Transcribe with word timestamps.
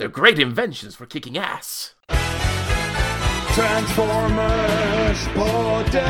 They're 0.00 0.08
great 0.08 0.38
inventions 0.38 0.94
for 0.96 1.04
kicking 1.04 1.36
ass. 1.36 1.94
Transformers 3.52 5.28
podden. 5.34 6.00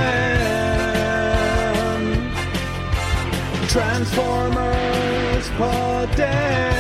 Transformers 3.69 5.51
podden. 5.59 6.73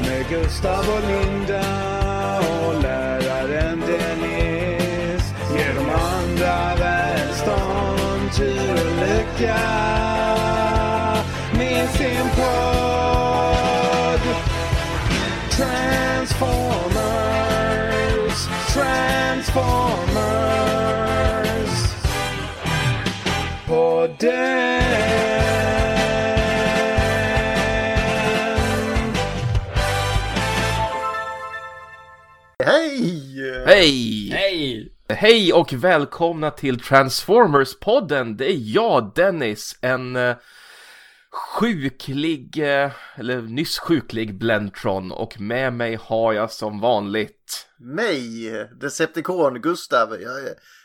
Med 0.00 0.28
Gustav 0.28 0.88
och 0.88 1.02
Linda 1.08 2.40
och 2.40 2.82
läraren 2.82 3.80
Dennis. 3.80 5.32
Ger 5.56 5.74
de 5.74 5.90
andra 5.90 6.76
välstånd, 6.76 8.32
tur 8.36 8.72
och 8.72 8.96
lycka. 9.08 9.58
Med 11.52 11.90
sin 11.90 12.28
podd. 12.36 12.95
Transformers, 15.56 16.98
Transformers. 18.74 19.56
Podden. 23.66 24.82
Hej! 32.64 33.64
Hej! 33.66 34.30
Hej! 34.30 34.92
Hej 35.08 35.52
och 35.52 35.72
välkomna 35.72 36.50
till 36.50 36.80
Transformers-podden. 36.80 38.36
Det 38.36 38.52
är 38.52 38.74
jag, 38.74 39.12
Dennis, 39.14 39.78
en 39.80 40.16
eh, 40.16 40.36
sjuklig, 41.36 42.58
eh, 42.58 42.90
eller 43.16 43.42
nyss 43.42 43.78
sjuklig 43.78 44.38
Blentron 44.38 45.12
och 45.12 45.40
med 45.40 45.72
mig 45.72 45.98
har 46.02 46.32
jag 46.32 46.50
som 46.52 46.80
vanligt 46.80 47.66
Mig, 47.78 48.50
Decepticon, 48.80 49.60
Gustav. 49.60 50.16
Jag, 50.22 50.32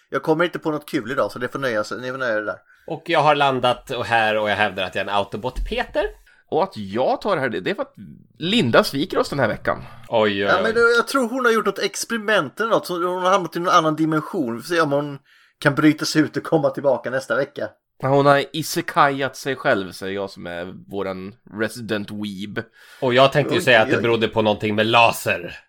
jag 0.09 0.23
kommer 0.23 0.45
inte 0.45 0.59
på 0.59 0.71
något 0.71 0.89
kul 0.89 1.11
idag 1.11 1.31
så 1.31 1.39
det 1.39 1.47
får 1.47 1.59
nöja 1.59 1.83
sig. 1.83 2.01
Ni 2.01 2.11
får 2.11 2.17
nöja 2.17 2.37
er 2.37 2.41
där. 2.41 2.57
Och 2.87 3.03
jag 3.05 3.19
har 3.19 3.35
landat 3.35 3.91
här 4.05 4.37
och 4.37 4.49
jag 4.49 4.55
hävdar 4.55 4.83
att 4.83 4.95
jag 4.95 5.05
är 5.05 5.09
en 5.09 5.15
autobot-Peter. 5.15 6.05
och 6.49 6.63
att 6.63 6.77
jag 6.77 7.21
tar 7.21 7.35
det 7.35 7.41
här, 7.41 7.49
det 7.49 7.69
är 7.71 7.75
för 7.75 7.81
att 7.81 7.95
Linda 8.39 8.83
sviker 8.83 9.17
oss 9.17 9.29
den 9.29 9.39
här 9.39 9.47
veckan. 9.47 9.83
Oj, 10.09 10.31
oj, 10.31 10.37
Ja, 10.39 10.55
oj. 10.57 10.63
men 10.63 10.73
då, 10.73 10.79
jag 10.97 11.07
tror 11.07 11.29
hon 11.29 11.45
har 11.45 11.51
gjort 11.51 11.65
något 11.65 11.79
experiment 11.79 12.59
eller 12.59 12.69
något. 12.69 12.85
Så 12.87 12.93
hon 13.07 13.23
har 13.23 13.29
hamnat 13.31 13.55
i 13.55 13.59
någon 13.59 13.73
annan 13.73 13.95
dimension. 13.95 14.55
Vi 14.55 14.61
får 14.61 14.75
se 14.75 14.81
om 14.81 14.91
hon 14.91 15.19
kan 15.59 15.75
bryta 15.75 16.05
sig 16.05 16.21
ut 16.21 16.37
och 16.37 16.43
komma 16.43 16.69
tillbaka 16.69 17.09
nästa 17.09 17.35
vecka. 17.35 17.69
Hon 18.01 18.25
har 18.25 18.43
isekajat 18.53 19.35
sig 19.35 19.55
själv, 19.55 19.91
säger 19.91 20.15
jag 20.15 20.29
som 20.29 20.47
är 20.47 20.73
våran 20.91 21.35
resident 21.53 22.11
weeb. 22.11 22.63
Och 23.01 23.13
jag 23.13 23.31
tänkte 23.31 23.55
ju 23.55 23.61
säga 23.61 23.81
att 23.81 23.89
det 23.89 24.01
berodde 24.01 24.27
på 24.27 24.41
någonting 24.41 24.75
med 24.75 24.85
laser. 24.87 25.59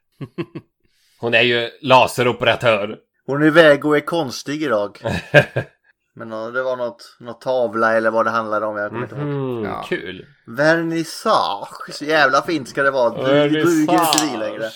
Hon 1.20 1.34
är 1.34 1.42
ju 1.42 1.70
laseroperatör. 1.82 2.98
Hon 3.26 3.42
är 3.42 3.46
iväg 3.46 3.84
och 3.84 3.96
är 3.96 4.00
konstig 4.00 4.62
idag. 4.62 4.98
Men 6.14 6.30
det 6.30 6.62
var 6.62 6.76
något, 6.76 7.16
något 7.20 7.40
tavla 7.40 7.92
eller 7.96 8.10
vad 8.10 8.26
det 8.26 8.30
handlade 8.30 8.66
om. 8.66 8.76
Jag 8.76 8.88
kommer 8.90 9.02
inte 9.02 9.14
ihåg. 9.14 9.24
Mm, 9.24 9.64
Ja. 9.64 9.84
Kul. 9.88 10.26
Vernissage. 10.46 11.90
Så 11.92 12.04
jävla 12.04 12.42
fint 12.42 12.68
ska 12.68 12.82
det 12.82 12.90
vara. 12.90 13.22
Du 13.28 13.48
duger 13.48 13.80
inte 13.92 14.26
vi 14.32 14.36
längre. 14.38 14.70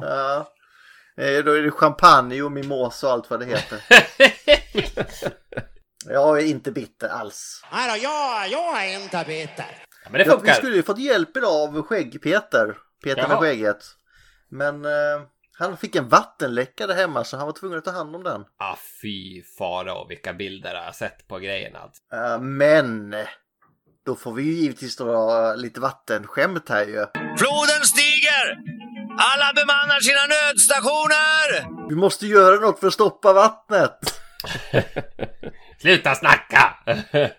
Ja. 0.00 0.50
Eh, 1.16 1.44
Då 1.44 1.52
är 1.52 1.62
det 1.62 1.70
champagne 1.70 2.42
och 2.42 2.52
mimosa 2.52 3.06
och 3.06 3.12
allt 3.12 3.30
vad 3.30 3.40
det 3.40 3.46
heter. 3.46 3.78
Jag 6.08 6.38
är 6.40 6.44
inte 6.44 6.72
bitter 6.72 7.08
alls. 7.08 7.64
Nej 7.72 7.90
då, 7.90 8.04
jag, 8.04 8.48
jag 8.48 8.84
är 8.86 9.02
inte 9.02 9.24
bitter. 9.26 9.66
Ja, 10.04 10.10
men 10.10 10.12
det 10.12 10.18
Ja, 10.18 10.24
vi 10.24 10.30
funkar. 10.30 10.54
skulle 10.54 10.76
ju 10.76 10.82
fått 10.82 10.98
hjälp 10.98 11.36
idag 11.36 11.52
av 11.76 11.82
Skägg-Peter. 11.82 12.74
Peter 13.04 13.28
med 13.28 13.38
skägget. 13.38 13.84
Men 14.50 14.84
eh, 14.84 14.90
han 15.58 15.76
fick 15.76 15.96
en 15.96 16.08
vattenläcka 16.08 16.86
där 16.86 16.94
hemma 16.94 17.24
så 17.24 17.36
han 17.36 17.46
var 17.46 17.52
tvungen 17.52 17.78
att 17.78 17.84
ta 17.84 17.90
hand 17.90 18.16
om 18.16 18.22
den. 18.22 18.44
Ah, 18.58 18.76
fy 19.02 19.42
fara 19.58 19.94
och 19.94 20.10
vilka 20.10 20.32
bilder 20.32 20.74
jag 20.74 20.82
har 20.82 20.92
sett 20.92 21.28
på 21.28 21.38
grejen 21.38 21.76
alltså. 21.76 22.02
Eh, 22.12 22.40
men 22.40 23.14
då 24.06 24.14
får 24.16 24.32
vi 24.32 24.42
ju 24.42 24.52
givetvis 24.52 24.96
dra 24.96 25.54
lite 25.54 25.80
vattenskämt 25.80 26.68
här 26.68 26.86
ju. 26.86 27.06
Floden 27.38 27.84
stiger! 27.84 28.58
Alla 29.18 29.52
bemannar 29.54 30.00
sina 30.00 30.20
nödstationer! 30.26 31.88
Vi 31.88 31.94
måste 31.94 32.26
göra 32.26 32.56
något 32.60 32.80
för 32.80 32.86
att 32.86 32.92
stoppa 32.94 33.32
vattnet. 33.32 33.98
Sluta 35.80 36.14
snacka! 36.14 36.74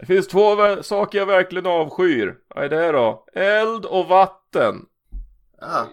Det 0.00 0.06
finns 0.06 0.28
två 0.28 0.56
saker 0.82 1.18
jag 1.18 1.26
verkligen 1.26 1.66
avskyr. 1.66 2.34
Vad 2.54 2.64
är 2.64 2.68
det 2.68 2.92
då? 2.92 3.26
Eld 3.34 3.84
och 3.84 4.06
vatten. 4.06 4.74
Ja. 5.60 5.88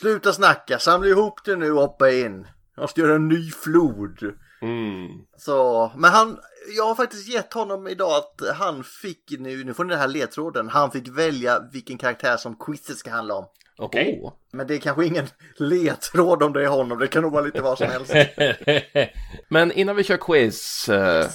Sluta 0.00 0.32
snacka, 0.32 0.78
samla 0.78 1.08
ihop 1.08 1.44
det 1.44 1.56
nu 1.56 1.72
och 1.72 1.80
hoppa 1.80 2.10
in. 2.10 2.46
Jag 2.74 2.82
måste 2.82 3.00
göra 3.00 3.14
en 3.14 3.28
ny 3.28 3.50
flod. 3.50 4.34
Mm. 4.62 5.08
Så, 5.36 5.92
men 5.96 6.10
han, 6.10 6.38
jag 6.76 6.84
har 6.84 6.94
faktiskt 6.94 7.28
gett 7.28 7.52
honom 7.52 7.88
idag 7.88 8.12
att 8.16 8.56
han 8.56 8.84
fick 8.84 9.24
nu, 9.38 9.64
nu 9.64 9.74
får 9.74 9.84
ni 9.84 9.90
den 9.90 10.00
här 10.00 10.08
ledtråden, 10.08 10.68
han 10.68 10.90
fick 10.90 11.08
välja 11.08 11.60
vilken 11.72 11.98
karaktär 11.98 12.36
som 12.36 12.56
quizet 12.58 12.96
ska 12.96 13.10
handla 13.10 13.34
om. 13.34 13.46
Okej. 13.80 14.20
Åh. 14.22 14.32
Men 14.52 14.66
det 14.66 14.74
är 14.74 14.78
kanske 14.78 15.06
ingen 15.06 15.26
ledtråd 15.56 16.42
om 16.42 16.52
det 16.52 16.62
är 16.64 16.68
honom, 16.68 16.98
det 16.98 17.06
kan 17.08 17.22
nog 17.22 17.32
vara 17.32 17.44
lite 17.44 17.62
vad 17.62 17.78
som 17.78 17.86
helst. 17.90 18.12
Men 19.48 19.72
innan 19.72 19.96
vi 19.96 20.04
kör 20.04 20.16
quiz 20.16 20.88
eh, 20.88 21.26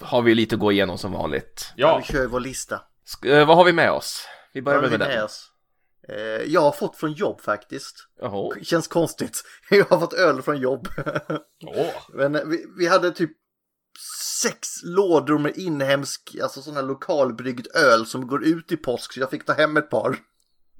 har 0.00 0.22
vi 0.22 0.34
lite 0.34 0.54
att 0.54 0.60
gå 0.60 0.72
igenom 0.72 0.98
som 0.98 1.12
vanligt. 1.12 1.72
Ja. 1.76 1.86
ja. 1.88 1.98
Vi 1.98 2.12
kör 2.12 2.26
vår 2.26 2.40
lista. 2.40 2.80
Sk- 3.06 3.28
eh, 3.38 3.46
vad 3.46 3.56
har 3.56 3.64
vi 3.64 3.72
med 3.72 3.90
oss? 3.92 4.24
Vi 4.52 4.62
börjar 4.62 4.78
har 4.78 4.88
vi 4.88 4.90
med 4.90 4.98
med 5.08 5.16
den. 5.16 5.24
oss? 5.24 5.46
Eh, 6.08 6.16
jag 6.52 6.60
har 6.60 6.72
fått 6.72 6.96
från 6.96 7.12
jobb 7.12 7.40
faktiskt. 7.40 7.96
Jaha. 8.20 8.54
Känns 8.62 8.88
konstigt. 8.88 9.42
Jag 9.70 9.84
har 9.84 10.00
fått 10.00 10.12
öl 10.12 10.42
från 10.42 10.60
jobb. 10.60 10.88
Åh. 11.66 11.86
Men 12.14 12.50
vi, 12.50 12.64
vi 12.78 12.86
hade 12.88 13.10
typ 13.10 13.30
sex 14.42 14.68
lådor 14.84 15.38
med 15.38 15.56
inhemsk, 15.56 16.36
alltså 16.42 16.62
sån 16.62 16.74
här 16.76 16.82
lokalbryggd 16.82 17.66
öl 17.76 18.06
som 18.06 18.26
går 18.26 18.44
ut 18.44 18.72
i 18.72 18.76
påsk 18.76 19.12
så 19.12 19.20
jag 19.20 19.30
fick 19.30 19.46
ta 19.46 19.52
hem 19.52 19.76
ett 19.76 19.90
par. 19.90 20.16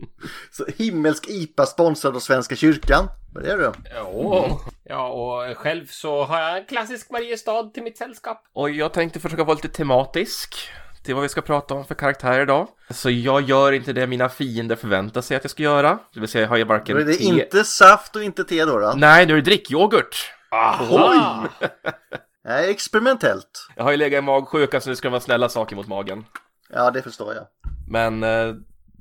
Så 0.50 0.64
himmelsk 0.76 1.28
IPA 1.28 1.66
sponsrad 1.66 2.16
av 2.16 2.20
Svenska 2.20 2.56
kyrkan. 2.56 3.08
Vad 3.34 3.44
är 3.44 3.58
det? 3.58 3.72
Ja. 3.94 4.60
ja, 4.84 5.08
och 5.08 5.56
själv 5.56 5.86
så 5.86 6.24
har 6.24 6.40
jag 6.40 6.58
en 6.58 6.66
klassisk 6.66 7.10
Mariestad 7.10 7.62
till 7.62 7.82
mitt 7.82 7.98
sällskap. 7.98 8.44
Och 8.52 8.70
jag 8.70 8.92
tänkte 8.92 9.20
försöka 9.20 9.44
vara 9.44 9.54
lite 9.54 9.68
tematisk 9.68 10.70
till 11.04 11.14
vad 11.14 11.22
vi 11.22 11.28
ska 11.28 11.40
prata 11.40 11.74
om 11.74 11.84
för 11.84 11.94
karaktär 11.94 12.40
idag. 12.40 12.68
Så 12.90 13.10
jag 13.10 13.42
gör 13.42 13.72
inte 13.72 13.92
det 13.92 14.06
mina 14.06 14.28
fiender 14.28 14.76
förväntar 14.76 15.20
sig 15.20 15.36
att 15.36 15.44
jag 15.44 15.50
ska 15.50 15.62
göra. 15.62 15.98
Det 16.14 16.20
vill 16.20 16.28
säga 16.28 16.42
jag 16.42 16.48
har 16.48 16.56
ju 16.56 16.64
varken 16.64 16.96
Då 16.96 17.02
är 17.02 17.06
det 17.06 17.14
te... 17.14 17.24
inte 17.24 17.64
saft 17.64 18.16
och 18.16 18.22
inte 18.22 18.44
te 18.44 18.64
då? 18.64 18.78
då? 18.78 18.92
Nej, 18.96 19.26
nu 19.26 19.32
är 19.32 19.36
det 19.36 19.42
drickyoghurt. 19.42 20.32
Aha. 20.50 21.48
Nej, 22.44 22.70
experimentellt. 22.70 23.68
Jag 23.76 23.84
har 23.84 23.90
ju 23.90 23.96
legat 23.96 24.18
i 24.18 24.22
magsjuka 24.22 24.80
så 24.80 24.88
nu 24.88 24.96
ska 24.96 25.08
det 25.08 25.12
vara 25.12 25.20
snälla 25.20 25.48
saker 25.48 25.76
mot 25.76 25.88
magen. 25.88 26.24
Ja, 26.72 26.90
det 26.90 27.02
förstår 27.02 27.34
jag. 27.34 27.46
Men 27.88 28.22
eh, 28.22 28.54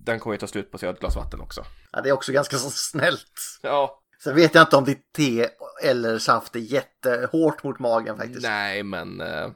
den 0.10 0.20
kommer 0.20 0.34
ju 0.34 0.38
ta 0.38 0.48
slut 0.48 0.72
på 0.72 0.78
har 0.82 0.94
ett 0.94 1.00
glas 1.00 1.16
vatten 1.16 1.42
också. 1.42 1.66
Ja, 1.92 2.02
det 2.02 2.10
är 2.10 2.14
också 2.14 2.32
ganska 2.32 2.58
så 2.58 2.70
snällt. 2.70 3.60
Ja, 3.62 4.00
Sen 4.24 4.36
vet 4.36 4.56
jag 4.56 4.62
inte 4.62 4.76
om 4.76 4.86
ditt 4.86 5.14
te 5.14 5.50
eller 5.84 6.20
saft 6.20 6.56
är 6.56 6.60
jättehårt 6.60 7.64
mot 7.64 7.80
magen 7.80 8.18
faktiskt. 8.18 8.42
nej 8.42 8.84
men 8.84 9.22
eh, 9.22 9.50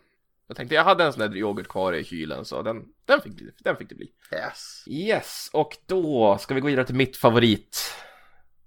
jag 0.48 0.58
tänkte 0.58 0.76
jag 0.76 0.84
hade 0.84 1.04
en 1.04 1.14
sån 1.14 1.20
där 1.20 1.38
yoghurt 1.38 1.68
kvar 1.68 1.94
i 1.94 2.04
kylen 2.04 2.46
så 2.46 2.62
den, 2.62 2.84
den, 3.06 3.22
fick, 3.22 3.34
den 3.64 3.76
fick 3.76 3.90
det 3.90 3.96
bli. 3.96 4.12
Yes. 4.34 4.84
Yes, 4.88 5.50
och 5.54 5.78
då 5.86 6.38
ska 6.38 6.54
vi 6.54 6.62
gå 6.62 6.68
vidare 6.68 6.86
till 6.86 6.96
mitt 6.96 7.18
favorit. 7.18 7.96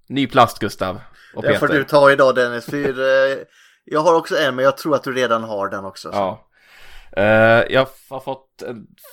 Ny 0.07 0.27
plast 0.27 0.59
Gustav 0.59 1.01
och 1.35 1.43
Den 1.43 1.59
får 1.59 1.67
du 1.67 1.83
ta 1.83 2.11
idag 2.11 2.35
Dennis, 2.35 2.65
för 2.65 3.29
eh, 3.31 3.37
jag 3.85 3.99
har 3.99 4.15
också 4.15 4.37
en 4.37 4.55
men 4.55 4.65
jag 4.65 4.77
tror 4.77 4.95
att 4.95 5.03
du 5.03 5.13
redan 5.13 5.43
har 5.43 5.69
den 5.69 5.85
också. 5.85 6.11
så. 6.11 6.17
Ja. 6.17 6.47
Eh, 7.21 7.63
jag 7.69 7.87
har 8.09 8.19
fått 8.19 8.63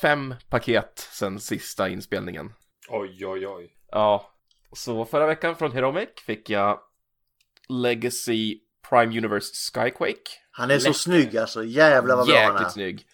fem 0.01 0.35
paket 0.49 1.09
sen 1.13 1.41
sista 1.41 1.89
inspelningen. 1.89 2.53
Oj, 2.89 3.27
oj, 3.27 3.47
oj. 3.47 3.71
Ja, 3.91 4.31
så 4.73 5.05
förra 5.05 5.27
veckan 5.27 5.57
från 5.57 5.73
Heromic 5.73 6.09
fick 6.27 6.51
jag 6.51 6.81
Legacy 7.69 8.59
Prime 8.91 9.19
Universe 9.19 9.55
Skyquake. 9.75 10.31
Han 10.51 10.71
är 10.71 10.79
så 10.79 10.89
Lätt. 10.89 10.97
snygg 10.97 11.37
alltså, 11.39 11.65
jävlar 11.65 12.17
vad 12.17 12.27
bra 12.27 12.37
han 12.37 12.45
är. 12.45 12.53
Jäkligt 12.53 12.73
snygg. 12.73 13.07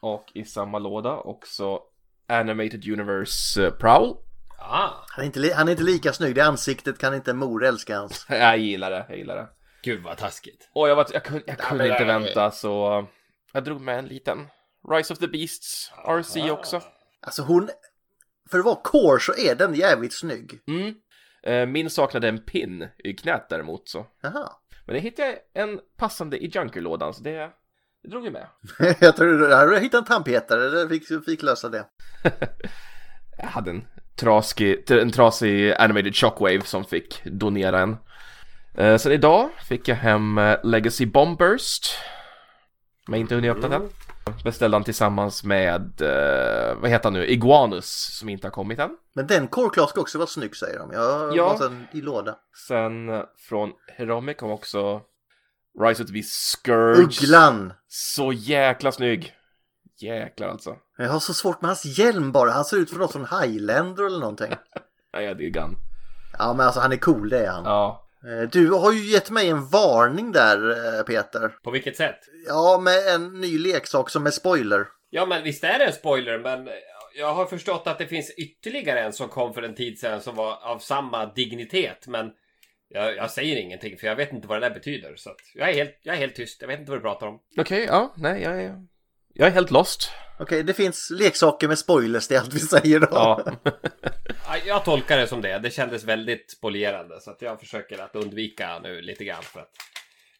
Och 0.00 0.24
i 0.34 0.44
samma 0.44 0.78
låda 0.78 1.16
också 1.16 1.80
Animated 2.28 2.88
Universe 2.88 3.66
eh, 3.66 3.72
Prowl. 3.72 4.16
Ah, 4.58 4.90
Han 5.08 5.22
är, 5.22 5.26
inte, 5.26 5.38
li- 5.38 5.52
han 5.52 5.68
är 5.68 5.72
inte 5.72 5.82
lika 5.84 6.12
snygg, 6.12 6.34
det 6.34 6.40
ansiktet 6.44 6.98
kan 6.98 7.14
inte 7.14 7.32
mor 7.34 7.64
älska 7.64 7.92
ens. 7.92 8.26
Jag 8.28 8.58
gillar 8.58 8.90
det, 8.90 9.06
jag 9.08 9.18
gillar 9.18 9.36
det. 9.36 9.48
gud 9.82 10.02
vad 10.02 10.16
taskigt. 10.18 10.68
Och 10.72 10.88
jag, 10.88 10.96
var, 10.96 11.06
jag, 11.12 11.24
kunde, 11.24 11.42
jag 11.46 11.58
kunde 11.58 11.88
inte 11.88 12.04
vänta 12.04 12.50
så 12.50 13.06
jag 13.52 13.64
drog 13.64 13.80
med 13.80 13.98
en 13.98 14.06
liten 14.06 14.46
Rise 14.90 15.12
of 15.12 15.18
the 15.18 15.26
Beasts 15.28 15.92
RC 16.06 16.50
också. 16.50 16.82
Alltså 17.20 17.42
hon, 17.42 17.70
för 18.50 18.58
att 18.58 18.64
vara 18.64 18.78
core 18.84 19.20
så 19.20 19.34
är 19.34 19.54
den 19.54 19.74
jävligt 19.74 20.12
snygg. 20.12 20.60
Mm. 20.66 20.94
Eh, 21.42 21.66
Min 21.66 21.90
saknade 21.90 22.28
en 22.28 22.38
pin 22.38 22.88
i 23.04 23.12
knät 23.14 23.46
däremot 23.48 23.88
så. 23.88 24.06
Jaha. 24.22 24.48
Men 24.86 24.94
det 24.94 25.00
hittade 25.00 25.28
jag 25.52 25.68
en 25.68 25.80
passande 25.96 26.44
i 26.44 26.46
Junker-lådan 26.46 27.14
så 27.14 27.22
det, 27.22 27.50
det 28.02 28.08
drog 28.08 28.22
vi 28.22 28.30
med. 28.30 28.46
jag 29.00 29.16
tror 29.16 29.38
du 29.38 29.54
hade 29.54 29.80
hittat 29.80 29.98
en 30.00 30.04
tandpetare, 30.04 30.68
det 30.68 30.88
fick, 30.88 31.24
fick 31.24 31.42
lösa 31.42 31.68
det. 31.68 31.84
Jag 33.40 33.46
hade 33.46 33.70
en 33.70 33.84
trasig, 34.16 34.90
en 34.90 35.10
trasig 35.10 35.72
animated 35.72 36.16
shockwave 36.16 36.62
som 36.64 36.84
fick 36.84 37.22
donera 37.24 37.80
en. 37.80 37.96
Eh, 38.74 38.96
sen 38.96 39.12
idag 39.12 39.50
fick 39.68 39.88
jag 39.88 39.96
hem 39.96 40.38
eh, 40.38 40.56
Legacy 40.64 41.06
Bombburst. 41.06 41.84
Som 43.04 43.14
jag 43.14 43.20
inte 43.20 43.34
hunnit 43.34 43.50
öppna 43.50 43.76
än. 43.76 43.88
Beställde 44.44 44.74
han 44.76 44.84
tillsammans 44.84 45.44
med, 45.44 46.00
eh, 46.02 46.74
vad 46.80 46.90
heter 46.90 47.04
han 47.04 47.12
nu, 47.12 47.26
Iguanus 47.26 48.16
som 48.18 48.28
inte 48.28 48.46
har 48.46 48.52
kommit 48.52 48.78
än. 48.78 48.96
Men 49.14 49.26
den 49.26 49.48
Core 49.48 49.70
Class 49.70 49.90
ska 49.90 50.00
också 50.00 50.18
vara 50.18 50.26
snygg 50.26 50.56
säger 50.56 50.78
de. 50.78 50.92
Jag 50.92 51.18
har 51.18 51.36
Ja. 51.36 51.50
fått 51.50 51.60
den 51.60 51.86
i 51.92 52.00
låda. 52.00 52.36
Sen 52.68 53.08
eh, 53.08 53.22
från 53.48 53.70
Heromic 53.96 54.36
kom 54.36 54.50
också 54.50 55.00
Rise 55.82 56.02
of 56.02 56.10
the 56.12 56.22
Scourge. 56.22 57.02
Ugglan! 57.02 57.72
Så 57.88 58.32
jäkla 58.32 58.92
snygg. 58.92 59.34
Jäklar 60.00 60.48
alltså. 60.48 60.76
Jag 60.98 61.08
har 61.10 61.20
så 61.20 61.34
svårt 61.34 61.60
med 61.62 61.68
hans 61.68 61.84
hjälm 61.98 62.32
bara. 62.32 62.50
Han 62.50 62.64
ser 62.64 62.76
ut 62.76 62.88
som 62.90 62.98
något 62.98 63.12
från 63.12 63.26
Highlander 63.42 64.06
eller 64.06 64.20
någonting. 64.20 64.52
Ja, 65.12 65.20
jag 65.22 65.38
diggar 65.38 65.62
han. 65.62 65.76
Ja 66.38 66.54
men 66.54 66.66
alltså 66.66 66.80
han 66.80 66.92
är 66.92 66.96
cool 66.96 67.28
det 67.28 67.46
är 67.46 67.50
han. 67.50 67.64
Ja. 67.64 68.07
Eh, 68.24 68.48
Du 68.52 68.70
har 68.70 68.92
ju 68.92 69.12
gett 69.12 69.30
mig 69.30 69.48
en 69.48 69.68
varning 69.68 70.32
där 70.32 70.70
eh, 70.98 71.02
Peter. 71.02 71.48
På 71.62 71.70
vilket 71.70 71.96
sätt? 71.96 72.18
Ja 72.46 72.80
med 72.82 73.14
en 73.14 73.40
ny 73.40 73.58
leksak 73.58 74.10
som 74.10 74.26
är 74.26 74.30
spoiler. 74.30 74.86
Ja, 75.10 75.26
men 75.26 75.42
visst 75.44 75.64
är 75.64 75.78
det 75.78 75.84
en 75.84 75.92
spoiler, 75.92 76.38
men 76.38 76.68
jag 77.18 77.34
har 77.34 77.46
förstått 77.46 77.82
att 77.86 77.98
det 77.98 78.06
finns 78.06 78.30
ytterligare 78.30 79.00
en 79.00 79.12
som 79.12 79.28
kom 79.28 79.54
för 79.54 79.62
en 79.62 79.74
tid 79.74 79.98
sedan 79.98 80.20
som 80.20 80.36
var 80.36 80.58
av 80.62 80.78
samma 80.78 81.26
dignitet, 81.34 82.06
men 82.06 82.30
jag, 82.88 83.16
jag 83.16 83.30
säger 83.30 83.56
ingenting 83.56 83.96
för 83.98 84.06
jag 84.06 84.16
vet 84.16 84.32
inte 84.32 84.48
vad 84.48 84.60
det 84.62 84.68
där 84.68 84.74
betyder. 84.74 85.16
Så 85.16 85.30
att 85.30 85.36
jag, 85.54 85.68
är 85.70 85.74
helt, 85.74 85.98
jag 86.02 86.14
är 86.14 86.18
helt 86.20 86.34
tyst, 86.34 86.60
jag 86.60 86.68
vet 86.68 86.80
inte 86.80 86.90
vad 86.90 86.98
du 86.98 87.02
pratar 87.02 87.26
om. 87.26 87.38
Okej, 87.58 87.84
ja, 87.84 88.14
nej, 88.16 88.42
jag 88.42 88.62
är, 88.62 88.74
jag 89.38 89.48
är 89.48 89.52
helt 89.52 89.70
lost. 89.70 90.10
Okej 90.38 90.62
det 90.62 90.74
finns 90.74 91.10
leksaker 91.10 91.68
med 91.68 91.78
spoilers 91.78 92.28
det 92.28 92.34
är 92.34 92.40
allt 92.40 92.54
vi 92.54 92.58
säger 92.58 93.00
då. 93.00 93.08
Ja. 93.10 93.44
Ja, 94.46 94.56
Jag 94.66 94.84
tolkar 94.84 95.18
det 95.18 95.26
som 95.26 95.40
det. 95.40 95.58
Det 95.58 95.70
kändes 95.70 96.04
väldigt 96.04 96.50
spolierande 96.50 97.20
så 97.20 97.30
att 97.30 97.42
jag 97.42 97.60
försöker 97.60 98.02
att 98.02 98.16
undvika 98.16 98.78
nu 98.78 99.00
lite 99.00 99.24
grann. 99.24 99.42
För 99.42 99.60
att... 99.60 99.70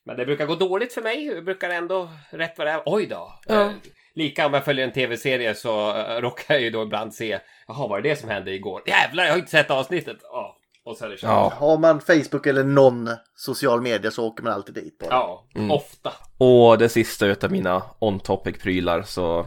Men 0.04 0.16
det 0.16 0.26
brukar 0.26 0.46
gå 0.46 0.54
dåligt 0.54 0.92
för 0.92 1.02
mig. 1.02 1.34
Det 1.34 1.42
brukar 1.42 1.70
ändå 1.70 2.10
rätt 2.30 2.58
vad 2.58 2.66
det 2.66 2.70
är. 2.70 2.82
Oj 2.86 3.06
då! 3.06 3.40
Ja. 3.46 3.60
Eh, 3.64 3.72
lika 4.14 4.46
om 4.46 4.54
jag 4.54 4.64
följer 4.64 4.86
en 4.86 4.92
tv-serie 4.92 5.54
så 5.54 5.96
eh, 5.96 6.20
råkar 6.20 6.54
jag 6.54 6.62
ju 6.62 6.70
då 6.70 6.82
ibland 6.82 7.14
se 7.14 7.38
Jaha, 7.68 7.78
vad 7.78 7.88
var 7.88 8.00
det 8.00 8.08
det 8.08 8.16
som 8.16 8.28
hände 8.28 8.54
igår? 8.54 8.82
Jävlar, 8.86 9.24
jag 9.24 9.32
har 9.32 9.38
inte 9.38 9.50
sett 9.50 9.70
avsnittet! 9.70 10.16
Ja, 10.22 10.57
och 10.88 10.96
så 10.96 11.04
är 11.04 11.08
det 11.08 11.16
kört. 11.16 11.22
Ja. 11.30 11.52
Har 11.56 11.78
man 11.78 12.00
Facebook 12.00 12.46
eller 12.46 12.64
någon 12.64 13.10
social 13.34 13.80
media 13.80 14.10
så 14.10 14.26
åker 14.26 14.44
man 14.44 14.52
alltid 14.52 14.74
dit 14.74 14.98
bara. 14.98 15.08
Ja, 15.10 15.46
ofta. 15.70 16.12
Och 16.38 16.78
det 16.78 16.88
sista 16.88 17.26
utav 17.26 17.50
mina 17.52 17.82
on-topic-prylar 17.98 19.02
så 19.02 19.46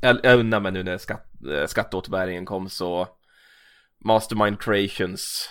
jag, 0.00 0.20
jag 0.22 0.38
undrar 0.38 0.60
mig 0.60 0.72
nu 0.72 0.82
när 0.82 0.98
skatt, 0.98 1.26
eh, 1.52 1.66
skatteåterbäringen 1.66 2.46
kom 2.46 2.68
så 2.68 3.08
Mastermind 4.04 4.60
Creations 4.60 5.48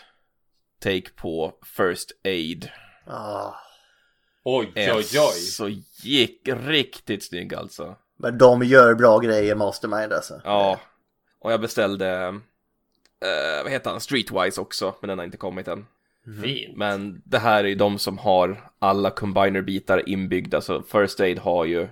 take 0.79 1.09
på 1.15 1.53
First 1.77 2.11
Aid 2.25 2.69
Ah, 3.07 3.53
Oj, 4.43 4.71
oj, 4.75 4.93
oj. 4.97 5.05
så 5.33 5.69
gick 6.03 6.41
riktigt 6.45 7.23
snygg 7.25 7.53
alltså. 7.55 7.95
men 8.19 8.37
de 8.37 8.63
gör 8.63 8.95
bra 8.95 9.19
grejer 9.19 9.55
Mastermind 9.55 10.13
alltså. 10.13 10.41
Ja, 10.43 10.79
och 11.39 11.51
jag 11.51 11.61
beställde 11.61 12.39
eh, 13.25 13.63
vad 13.63 13.71
heter 13.71 13.89
han, 13.91 13.99
Streetwise 14.01 14.61
också, 14.61 14.95
men 15.01 15.07
den 15.09 15.17
har 15.17 15.25
inte 15.25 15.37
kommit 15.37 15.67
än. 15.67 15.85
Fint. 16.43 16.77
Men 16.77 17.21
det 17.25 17.37
här 17.39 17.63
är 17.63 17.67
ju 17.67 17.75
de 17.75 17.99
som 17.99 18.17
har 18.17 18.69
alla 18.79 19.09
combiner-bitar 19.09 20.09
inbyggda, 20.09 20.61
så 20.61 20.81
First 20.83 21.19
Aid 21.19 21.39
har 21.39 21.65
ju 21.65 21.87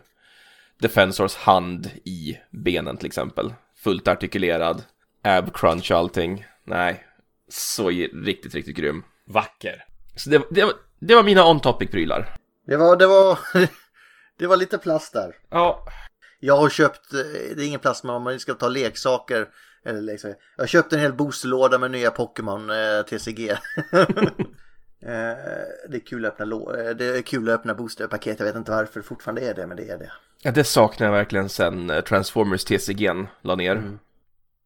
Defensors 0.80 1.36
hand 1.36 1.86
i 2.04 2.38
benen 2.50 2.98
till 2.98 3.06
exempel. 3.06 3.54
Fullt 3.77 4.07
artikulerad, 4.07 4.83
ab 5.24 5.54
crunch 5.54 5.92
och 5.92 5.98
allting. 5.98 6.45
Nej, 6.63 7.06
så 7.50 7.89
riktigt, 7.89 8.56
riktigt 8.56 8.75
grym. 8.78 9.04
Vacker. 9.25 9.86
Så 10.16 10.30
det, 10.30 10.42
det, 10.51 10.66
var- 10.66 10.74
det 11.00 11.16
var 11.16 11.24
mina 11.24 11.45
on-topic-prylar. 11.50 12.36
Det 12.68 12.78
var, 12.78 12.95
det 12.95 13.07
var, 13.07 13.39
det 14.39 14.48
var 14.48 14.57
lite 14.57 14.78
plast 14.78 15.13
där. 15.13 15.36
Ja, 15.50 15.86
Jag 16.39 16.57
har 16.57 16.69
köpt, 16.69 17.13
eh, 17.13 17.56
det 17.56 17.63
är 17.63 17.68
ingen 17.68 17.80
plast 17.80 18.04
men 18.04 18.16
om 18.16 18.24
man 18.24 18.39
ska 18.39 18.54
ta 18.54 18.68
leksaker. 18.68 19.48
Eller 19.85 20.01
leksaker. 20.01 20.37
Jag 20.55 20.63
har 20.63 20.67
köpt 20.67 20.93
en 20.93 20.99
hel 20.99 21.13
boosterlåda 21.13 21.77
med 21.79 21.91
nya 21.91 22.11
Pokémon 22.11 22.69
eh, 22.69 23.01
TCG. 23.09 23.51
Eh, 25.01 25.37
det 25.89 25.95
är 25.97 26.05
kul 26.05 26.25
att 26.25 26.33
öppna, 26.33 26.45
lå- 26.45 26.87
eh, 26.89 26.95
det 26.95 27.05
är 27.17 27.21
kul 27.21 27.49
att 27.49 27.59
öppna 27.59 27.73
boosterpaket. 27.75 28.39
Jag 28.39 28.45
vet 28.45 28.55
inte 28.55 28.71
varför 28.71 28.99
det 28.99 29.05
fortfarande 29.05 29.41
är 29.41 29.53
det, 29.53 29.67
men 29.67 29.77
det 29.77 29.89
är 29.89 29.97
det. 29.97 30.11
Ja, 30.41 30.51
det 30.51 30.63
saknar 30.63 31.07
jag 31.07 31.13
verkligen 31.13 31.49
sen 31.49 31.89
eh, 31.89 32.01
Transformers 32.01 32.65
TCG'n 32.65 33.27
la 33.41 33.55
ner. 33.55 33.97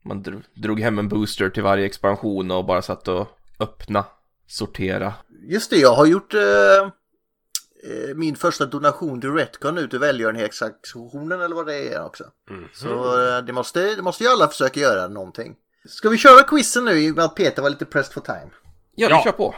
Man 0.05 0.23
dro- 0.23 0.41
drog 0.53 0.79
hem 0.79 0.99
en 0.99 1.09
booster 1.09 1.49
till 1.49 1.63
varje 1.63 1.85
expansion 1.85 2.51
och 2.51 2.65
bara 2.65 2.81
satt 2.81 3.07
och 3.07 3.27
öppna, 3.59 4.05
sortera. 4.47 5.13
Just 5.43 5.69
det, 5.69 5.77
jag 5.77 5.93
har 5.95 6.05
gjort 6.05 6.33
eh, 6.33 6.89
min 8.15 8.35
första 8.35 8.65
donation 8.65 9.21
till 9.21 9.33
Retcon 9.33 9.75
nu 9.75 9.87
till 9.87 9.99
välgörenhetsaktionen 9.99 11.41
eller 11.41 11.55
vad 11.55 11.65
det 11.65 11.93
är 11.93 12.05
också. 12.05 12.23
Så 12.73 12.87
eh, 13.27 13.37
det 13.43 13.53
måste, 13.53 13.95
det 13.95 14.01
måste 14.01 14.23
ju 14.23 14.29
alla 14.29 14.47
försöka 14.47 14.79
göra 14.79 15.07
någonting. 15.07 15.55
Ska 15.89 16.09
vi 16.09 16.17
köra 16.17 16.43
quizen 16.43 16.85
nu 16.85 16.91
i 16.99 17.11
och 17.11 17.15
med 17.15 17.25
att 17.25 17.35
Peter 17.35 17.61
var 17.61 17.69
lite 17.69 17.85
pressed 17.85 18.13
for 18.13 18.21
time? 18.21 18.49
Ja, 18.95 19.07
vi 19.07 19.13
Ja. 19.13 19.21
kör 19.23 19.31
på. 19.31 19.55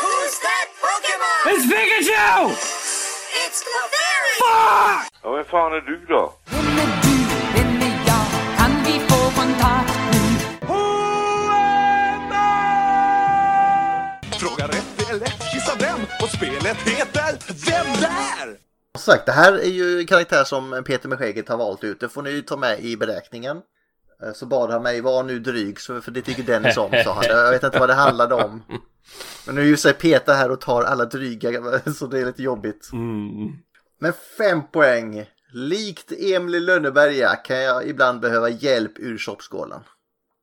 Who's 0.00 0.36
that 0.46 0.68
Pokemon? 0.80 1.58
It's 1.58 1.70
Pikachu! 1.70 2.54
It's 3.44 3.60
Clefairy! 3.64 4.38
Ja, 5.22 5.30
vem 5.36 5.44
fan 5.44 5.72
är 5.72 5.80
du 5.80 6.04
då? 6.08 6.34
Spelet 16.38 16.76
heter 16.76 17.38
Vem 17.66 18.00
där? 18.00 18.56
Som 18.98 19.12
sagt, 19.12 19.26
det 19.26 19.32
här 19.32 19.52
är 19.52 19.64
ju 19.70 19.98
en 20.00 20.06
karaktär 20.06 20.44
som 20.44 20.82
Peter 20.86 21.08
med 21.08 21.18
skägget 21.18 21.48
har 21.48 21.56
valt 21.56 21.84
ut. 21.84 22.00
Det 22.00 22.08
får 22.08 22.22
ni 22.22 22.30
ju 22.30 22.42
ta 22.42 22.56
med 22.56 22.80
i 22.80 22.96
beräkningen. 22.96 23.56
Eh, 24.22 24.32
Så 24.34 24.46
bad 24.46 24.70
han 24.70 24.82
mig 24.82 25.00
vara 25.00 25.22
nu 25.22 25.38
dryg, 25.38 25.80
för 25.80 26.10
det 26.10 26.22
tycker 26.22 26.42
Dennis 26.42 26.76
om, 26.76 26.90
sa 27.04 27.14
han. 27.14 27.24
Jag 27.28 27.50
vet 27.50 27.62
inte 27.62 27.78
vad 27.78 27.88
det 27.88 27.94
handlade 27.94 28.34
om. 28.34 28.62
Men 29.46 29.54
nu 29.54 29.60
är 29.60 29.64
ju 29.66 29.76
sig 29.76 29.92
Peter 29.92 30.34
här 30.34 30.50
och 30.50 30.60
tar 30.60 30.82
alla 30.82 31.04
dryga, 31.04 31.80
så 31.94 32.06
det 32.06 32.20
är 32.20 32.26
lite 32.26 32.42
jobbigt. 32.42 32.90
Men 34.00 34.12
fem 34.38 34.62
poäng. 34.72 35.24
Likt 35.52 36.12
Emil 36.12 36.64
Lönneberga 36.64 37.36
kan 37.36 37.58
jag 37.58 37.88
ibland 37.88 38.20
behöva 38.20 38.48
hjälp 38.48 38.92
ur 38.98 39.18
shopskålen. 39.18 39.80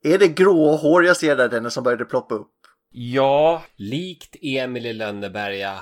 Är 0.03 0.18
det 0.18 0.27
grå 0.27 0.75
hår 0.75 1.06
jag 1.06 1.18
ser 1.18 1.36
där, 1.36 1.50
Dennis, 1.50 1.74
som 1.74 1.84
började 1.84 2.05
ploppa 2.05 2.36
upp? 2.36 2.51
Ja, 2.91 3.63
Likt 3.75 4.36
Emil 4.41 4.98
Lönneberga 4.98 5.79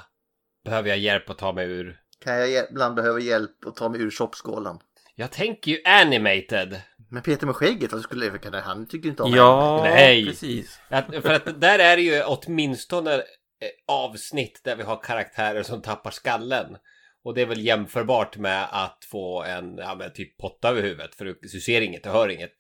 behöver 0.64 0.90
jag 0.90 0.98
hjälp 0.98 1.30
att 1.30 1.38
ta 1.38 1.54
mig 1.54 1.66
ur. 1.66 2.00
Kan 2.24 2.36
jag 2.36 2.70
ibland 2.72 2.96
behöva 2.96 3.20
hjälp 3.20 3.66
att 3.66 3.76
ta 3.76 3.90
mig 3.90 4.02
ur 4.02 4.12
shopskålen? 4.12 4.80
Jag 5.16 5.32
tänker 5.32 5.72
ju 5.72 5.82
animated. 5.86 6.82
Men 7.10 7.24
Peter 7.24 7.46
med 7.46 7.56
skägget, 7.56 7.94
vad 7.94 8.02
skulle 8.02 8.30
det 8.30 8.38
kan 8.38 8.54
Han 8.54 8.88
tycker 8.88 9.10
inte 9.10 9.24
om 9.24 9.34
ja, 9.34 9.82
Nej. 9.84 10.26
precis. 10.26 10.80
Att, 10.90 11.06
för 11.06 11.34
att 11.34 11.62
där 11.62 11.80
är 11.80 11.96
det 11.96 12.02
ju 12.02 12.24
åtminstone 12.24 13.14
eh, 13.14 13.22
avsnitt 13.88 14.62
där 14.64 14.76
vi 14.76 14.84
har 14.84 15.04
karaktärer 15.04 15.64
som 15.64 15.82
tappar 15.82 16.12
skallen. 16.12 16.78
Och 17.24 17.34
det 17.34 17.42
är 17.42 17.46
väl 17.46 17.66
jämförbart 17.66 18.38
med 18.38 18.68
att 18.72 19.06
få 19.12 19.44
en 19.44 19.78
ja, 19.78 19.96
men 19.96 20.14
typ 20.14 20.38
potta 20.38 20.70
över 20.70 20.82
huvudet. 20.82 21.16
För 21.16 21.26
du, 21.26 21.40
du 21.42 21.48
ser 21.48 21.82
inget, 21.82 22.04
du 22.04 22.10
hör 22.10 22.30
inget. 22.30 22.56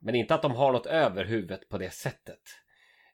Men 0.00 0.14
inte 0.14 0.34
att 0.34 0.42
de 0.42 0.52
har 0.52 0.72
något 0.72 0.86
över 0.86 1.24
huvudet 1.24 1.68
på 1.68 1.78
det 1.78 1.90
sättet. 1.90 2.40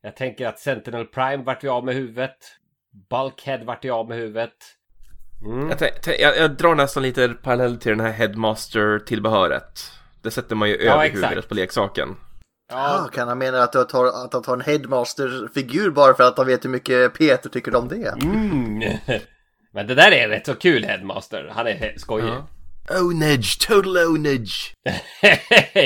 Jag 0.02 0.16
tänker 0.16 0.46
att 0.46 0.58
Sentinel 0.58 1.06
Prime 1.06 1.44
vart 1.44 1.64
vi 1.64 1.68
av 1.68 1.84
med 1.84 1.94
huvudet. 1.94 2.36
Bulkhead 3.10 3.64
vart 3.64 3.84
vi 3.84 3.90
av 3.90 4.08
med 4.08 4.18
huvudet. 4.18 4.54
Mm. 5.44 5.68
Jag, 5.68 6.20
jag, 6.20 6.38
jag 6.38 6.56
drar 6.56 6.74
nästan 6.74 7.02
lite 7.02 7.28
parallell 7.28 7.76
till 7.76 7.90
den 7.90 8.00
här 8.00 8.12
Headmaster-tillbehöret. 8.12 9.90
Det 10.22 10.30
sätter 10.30 10.56
man 10.56 10.68
ju 10.68 10.76
över 10.76 11.04
exakt. 11.04 11.24
huvudet 11.24 11.48
på 11.48 11.54
leksaken. 11.54 12.16
Ah, 12.72 13.08
kan 13.08 13.28
han 13.28 13.38
mena 13.38 13.62
att, 13.62 13.74
jag 13.74 13.88
tar, 13.88 14.06
att 14.06 14.32
han 14.32 14.42
tar 14.42 14.54
en 14.54 14.60
headmaster-figur 14.60 15.90
bara 15.90 16.14
för 16.14 16.24
att 16.24 16.38
han 16.38 16.46
vet 16.46 16.64
hur 16.64 16.70
mycket 16.70 17.14
Peter 17.14 17.48
tycker 17.48 17.76
om 17.76 17.88
det? 17.88 18.22
Mm. 18.22 18.98
Men 19.72 19.86
det 19.86 19.94
där 19.94 20.12
är 20.12 20.28
rätt 20.28 20.46
så 20.46 20.54
kul 20.54 20.84
Headmaster. 20.84 21.52
Han 21.54 21.66
är 21.66 21.94
skojig. 21.96 22.28
Ja. 22.28 22.46
Ownage, 23.00 23.66
total 23.68 23.96
ownage. 23.96 24.74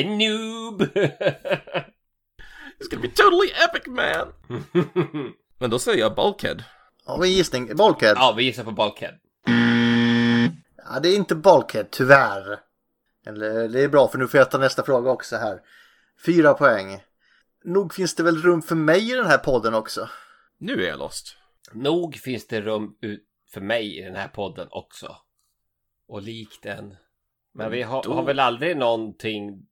Noob! 0.04 0.82
It's 2.80 2.88
gonna 2.90 3.02
be 3.02 3.08
totally 3.08 3.50
epic 3.50 3.86
man. 3.86 4.32
Men 5.58 5.70
då 5.70 5.78
säger 5.78 5.98
jag 5.98 6.14
Bulkhead. 6.14 6.56
Har 7.08 7.18
vi 7.18 7.28
en 7.28 7.34
gissning? 7.34 7.66
Bulkhead? 7.66 8.14
ja, 8.16 8.34
vi 8.36 8.44
gissar 8.44 8.64
på 8.64 8.70
Bulkhead. 8.70 9.14
Ja, 10.76 11.00
det 11.00 11.08
är 11.08 11.16
inte 11.16 11.34
Bulkhead, 11.34 11.84
tyvärr. 11.90 12.60
Eller, 13.26 13.68
det 13.68 13.80
är 13.80 13.88
bra 13.88 14.08
för 14.08 14.18
nu 14.18 14.28
får 14.28 14.38
jag 14.38 14.50
ta 14.50 14.58
nästa 14.58 14.82
fråga 14.82 15.10
också 15.10 15.36
här. 15.36 15.60
Fyra 16.26 16.54
poäng. 16.54 17.00
Nog 17.64 17.94
finns 17.94 18.14
det 18.14 18.22
väl 18.22 18.42
rum 18.42 18.62
för 18.62 18.74
mig 18.74 19.10
i 19.10 19.14
den 19.14 19.26
här 19.26 19.38
podden 19.38 19.74
också? 19.74 20.08
Nu 20.58 20.84
är 20.84 20.88
jag 20.88 20.98
lost. 20.98 21.36
Nog 21.72 22.16
finns 22.16 22.46
det 22.46 22.60
rum 22.60 22.96
för 23.52 23.60
mig 23.60 23.98
i 23.98 24.02
den 24.02 24.16
här 24.16 24.28
podden 24.28 24.68
också. 24.70 25.16
Och 26.08 26.22
likt 26.22 26.62
den. 26.62 26.96
Men 27.54 27.70
vi 27.70 27.82
har, 27.82 28.04
har 28.04 28.22
väl 28.22 28.40
aldrig 28.40 28.76
någonting 28.76 29.66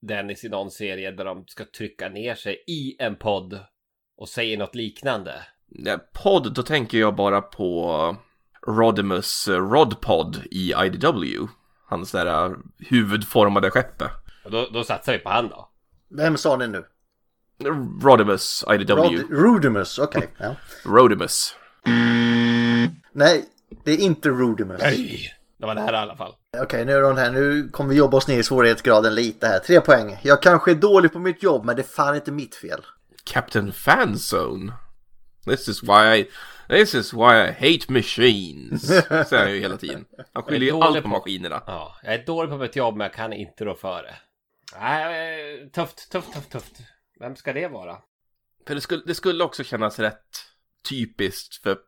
Dennis 0.00 0.44
i 0.44 0.48
någon 0.48 0.70
serie 0.70 1.10
där 1.10 1.24
de 1.24 1.46
ska 1.46 1.64
trycka 1.64 2.08
ner 2.08 2.34
sig 2.34 2.64
i 2.66 2.96
en 2.98 3.16
podd 3.16 3.60
och 4.16 4.28
säger 4.28 4.58
något 4.58 4.74
liknande. 4.74 5.42
Ja, 5.76 5.98
podd, 6.22 6.54
då 6.54 6.62
tänker 6.62 6.98
jag 6.98 7.14
bara 7.14 7.40
på 7.40 8.16
Rodimus 8.66 9.48
eh, 9.48 9.70
Rodpod 9.70 10.42
i 10.50 10.72
IDW. 10.84 11.48
Hans 11.88 12.12
där 12.12 12.26
eh, 12.46 12.52
huvudformade 12.78 13.70
skeppe. 13.70 14.10
Då, 14.50 14.68
då 14.72 14.84
satsar 14.84 15.12
vi 15.12 15.18
på 15.18 15.30
han 15.30 15.48
då. 15.48 15.68
Vem 16.10 16.36
sa 16.36 16.56
ni 16.56 16.66
nu? 16.68 16.84
Rodimus 18.02 18.64
IDW. 18.74 18.94
Rod- 18.94 19.30
Rudimus, 19.30 19.98
okej. 19.98 20.28
Ja. 20.38 20.54
Rodimus. 20.84 21.54
Nej, 23.12 23.44
det 23.84 23.92
är 23.92 23.98
inte 23.98 24.28
Rudimus. 24.28 24.80
Nej! 24.82 25.30
Det 25.58 25.66
var 25.66 25.74
det 25.74 25.80
här 25.80 25.92
i 25.92 25.96
alla 25.96 26.16
fall. 26.16 26.32
Okej, 26.62 26.84
nu 26.84 26.92
är 26.92 27.00
de 27.00 27.16
här. 27.16 27.30
Nu 27.30 27.68
kommer 27.68 27.90
vi 27.90 27.96
jobba 27.96 28.16
oss 28.16 28.28
ner 28.28 28.38
i 28.38 28.42
svårighetsgraden 28.42 29.14
lite 29.14 29.46
här. 29.46 29.58
Tre 29.58 29.80
poäng. 29.80 30.18
Jag 30.22 30.42
kanske 30.42 30.70
är 30.70 30.74
dålig 30.74 31.12
på 31.12 31.18
mitt 31.18 31.42
jobb, 31.42 31.64
men 31.64 31.76
det 31.76 31.82
är 31.82 31.86
fan 31.86 32.14
inte 32.14 32.32
mitt 32.32 32.54
fel. 32.54 32.80
Captain 33.24 33.72
Fanzone. 33.72 34.72
This 35.44 35.68
is 35.68 35.82
why 35.82 36.18
I... 36.18 36.26
This 36.68 36.94
is 36.94 37.14
why 37.14 37.34
I 37.48 37.52
hate 37.52 37.92
machines. 37.92 38.86
Säger 39.28 39.38
han 39.42 39.52
ju 39.52 39.60
hela 39.60 39.76
tiden. 39.76 40.04
Han 40.32 40.42
skyller 40.42 40.66
ju 40.66 40.72
allt 40.72 40.96
på 40.96 41.02
på- 41.02 41.08
maskinerna. 41.08 41.62
Ja, 41.66 41.96
jag 42.02 42.14
är 42.14 42.26
dålig 42.26 42.50
på 42.50 42.56
mitt 42.56 42.76
jobb 42.76 42.96
men 42.96 43.04
jag 43.04 43.14
kan 43.14 43.32
inte 43.32 43.64
rå 43.64 43.74
före. 43.74 44.14
Nej, 44.80 45.62
eh, 45.62 45.68
tufft, 45.68 46.10
tufft, 46.12 46.32
tufft, 46.34 46.50
tufft. 46.52 46.72
Vem 47.20 47.36
ska 47.36 47.52
det 47.52 47.68
vara? 47.68 47.96
För 48.66 48.74
det 48.74 48.80
skulle, 48.80 49.02
det 49.06 49.14
skulle 49.14 49.44
också 49.44 49.64
kännas 49.64 49.98
rätt 49.98 50.20
typiskt 50.88 51.62
för 51.62 51.78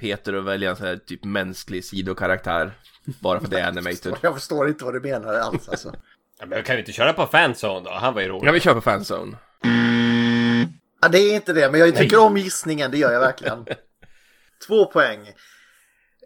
Peter 0.00 0.32
att 0.32 0.44
välja 0.44 0.70
en 0.70 0.76
sån 0.76 0.86
här 0.86 0.96
typ 0.96 1.24
mänsklig 1.24 1.84
sidokaraktär. 1.84 2.78
Bara 3.20 3.38
för 3.38 3.44
att 3.46 3.50
det 3.50 3.60
är 3.60 3.68
animated. 3.68 4.16
Jag 4.22 4.34
förstår 4.34 4.68
inte 4.68 4.84
vad 4.84 4.94
du 4.94 5.00
menar 5.00 5.34
alls 5.34 5.68
alltså. 5.68 5.94
Ja, 6.40 6.46
men 6.46 6.62
kan 6.62 6.76
vi 6.76 6.80
inte 6.80 6.92
köra 6.92 7.12
på 7.12 7.26
fanzone 7.26 7.80
då? 7.84 7.90
Han 7.90 8.14
var 8.14 8.20
ju 8.22 8.28
rolig. 8.28 8.48
Ja, 8.48 8.52
vi 8.52 8.60
kör 8.60 8.74
på 8.74 8.80
Fanzone. 8.80 9.36
Ja, 11.04 11.08
det 11.08 11.18
är 11.18 11.34
inte 11.34 11.52
det, 11.52 11.70
men 11.70 11.80
jag 11.80 11.96
tycker 11.96 12.18
om 12.18 12.36
gissningen, 12.36 12.90
det 12.90 12.98
gör 12.98 13.12
jag 13.12 13.20
verkligen. 13.20 13.66
Två 14.66 14.86
poäng. 14.86 15.28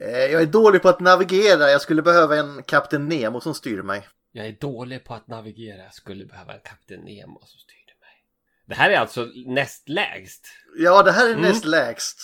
Eh, 0.01 0.09
Jag 0.19 0.43
är 0.43 0.47
dålig 0.47 0.83
på 0.83 0.89
att 0.89 1.01
navigera, 1.01 1.71
jag 1.71 1.81
skulle 1.81 2.03
behöva 2.03 2.37
en 2.37 2.63
Kapten 2.63 3.09
Nemo 3.09 3.41
som 3.41 3.55
styr 3.55 3.83
mig. 3.83 4.09
Jag 4.33 4.47
är 4.47 4.53
dålig 4.53 5.05
på 5.05 5.15
att 5.15 5.29
navigera. 5.29 5.83
Jag 5.83 5.95
skulle 5.95 6.25
behöva 6.25 6.53
en 6.53 6.61
Kapten 6.61 7.01
Nemo 7.01 7.41
som 7.41 7.59
styrde 7.59 7.93
mig. 8.01 8.15
Det 8.67 8.75
här 8.75 8.91
är 8.91 8.99
alltså 8.99 9.29
näst 9.47 9.89
lägst. 9.89 10.47
Ja, 10.79 11.03
det 11.03 11.13
här 11.13 11.31
är 11.31 11.37
näst 11.37 11.65
lägst. 11.65 12.21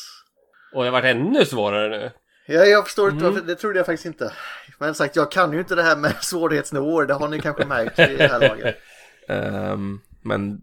Och 0.75 0.83
det 0.85 0.91
har 0.91 0.93
varit 1.01 1.17
ännu 1.17 1.45
svårare 1.45 1.89
nu. 1.99 2.11
Ja, 2.47 2.65
jag 2.65 2.85
förstår 2.85 3.11
inte 3.11 3.25
varför, 3.25 3.41
det 3.41 3.55
trodde 3.55 3.79
jag 3.79 3.87
faktiskt 3.87 4.07
inte. 4.07 4.33
Men 4.79 4.95
sagt, 4.95 5.17
jag 5.17 5.31
kan 5.33 5.53
ju 5.53 5.59
inte 5.59 5.75
det 5.75 5.83
här 5.83 5.97
med 5.97 6.15
svårighetsnivåer, 6.21 7.07
det 7.07 7.15
har 7.15 7.29
ni 7.29 7.41
kanske 7.41 7.65
märkt 7.65 7.99
i 7.99 8.17
det 8.17 8.29
här 8.29 8.41
laget. 8.49 8.77
Ehm, 9.29 10.01
men... 10.23 10.61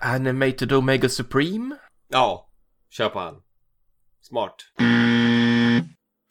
Animated 0.00 0.72
Omega 0.72 1.08
Supreme? 1.08 1.76
Ja, 2.08 2.50
kör 2.90 3.08
på 3.08 3.18
han. 3.18 3.42
Smart. 4.20 4.54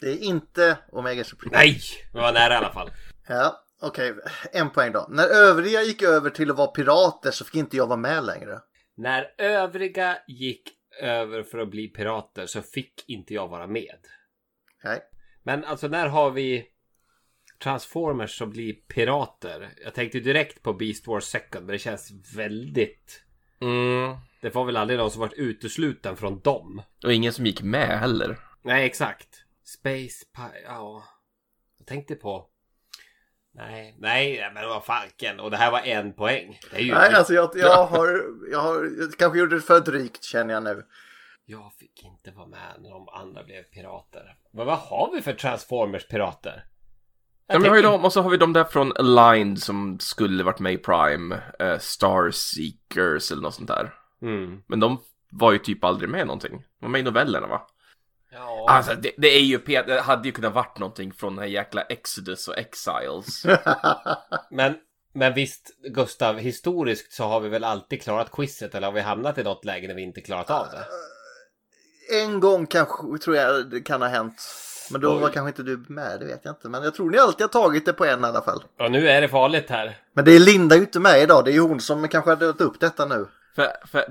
Det 0.01 0.10
är 0.10 0.24
inte 0.24 0.77
Omega 0.91 1.24
Supreme. 1.24 1.58
Nej! 1.58 1.79
Det 2.13 2.20
var 2.20 2.34
nära 2.34 2.53
i 2.53 2.58
alla 2.58 2.74
fall. 2.74 2.91
Ja, 3.27 3.63
okej. 3.82 4.13
En 4.51 4.70
poäng 4.70 4.91
då. 4.91 5.08
När 5.10 5.27
övriga 5.27 5.82
gick 5.82 6.01
över 6.01 6.29
till 6.29 6.51
att 6.51 6.58
vara 6.58 6.67
pirater 6.67 7.32
så 7.32 7.46
fick 7.46 7.56
inte 7.56 7.77
jag 7.77 7.88
vara 7.88 8.00
med 8.00 8.24
längre. 8.24 8.60
När 8.96 9.34
övriga 9.38 10.17
gick 10.27 10.70
över 11.01 11.44
för 11.44 11.58
att 11.58 11.70
bli 11.70 11.88
pirater 11.88 12.46
så 12.46 12.62
fick 12.62 13.10
inte 13.10 13.34
jag 13.34 13.48
vara 13.48 13.67
med. 13.67 14.00
Nej. 14.84 15.01
Men 15.44 15.63
alltså 15.63 15.88
när 15.88 16.08
har 16.08 16.32
vi 16.32 16.65
Transformers 17.63 18.38
som 18.38 18.50
blir 18.50 18.74
pirater? 18.74 19.70
Jag 19.84 19.94
tänkte 19.94 20.20
direkt 20.20 20.63
på 20.63 20.74
Beast 20.74 21.08
Wars 21.08 21.24
Second 21.24 21.65
men 21.65 21.74
det 21.74 21.79
känns 21.79 22.12
väldigt... 22.36 23.24
Mm. 23.61 24.17
Det 24.41 24.55
var 24.55 24.65
väl 24.65 24.77
aldrig 24.77 24.99
någon 24.99 25.11
som 25.11 25.21
varit 25.21 25.33
utesluten 25.33 26.17
från 26.17 26.39
dem? 26.39 26.81
Och 27.03 27.13
ingen 27.13 27.33
som 27.33 27.45
gick 27.45 27.61
med 27.61 27.99
heller. 27.99 28.37
Nej, 28.61 28.85
exakt. 28.85 29.27
Space 29.63 30.25
Pi- 30.37 30.63
ja. 30.65 31.03
Jag 31.77 31.87
tänkte 31.87 32.15
på... 32.15 32.47
Nej, 33.53 33.95
nej, 33.99 34.51
men 34.53 34.67
vad 34.69 34.85
fanken. 34.85 35.39
Och 35.39 35.51
det 35.51 35.57
här 35.57 35.71
var 35.71 35.79
en 35.79 36.13
poäng. 36.13 36.59
Det 36.71 36.77
är 36.77 36.81
ju... 36.81 36.93
Nej, 36.93 37.13
alltså 37.13 37.33
jag, 37.33 37.51
jag 37.55 37.85
har, 37.85 38.21
jag 38.51 38.59
har 38.59 38.89
jag 38.99 39.13
kanske 39.17 39.39
gjorde 39.39 39.55
det 39.55 39.61
för 39.61 39.79
drygt 39.79 40.23
känner 40.23 40.53
jag 40.53 40.63
nu. 40.63 40.85
Jag 41.45 41.73
fick 41.73 42.03
inte 42.03 42.31
vara 42.31 42.47
med 42.47 42.75
när 42.79 42.89
de 42.89 43.09
andra 43.09 43.43
blev 43.43 43.63
pirater. 43.63 44.37
Men 44.53 44.65
vad 44.65 44.77
har 44.77 45.11
vi 45.15 45.21
för 45.21 45.33
Transformers-pirater? 45.33 46.63
Ja, 47.48 47.54
men 47.54 47.63
vi 47.63 47.70
har 47.70 47.75
ju 47.75 47.82
dem, 47.82 48.06
och 48.06 48.13
så 48.13 48.22
har 48.22 48.30
vi 48.30 48.38
de 48.38 48.54
där 48.54 48.63
från 48.63 48.94
Aligned 48.98 49.63
som 49.63 50.00
skulle 50.00 50.44
varit 50.44 50.60
med 50.60 50.74
i 50.74 50.77
Prime. 50.77 51.36
Uh, 51.36 51.77
Star 51.80 52.32
Seekers 52.32 53.32
eller 53.32 53.42
något 53.42 53.54
sånt 53.54 53.68
där. 53.68 53.94
Mm. 54.22 54.62
Men 54.68 54.80
de 54.80 55.00
var 55.32 55.51
ju 55.51 55.58
typ 55.58 55.84
aldrig 55.84 56.10
med 56.10 56.27
någonting. 56.27 56.51
De 56.51 56.86
var 56.86 56.89
med 56.89 57.01
i 57.01 57.04
novellerna 57.04 57.48
va? 57.48 57.68
Ja. 58.32 58.66
Alltså 58.70 58.94
det, 58.94 59.12
det 59.18 59.27
är 59.27 59.42
ju, 59.42 59.58
det 59.66 60.01
hade 60.01 60.27
ju 60.27 60.32
kunnat 60.32 60.54
varit 60.54 60.80
någonting 60.80 61.13
från 61.13 61.36
den 61.36 61.44
här 61.44 61.50
jäkla 61.50 61.82
Exodus 61.82 62.48
och 62.48 62.58
Exiles. 62.58 63.46
Men, 64.51 64.75
men 65.13 65.34
visst, 65.34 65.77
Gustav, 65.94 66.38
historiskt 66.38 67.13
så 67.13 67.24
har 67.24 67.39
vi 67.39 67.50
väl 67.50 67.63
alltid 67.63 68.01
klarat 68.01 68.32
quizet 68.32 68.75
eller 68.75 68.88
har 68.88 68.94
vi 68.94 69.01
hamnat 69.01 69.38
i 69.38 69.44
något 69.44 69.66
läge 69.66 69.88
när 69.88 69.96
vi 69.96 70.01
inte 70.01 70.22
klarat 70.22 70.50
av 70.50 70.68
det? 70.72 70.86
En 72.22 72.39
gång 72.39 72.68
kanske 72.68 73.18
tror 73.18 73.36
jag 73.36 73.70
det 73.70 73.82
kan 73.82 74.01
ha 74.01 74.10
hänt. 74.10 74.42
Men 74.91 75.01
då 75.01 75.13
Oj. 75.15 75.22
var 75.22 75.29
kanske 75.29 75.50
inte 75.50 75.63
du 75.63 75.86
med, 75.88 76.20
det 76.20 76.25
vet 76.25 76.41
jag 76.44 76.51
inte. 76.51 76.70
Men 76.70 76.84
jag 76.84 76.96
tror 76.96 77.10
ni 77.10 77.17
alltid 77.17 77.41
har 77.41 77.48
tagit 77.48 77.86
det 77.86 77.94
på 77.94 78.06
en 78.06 78.22
i 78.22 78.27
alla 78.27 78.41
fall. 78.41 78.63
Och 78.79 78.91
nu 78.91 79.10
är 79.10 79.22
det 79.22 79.27
farligt 79.27 79.70
här. 79.70 79.98
Men 80.13 80.25
det 80.25 80.32
är 80.32 80.39
Linda 80.39 80.75
ju 80.75 80.82
inte 80.82 81.00
med 81.00 81.22
idag, 81.22 81.46
det 81.46 81.51
är 81.51 81.53
ju 81.53 81.60
hon 81.60 81.79
som 81.79 82.08
kanske 82.08 82.32
har 82.32 82.36
dött 82.36 82.62
upp 82.62 82.79
detta 82.79 83.06
nu. 83.06 83.25
för, 83.56 83.67
för 83.88 84.06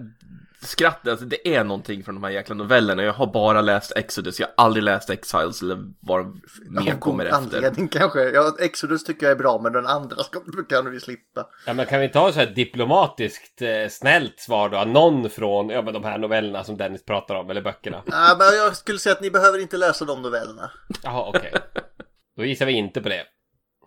skrattet, 0.67 1.11
alltså 1.11 1.27
det 1.27 1.57
är 1.57 1.65
någonting 1.65 2.05
från 2.05 2.15
de 2.15 2.25
här 2.25 2.31
jäkla 2.31 2.55
novellerna. 2.55 3.03
Jag 3.03 3.13
har 3.13 3.27
bara 3.27 3.61
läst 3.61 3.93
Exodus, 3.97 4.41
jag 4.41 4.47
har 4.47 4.65
aldrig 4.65 4.83
läst 4.83 5.11
Exiles 5.11 5.63
eller 5.63 5.79
vad 6.01 6.41
mer 6.71 7.01
kommer 7.01 7.25
efter. 7.25 7.37
anledning 7.37 7.89
kanske. 7.89 8.21
Ja, 8.21 8.57
Exodus 8.61 9.05
tycker 9.05 9.27
jag 9.27 9.33
är 9.33 9.37
bra, 9.37 9.61
men 9.63 9.73
den 9.73 9.87
andra 9.87 10.17
ska, 10.25 10.41
kan 10.69 10.91
vi 10.91 11.01
slippa. 11.01 11.47
Ja, 11.67 11.73
men 11.73 11.87
kan 11.87 12.01
vi 12.01 12.09
ta 12.09 12.33
så 12.33 12.39
här 12.39 12.47
diplomatiskt 12.47 13.63
eh, 13.63 13.89
snällt 13.91 14.41
svar 14.41 14.69
då? 14.69 14.85
Någon 14.85 15.31
från 15.31 15.69
ja, 15.69 15.83
men 15.83 15.95
de 15.95 16.05
här 16.05 16.19
novellerna 16.19 16.65
som 16.65 16.77
Dennis 16.77 17.05
pratar 17.05 17.35
om, 17.35 17.51
eller 17.51 17.63
böckerna? 17.63 18.03
Nej, 18.07 18.35
men 18.39 18.47
jag 18.47 18.77
skulle 18.77 18.99
säga 18.99 19.13
att 19.13 19.23
ni 19.23 19.31
behöver 19.31 19.59
inte 19.59 19.77
läsa 19.77 20.05
de 20.05 20.23
novellerna. 20.23 20.71
Jaha, 21.03 21.29
okej. 21.29 21.53
Då 22.37 22.45
gissar 22.45 22.67
vi 22.67 22.73
inte 22.73 23.01
på 23.01 23.09
det. 23.09 23.25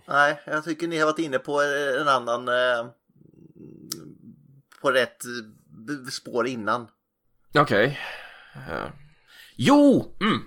Nej, 0.08 0.42
jag 0.46 0.64
tycker 0.64 0.88
ni 0.88 0.98
har 0.98 1.06
varit 1.06 1.20
inne 1.20 1.40
på 1.40 1.62
en 2.02 2.08
annan... 2.08 2.48
Eh, 2.48 2.86
på 4.82 4.92
rätt 4.92 5.24
spår 6.12 6.48
innan. 6.48 6.88
Okej. 7.58 8.00
Eh, 8.56 8.88
jo! 9.56 10.16
Mm. 10.22 10.40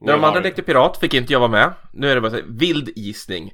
När 0.00 0.12
de 0.12 0.24
andra 0.24 0.40
lekte 0.40 0.62
pirat 0.62 0.96
fick 0.98 1.14
inte 1.14 1.32
jag 1.32 1.40
vara 1.40 1.50
med. 1.50 1.72
Nu 1.92 2.10
är 2.10 2.14
det 2.14 2.20
bara 2.20 2.30
så 2.30 2.36
här, 2.36 2.44
vild 2.48 2.88
gissning. 2.96 3.52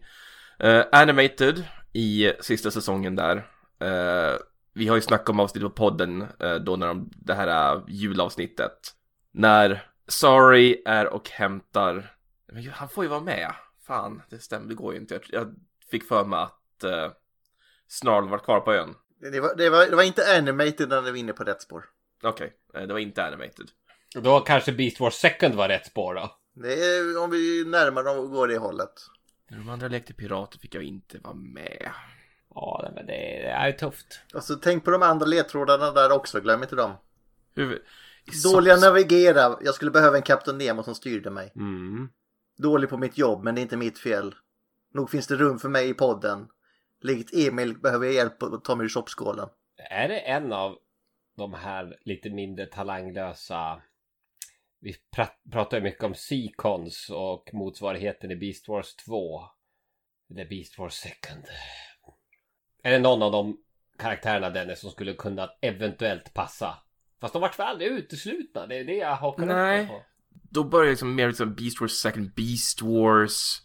Eh, 0.58 0.84
animated 0.92 1.64
i 1.92 2.32
sista 2.40 2.70
säsongen 2.70 3.16
där. 3.16 3.36
Eh, 3.80 4.38
vi 4.74 4.88
har 4.88 4.96
ju 4.96 5.02
snackat 5.02 5.28
om 5.28 5.40
avsnittet 5.40 5.68
på 5.68 5.74
podden 5.74 6.26
då 6.64 6.76
när 6.76 6.86
de, 6.86 7.10
det 7.16 7.34
här 7.34 7.82
julavsnittet. 7.88 8.78
När 9.32 9.86
Sorry 10.08 10.82
är 10.86 11.06
och 11.06 11.28
hämtar, 11.30 12.14
men 12.52 12.62
ju- 12.62 12.70
han 12.70 12.88
får 12.88 13.04
ju 13.04 13.10
vara 13.10 13.20
med. 13.20 13.52
Fan, 13.86 14.22
det 14.30 14.38
stämmer, 14.38 14.68
det 14.68 14.74
går 14.74 14.94
ju 14.94 15.00
inte. 15.00 15.14
Jag, 15.14 15.22
jag 15.28 15.54
fick 15.90 16.04
för 16.08 16.24
mig 16.24 16.38
att 16.38 16.84
uh, 16.84 17.12
Snarl 17.88 18.28
var 18.28 18.38
kvar 18.38 18.60
på 18.60 18.72
ön. 18.74 18.94
Det 19.32 19.40
var, 19.40 19.54
det 19.56 19.70
var, 19.70 19.86
det 19.86 19.96
var 19.96 20.02
inte 20.02 20.36
animated 20.38 20.88
när 20.88 21.02
ni 21.02 21.10
var 21.10 21.18
inne 21.18 21.32
på 21.32 21.44
rätt 21.44 21.62
spår. 21.62 21.84
Okej, 22.22 22.52
eh, 22.74 22.82
det 22.82 22.92
var 22.92 23.00
inte 23.00 23.24
animated. 23.24 23.66
Då 24.14 24.40
kanske 24.40 24.72
Beast 24.72 25.00
Wars 25.00 25.14
Second 25.14 25.54
var 25.54 25.68
rätt 25.68 25.86
spår 25.86 26.14
då. 26.14 26.36
Det 26.54 26.72
är 26.84 27.18
om 27.22 27.30
vi 27.30 27.64
närmar 27.64 28.04
dem 28.04 28.30
går 28.30 28.48
det 28.48 28.58
hållet. 28.58 28.92
När 29.50 29.58
de 29.58 29.68
andra 29.68 29.88
lekte 29.88 30.14
pirater 30.14 30.58
fick 30.58 30.74
jag 30.74 30.82
inte 30.82 31.18
vara 31.18 31.34
med. 31.34 31.90
Ja, 32.54 32.90
men 32.94 33.06
det, 33.06 33.12
det 33.12 33.48
är 33.48 33.72
tufft. 33.72 34.20
Alltså 34.34 34.54
tänk 34.56 34.84
på 34.84 34.90
de 34.90 35.02
andra 35.02 35.26
ledtrådarna 35.26 35.90
där 35.90 36.12
också, 36.12 36.40
glöm 36.40 36.62
inte 36.62 36.76
dem. 36.76 36.92
Hur... 37.54 37.82
Dåliga 38.44 38.76
Så- 38.76 38.86
navigera, 38.86 39.58
jag 39.60 39.74
skulle 39.74 39.90
behöva 39.90 40.16
en 40.16 40.22
Kapten 40.22 40.58
Nemo 40.58 40.82
som 40.82 40.94
styrde 40.94 41.30
mig. 41.30 41.52
Mm. 41.56 42.08
Dålig 42.58 42.90
på 42.90 42.96
mitt 42.96 43.18
jobb, 43.18 43.44
men 43.44 43.54
det 43.54 43.60
är 43.60 43.62
inte 43.62 43.76
mitt 43.76 43.98
fel. 43.98 44.34
Nog 44.94 45.10
finns 45.10 45.26
det 45.26 45.36
rum 45.36 45.58
för 45.58 45.68
mig 45.68 45.88
i 45.88 45.94
podden. 45.94 46.48
Likt 47.00 47.34
Emil 47.34 47.78
behöver 47.80 48.06
jag 48.06 48.14
hjälp 48.14 48.42
att 48.42 48.64
ta 48.64 48.74
mig 48.76 48.84
ur 48.84 48.88
soppskålen. 48.88 49.48
Är 49.90 50.08
det 50.08 50.18
en 50.20 50.52
av 50.52 50.78
de 51.36 51.54
här 51.54 51.98
lite 52.04 52.30
mindre 52.30 52.66
talanglösa 52.66 53.82
vi 54.80 54.96
pra- 55.16 55.50
pratar 55.52 55.76
ju 55.76 55.82
mycket 55.82 56.04
om 56.04 56.14
Seacons 56.14 57.10
och 57.10 57.50
motsvarigheten 57.52 58.30
i 58.30 58.36
Beast 58.36 58.68
Wars 58.68 58.96
2. 58.96 59.40
The 60.36 60.44
Beast 60.44 60.78
Wars 60.78 60.94
Second. 60.94 61.44
Är 62.82 62.90
det 62.90 62.98
någon 62.98 63.22
av 63.22 63.32
de 63.32 63.56
karaktärerna 63.98 64.50
Dennis 64.50 64.80
som 64.80 64.90
skulle 64.90 65.14
kunna 65.14 65.50
eventuellt 65.60 66.34
passa? 66.34 66.78
Fast 67.20 67.32
de 67.32 67.42
vart 67.42 67.58
väl 67.58 67.66
aldrig 67.66 67.88
uteslutna, 67.90 68.66
det 68.66 68.76
är 68.76 68.84
det 68.84 68.94
jag 68.96 69.16
hakar 69.16 69.42
upp 69.42 69.48
Nej. 69.48 69.86
på. 69.86 70.02
Då 70.50 70.64
börjar 70.64 70.90
liksom 70.90 71.14
mer 71.14 71.28
liksom 71.28 71.54
Beast 71.54 71.80
Wars 71.80 71.92
Second, 71.92 72.34
Beast 72.34 72.82
Wars... 72.82 73.62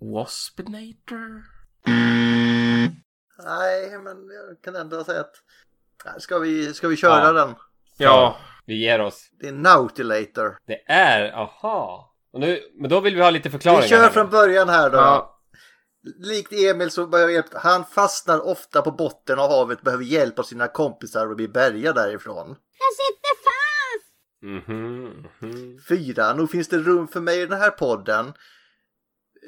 Waspinator? 0.00 1.42
Nej, 3.44 3.98
men 3.98 4.16
jag 4.30 4.62
kan 4.64 4.76
ändå 4.76 5.04
säga 5.04 5.20
att... 5.20 5.32
Ska 6.22 6.38
vi, 6.38 6.74
ska 6.74 6.88
vi 6.88 6.96
köra 6.96 7.24
Ja. 7.26 7.32
den? 7.32 7.54
Ja, 7.96 8.36
Vi 8.66 8.74
ger 8.74 9.00
oss. 9.00 9.28
Det 9.40 9.48
är 9.48 9.52
Nautilator. 9.52 10.56
Det 10.66 10.82
är, 10.92 11.32
aha. 11.32 12.14
Och 12.32 12.40
nu, 12.40 12.60
men 12.80 12.90
då 12.90 13.00
vill 13.00 13.14
vi 13.14 13.22
ha 13.22 13.30
lite 13.30 13.50
förklaringar. 13.50 13.82
Vi 13.82 13.88
kör 13.88 14.00
här 14.02 14.10
från 14.10 14.30
början 14.30 14.68
här 14.68 14.90
då. 14.90 14.96
ja. 14.96 15.34
Likt 16.18 16.52
Emil 16.52 16.90
så 16.90 17.06
behöver 17.06 17.32
hjälp. 17.32 17.46
Han 17.54 17.84
fastnar 17.84 18.46
ofta 18.46 18.82
på 18.82 18.90
botten 18.90 19.38
av 19.38 19.50
havet, 19.50 19.82
behöver 19.82 20.04
hjälp 20.04 20.38
av 20.38 20.42
sina 20.42 20.68
kompisar 20.68 21.30
och 21.30 21.36
blir 21.36 21.48
bärgad 21.48 21.94
därifrån. 21.94 22.56
Mhm, 24.42 25.26
mhm. 25.40 25.78
Fyra, 25.88 26.34
nog 26.34 26.50
finns 26.50 26.68
det 26.68 26.78
rum 26.78 27.08
för 27.08 27.20
mig 27.20 27.40
i 27.40 27.46
den 27.46 27.60
här 27.60 27.70
podden. 27.70 28.32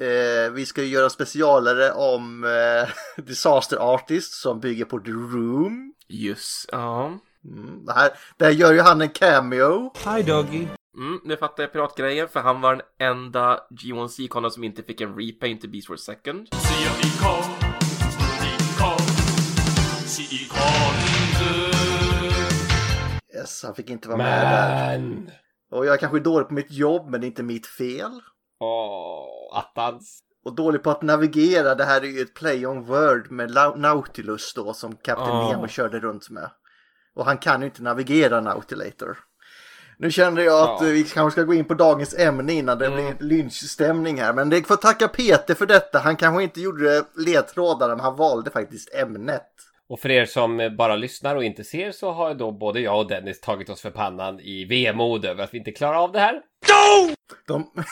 Eh, 0.00 0.50
vi 0.50 0.66
ska 0.66 0.82
ju 0.82 0.88
göra 0.88 1.10
specialare 1.10 1.92
om 1.92 2.44
eh, 2.44 2.88
Disaster 3.24 3.76
Artist 3.76 4.32
som 4.32 4.60
bygger 4.60 4.84
på 4.84 4.98
The 4.98 5.10
Room. 5.10 5.94
just, 6.08 6.68
ja. 6.72 7.18
Mm, 7.44 7.84
det 7.86 7.92
här, 7.92 8.10
där 8.36 8.50
gör 8.50 8.72
ju 8.72 8.80
han 8.80 9.00
en 9.00 9.08
cameo. 9.08 9.92
Mm, 10.96 11.20
nu 11.24 11.36
fattar 11.36 11.62
jag 11.62 11.72
piratgrejen, 11.72 12.28
för 12.28 12.40
han 12.40 12.60
var 12.60 12.74
den 12.74 12.82
enda 12.98 13.60
G1C-konen 13.70 14.50
som 14.50 14.64
inte 14.64 14.82
fick 14.82 15.00
en 15.00 15.14
repaint 15.16 15.60
till 15.60 15.70
Beast 15.70 15.88
Wars 15.88 16.00
Second. 16.00 16.48
Yes, 23.34 23.62
han 23.64 23.74
fick 23.74 23.90
inte 23.90 24.08
vara 24.08 24.18
med 24.18 24.46
där. 24.46 24.96
Och 25.72 25.86
jag 25.86 25.94
är 25.94 25.98
kanske 25.98 26.20
dålig 26.20 26.48
på 26.48 26.54
mitt 26.54 26.72
jobb, 26.72 27.10
men 27.10 27.20
det 27.20 27.24
är 27.26 27.28
inte 27.28 27.42
mitt 27.42 27.66
fel. 27.66 28.20
Åh, 28.60 29.58
attans. 29.58 30.20
Och 30.44 30.54
dålig 30.54 30.82
på 30.82 30.90
att 30.90 31.02
navigera. 31.02 31.74
Det 31.74 31.84
här 31.84 32.00
är 32.00 32.06
ju 32.06 32.20
ett 32.20 32.34
play 32.34 32.66
on 32.66 32.84
word 32.84 33.30
med 33.30 33.50
Nautilus 33.76 34.54
då 34.54 34.72
som 34.74 34.96
Kapten 34.96 35.26
Ja. 35.28 35.50
Nemo 35.52 35.68
körde 35.68 36.00
runt 36.00 36.30
med. 36.30 36.50
Och 37.14 37.24
han 37.24 37.38
kan 37.38 37.60
ju 37.60 37.66
inte 37.66 37.82
navigera 37.82 38.40
Nautilator. 38.40 39.18
Nu 39.98 40.10
kände 40.10 40.44
jag 40.44 40.60
att 40.62 40.68
Ja. 40.82 40.86
vi 40.86 41.04
kanske 41.04 41.40
ska 41.40 41.46
gå 41.46 41.54
in 41.54 41.64
på 41.64 41.74
dagens 41.74 42.18
ämne 42.18 42.52
innan 42.52 42.78
det 42.78 42.90
blir 42.90 43.16
lynchstämning 43.20 44.20
här. 44.20 44.32
Men 44.32 44.50
det 44.50 44.66
får 44.66 44.76
tacka 44.76 45.08
Peter 45.08 45.54
för 45.54 45.66
detta. 45.66 45.98
Han 45.98 46.16
kanske 46.16 46.42
inte 46.42 46.60
gjorde 46.60 47.04
ledtrådarna, 47.16 47.94
men 47.96 48.04
han 48.04 48.16
valde 48.16 48.50
faktiskt 48.50 48.94
ämnet. 48.94 49.46
Och 49.88 50.00
för 50.00 50.10
er 50.10 50.26
som 50.26 50.76
bara 50.78 50.96
lyssnar 50.96 51.36
och 51.36 51.44
inte 51.44 51.64
ser 51.64 51.92
så 51.92 52.12
har 52.12 52.34
då 52.34 52.52
både 52.52 52.80
jag 52.80 52.98
och 52.98 53.08
Dennis 53.08 53.40
tagit 53.40 53.68
oss 53.68 53.80
för 53.80 53.90
pannan 53.90 54.40
i 54.40 54.64
vemod 54.64 55.24
över 55.24 55.44
att 55.44 55.54
vi 55.54 55.58
inte 55.58 55.72
klarar 55.72 55.96
av 56.04 56.12
det 56.12 56.20
här. 56.20 56.42
De, 57.46 57.70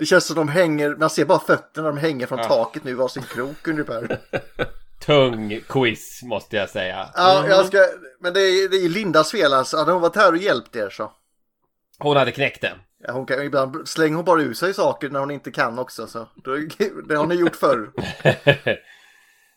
det 0.00 0.06
känns 0.06 0.26
som 0.26 0.36
de 0.36 0.48
hänger, 0.48 0.96
man 0.96 1.10
ser 1.10 1.24
bara 1.24 1.38
fötterna, 1.38 1.88
de 1.88 1.98
hänger 1.98 2.26
från 2.26 2.38
Ja. 2.38 2.44
taket 2.44 2.84
nu 2.84 2.90
i 2.90 2.94
varsin 2.94 3.22
krok 3.22 3.68
ungefär. 3.68 4.18
Tung 5.06 5.60
quiz 5.68 6.22
måste 6.22 6.56
jag 6.56 6.70
säga. 6.70 7.08
Ja, 7.14 7.46
jag 7.48 7.66
ska, 7.66 7.78
men 8.20 8.32
det 8.34 8.40
är, 8.40 8.68
det 8.68 8.76
är 8.76 8.88
Lindas 8.88 9.30
fel 9.30 9.54
alltså. 9.54 9.76
Hade 9.76 9.92
hon 9.92 10.02
varit 10.02 10.16
här 10.16 10.32
och 10.32 10.38
hjälpt 10.38 10.76
er 10.76 10.90
så. 10.90 11.12
Hon 11.98 12.16
hade 12.16 12.32
knäckt 12.32 12.60
den. 12.60 12.78
Ja, 13.06 13.12
hon 13.12 13.26
kan, 13.26 13.42
ibland 13.42 13.88
slänger 13.88 14.16
hon 14.16 14.24
bara 14.24 14.42
ur 14.42 14.54
sig 14.54 14.74
saker 14.74 15.08
när 15.10 15.20
hon 15.20 15.30
inte 15.30 15.50
kan 15.50 15.78
också. 15.78 16.06
Så. 16.06 16.18
Det 17.08 17.14
har 17.14 17.26
ni 17.26 17.34
gjort 17.34 17.56
förr. 17.56 17.90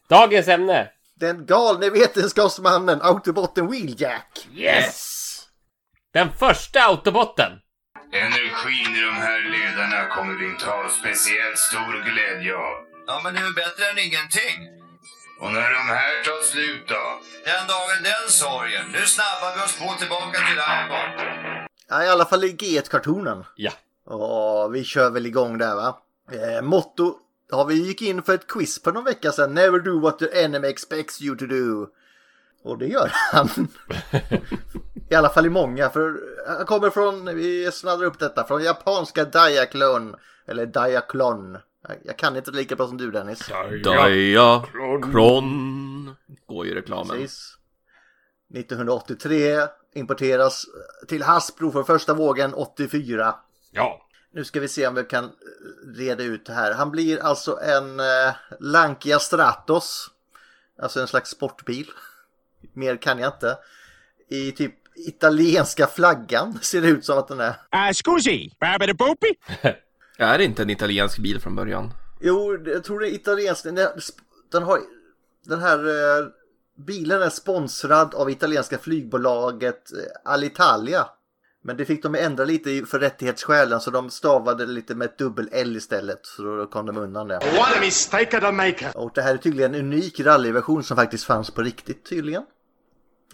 Dagens 0.10 0.48
ämne. 0.48 0.90
Den 1.16 1.46
galne 1.46 1.90
vetenskapsmannen 1.90 3.00
Autobotten 3.02 3.72
Wheeljack. 3.72 4.48
Yes! 4.54 5.20
Den 6.14 6.30
första 6.40 6.80
autobotten. 6.80 7.52
Energin 8.22 8.96
i 8.96 9.02
de 9.02 9.16
här 9.28 9.42
ledarna 9.56 10.06
kommer 10.16 10.34
vi 10.40 10.46
inte 10.46 10.66
ha 10.66 10.90
speciellt 10.90 11.58
stor 11.58 11.94
glädje 12.10 12.56
av. 12.56 12.76
Ja, 13.08 13.22
men 13.24 13.36
hur 13.36 13.54
bättre 13.54 13.84
än 13.92 14.00
ingenting? 14.08 14.58
Och 15.40 15.52
när 15.52 15.70
de 15.78 15.84
här 15.96 16.24
tar 16.24 16.42
slut 16.52 16.88
då? 16.88 17.04
Den 17.46 17.68
dagen 17.68 18.00
den 18.04 18.30
sorgen. 18.30 18.86
Nu 18.92 19.02
snabbar 19.06 19.56
vi 19.56 19.62
oss 19.66 19.78
på 19.80 20.00
tillbaka 20.00 20.38
till 20.48 20.60
Arbon. 20.60 21.10
Ja, 21.90 22.04
i 22.04 22.10
alla 22.10 22.26
fall 22.26 22.44
i 22.44 22.54
G1-kartonen. 22.54 23.46
Ja. 23.56 23.72
Och 24.06 24.76
vi 24.76 24.84
kör 24.84 25.10
väl 25.10 25.26
igång 25.26 25.58
där 25.58 25.76
va. 25.76 25.98
Eh, 26.32 26.62
motto 26.62 27.16
har 27.52 27.66
vi 27.66 27.76
gick 27.88 28.02
in 28.02 28.24
för 28.24 28.34
ett 28.34 28.48
quiz 28.48 28.84
för 28.84 28.92
någon 28.92 29.04
vecka 29.04 29.32
sedan. 29.32 29.54
Never 29.54 29.80
do 29.80 30.00
what 30.00 30.20
the 30.20 30.44
enemy 30.44 30.68
expects 30.68 31.22
you 31.22 31.38
to 31.38 31.46
do. 31.46 31.88
Och 32.64 32.78
det 32.78 32.88
gör 32.88 33.12
han. 33.32 33.50
I 35.10 35.16
alla 35.16 35.30
fall 35.30 35.46
i 35.46 35.50
många. 35.50 35.90
För 35.90 36.20
han 36.58 36.66
kommer 36.66 36.90
från, 36.90 37.36
vi 37.36 37.72
snaddar 37.72 38.06
upp 38.06 38.20
detta, 38.20 38.44
från 38.48 38.64
japanska 38.64 39.26
Diaclone. 39.26 40.18
Eller 40.48 40.66
Diaclon. 40.66 41.58
Jag- 41.88 41.98
Jag 42.04 42.18
kan 42.18 42.36
inte 42.38 42.52
lika 42.52 42.76
bra 42.76 42.88
som 42.88 42.98
du 42.98 43.12
Dennis. 43.12 43.48
Diakron. 43.84 44.62
Går 46.48 46.66
ju 46.66 46.76
reklamen. 46.76 47.18
Precis. 47.18 47.58
1983 48.56 49.58
importeras 49.96 50.66
till 51.08 51.24
Hasbro 51.24 51.72
för 51.72 51.84
första 51.84 52.14
vågen 52.14 52.54
84. 52.54 53.36
Ja. 53.72 54.08
Nu 54.34 54.44
ska 54.44 54.60
vi 54.60 54.68
se 54.68 54.88
om 54.88 54.96
vi 54.96 55.04
kan 55.04 55.32
reda 55.96 56.24
ut 56.24 56.46
det 56.46 56.54
här. 56.54 56.74
Han 56.74 56.92
blir 56.92 57.24
alltså 57.24 57.60
en 57.62 58.00
eh, 58.00 58.34
Lancia 58.60 59.20
Stratos. 59.20 60.10
Alltså 60.82 61.02
en 61.02 61.08
slags 61.08 61.30
sportbil. 61.30 61.88
Mer 62.74 62.96
kan 62.98 63.20
jag 63.20 63.34
inte. 63.34 63.58
I 64.30 64.52
typ 64.52 64.74
italienska 64.96 65.88
flaggan 65.88 66.54
ser 66.62 66.82
det 66.82 66.88
ut 66.88 67.06
som 67.06 67.18
att 67.18 67.28
den 67.28 67.40
är. 67.40 67.54
Är 70.18 70.38
det 70.38 70.44
inte 70.44 70.62
en 70.62 70.70
italiensk 70.70 71.18
bil 71.20 71.40
från 71.42 71.56
början? 71.56 71.94
Jo, 72.22 72.58
jag 72.66 72.84
tror 72.84 73.00
det 73.00 73.10
är 73.10 73.14
italiensk. 73.14 73.64
Den, 74.52 74.64
har, 74.64 74.80
den 75.46 75.60
här 75.60 75.78
eh, 75.88 76.26
bilen 76.88 77.22
är 77.22 77.30
sponsrad 77.30 78.16
av 78.16 78.30
italienska 78.30 78.78
flygbolaget 78.78 79.92
eh, 79.94 80.32
Alitalia. 80.32 81.06
Men 81.66 81.78
det 81.78 81.86
fick 81.86 82.04
de 82.04 82.16
ändra 82.16 82.46
lite 82.46 82.72
i- 82.72 82.86
för 82.86 83.00
rättighetsskälen 83.00 83.80
så 83.82 83.92
de 83.92 84.10
stavade 84.10 84.66
lite 84.66 84.96
med 84.96 85.06
ett 85.06 85.18
dubbel 85.18 85.50
L 85.52 85.76
istället. 85.78 86.20
Så 86.24 86.44
då 86.44 86.66
kom 86.68 86.86
de 86.86 86.98
undan 86.98 87.28
det. 87.28 87.36
What 87.36 87.78
a 87.78 87.80
mistake 87.82 88.40
to 88.42 88.52
make. 88.52 88.92
Och 88.96 89.12
det 89.16 89.22
här 89.22 89.34
är 89.34 89.38
tydligen 89.38 89.74
en 89.76 89.80
unik 89.80 90.20
rallyversion 90.20 90.84
som 90.84 90.98
faktiskt 90.98 91.24
fanns 91.26 91.52
på 91.52 91.62
riktigt 91.62 92.06
tydligen. 92.10 92.44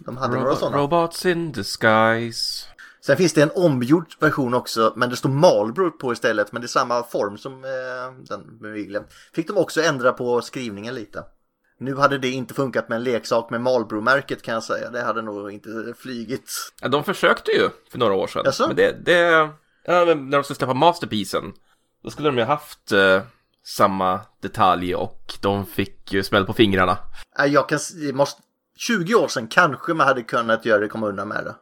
De 0.04 0.16
hade 0.16 0.34
några 0.34 0.50
Robo- 0.50 0.56
sådana. 0.56 0.76
robots 0.76 1.26
in 1.26 1.52
disguise. 1.52 2.66
Sen 3.06 3.16
finns 3.16 3.32
det 3.32 3.42
en 3.42 3.50
omgjord 3.54 4.06
version 4.20 4.54
också, 4.54 4.92
men 4.96 5.10
det 5.10 5.16
står 5.16 5.28
Marlboro 5.30 5.90
på 5.90 6.12
istället. 6.12 6.52
Men 6.52 6.62
det 6.62 6.66
är 6.66 6.68
samma 6.68 7.02
form 7.02 7.38
som 7.38 7.64
eh, 7.64 8.12
den 8.28 8.58
med. 8.60 9.04
Fick 9.34 9.46
de 9.48 9.56
också 9.56 9.82
ändra 9.82 10.12
på 10.12 10.40
skrivningen 10.42 10.94
lite. 10.94 11.24
Nu 11.78 11.96
hade 11.96 12.18
det 12.18 12.28
inte 12.28 12.54
funkat 12.54 12.88
med 12.88 12.96
en 12.96 13.02
leksak 13.04 13.50
med 13.50 13.60
Marlboro-märket 13.60 14.42
kan 14.42 14.54
jag 14.54 14.62
säga. 14.62 14.90
Det 14.90 15.02
hade 15.02 15.22
nog 15.22 15.50
inte 15.52 15.94
flygit. 15.98 16.50
Ja, 16.80 16.88
de 16.88 17.04
försökte 17.04 17.50
ju 17.50 17.68
för 17.90 17.98
några 17.98 18.14
år 18.14 18.26
sedan. 18.26 18.42
Jaså? 18.44 18.66
Men 18.66 18.76
det, 18.76 18.96
det... 19.04 19.48
Ja, 19.84 20.04
men 20.04 20.30
när 20.30 20.38
de 20.38 20.44
skulle 20.44 20.56
släppa 20.56 20.74
Masterpiecen. 20.74 21.52
Då 22.04 22.10
skulle 22.10 22.28
de 22.28 22.38
ju 22.38 22.44
haft 22.44 22.92
eh, 22.92 23.22
samma 23.64 24.20
detalj 24.42 24.94
och 24.94 25.34
de 25.40 25.66
fick 25.66 26.12
ju 26.12 26.22
smäll 26.22 26.46
på 26.46 26.52
fingrarna. 26.52 26.98
Jag 27.48 27.68
kan, 27.68 27.78
måste, 28.14 28.42
20 28.80 29.14
år 29.14 29.28
sedan 29.28 29.48
kanske 29.48 29.94
man 29.94 30.06
hade 30.06 30.22
kunnat 30.22 30.64
göra 30.64 30.78
det, 30.80 30.88
komma 30.88 31.08
undan 31.08 31.28
med 31.28 31.44
det. 31.44 31.54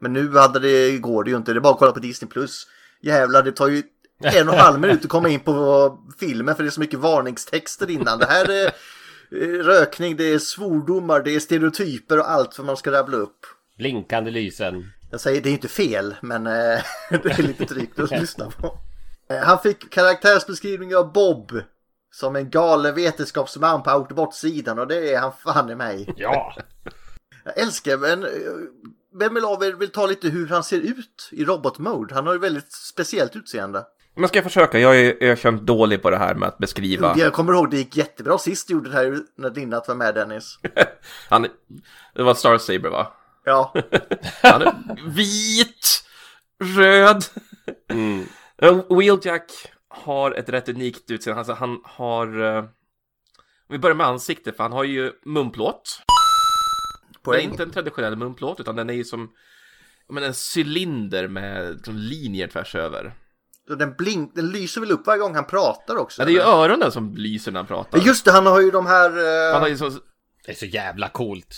Men 0.00 0.12
nu 0.12 0.36
hade 0.36 0.58
det, 0.58 0.98
går 0.98 1.24
det 1.24 1.30
ju 1.30 1.36
inte. 1.36 1.52
Det 1.52 1.58
är 1.58 1.60
bara 1.60 1.72
att 1.72 1.78
kolla 1.78 1.92
på 1.92 2.00
Disney+. 2.00 2.30
Plus. 2.30 2.66
Jävlar, 3.02 3.42
det 3.42 3.52
tar 3.52 3.68
ju 3.68 3.82
en 4.22 4.48
och 4.48 4.54
en 4.54 4.60
halv 4.60 4.80
minut 4.80 5.04
att 5.04 5.08
komma 5.08 5.28
in 5.28 5.40
på 5.40 5.98
filmen 6.20 6.56
för 6.56 6.62
det 6.62 6.68
är 6.68 6.70
så 6.70 6.80
mycket 6.80 6.98
varningstexter 6.98 7.90
innan. 7.90 8.18
Det 8.18 8.26
här 8.26 8.50
är 8.50 8.66
eh, 8.66 9.64
rökning, 9.64 10.16
det 10.16 10.24
är 10.24 10.38
svordomar, 10.38 11.22
det 11.22 11.34
är 11.34 11.40
stereotyper 11.40 12.18
och 12.18 12.30
allt 12.30 12.54
för 12.54 12.62
man 12.62 12.76
ska 12.76 12.92
rabbla 12.92 13.16
upp. 13.16 13.46
Blinkande 13.78 14.30
lysen. 14.30 14.92
Jag 15.10 15.20
säger, 15.20 15.40
det 15.40 15.48
är 15.48 15.52
inte 15.52 15.68
fel, 15.68 16.14
men 16.20 16.46
eh, 16.46 16.52
det 17.10 17.38
är 17.38 17.42
lite 17.42 17.64
drygt 17.64 17.98
att 17.98 18.10
lyssna 18.10 18.50
på. 18.50 18.78
Eh, 19.30 19.38
Han 19.38 19.58
fick 19.58 19.90
karaktärsbeskrivning 19.90 20.96
av 20.96 21.12
Bob 21.12 21.52
som 22.18 22.36
en 22.36 22.50
galen 22.50 22.94
vetenskapsman 22.94 23.82
på 23.82 23.90
Autobot-sidan 23.90 24.78
och 24.78 24.86
det 24.86 25.12
är 25.12 25.20
han 25.20 25.32
fan 25.44 25.70
i 25.70 25.74
mig. 25.74 26.14
Ja. 26.16 26.54
Jag 27.44 27.58
älskar, 27.58 27.96
men 27.96 28.24
eh, 28.24 28.30
vem 29.18 29.34
vill 29.34 29.44
av 29.44 29.64
er 29.64 29.72
vill 29.72 29.90
ta 29.90 30.06
lite 30.06 30.28
hur 30.28 30.48
han 30.48 30.64
ser 30.64 30.80
ut 30.80 31.28
i 31.32 31.44
robotmode? 31.44 32.14
Han 32.14 32.26
har 32.26 32.32
ju 32.32 32.38
väldigt 32.38 32.72
speciellt 32.72 33.36
utseende. 33.36 33.84
Men 34.16 34.28
ska 34.28 34.36
jag 34.36 34.44
försöka? 34.44 34.78
Jag 34.78 35.00
är 35.00 35.16
ökänt 35.20 35.62
dålig 35.62 36.02
på 36.02 36.10
det 36.10 36.16
här 36.16 36.34
med 36.34 36.48
att 36.48 36.58
beskriva. 36.58 37.14
Jag 37.16 37.32
kommer 37.32 37.52
ihåg 37.52 37.70
det 37.70 37.76
gick 37.76 37.96
jättebra 37.96 38.38
sist 38.38 38.68
du 38.68 38.74
gjorde 38.74 38.90
det 38.90 38.96
här 38.96 39.18
när 39.36 39.50
Linnat 39.50 39.88
var 39.88 39.94
med 39.94 40.14
Dennis. 40.14 40.58
Han, 41.28 41.46
det 42.14 42.22
var 42.22 42.34
Star 42.34 42.58
Saber 42.58 42.90
va? 42.90 43.12
Ja, 43.44 43.74
Han 44.42 44.62
är 44.62 44.74
vit, 45.10 46.04
röd. 46.76 47.24
Mm. 47.90 48.26
Wheeljack 48.88 49.50
har 50.04 50.30
ett 50.32 50.48
rätt 50.48 50.68
unikt 50.68 51.10
utseende. 51.10 51.38
Alltså 51.40 51.52
han 51.52 51.80
har... 51.84 52.40
eh, 52.56 52.58
Om 52.58 52.68
vi 53.68 53.78
börjar 53.78 53.96
med 53.96 54.06
ansiktet, 54.06 54.56
för 54.56 54.62
han 54.64 54.72
har 54.72 54.84
ju 54.84 55.12
munplåt. 55.24 56.02
Det 57.10 57.18
är 57.18 57.22
poäng. 57.34 57.50
inte 57.50 57.62
en 57.62 57.70
traditionell 57.70 58.16
munplåt, 58.16 58.60
utan 58.60 58.76
den 58.76 58.90
är 58.90 58.94
ju 58.94 59.04
som 59.04 59.30
men 60.10 60.22
en 60.24 60.34
cylinder 60.56 61.28
med 61.28 61.74
liksom, 61.74 61.96
linjer 61.96 62.46
tvärs 62.48 62.74
över. 62.74 63.14
Den, 63.78 63.94
blink, 63.98 64.34
den 64.34 64.48
lyser 64.50 64.80
väl 64.80 64.90
upp 64.92 65.06
varje 65.06 65.20
gång 65.20 65.34
han 65.34 65.44
pratar 65.44 65.96
också? 65.96 66.22
Ja, 66.22 66.26
det 66.26 66.30
är 66.32 66.34
ju 66.34 66.40
öronen 66.40 66.92
som 66.92 67.14
lyser 67.16 67.52
när 67.52 67.58
han 67.60 67.66
pratar. 67.66 67.98
Ja, 67.98 68.04
Just 68.04 68.24
det, 68.24 68.32
han 68.32 68.46
har 68.46 68.60
ju 68.60 68.70
de 68.70 68.86
här... 68.86 69.10
eh, 69.10 69.52
Han 69.52 69.62
har 69.62 69.68
ju 69.68 69.76
så 69.76 69.88
Det 70.46 70.52
är 70.52 70.54
så 70.54 70.66
jävla 70.66 71.08
coolt. 71.08 71.54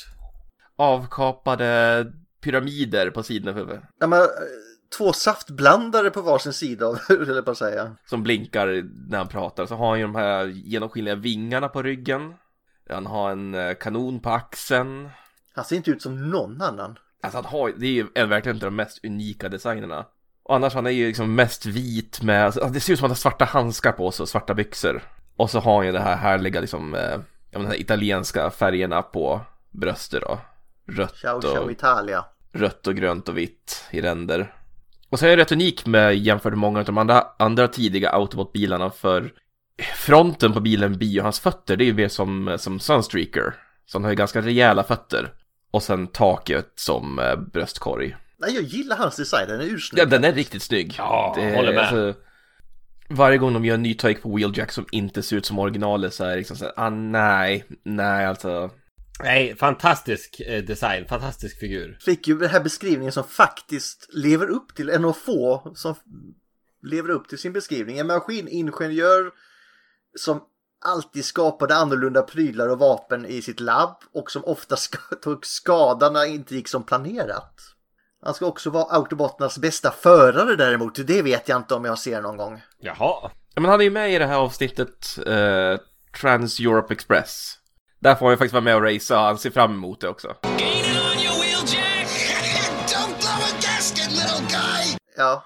avkapade 0.77 2.07
pyramider 2.43 3.11
på 3.11 3.23
sidan 3.23 3.49
av 3.49 3.55
huvudet. 3.61 3.83
ja, 4.01 4.07
men, 4.07 4.21
två 4.99 5.13
saftblandare 5.13 6.11
på 6.11 6.23
varsin 6.23 6.53
sida 6.53 6.87
av 6.87 6.99
eller 7.11 7.43
på 7.43 7.51
att 7.51 7.59
säga. 7.59 7.97
Som 8.07 8.23
blinkar 8.23 8.85
när 9.09 9.19
han 9.19 9.29
pratar. 9.29 9.67
Så 9.67 9.75
har 9.75 9.89
han 9.89 9.99
ju 9.99 10.05
de 10.05 10.15
här 10.15 10.47
genomskinliga 10.47 11.15
vingarna 11.15 11.69
på 11.69 11.83
ryggen. 11.83 12.35
Han 12.91 13.07
har 13.07 13.31
en 13.31 13.55
eh, 13.55 13.75
kanon 13.75 14.21
på 14.21 14.31
axeln. 14.31 15.11
Han 15.55 15.65
ser 15.65 15.77
inte 15.77 15.91
ut 15.91 16.03
som 16.03 16.31
någon 16.31 16.63
annan. 16.63 16.99
Alltså 17.23 17.39
han 17.39 17.45
har, 17.45 17.73
det 17.77 17.87
är 17.87 17.91
ju 17.91 18.07
en, 18.15 18.29
verkligen 18.29 18.57
inte 18.57 18.67
de 18.67 18.77
mest 18.77 19.05
unika 19.05 19.49
designerna. 19.49 20.07
Och 20.43 20.57
annars 20.57 20.75
han 20.75 20.87
är 20.87 20.91
ju 20.91 21.07
liksom 21.07 21.35
mest 21.35 21.67
vit 21.67 22.23
med, 22.23 22.45
alltså, 22.45 22.65
det 22.65 22.81
ser 22.81 22.93
ut 22.93 22.99
som 22.99 23.05
att 23.05 23.09
han 23.09 23.11
har 23.11 23.17
svarta 23.17 23.45
handskar 23.45 23.93
på 23.93 24.11
sig 24.11 24.23
och 24.23 24.29
svarta 24.29 24.55
byxor. 24.55 25.03
Och 25.37 25.51
så 25.51 25.61
har 25.61 25.77
han 25.77 25.87
ju 25.87 25.93
det 25.93 26.01
här 26.01 26.17
härliga 26.17 26.61
liksom, 26.61 26.95
eh, 26.95 27.01
ja, 27.51 27.59
men 27.59 27.63
de 27.63 27.67
här 27.67 27.81
italienska 27.81 28.51
färgerna 28.51 29.03
på 29.03 29.41
bröstet 29.71 30.23
då. 30.23 30.39
Rött 30.87 31.17
Ciao, 31.17 31.41
ciao 31.41 31.65
och, 31.65 31.71
Italia. 31.71 32.25
rött 32.53 32.87
och 32.87 32.95
grönt 32.95 33.29
och 33.29 33.39
vitt 33.39 33.85
i 33.91 34.01
ränder. 34.01 34.55
Och 35.11 35.19
så 35.19 35.27
är 35.27 35.31
det 35.31 35.37
rätt 35.37 35.53
unik 35.53 35.87
med 35.87 36.17
jämfört 36.17 36.53
med 36.53 36.59
många 36.59 36.79
av 36.79 36.85
de 36.85 36.99
andra, 36.99 37.25
andra 37.39 37.69
tidiga 37.69 38.11
Autobot-bilarna 38.11 38.91
för 38.91 39.33
fronten 39.95 40.53
på 40.53 40.61
bilen 40.61 40.99
blir 40.99 41.09
ju 41.09 41.21
hans 41.21 41.41
fötter, 41.41 41.77
det 41.77 41.85
är 41.85 41.87
ju 41.87 41.95
mer 41.95 42.09
som, 42.09 42.57
som 42.59 42.81
Sunstreaker. 42.81 43.55
Så 43.87 43.99
han 43.99 44.05
har 44.05 44.11
ju 44.11 44.17
ganska 44.17 44.41
rejäla 44.41 44.85
fötter. 44.85 45.33
Och 45.71 45.83
sen 45.83 46.07
taket 46.07 46.73
som 46.75 47.19
eh, 47.19 47.37
bröstkorg. 47.37 48.17
Nej, 48.39 48.55
jag 48.55 48.63
gillar 48.63 48.97
hans 48.97 49.17
design, 49.17 49.49
den 49.49 49.61
är 49.61 49.65
ursnygg. 49.65 50.01
Ja, 50.01 50.05
den 50.05 50.25
är 50.25 50.33
riktigt 50.33 50.63
snygg. 50.63 50.95
Ja, 50.99 51.37
håller 51.57 51.75
med. 51.75 52.15
varje 53.09 53.39
gång 53.39 53.53
de 53.53 53.65
gör 53.65 53.75
en 53.75 53.83
ny 53.83 53.95
take 53.95 54.21
på 54.21 54.37
Wheeljack 54.37 54.73
som 54.73 54.87
inte 54.93 55.23
ser 55.23 55.37
ut 55.37 55.47
som 55.47 55.59
originalet 55.59 56.15
så 56.15 56.25
är 56.25 56.31
det 56.31 56.37
liksom 56.37 56.57
så 56.57 56.65
här, 56.65 56.75
ah 56.77 56.91
nej, 56.91 57.65
nej 57.83 58.27
alltså. 58.27 58.71
Nej, 59.23 59.57
fantastisk 59.57 60.41
eh, 60.41 60.65
design, 60.65 61.07
fantastisk 61.09 61.59
figur. 61.59 61.99
Fick 62.01 62.29
ju 62.29 62.39
den 62.39 62.51
här 62.51 62.61
beskrivningen 62.61 63.13
som 63.13 63.25
faktiskt 63.25 64.09
lever 64.13 64.51
upp 64.51 64.75
till, 64.75 64.91
en 64.91 65.05
av 65.05 65.13
få 65.13 65.73
som 65.75 65.95
lever 66.83 67.11
upp 67.11 67.29
till 67.29 67.39
sin 67.39 67.53
beskrivning. 67.53 67.99
En 67.99 68.07
maskiningenjör 68.07 69.31
som 70.19 70.41
alltid 70.85 71.25
skapade 71.25 71.77
annorlunda 71.77 72.23
prylar 72.23 72.69
och 72.69 72.79
vapen 72.79 73.27
i 73.27 73.43
sitt 73.43 73.61
labb 73.61 73.97
och 74.13 74.31
som 74.31 74.45
ofta 74.45 74.77
tog 75.23 75.47
skada 75.47 76.11
när 76.11 76.21
det 76.21 76.29
inte 76.29 76.55
gick 76.55 76.69
som 76.69 76.83
planerat. 76.83 77.55
Han 78.23 78.35
ska 78.35 78.47
också 78.47 78.71
vara 78.71 78.85
Autobotternas 78.85 79.59
bästa 79.59 79.91
förare 79.91 80.57
däremot, 80.57 81.07
det 81.07 81.23
vet 81.23 81.49
jag 81.49 81.57
inte 81.57 81.75
om 81.75 81.85
jag 81.85 81.99
ser 81.99 82.23
någon 82.23 82.37
gång. 82.37 82.63
Jaha. 82.79 83.31
Ja, 83.55 83.61
men 83.61 83.71
han 83.71 83.81
är 83.81 83.85
ju 83.85 83.91
med 83.91 84.15
i 84.15 84.19
det 84.19 84.27
här 84.27 84.37
avsnittet 84.37 85.19
eh, 85.27 85.81
Trans 86.21 86.61
Europe 86.61 86.95
Express. 86.95 87.60
Där 88.01 88.15
får 88.15 88.27
han 88.27 88.33
ju 88.33 88.37
faktiskt 88.37 88.53
vara 88.55 88.65
med 88.65 88.77
och 88.77 88.83
racea 88.83 89.19
och 89.21 89.25
han 89.27 89.39
ser 89.39 89.51
fram 89.51 89.73
emot 89.73 90.01
det 90.01 90.09
också. 90.09 90.35
Ja, 95.17 95.45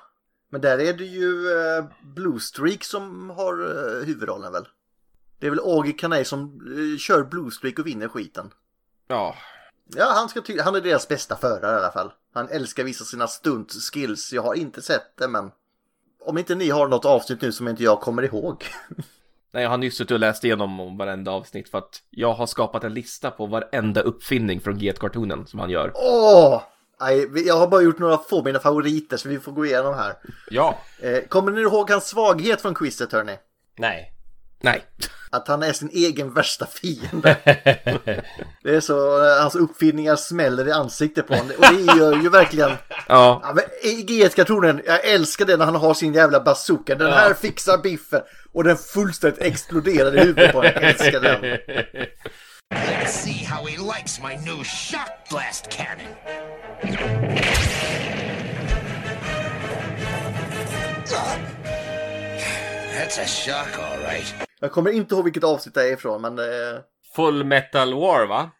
men 0.50 0.60
där 0.60 0.78
är 0.78 0.92
det 0.92 1.04
ju 1.04 1.48
eh, 1.58 1.84
Blue 2.02 2.40
Streak 2.40 2.84
som 2.84 3.30
har 3.30 3.52
eh, 3.52 4.06
huvudrollen 4.06 4.52
väl? 4.52 4.68
Det 5.38 5.46
är 5.46 5.50
väl 5.50 5.60
Augie 5.60 5.92
Canay 5.92 6.24
som 6.24 6.42
eh, 6.44 6.98
kör 6.98 7.24
Blue 7.24 7.50
Streak 7.50 7.78
och 7.78 7.86
vinner 7.86 8.08
skiten. 8.08 8.50
Ja, 9.08 9.34
Ja, 9.96 10.12
han, 10.14 10.28
ska 10.28 10.40
ty- 10.40 10.60
han 10.60 10.74
är 10.74 10.80
deras 10.80 11.08
bästa 11.08 11.36
förare 11.36 11.72
i 11.76 11.78
alla 11.82 11.92
fall. 11.92 12.12
Han 12.34 12.48
älskar 12.48 12.84
visa 12.84 13.04
sina 13.04 13.26
stunt 13.28 13.72
skills. 13.92 14.32
Jag 14.32 14.42
har 14.42 14.54
inte 14.54 14.82
sett 14.82 15.16
det, 15.18 15.28
men 15.28 15.50
om 16.20 16.38
inte 16.38 16.54
ni 16.54 16.70
har 16.70 16.88
något 16.88 17.04
avsnitt 17.04 17.40
nu 17.40 17.52
som 17.52 17.68
inte 17.68 17.82
jag 17.82 18.00
kommer 18.00 18.22
ihåg. 18.22 18.64
nej, 19.54 19.62
jag 19.62 19.70
har 19.70 19.78
nyss 19.78 19.96
suttit 19.96 20.10
och 20.10 20.20
läst 20.20 20.44
igenom 20.44 20.80
om 20.80 20.96
varenda 20.96 21.30
avsnitt 21.30 21.68
för 21.68 21.78
att 21.78 22.02
jag 22.10 22.32
har 22.32 22.46
skapat 22.46 22.84
en 22.84 22.94
lista 22.94 23.30
på 23.30 23.46
varenda 23.46 24.00
uppfinning 24.00 24.60
från 24.60 24.78
G1-kartonen 24.78 25.46
som 25.46 25.60
han 25.60 25.70
gör. 25.70 25.92
Åh! 25.94 26.62
Nej, 27.00 27.28
jag 27.46 27.56
har 27.56 27.68
bara 27.68 27.82
gjort 27.82 27.98
några 27.98 28.18
få 28.18 28.44
mina 28.44 28.58
favoriter 28.58 29.16
så 29.16 29.28
vi 29.28 29.38
får 29.38 29.52
gå 29.52 29.66
igenom 29.66 29.94
här. 29.94 30.14
Ja. 30.50 30.78
Eh, 31.00 31.18
kommer 31.28 31.52
ni 31.52 31.60
ihåg 31.60 31.90
hans 31.90 32.04
svaghet 32.04 32.60
från 32.60 32.74
quizet 32.74 33.12
hörni? 33.12 33.36
Nej. 33.78 34.13
Nej. 34.64 34.84
Att 35.30 35.48
han 35.48 35.62
är 35.62 35.72
sin 35.72 35.90
egen 35.92 36.34
värsta 36.34 36.66
fiende. 36.66 37.36
det 38.62 38.74
är 38.74 38.80
så, 38.80 39.24
eh, 39.24 39.42
hans 39.42 39.54
uppfinningar 39.54 40.16
smäller 40.16 40.68
i 40.68 40.72
ansiktet 40.72 41.26
på 41.26 41.34
honom. 41.34 41.52
Och 41.58 41.74
det 41.74 41.98
gör 41.98 42.22
ju 42.22 42.28
verkligen... 42.28 42.70
Ja, 43.08 43.40
Ja, 43.42 43.52
men 43.54 43.64
i 43.82 44.04
G1-kartonen, 44.04 44.82
jag 44.86 45.04
älskar 45.04 45.44
det 45.44 45.56
när 45.56 45.64
han 45.64 45.74
har 45.74 45.94
sin 45.94 46.14
jävla 46.14 46.40
bazooka. 46.40 46.94
Den 46.94 47.12
här 47.12 47.34
fixar 47.34 47.78
biffen. 47.78 48.20
Och 48.52 48.64
den 48.64 48.76
fullständigt 48.76 49.42
exploderar 49.42 50.16
i 50.16 50.20
huvudet 50.20 50.52
på 50.52 50.58
honom. 50.58 50.72
Jag 50.74 50.84
älskar 50.84 51.20
den. 51.20 51.40
Let's 52.74 53.06
see 53.06 53.44
how 53.44 53.66
he 53.66 53.76
likes 53.76 54.20
my 54.20 54.36
new 54.36 54.64
shock 54.64 55.28
blast 55.30 55.70
cannon. 55.70 56.14
That's 62.94 63.18
a 63.18 63.26
shock, 63.26 63.78
all 63.78 63.98
right. 63.98 64.34
Jag 64.64 64.72
kommer 64.72 64.90
inte 64.90 65.14
ihåg 65.14 65.24
vilket 65.24 65.44
avsnitt 65.44 65.74
det 65.74 65.82
är 65.88 65.92
ifrån, 65.92 66.22
men... 66.22 66.38
Eh, 66.38 66.80
Full 67.16 67.44
Metal 67.44 67.94
War 67.94 68.26
va? 68.26 68.50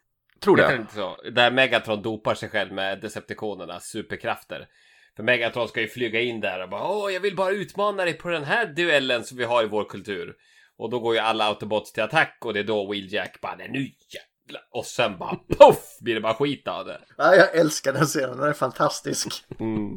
tror 0.43 0.57
det. 0.57 0.75
inte 0.75 0.93
så? 0.93 1.17
Där 1.31 1.51
Megatron 1.51 2.01
dopar 2.01 2.35
sig 2.35 2.49
själv 2.49 2.73
med 2.73 3.01
Decepticonernas 3.01 3.85
superkrafter. 3.85 4.67
För 5.15 5.23
Megatron 5.23 5.67
ska 5.67 5.81
ju 5.81 5.87
flyga 5.87 6.19
in 6.21 6.41
där 6.41 6.63
och 6.63 6.69
bara 6.69 6.87
Åh, 6.87 7.13
jag 7.13 7.19
vill 7.19 7.35
bara 7.35 7.51
utmana 7.51 8.03
dig 8.05 8.13
på 8.13 8.29
den 8.29 8.43
här 8.43 8.65
duellen 8.65 9.23
som 9.23 9.37
vi 9.37 9.43
har 9.43 9.63
i 9.63 9.67
vår 9.67 9.83
kultur. 9.85 10.33
Och 10.77 10.89
då 10.89 10.99
går 10.99 11.13
ju 11.13 11.19
alla 11.19 11.45
Autobots 11.45 11.91
till 11.93 12.03
attack 12.03 12.37
och 12.41 12.53
det 12.53 12.59
är 12.59 12.63
då 12.63 12.91
Wheeljack 12.91 13.41
bara 13.41 13.55
"Nej, 13.55 13.69
nu 13.71 13.79
jävlar. 13.79 14.61
Och 14.71 14.85
sen 14.85 15.17
bara 15.17 15.35
poff 15.57 15.97
blir 16.01 16.15
det 16.15 16.21
bara 16.21 16.33
skit 16.33 16.67
av 16.67 16.85
det. 16.85 17.01
ja, 17.17 17.35
jag 17.35 17.55
älskar 17.55 17.93
den 17.93 18.05
scenen, 18.05 18.37
den 18.37 18.49
är 18.49 18.53
fantastisk. 18.53 19.45
Mm. 19.59 19.89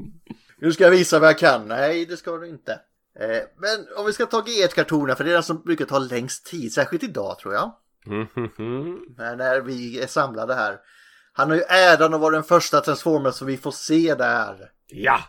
Nu 0.61 0.73
ska 0.73 0.85
jag 0.85 0.91
visa 0.91 1.19
vad 1.19 1.29
jag 1.29 1.39
kan. 1.39 1.69
Nej, 1.69 2.07
det 2.07 2.17
ska 2.17 2.37
du 2.37 2.49
inte. 2.49 2.81
Eh, 3.21 3.43
men 3.57 3.87
om 3.97 4.07
vi 4.07 4.13
ska 4.13 4.27
ta 4.27 4.41
G1-kartonen, 4.41 5.17
för 5.17 5.25
det 5.25 5.31
är 5.31 5.35
den 5.35 5.43
som 5.43 5.63
brukar 5.63 5.85
ta 5.85 5.99
längst 5.99 6.47
tid, 6.47 6.73
särskilt 6.73 7.03
idag 7.03 7.39
tror 7.39 7.55
jag. 7.55 7.73
När, 9.17 9.37
när 9.37 9.61
vi 9.61 10.01
är 10.03 10.07
samlade 10.07 10.55
här. 10.55 10.79
Han 11.33 11.51
har 11.51 11.57
ju 11.57 11.63
äran 11.63 12.15
att 12.15 12.21
vara 12.21 12.35
den 12.35 12.43
första 12.43 12.81
Transformers 12.81 13.35
som 13.35 13.47
vi 13.47 13.57
får 13.57 13.71
se 13.71 14.15
där. 14.15 14.57
Ja! 14.87 15.21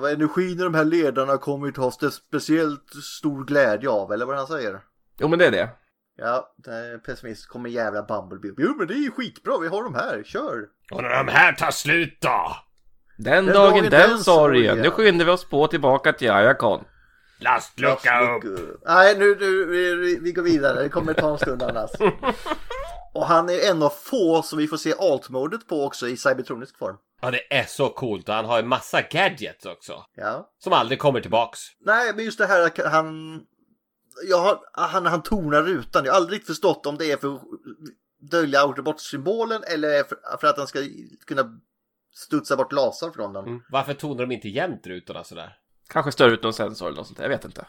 Vad 0.00 0.12
energin 0.12 0.60
i 0.60 0.62
de 0.62 0.74
här 0.74 0.84
ledarna 0.84 1.38
kommer 1.38 1.66
ju 1.66 1.72
ta 1.72 1.84
oss 1.84 1.98
till 1.98 2.10
speciellt 2.10 2.90
stor 3.18 3.44
glädje 3.44 3.88
av, 3.88 4.12
eller 4.12 4.26
vad 4.26 4.36
han 4.36 4.46
säger. 4.46 4.80
Jo, 5.18 5.28
men 5.28 5.38
det 5.38 5.46
är 5.46 5.50
det. 5.50 5.68
Ja, 6.16 6.54
det 6.56 6.98
pessimist 7.06 7.48
kommer 7.48 7.70
jävla 7.70 8.02
Bumblebee. 8.02 8.54
Jo 8.58 8.74
men 8.78 8.86
det 8.86 8.94
är 8.94 8.98
ju 8.98 9.10
skitbra, 9.10 9.58
vi 9.58 9.68
har 9.68 9.84
de 9.84 9.94
här, 9.94 10.22
kör! 10.24 10.66
Och 10.92 11.02
när 11.02 11.24
de 11.24 11.28
här 11.28 11.52
tar 11.52 11.70
slut 11.70 12.18
då? 12.20 12.56
Den, 13.18 13.46
Den 13.46 13.54
dagen, 13.54 13.74
dagen, 13.74 13.90
den 13.90 14.18
sorgen. 14.18 14.78
Nu 14.78 14.90
skyndar 14.90 15.24
vi 15.24 15.30
oss 15.30 15.44
på 15.44 15.66
tillbaka 15.66 16.12
till 16.12 16.30
Ayakon. 16.30 16.84
Lastlucka 17.42 18.20
upp! 18.20 18.44
Nej, 18.86 19.18
nu, 19.18 19.36
nu 19.40 19.66
vi, 19.66 20.18
vi- 20.18 20.32
går 20.32 20.42
vidare. 20.42 20.82
Det 20.82 20.88
kommer 20.88 21.14
ta 21.14 21.32
en 21.32 21.38
stund 21.38 21.62
annars. 21.62 21.90
Och 23.14 23.26
han 23.26 23.48
är 23.48 23.70
en 23.70 23.82
av 23.82 23.90
få 23.90 24.42
som 24.42 24.58
vi 24.58 24.68
får 24.68 24.76
se 24.76 24.94
alt-modet 24.98 25.68
på 25.68 25.84
också 25.84 26.08
i 26.08 26.16
cybertronisk 26.16 26.78
form. 26.78 26.96
Ja, 27.20 27.30
det 27.30 27.54
är 27.54 27.64
så 27.64 27.88
coolt 27.88 28.28
och 28.28 28.34
han 28.34 28.44
har 28.44 28.58
en 28.58 28.68
massa 28.68 29.02
gadgets 29.02 29.66
också. 29.66 30.04
Ja. 30.14 30.50
Som 30.58 30.72
aldrig 30.72 30.98
kommer 30.98 31.20
tillbaks. 31.20 31.60
Nej, 31.80 32.12
men 32.14 32.24
just 32.24 32.38
det 32.38 32.46
här 32.46 32.66
att 32.66 32.92
han... 32.92 33.40
Jag 34.28 34.38
har, 34.38 34.58
han, 34.72 35.06
han 35.06 35.22
tonar 35.22 35.62
rutan. 35.62 36.04
Jag 36.04 36.12
har 36.12 36.16
aldrig 36.20 36.46
förstått 36.46 36.86
om 36.86 36.98
det 36.98 37.12
är 37.12 37.16
för 37.16 37.34
att 37.34 37.42
dölja 38.30 38.60
Autobots-symbolen 38.60 39.62
eller 39.74 40.04
för, 40.04 40.38
för 40.40 40.46
att 40.46 40.58
han 40.58 40.66
ska 40.66 40.78
kunna 41.26 41.44
studsa 42.14 42.56
bort 42.56 42.72
laser 42.72 43.10
från 43.10 43.32
den. 43.32 43.62
Varför 43.70 43.94
tonar 43.94 44.20
de 44.26 44.32
inte 44.34 44.48
jämt 44.48 44.86
rutorna 44.86 45.24
sådär? 45.24 45.56
Kanske 45.92 46.12
stör 46.12 46.28
ut 46.28 46.42
någon 46.42 46.54
sensor 46.54 46.86
eller 46.86 46.96
något 46.96 47.06
sånt 47.06 47.18
jag 47.18 47.28
vet 47.28 47.44
inte. 47.44 47.66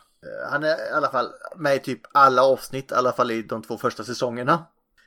Han 0.49 0.63
är 0.63 0.91
i 0.91 0.93
alla 0.93 1.09
fall 1.09 1.27
med 1.55 1.75
i 1.75 1.79
typ 1.79 2.01
alla 2.11 2.43
avsnitt, 2.43 2.91
i 2.91 2.95
alla 2.95 3.11
fall 3.11 3.31
i 3.31 3.41
de 3.41 3.61
två 3.61 3.77
första 3.77 4.03
säsongerna. 4.03 4.65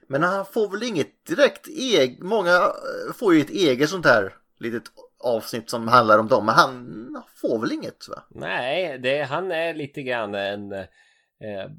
Men 0.09 0.23
han 0.23 0.47
får 0.47 0.69
väl 0.69 0.83
inget 0.83 1.27
direkt 1.27 1.67
eget, 1.67 2.19
många 2.19 2.57
eh, 2.57 3.15
får 3.15 3.35
ju 3.35 3.41
ett 3.41 3.51
eget 3.51 3.91
sånt 3.91 4.07
här 4.07 4.35
litet 4.59 4.83
avsnitt 5.19 5.71
som 5.71 5.89
handlar 5.89 6.19
om 6.19 6.29
dem, 6.29 6.47
men 6.47 6.55
han 6.55 7.25
får 7.37 7.59
väl 7.59 7.73
inget 7.73 8.09
va? 8.09 8.23
Nej, 8.29 8.99
det, 8.99 9.23
han 9.23 9.53
är 9.53 9.75
lite 9.75 10.03
grann 10.03 10.35
en... 10.35 10.73
Eh, 10.73 10.87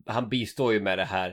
han 0.06 0.30
bistår 0.30 0.74
ju 0.74 0.80
med 0.80 0.98
det 0.98 1.06
här... 1.06 1.30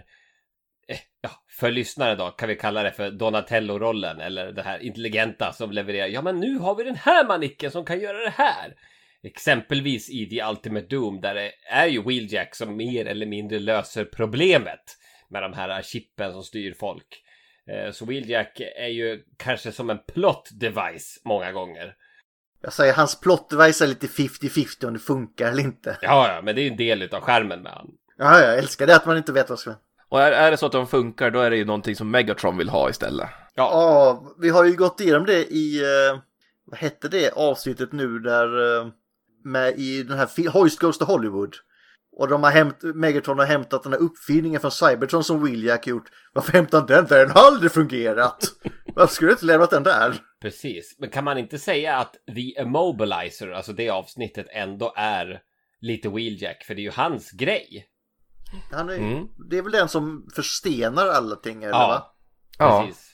Eh, 0.88 0.98
ja, 1.20 1.30
för 1.48 1.70
lyssnare 1.70 2.14
då 2.14 2.30
kan 2.30 2.48
vi 2.48 2.56
kalla 2.56 2.82
det 2.82 2.92
för 2.92 3.10
Donatello-rollen 3.10 4.20
eller 4.20 4.52
det 4.52 4.62
här 4.62 4.78
intelligenta 4.78 5.52
som 5.52 5.70
levererar. 5.70 6.06
Ja, 6.06 6.22
men 6.22 6.40
nu 6.40 6.58
har 6.58 6.74
vi 6.74 6.84
den 6.84 6.94
här 6.94 7.26
manicken 7.26 7.70
som 7.70 7.84
kan 7.84 8.00
göra 8.00 8.18
det 8.18 8.34
här. 8.36 8.74
Exempelvis 9.24 10.10
i 10.10 10.26
The 10.30 10.44
Ultimate 10.44 10.86
Doom 10.86 11.20
där 11.20 11.34
det 11.34 11.52
är 11.70 11.86
ju 11.86 12.02
Wheeljack 12.02 12.54
som 12.54 12.76
mer 12.76 13.06
eller 13.06 13.26
mindre 13.26 13.58
löser 13.58 14.04
problemet 14.04 14.96
med 15.30 15.42
de 15.42 15.52
här 15.52 15.82
chippen 15.82 16.32
som 16.32 16.42
styr 16.42 16.74
folk. 16.80 17.22
Eh, 17.70 17.92
Så 17.92 18.04
Wheeljack 18.04 18.60
är 18.76 18.88
ju 18.88 19.22
kanske 19.36 19.72
som 19.72 19.90
en 19.90 19.98
plot 20.14 20.48
device 20.60 21.20
många 21.24 21.52
gånger. 21.52 21.94
Jag 22.62 22.72
säger 22.72 22.94
hans 22.94 23.20
plot 23.20 23.50
device 23.50 23.80
är 23.82 23.86
lite 23.86 24.06
50-50 24.06 24.86
om 24.86 24.92
det 24.92 24.98
funkar 24.98 25.48
eller 25.48 25.62
inte. 25.62 25.98
Ja, 26.02 26.34
ja, 26.34 26.42
men 26.42 26.54
det 26.54 26.60
är 26.60 26.64
ju 26.64 26.70
en 26.70 26.76
del 26.76 27.14
av 27.14 27.20
skärmen 27.20 27.62
med 27.62 27.72
han. 27.72 27.90
Ja, 28.18 28.40
jag 28.40 28.58
älskar 28.58 28.86
det 28.86 28.96
att 28.96 29.06
man 29.06 29.16
inte 29.16 29.32
vet 29.32 29.50
vad 29.50 29.58
som 29.58 29.72
ska... 29.72 29.80
Och 30.08 30.22
är, 30.22 30.32
är 30.32 30.50
det 30.50 30.56
så 30.56 30.66
att 30.66 30.72
de 30.72 30.86
funkar, 30.86 31.30
då 31.30 31.40
är 31.40 31.50
det 31.50 31.56
ju 31.56 31.64
någonting 31.64 31.96
som 31.96 32.10
Megatron 32.10 32.56
vill 32.56 32.68
ha 32.68 32.90
istället. 32.90 33.28
Ja, 33.54 34.34
vi 34.40 34.48
har 34.50 34.64
ju 34.64 34.76
gått 34.76 35.00
igenom 35.00 35.26
det 35.26 35.44
i, 35.44 35.82
eh, 35.82 36.18
vad 36.64 36.78
hette 36.78 37.08
det 37.08 37.30
avsnittet 37.30 37.92
nu 37.92 38.18
där, 38.18 38.78
eh, 38.80 38.86
med 39.44 39.78
i 39.78 40.02
den 40.02 40.18
här 40.18 40.50
Hoist 40.50 40.78
Goes 40.78 40.98
to 40.98 41.04
Hollywood. 41.04 41.54
Och 42.16 42.28
de 42.28 42.42
har 42.42 42.50
hämt, 42.50 42.82
Megatron 42.82 43.38
har 43.38 43.46
hämtat 43.46 43.82
den 43.82 43.92
här 43.92 44.00
uppfinningen 44.00 44.60
från 44.60 44.70
Cybertron 44.70 45.24
som 45.24 45.44
Wheeljack 45.44 45.86
gjort. 45.86 46.08
Varför 46.32 46.52
hämtar 46.52 46.78
han 46.78 46.86
den 46.86 47.06
där? 47.06 47.18
Den 47.26 47.30
har 47.30 47.46
aldrig 47.46 47.72
fungerat! 47.72 48.44
Varför 48.94 49.14
skulle 49.14 49.28
du 49.30 49.32
inte 49.32 49.46
lämnat 49.46 49.70
den 49.70 49.82
där? 49.82 50.16
Precis. 50.42 50.96
Men 50.98 51.10
kan 51.10 51.24
man 51.24 51.38
inte 51.38 51.58
säga 51.58 51.96
att 51.96 52.14
The 52.34 52.60
Immobilizer, 52.60 53.50
alltså 53.50 53.72
det 53.72 53.90
avsnittet, 53.90 54.46
ändå 54.50 54.92
är 54.96 55.40
lite 55.80 56.08
Wheeljack? 56.08 56.64
För 56.64 56.74
det 56.74 56.80
är 56.80 56.84
ju 56.84 56.90
hans 56.90 57.30
grej. 57.30 57.86
Han 58.72 58.88
är, 58.88 58.96
Mm. 58.96 59.26
Det 59.50 59.58
är 59.58 59.62
väl 59.62 59.72
den 59.72 59.88
som 59.88 60.28
förstenar 60.34 61.08
allting 61.08 61.62
eller 61.62 61.72
va? 61.72 62.14
Ja, 62.58 62.84
precis. 62.86 63.13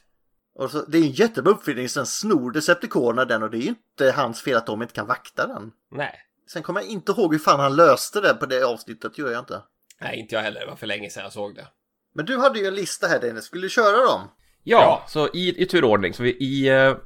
Och 0.60 0.70
så, 0.70 0.82
det 0.88 0.98
är 0.98 1.02
en 1.02 1.10
jättebra 1.10 1.52
uppfinning, 1.52 1.88
sen 1.88 2.06
snor 2.06 2.50
Decepticonerna 2.52 3.24
den 3.24 3.42
och 3.42 3.50
det 3.50 3.56
är 3.56 3.60
ju 3.62 3.68
inte 3.68 4.12
hans 4.16 4.42
fel 4.42 4.56
att 4.56 4.66
de 4.66 4.82
inte 4.82 4.94
kan 4.94 5.06
vakta 5.06 5.46
den. 5.46 5.70
Nej. 5.90 6.14
Sen 6.52 6.62
kommer 6.62 6.80
jag 6.80 6.90
inte 6.90 7.12
ihåg 7.12 7.34
hur 7.34 7.38
fan 7.38 7.60
han 7.60 7.76
löste 7.76 8.20
det 8.20 8.34
på 8.34 8.46
det 8.46 8.62
avsnittet, 8.62 9.18
gör 9.18 9.30
jag 9.30 9.38
inte. 9.38 9.62
Nej, 10.00 10.18
inte 10.20 10.34
jag 10.34 10.42
heller. 10.42 10.60
Det 10.60 10.66
var 10.66 10.76
för 10.76 10.86
länge 10.86 11.10
sedan 11.10 11.22
jag 11.22 11.32
såg 11.32 11.54
det. 11.54 11.66
Men 12.14 12.26
du 12.26 12.38
hade 12.38 12.58
ju 12.58 12.66
en 12.66 12.74
lista 12.74 13.06
här 13.06 13.20
Dennis, 13.20 13.44
skulle 13.44 13.62
du 13.62 13.68
köra 13.68 13.96
dem? 14.04 14.20
Ja, 14.62 14.78
Ja. 14.80 15.04
så 15.08 15.28
i, 15.28 15.62
i 15.62 15.66
turordning. 15.66 16.14
Så 16.14 16.22
vi, 16.22 16.30
i 16.30 16.68
eh, 16.68 16.96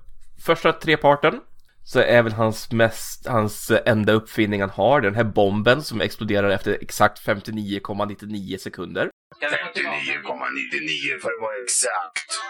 första 0.47 0.73
treparten 0.73 1.40
så 1.85 2.01
är 2.01 2.23
väl 2.23 2.33
hans 2.33 2.73
mest, 2.73 3.27
hans 3.27 3.73
enda 3.87 4.12
uppfinning 4.12 4.61
han 4.61 4.70
har 4.70 5.01
den 5.01 5.14
här 5.14 5.25
bomben 5.25 5.83
som 5.83 6.01
exploderar 6.01 6.51
efter 6.51 6.79
exakt 6.81 7.27
59,99 7.27 8.57
sekunder. 8.59 9.11
59,99 9.42 11.20
för 11.23 11.29
att 11.29 11.40
vara 11.40 11.62
exakt. 11.64 12.40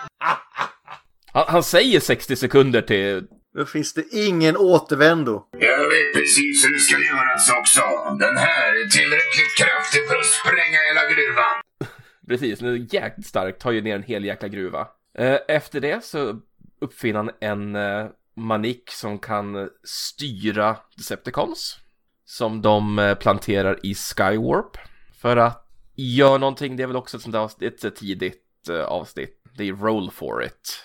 Han, 1.32 1.44
han 1.48 1.62
säger 1.62 2.00
60 2.00 2.36
sekunder 2.36 2.82
till... 2.82 3.26
Då 3.58 3.66
finns 3.66 3.94
det 3.94 4.04
ingen 4.12 4.56
återvändo. 4.56 5.46
Jag 5.58 5.78
vet 5.78 6.14
precis 6.14 6.64
hur 6.64 6.72
det 6.72 6.78
ska 6.78 6.98
göras 6.98 7.50
också. 7.60 7.80
Den 8.20 8.36
här 8.36 8.68
är 8.68 8.88
tillräckligt 8.90 9.56
kraftig 9.58 10.08
för 10.08 10.16
att 10.18 10.26
spränga 10.26 10.78
hela 10.88 11.14
gruvan. 11.14 11.54
Precis, 12.28 12.58
den 12.58 12.68
är 12.68 12.94
jäkligt 12.94 13.26
stark, 13.26 13.58
tar 13.58 13.70
ju 13.72 13.80
ner 13.80 13.94
en 13.94 14.02
hel 14.02 14.24
jäkla 14.24 14.48
gruva. 14.48 14.88
Eh, 15.18 15.38
Efter 15.48 15.80
det 15.80 16.04
så 16.04 16.40
uppfinner 16.80 17.16
han 17.16 17.30
en 17.40 17.76
eh, 17.76 18.06
manik 18.34 18.90
som 18.90 19.18
kan 19.18 19.70
styra 19.82 20.76
Decepticons. 20.96 21.78
Som 22.24 22.62
de 22.62 22.98
eh, 22.98 23.14
planterar 23.14 23.86
i 23.86 23.94
Skywarp. 23.94 24.76
För 25.18 25.36
att 25.36 25.68
göra 25.94 26.38
någonting, 26.38 26.76
det 26.76 26.82
är 26.82 26.86
väl 26.86 26.96
också 26.96 27.16
ett 27.16 27.22
sånt 27.22 27.32
där 27.32 27.40
avsnitt, 27.40 27.84
ett 27.84 27.96
tidigt 27.96 28.68
eh, 28.68 28.84
avsnitt. 28.84 29.42
Det 29.56 29.68
är 29.68 29.72
Roll 29.72 30.10
for 30.10 30.44
it. 30.44 30.84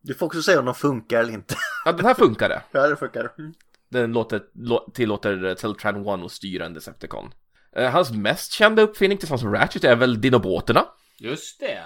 Du 0.00 0.14
får 0.14 0.26
också 0.26 0.42
säga 0.42 0.58
om 0.58 0.64
de 0.64 0.74
funkar 0.74 1.20
eller 1.20 1.32
inte. 1.32 1.54
Ja, 1.84 1.92
den 1.92 2.06
här 2.06 2.14
funkar 2.14 2.48
det. 2.48 2.62
ja, 2.72 2.88
det 2.88 2.96
funkar. 2.96 3.32
Mm. 3.38 3.54
Den 3.88 4.12
låter, 4.12 4.42
lå, 4.54 4.90
tillåter 4.94 5.44
eh, 5.44 5.54
Teltran 5.54 6.06
One 6.06 6.24
att 6.24 6.32
styra 6.32 6.66
en 6.66 6.74
Decepticon. 6.74 7.32
Eh, 7.76 7.90
Hans 7.90 8.10
mest 8.10 8.52
kända 8.52 8.82
uppfinning 8.82 9.18
tillsammans 9.18 9.44
med 9.44 9.54
Ratchet 9.54 9.84
är 9.84 9.96
väl 9.96 10.20
Dinobåterna. 10.20 10.84
Just 11.18 11.60
det. 11.60 11.82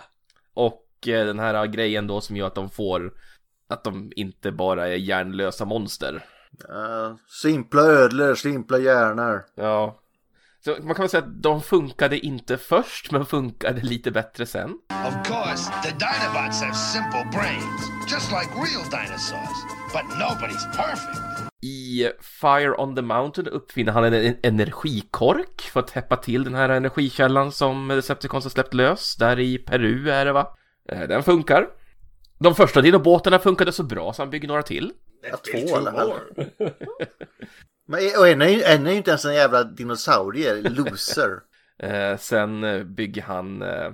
Och 0.54 1.08
eh, 1.08 1.26
den 1.26 1.38
här 1.38 1.66
grejen 1.66 2.06
då 2.06 2.20
som 2.20 2.36
gör 2.36 2.46
att 2.46 2.54
de 2.54 2.70
får 2.70 3.12
att 3.68 3.84
de 3.84 4.12
inte 4.16 4.52
bara 4.52 4.88
är 4.88 4.96
hjärnlösa 4.96 5.64
monster. 5.64 6.24
Uh, 6.70 7.16
simpla 7.42 7.82
ödlor, 7.82 8.34
simpla 8.34 8.78
hjärnor. 8.78 9.44
Ja. 9.54 10.00
Så 10.64 10.70
man 10.82 10.94
kan 10.94 11.02
väl 11.02 11.10
säga 11.10 11.22
att 11.22 11.42
de 11.42 11.62
funkade 11.62 12.18
inte 12.18 12.56
först, 12.56 13.10
men 13.12 13.26
funkade 13.26 13.80
lite 13.80 14.10
bättre 14.10 14.46
sen. 14.46 14.70
Of 15.08 15.28
course, 15.28 15.72
the 15.82 15.90
Dinobots 15.90 16.62
have 16.62 16.74
simple 16.74 17.24
brains, 17.32 18.12
just 18.12 18.30
like 18.30 18.50
real 18.54 18.84
dinosaurs. 18.90 19.58
But 19.92 20.04
nobody's 20.18 20.76
perfect. 20.76 21.18
I 21.62 22.08
Fire 22.20 22.80
on 22.80 22.94
the 22.96 23.02
Mountain 23.02 23.46
uppfinner 23.48 23.92
han 23.92 24.04
en 24.04 24.14
en 24.14 24.36
energikork 24.42 25.60
för 25.60 25.80
att 25.80 25.86
täppa 25.86 26.16
till 26.16 26.44
den 26.44 26.54
här 26.54 26.68
energikällan 26.68 27.52
som 27.52 27.88
Decepticons 27.88 28.44
har 28.44 28.50
släppt 28.50 28.74
lös. 28.74 29.16
Där 29.16 29.38
i 29.38 29.58
Peru 29.58 30.10
är 30.10 30.24
det 30.24 30.32
va? 30.32 30.56
Eh, 30.88 31.00
Den 31.00 31.22
funkar. 31.22 31.66
De 32.38 32.54
första 32.54 32.80
dinobåtarna 32.80 33.38
funkade 33.38 33.72
så 33.72 33.82
bra 33.82 34.12
så 34.12 34.22
han 34.22 34.30
bygger 34.30 34.48
några 34.48 34.62
till. 34.62 34.92
Ja, 35.30 35.36
två 35.36 35.76
eller? 35.76 35.92
Men 37.88 38.00
och 38.18 38.28
en 38.28 38.42
är, 38.42 38.48
ju, 38.48 38.62
en 38.62 38.86
är 38.86 38.90
ju 38.90 38.96
inte 38.96 39.10
ens 39.10 39.24
en 39.24 39.34
jävla 39.34 39.64
dinosaurie, 39.64 40.54
loser. 40.54 41.30
Eh, 41.82 42.16
sen 42.16 42.64
eh, 42.64 42.84
bygger 42.84 43.22
han 43.22 43.62
eh, 43.62 43.90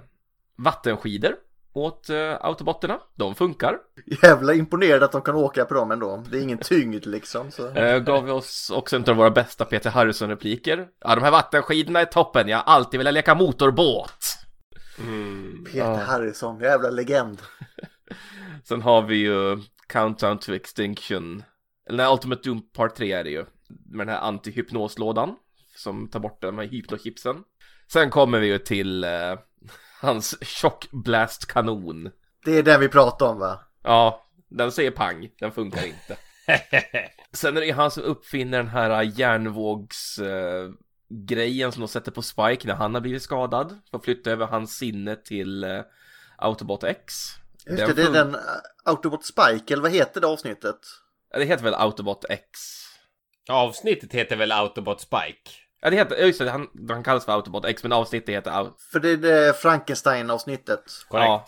vattenskidor 0.57 1.35
åt 1.73 2.11
eh, 2.11 2.37
autobotterna. 2.41 2.99
De 3.15 3.35
funkar. 3.35 3.79
Jävla 4.23 4.55
imponerad 4.55 5.03
att 5.03 5.13
de 5.13 5.23
kan 5.23 5.35
åka 5.35 5.65
på 5.65 5.75
dem 5.75 5.91
ändå. 5.91 6.25
Det 6.31 6.39
är 6.39 6.43
ingen 6.43 6.59
tyngd 6.63 7.07
liksom. 7.07 7.51
Så. 7.51 7.69
Eh, 7.69 7.99
gav 7.99 8.31
oss 8.31 8.71
också 8.75 8.97
en 8.97 9.05
av 9.09 9.17
våra 9.17 9.31
bästa 9.31 9.65
Peter 9.65 9.91
Harrison-repliker. 9.91 10.87
Ja, 11.01 11.15
de 11.15 11.25
här 11.25 11.31
vattenskidorna 11.31 12.01
är 12.01 12.05
toppen. 12.05 12.49
Jag 12.49 12.57
har 12.57 12.65
alltid 12.65 12.99
velat 12.99 13.15
leka 13.15 13.35
motorbåt. 13.35 14.39
Peter 15.73 15.95
Harrison, 15.95 16.61
jävla 16.61 16.91
legend. 16.91 17.39
Sen 18.65 18.83
har 18.83 19.03
vi 19.03 19.17
ju 19.17 19.61
Countdown 19.87 20.39
to 20.39 20.53
Extinction. 20.53 21.43
Eller 21.89 22.05
nej, 22.05 22.13
Ultimate 22.13 22.43
Doom 22.45 22.63
Part 22.73 22.97
3 22.97 23.13
är 23.13 23.25
det 23.25 23.31
ju. 23.31 23.45
Med 23.87 24.07
den 24.07 24.15
här 24.15 24.23
antihypnoslådan. 24.23 25.37
Som 25.77 26.09
tar 26.09 26.21
bort 26.21 26.43
de 26.43 26.59
här 26.59 26.67
hypnochipsen. 26.67 27.37
Sen 27.93 28.11
kommer 28.11 28.39
vi 28.39 28.47
ju 28.47 28.59
till 28.59 29.05
eh, 29.05 29.39
hans 30.01 30.45
tjockblastkanon. 30.45 32.11
Det 32.45 32.59
är 32.59 32.63
den 32.63 32.81
vi 32.81 32.89
pratar 32.89 33.27
om 33.27 33.39
va? 33.39 33.61
Ja, 33.83 34.25
den 34.49 34.73
säger 34.73 34.91
pang. 34.91 35.31
Den 35.39 35.53
funkar 35.53 35.87
inte. 35.87 36.17
Sen 37.33 37.57
är 37.57 37.61
det 37.61 37.67
ju 37.67 37.73
han 37.73 37.91
som 37.91 38.03
uppfinner 38.03 38.59
den 38.59 38.69
här 38.69 39.03
järnvågs 39.03 40.19
eh, 40.19 40.71
grejen 41.09 41.73
som 41.73 41.81
de 41.81 41.89
sätter 41.89 42.13
på 42.13 42.23
Spike 42.23 42.69
när 42.69 42.75
han 42.75 42.95
har 42.95 43.01
blivit 43.01 43.23
skadad. 43.23 43.79
För 43.91 43.99
att 43.99 44.05
flytta 44.05 44.31
över 44.31 44.47
hans 44.47 44.77
sinne 44.77 45.17
till 45.17 45.65
eh, 45.65 45.81
Autobot 46.39 46.85
X. 46.85 47.15
Just 47.67 47.79
Den 47.87 47.89
det, 47.89 48.03
det 48.03 48.09
är 48.09 48.13
den 48.25 48.35
uh, 48.35 48.41
Autobot 48.85 49.25
Spike, 49.25 49.73
eller 49.75 49.83
vad 49.83 49.91
heter 49.93 50.21
det 50.21 50.27
avsnittet? 50.27 50.77
Ja, 51.33 51.39
Det 51.39 51.45
heter 51.45 51.65
väl 51.65 51.75
Autobot 51.75 52.25
X? 52.29 52.49
Avsnittet 53.51 54.13
heter 54.13 54.37
väl 54.37 54.53
Autobot 54.53 55.01
Spike? 55.01 55.51
Ja, 55.83 55.91
det 55.91 55.97
heter, 55.97 56.17
just 56.17 56.39
det, 56.39 56.51
han, 56.51 56.69
han 56.89 57.03
kallas 57.03 57.25
för 57.25 57.33
Autobot 57.33 57.65
X, 57.65 57.83
men 57.83 57.93
avsnittet 57.93 58.29
heter 58.35 58.71
För 58.93 59.01
det 59.01 59.11
är 59.11 59.17
det 59.17 59.57
Frankenstein-avsnittet. 59.57 60.85
Korrekt. 61.09 61.27
Ja, 61.29 61.47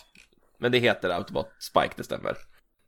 men 0.59 0.73
det 0.73 0.79
heter 0.79 1.11
Autobot 1.11 1.49
Spike, 1.59 1.93
det 1.97 2.05
stämmer. 2.05 2.37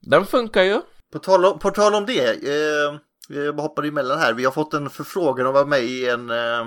Den 0.01 0.27
funkar 0.27 0.63
ju. 0.63 0.81
På 1.13 1.19
tal 1.19 1.45
om, 1.45 1.59
på 1.59 1.71
tal 1.71 1.95
om 1.95 2.07
det, 2.07 2.29
eh, 2.45 2.99
jag 3.29 3.57
bara 3.57 3.63
hoppade 3.63 3.89
emellan 3.89 4.19
här. 4.19 4.33
Vi 4.33 4.45
har 4.45 4.53
fått 4.53 4.75
en 4.75 4.91
förfrågan 4.91 5.47
att 5.47 5.55
vara 5.55 5.65
med 5.67 5.81
i 5.83 6.09
en, 6.09 6.31
eh, 6.31 6.67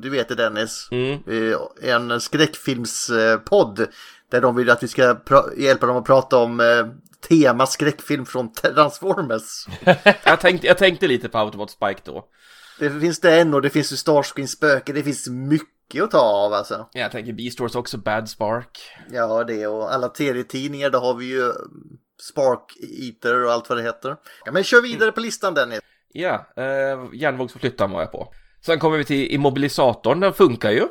du 0.00 0.10
vet 0.10 0.28
det 0.28 0.34
Dennis, 0.34 0.88
Mm. 0.90 1.12
eh, 1.26 1.58
en 1.94 2.20
skräckfilmspodd. 2.20 3.86
Där 4.32 4.40
de 4.40 4.56
vill 4.56 4.70
att 4.70 4.82
vi 4.82 4.88
ska 4.88 5.16
hjälpa 5.56 5.86
dem 5.86 5.96
att 5.96 6.04
prata 6.04 6.36
om 6.36 6.60
eh, 6.60 6.86
tema 7.28 7.66
skräckfilm 7.66 8.26
från 8.26 8.52
Transformers. 8.52 9.66
Jag 10.24 10.40
tänkte, 10.40 10.66
jag 10.66 10.78
tänkte 10.78 11.08
lite 11.08 11.28
på 11.28 11.38
Autobot 11.38 11.70
Spike 11.70 12.00
då. 12.04 12.28
Det 12.78 12.90
finns 12.90 13.20
den 13.20 13.54
och 13.54 13.62
det 13.62 13.70
finns 13.70 13.92
ju 13.92 13.96
Starscreen 13.96 14.48
spöke. 14.48 14.92
Det 14.92 15.02
finns 15.02 15.28
mycket 15.28 16.02
att 16.02 16.10
ta 16.10 16.18
av 16.18 16.52
alltså. 16.52 16.88
Jag 16.92 17.12
tänker 17.12 17.32
Beast 17.32 17.60
Wars 17.60 17.74
också, 17.74 17.98
Bad 17.98 18.28
Spark. 18.28 18.80
Ja, 19.10 19.44
det 19.44 19.66
och 19.66 19.94
alla 19.94 20.14
serietidningar, 20.14 20.90
där 20.90 20.98
har 20.98 21.14
vi 21.14 21.24
ju 21.24 21.42
mm, 21.42 21.56
Spark 22.30 22.76
Eater 23.00 23.44
och 23.44 23.52
allt 23.52 23.68
vad 23.68 23.78
det 23.78 23.82
heter. 23.82 24.16
Ja, 24.44 24.52
men 24.52 24.64
kör 24.64 24.82
vidare 24.82 25.12
på 25.12 25.20
listan 25.20 25.54
Dennis. 25.54 25.80
Ja, 26.12 26.46
eh, 26.56 26.64
järnvågsförflyttaren 27.12 27.90
var 27.90 28.00
jag 28.00 28.12
på. 28.12 28.34
Sen 28.66 28.78
kommer 28.78 28.98
vi 28.98 29.04
till 29.04 29.34
immobilisatorn, 29.34 30.20
den 30.20 30.32
funkar 30.32 30.70
ju. 30.70 30.88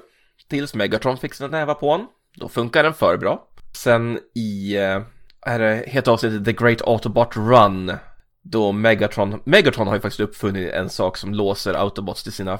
Tills 0.49 0.75
Megatron 0.75 1.17
fixar 1.17 1.45
en 1.45 1.51
näva 1.51 1.73
på 1.73 1.97
den. 1.97 2.07
Då 2.35 2.49
funkar 2.49 2.83
den 2.83 2.93
för 2.93 3.17
bra. 3.17 3.47
Sen 3.77 4.19
i, 4.35 4.75
eh, 4.75 5.01
är 5.41 5.59
det, 5.59 5.83
heter 5.87 6.11
avsnittet 6.11 6.45
The 6.45 6.53
Great 6.53 6.81
Autobot 6.81 7.37
Run. 7.37 7.93
Då 8.41 8.71
Megatron, 8.71 9.41
Megatron 9.43 9.87
har 9.87 9.95
ju 9.95 10.01
faktiskt 10.01 10.19
uppfunnit 10.19 10.73
en 10.73 10.89
sak 10.89 11.17
som 11.17 11.33
låser 11.33 11.73
Autobots 11.73 12.23
till 12.23 12.31
sina 12.31 12.59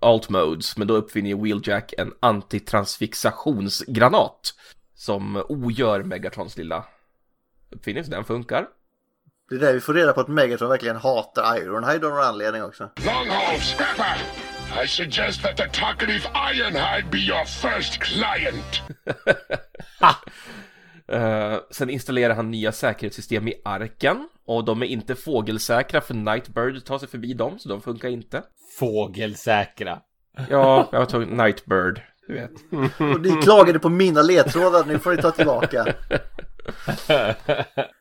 alt 0.00 0.28
modes. 0.28 0.76
Men 0.76 0.86
då 0.86 0.94
uppfinner 0.94 1.30
ju 1.30 1.42
Wheeljack 1.42 1.94
en 1.98 2.12
antitransfixationsgranat. 2.20 4.54
Som 4.94 5.44
ogör 5.48 6.02
Megatrons 6.02 6.56
lilla 6.56 6.84
uppfinning, 7.70 8.04
så 8.04 8.10
den 8.10 8.24
funkar. 8.24 8.66
Det 9.48 9.54
är 9.54 9.58
där 9.58 9.72
vi 9.72 9.80
får 9.80 9.94
reda 9.94 10.12
på 10.12 10.20
att 10.20 10.28
Megatron 10.28 10.68
verkligen 10.68 10.96
hatar 10.96 11.56
Ironhide 11.56 12.06
av 12.06 12.12
någon 12.12 12.24
anledning 12.24 12.62
också. 12.62 12.90
Longhorn 12.96 13.60
Scrapper! 13.60 14.53
I 14.82 14.86
suggest 14.86 15.42
that 15.42 15.56
the 15.56 15.68
talkative 15.72 16.28
Ironhide 16.34 17.10
be 17.10 17.18
your 17.18 17.44
first 17.44 17.98
client. 18.00 18.82
Eh, 21.08 21.56
sen 21.70 21.90
installerar 21.90 22.34
han 22.34 22.50
nya 22.50 22.72
säkerhetssystem 22.72 23.48
i 23.48 23.54
arken 23.64 24.28
och 24.46 24.64
de 24.64 24.82
är 24.82 24.86
inte 24.86 25.14
fågelsäkra 25.14 26.00
för 26.00 26.14
Nightbird 26.14 26.84
tar 26.84 26.98
sig 26.98 27.08
förbi 27.08 27.34
dem 27.34 27.58
så 27.58 27.68
de 27.68 27.82
funkar 27.82 28.08
inte. 28.08 28.42
Fågelsäkra. 28.78 29.98
Ja, 30.50 30.88
jag 30.92 31.08
tog 31.08 31.26
Nightbird, 31.28 32.00
du 32.28 32.34
vet. 32.34 32.50
Och 33.00 33.20
ni 33.20 33.42
klagade 33.42 33.78
på 33.78 33.88
mina 33.88 34.22
ledtrådar, 34.22 34.84
nu 34.84 34.98
får 34.98 35.10
ni 35.16 35.22
ta 35.22 35.30
tillbaka. 35.30 35.86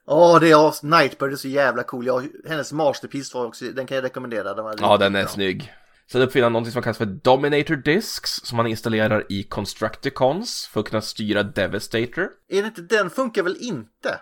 Åh, 0.07 0.39
det 0.39 0.51
är 0.51 0.85
Nightbird 0.85 1.31
är 1.31 1.35
så 1.35 1.47
jävla 1.47 1.83
cool. 1.83 2.05
Jag, 2.05 2.27
hennes 2.49 2.73
masterpiece 2.73 3.33
var 3.33 3.45
också, 3.45 3.65
den 3.65 3.85
kan 3.85 3.95
jag 3.95 4.03
rekommendera. 4.03 4.53
Den 4.53 4.63
var 4.63 4.75
Ja, 4.81 4.97
den 4.97 5.15
är 5.15 5.21
bra. 5.23 5.29
snygg. 5.29 5.73
Sen 6.13 6.21
uppfinner 6.21 6.43
han 6.43 6.53
något 6.53 6.71
som 6.71 6.81
kallas 6.81 6.97
för 6.97 7.05
Dominator 7.05 7.75
Discs 7.75 8.31
som 8.43 8.57
man 8.57 8.67
installerar 8.67 9.25
i 9.29 9.43
Constructicons 9.43 10.67
för 10.67 10.79
att 10.79 10.89
kunna 10.89 11.01
styra 11.01 11.43
Devastator. 11.43 12.29
Är 12.49 12.61
det 12.61 12.67
inte, 12.67 12.81
den 12.81 13.09
funkar 13.09 13.43
väl 13.43 13.57
inte? 13.59 14.19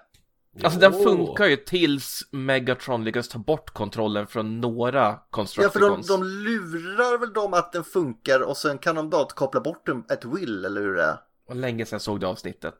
Alltså 0.64 0.80
den 0.80 0.94
Jo. 0.96 1.04
funkar 1.04 1.46
ju 1.46 1.56
tills 1.56 2.22
Megatron 2.32 3.04
lyckas 3.04 3.30
ta 3.30 3.40
bort 3.40 3.74
kontrollen 3.74 4.28
från 4.28 4.62
några 4.62 5.00
Ja, 5.00 5.10
för 5.10 5.20
de, 5.20 5.32
Constructicons. 5.32 6.08
de 6.08 6.24
lurar 6.24 7.18
väl 7.20 7.34
dem 7.34 7.54
att 7.54 7.72
den 7.74 7.84
funkar 7.84 8.40
och 8.40 8.58
sen 8.58 8.78
kan 8.78 8.96
de 8.96 9.10
bara 9.10 9.26
koppla 9.26 9.62
bort 9.62 9.86
den 9.86 10.04
ett 10.10 10.26
will, 10.26 10.66
eller 10.66 10.82
hur 10.82 10.96
det 10.96 11.04
är? 11.04 11.18
Och 11.50 11.56
länge 11.56 11.86
sedan 11.86 11.96
jag 11.96 12.02
såg 12.02 12.20
det 12.20 12.28
avsnittet. 12.28 12.76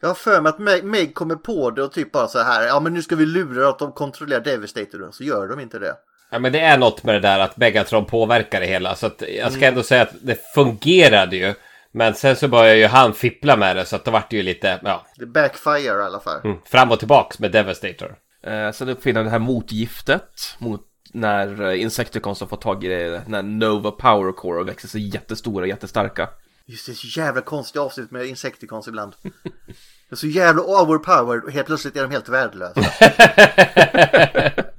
Jag 0.00 0.08
har 0.08 0.14
för 0.14 0.40
mig 0.40 0.50
att 0.50 0.58
Meg, 0.58 0.84
Meg 0.84 1.14
kommer 1.14 1.36
på 1.36 1.70
det 1.70 1.82
och 1.82 1.92
typ 1.92 2.12
bara 2.12 2.28
så 2.28 2.38
här, 2.38 2.66
ja 2.66 2.80
men 2.80 2.94
nu 2.94 3.02
ska 3.02 3.16
vi 3.16 3.26
lura 3.26 3.68
att 3.68 3.78
de 3.78 3.92
kontrollerar 3.92 4.40
Devastator, 4.40 5.08
så 5.12 5.24
gör 5.24 5.48
de 5.48 5.60
inte 5.60 5.78
det. 5.78 5.96
Ja 6.30 6.38
men 6.38 6.52
det 6.52 6.60
är 6.60 6.78
något 6.78 7.04
med 7.04 7.14
det 7.14 7.20
där 7.20 7.38
att 7.38 7.56
Megatron 7.56 8.04
påverkar 8.04 8.60
det 8.60 8.66
hela. 8.66 8.94
Så 8.94 9.06
att 9.06 9.22
jag 9.38 9.52
ska 9.52 9.66
ändå 9.66 9.82
säga 9.82 10.02
att 10.02 10.12
det 10.22 10.52
fungerade 10.54 11.36
ju. 11.36 11.54
Men 11.92 12.14
sen 12.14 12.36
så 12.36 12.48
började 12.48 12.78
ju 12.78 12.86
han 12.86 13.14
fippla 13.14 13.56
med 13.56 13.76
det 13.76 13.84
så 13.84 13.96
att 13.96 14.04
det 14.04 14.10
vart 14.10 14.32
ju 14.32 14.42
lite, 14.42 14.80
ja, 14.84 15.06
Det 15.16 15.26
backfire 15.26 15.80
i 15.80 15.88
alla 15.88 16.20
fall. 16.20 16.40
mm, 16.44 16.56
fram 16.64 16.90
och 16.90 16.98
tillbaks 16.98 17.38
med 17.38 17.52
Devastator. 17.52 18.16
Eh, 18.46 18.70
sen 18.72 18.88
uppfinner 18.88 19.20
han 19.20 19.24
det 19.24 19.30
här 19.30 19.38
motgiftet 19.38 20.56
mot 20.58 20.80
när 21.12 21.62
eh, 21.62 21.80
Insecticons 21.82 22.40
har 22.40 22.46
fått 22.46 22.60
tag 22.60 22.84
i 22.84 22.88
det, 22.88 23.22
när 23.26 23.42
Nova 23.42 23.90
Power 23.90 24.32
Core 24.32 24.60
och 24.60 24.68
växer 24.68 24.88
sig 24.88 25.08
jättestora 25.14 25.62
och 25.62 25.68
jättestarka. 25.68 26.28
Just 26.66 26.86
det, 26.86 26.94
så 26.94 27.20
jävla 27.20 27.40
konstiga 27.40 27.82
avsnitt 27.82 28.10
med 28.10 28.26
Insecticons 28.26 28.88
ibland. 28.88 29.12
Det 30.08 30.14
är 30.14 30.16
så 30.16 30.26
jävla 30.26 30.62
overpowered 30.62 31.44
och 31.44 31.52
helt 31.52 31.66
plötsligt 31.66 31.96
är 31.96 32.02
de 32.02 32.10
helt 32.10 32.28
värdelösa. 32.28 32.80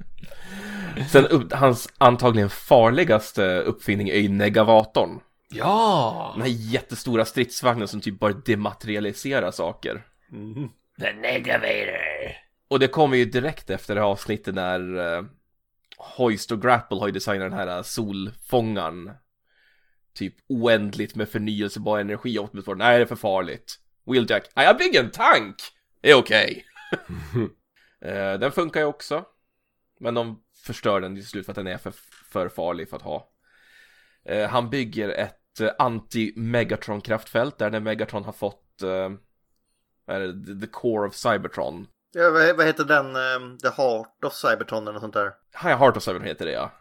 Sen 1.10 1.26
upp, 1.26 1.52
hans 1.52 1.88
antagligen 1.98 2.50
farligaste 2.50 3.60
uppfinning 3.60 4.08
är 4.08 4.18
ju 4.18 4.28
Negavatorn. 4.28 5.20
Ja! 5.50 6.30
Den 6.34 6.42
här 6.42 6.50
jättestora 6.50 7.24
stridsvagnen 7.24 7.88
som 7.88 8.00
typ 8.00 8.18
bara 8.18 8.32
dematerialiserar 8.32 9.50
saker. 9.50 10.06
The 11.00 11.12
Negavator! 11.12 12.36
Och 12.68 12.78
det 12.78 12.88
kommer 12.88 13.16
ju 13.16 13.24
direkt 13.24 13.70
efter 13.70 13.94
det 13.94 14.00
här 14.00 14.08
avsnittet 14.08 14.54
när 14.54 14.98
uh, 14.98 15.24
Hoist 15.98 16.52
och 16.52 16.62
Grapple 16.62 16.98
har 16.98 17.06
ju 17.06 17.12
designat 17.12 17.50
den 17.50 17.58
här 17.58 17.76
eh, 17.76 17.82
solfångaren. 17.82 19.10
Typ 20.14 20.34
oändligt 20.48 21.14
med 21.14 21.28
förnyelsebar 21.28 21.98
energi. 21.98 22.38
Och 22.38 22.44
Optimus 22.44 22.66
nej 22.66 22.98
det 22.98 23.04
är 23.04 23.06
för 23.06 23.16
farligt. 23.16 23.78
Wheeljack, 24.04 24.44
nej 24.56 24.66
jag 24.66 24.78
bygger 24.78 25.04
en 25.04 25.10
tank! 25.10 25.56
Det 26.00 26.10
är 26.10 26.14
okej. 26.14 26.64
Eh, 28.00 28.38
den 28.38 28.52
funkar 28.52 28.80
ju 28.80 28.86
också. 28.86 29.24
Men 30.00 30.14
de 30.14 30.42
förstör 30.62 31.00
den 31.00 31.14
till 31.14 31.26
slut 31.26 31.46
för 31.46 31.52
att 31.52 31.56
den 31.56 31.66
är 31.66 31.78
för, 31.78 31.92
för 32.24 32.48
farlig 32.48 32.90
för 32.90 32.96
att 32.96 33.02
ha. 33.02 33.30
Eh, 34.24 34.48
han 34.48 34.70
bygger 34.70 35.08
ett 35.08 35.60
eh, 35.60 35.70
anti-Megatron-kraftfält 35.78 37.58
där 37.58 37.70
när 37.70 37.80
Megatron 37.80 38.24
har 38.24 38.32
fått 38.32 38.82
eh, 38.82 39.10
the, 40.60 40.66
core 40.66 41.08
of 41.08 41.14
Cybertron. 41.14 41.86
Ja, 42.12 42.30
vad, 42.30 42.56
vad 42.56 42.66
heter 42.66 42.84
den? 42.84 43.16
ehm, 43.16 43.58
The 43.58 43.68
Heart 43.68 44.24
of 44.24 44.34
Cybertron 44.34 44.82
eller 44.82 44.92
något 44.92 45.02
sånt 45.02 45.14
där? 45.14 45.32
High 45.62 45.78
Heart 45.78 45.96
of 45.96 46.02
Cybertron 46.02 46.28
heter 46.28 46.46
det 46.46 46.52
ja. 46.52 46.72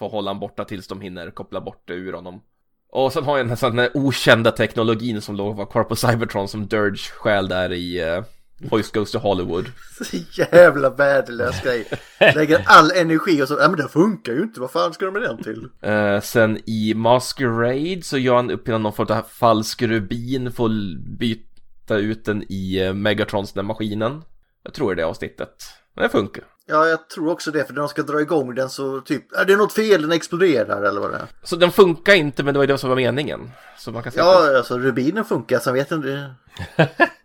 Att 0.00 0.12
hålla 0.12 0.30
han 0.30 0.40
borta 0.40 0.64
tills 0.64 0.88
de 0.88 1.00
hinner 1.00 1.30
koppla 1.30 1.60
bort 1.60 1.82
det 1.84 1.94
ur 1.94 2.12
honom. 2.12 2.42
Och 2.90 3.12
sen 3.12 3.24
har 3.24 3.36
jag 3.36 3.46
den 3.46 3.56
här, 3.56 3.70
den 3.70 3.78
här 3.78 3.90
okända 3.94 4.50
teknologin 4.50 5.22
som 5.22 5.36
låg 5.36 5.56
var 5.56 5.66
kvar 5.66 5.84
på 5.84 5.96
Cybertron 5.96 6.48
som 6.48 6.66
Dirge 6.66 7.10
stjäl 7.12 7.48
där 7.48 7.72
i 7.72 8.04
uh, 8.04 8.24
Hoist 8.70 8.94
Goes 8.94 9.10
to 9.10 9.18
Hollywood. 9.18 9.66
Så 10.04 10.16
jävla 10.32 10.90
värdelös 10.90 11.62
grej. 11.62 11.90
Lägger 12.34 12.62
all 12.66 12.90
energi 12.90 13.42
och 13.42 13.48
så, 13.48 13.54
ja 13.60 13.68
men 13.68 13.76
det 13.76 13.88
funkar 13.88 14.32
ju 14.32 14.42
inte, 14.42 14.60
vad 14.60 14.70
fan 14.70 14.92
ska 14.92 15.04
de 15.04 15.10
med 15.10 15.22
den 15.22 15.42
till? 15.42 15.68
Eh, 15.82 16.20
sen 16.20 16.58
i 16.66 16.94
Masquerade 16.94 18.02
så 18.02 18.18
gör 18.18 18.36
han 18.36 18.50
upp 18.50 18.66
någon 18.66 18.92
form 18.92 19.06
av 19.10 19.22
falsk 19.22 19.82
rubin 19.82 20.52
för 20.52 20.64
att 20.64 20.98
byta 21.18 21.96
ut 21.96 22.24
den 22.24 22.44
i 22.48 22.86
uh, 22.88 22.94
Megatrons 22.94 23.52
den 23.52 23.66
maskinen. 23.66 24.22
Jag 24.62 24.74
tror 24.74 24.94
det 24.94 25.02
är 25.02 25.06
avsnittet. 25.06 25.64
Men 25.94 26.02
det 26.02 26.08
funkar. 26.08 26.44
Ja, 26.68 26.86
jag 26.86 27.08
tror 27.08 27.30
också 27.30 27.50
det, 27.50 27.64
för 27.64 27.74
när 27.74 27.80
de 27.80 27.88
ska 27.88 28.02
dra 28.02 28.20
igång 28.20 28.54
den 28.54 28.70
så 28.70 29.00
typ, 29.00 29.32
är 29.32 29.44
det 29.44 29.56
något 29.56 29.72
fel, 29.72 30.02
den 30.02 30.12
exploderar 30.12 30.82
eller 30.82 31.00
vad 31.00 31.10
det 31.10 31.16
är? 31.16 31.26
Så 31.42 31.56
den 31.56 31.72
funkar 31.72 32.14
inte 32.14 32.42
men 32.42 32.54
det 32.54 32.58
var 32.58 32.64
ju 32.64 32.72
det 32.72 32.78
som 32.78 32.88
var 32.88 32.96
meningen. 32.96 33.50
Så 33.78 33.90
man 33.90 34.02
kan 34.02 34.12
säga 34.12 34.24
Ja, 34.24 34.56
alltså 34.56 34.78
rubinen 34.78 35.24
funkar, 35.24 35.58
sen 35.58 35.74
vet 35.74 35.92
inte. 35.92 36.34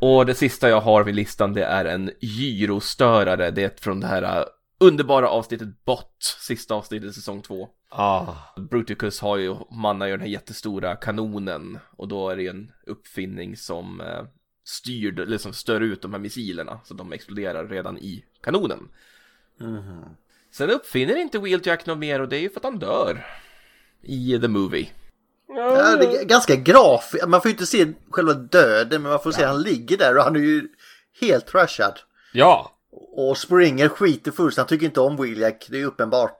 Och 0.00 0.26
det 0.26 0.34
sista 0.34 0.68
jag 0.68 0.80
har 0.80 1.04
vid 1.04 1.14
listan 1.14 1.52
det 1.52 1.64
är 1.64 1.84
en 1.84 2.10
gyrostörare. 2.20 3.50
Det 3.50 3.62
är 3.62 3.72
från 3.80 4.00
det 4.00 4.06
här 4.06 4.40
uh, 4.40 4.44
underbara 4.78 5.28
avsnittet 5.28 5.84
Bot, 5.84 6.36
sista 6.40 6.74
avsnittet 6.74 7.10
i 7.10 7.12
säsong 7.12 7.42
2. 7.42 7.68
Ah. 7.88 8.34
Bruticus 8.70 9.20
har 9.20 9.36
ju, 9.36 9.56
mannar 9.70 10.06
ju 10.06 10.12
den 10.12 10.20
här 10.20 10.28
jättestora 10.28 10.96
kanonen 10.96 11.78
och 11.96 12.08
då 12.08 12.28
är 12.28 12.36
det 12.36 12.42
ju 12.42 12.48
en 12.48 12.72
uppfinning 12.86 13.56
som 13.56 14.00
eh, 14.00 14.24
styr, 14.64 15.26
liksom 15.26 15.52
stör 15.52 15.80
ut 15.80 16.02
de 16.02 16.12
här 16.12 16.20
missilerna 16.20 16.80
så 16.84 16.94
de 16.94 17.12
exploderar 17.12 17.68
redan 17.68 17.98
i 17.98 18.24
kanonen. 18.40 18.88
Sen 20.50 20.70
uppfinner 20.70 21.16
inte 21.16 21.38
Wheeljack 21.38 21.86
något 21.86 21.98
mer 21.98 22.20
och 22.20 22.28
det 22.28 22.36
är 22.36 22.40
ju 22.40 22.50
för 22.50 22.60
att 22.60 22.64
han 22.64 22.78
dör. 22.78 23.26
I 24.02 24.38
The 24.40 24.48
Movie. 24.48 24.88
Ja, 25.48 25.96
det 25.96 26.06
är 26.06 26.24
ganska 26.24 26.56
grafiskt, 26.56 27.28
man 27.28 27.42
får 27.42 27.48
ju 27.48 27.52
inte 27.52 27.66
se 27.66 27.86
själva 28.10 28.32
döden, 28.34 29.02
men 29.02 29.10
man 29.10 29.20
får 29.22 29.32
se 29.32 29.44
han 29.44 29.62
ligger 29.62 29.96
där 29.96 30.16
och 30.16 30.24
han 30.24 30.36
är 30.36 30.40
ju 30.40 30.68
helt 31.20 31.46
trashad. 31.46 31.98
Ja! 32.32 32.72
Och 33.16 33.38
Springer 33.38 33.88
skiter 33.88 34.30
fullständigt, 34.30 34.56
han 34.58 34.66
tycker 34.66 34.86
inte 34.86 35.00
om 35.00 35.16
Wheeljack, 35.16 35.66
det 35.70 35.80
är 35.80 35.84
uppenbart. 35.84 36.38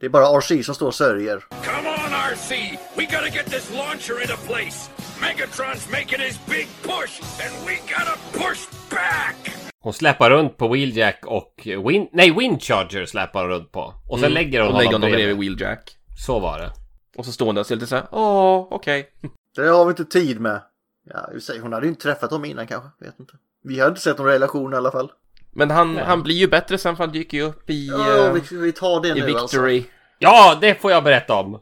Det 0.00 0.06
är 0.06 0.10
bara 0.10 0.38
RC 0.38 0.62
som 0.64 0.74
står 0.74 0.86
och 0.86 0.94
sörjer. 0.94 1.44
Come 1.48 1.88
on, 1.88 2.12
RC! 2.32 2.78
We 2.96 3.04
gotta 3.04 3.28
get 3.28 3.50
this 3.50 3.70
launcher 3.76 4.22
into 4.22 4.36
place! 4.46 4.90
Megatron's 5.20 5.90
making 5.90 6.20
his 6.20 6.40
big 6.46 6.68
push, 6.82 7.22
and 7.44 7.66
we 7.66 7.74
gotta 7.74 8.16
push 8.32 8.68
back! 8.90 9.54
Hon 9.80 9.92
släpar 9.92 10.30
runt 10.30 10.56
på 10.56 10.68
Wheeljack 10.68 11.20
och 11.26 11.54
Win... 11.64 12.08
Nej, 12.12 12.34
Windcharger 12.38 13.06
släpar 13.06 13.40
hon 13.40 13.50
runt 13.50 13.72
på. 13.72 13.94
Och 14.08 14.20
sen 14.20 14.32
lägger 14.32 14.60
hon 14.60 14.72
och 14.72 14.78
lägger 14.78 14.92
honom 14.92 15.00
bredvid. 15.00 15.36
bredvid 15.36 15.58
Wheeljack. 15.58 15.96
Så 16.26 16.38
var 16.38 16.58
det. 16.58 16.81
Och 17.16 17.24
så 17.26 17.32
står 17.32 17.46
hon 17.46 17.54
där 17.54 17.62
och 17.62 17.66
ser 17.66 17.74
lite 17.74 17.86
såhär, 17.86 18.06
åh, 18.10 18.68
okej. 18.70 19.08
Det 19.56 19.68
har 19.68 19.84
vi 19.84 19.90
inte 19.90 20.04
tid 20.04 20.40
med. 20.40 20.60
Ja, 21.04 21.32
i 21.36 21.40
sig, 21.40 21.58
hon 21.58 21.72
hade 21.72 21.86
ju 21.86 21.90
inte 21.90 22.02
träffat 22.02 22.30
dem 22.30 22.44
innan 22.44 22.66
kanske, 22.66 22.88
vet 23.04 23.20
inte. 23.20 23.32
Vi 23.64 23.80
har 23.80 23.88
inte 23.88 24.00
sett 24.00 24.18
någon 24.18 24.26
relation 24.26 24.72
i 24.72 24.76
alla 24.76 24.90
fall. 24.90 25.12
Men 25.52 25.70
han, 25.70 25.96
han 25.96 26.22
blir 26.22 26.34
ju 26.34 26.48
bättre 26.48 26.78
sen 26.78 26.96
för 26.96 27.04
han 27.04 27.12
dyker 27.12 27.38
ju 27.38 27.42
upp 27.42 27.70
i, 27.70 27.86
Ja, 27.86 28.26
eh, 28.26 28.32
vi, 28.32 28.56
vi 28.56 28.72
tar 28.72 29.00
det 29.00 29.08
i 29.08 29.14
nu 29.14 29.20
alltså. 29.20 29.42
Victory. 29.42 29.84
Ja, 30.18 30.58
det 30.60 30.74
får 30.74 30.90
jag 30.90 31.04
berätta 31.04 31.34
om! 31.34 31.60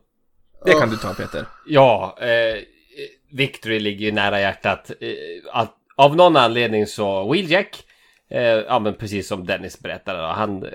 Det 0.64 0.72
kan 0.72 0.90
du 0.90 0.96
ta 0.96 1.14
Peter. 1.14 1.46
Ja, 1.66 2.16
eh, 2.20 2.62
Victory 3.30 3.80
ligger 3.80 4.06
ju 4.06 4.12
nära 4.12 4.40
hjärtat. 4.40 4.90
Eh, 5.00 5.08
att, 5.52 5.74
av 5.96 6.16
någon 6.16 6.36
anledning 6.36 6.86
så 6.86 7.32
Wheeljack, 7.32 7.84
eh, 8.30 8.42
ja 8.42 8.78
men 8.78 8.94
precis 8.94 9.28
som 9.28 9.46
Dennis 9.46 9.80
berättade 9.80 10.20
då, 10.20 10.26
han 10.26 10.62
eh, 10.62 10.70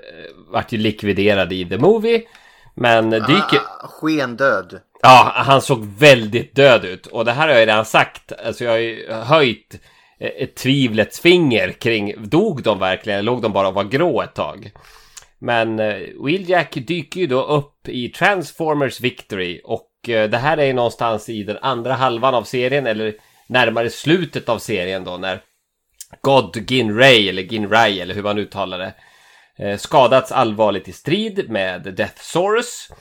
vart 0.48 0.72
ju 0.72 0.78
likviderad 0.78 1.52
i 1.52 1.64
The 1.68 1.78
Movie. 1.78 2.22
Men 2.76 3.10
dyker... 3.10 3.60
Ah, 3.80 3.88
skendöd. 3.88 4.80
Ja, 5.02 5.32
han 5.34 5.62
såg 5.62 5.84
väldigt 5.84 6.54
död 6.54 6.84
ut. 6.84 7.06
Och 7.06 7.24
det 7.24 7.32
här 7.32 7.48
har 7.48 7.54
jag 7.54 7.60
redan 7.60 7.84
sagt. 7.84 8.32
Alltså 8.46 8.64
jag 8.64 8.70
har 8.70 8.78
ju 8.78 9.12
höjt 9.12 9.80
eh, 10.20 10.30
ett 10.36 10.54
tvivlets 10.54 11.20
finger 11.20 11.72
kring, 11.72 12.14
dog 12.28 12.62
de 12.62 12.78
verkligen? 12.78 13.24
Låg 13.24 13.42
de 13.42 13.52
bara 13.52 13.68
och 13.68 13.74
var 13.74 13.84
grå 13.84 14.22
ett 14.22 14.34
tag? 14.34 14.70
Men 15.38 15.80
eh, 15.80 15.96
Wheeljack 16.24 16.74
dyker 16.74 17.20
ju 17.20 17.26
då 17.26 17.44
upp 17.44 17.88
i 17.88 18.08
Transformers 18.08 19.00
Victory. 19.00 19.60
Och 19.64 20.08
eh, 20.08 20.30
det 20.30 20.38
här 20.38 20.56
är 20.56 20.64
ju 20.64 20.72
någonstans 20.72 21.28
i 21.28 21.42
den 21.42 21.58
andra 21.62 21.92
halvan 21.94 22.34
av 22.34 22.42
serien. 22.42 22.86
Eller 22.86 23.14
närmare 23.46 23.90
slutet 23.90 24.48
av 24.48 24.58
serien 24.58 25.04
då 25.04 25.16
när 25.16 25.40
God 26.20 26.70
Ginray, 26.70 27.28
eller 27.28 27.42
Ginray, 27.42 28.00
eller 28.00 28.14
hur 28.14 28.22
man 28.22 28.38
uttalar 28.38 28.78
det. 28.78 28.94
Eh, 29.58 29.76
skadats 29.76 30.32
allvarligt 30.32 30.88
i 30.88 30.92
strid 30.92 31.50
med 31.50 31.82
Death 31.82 32.20
Source. 32.20 32.94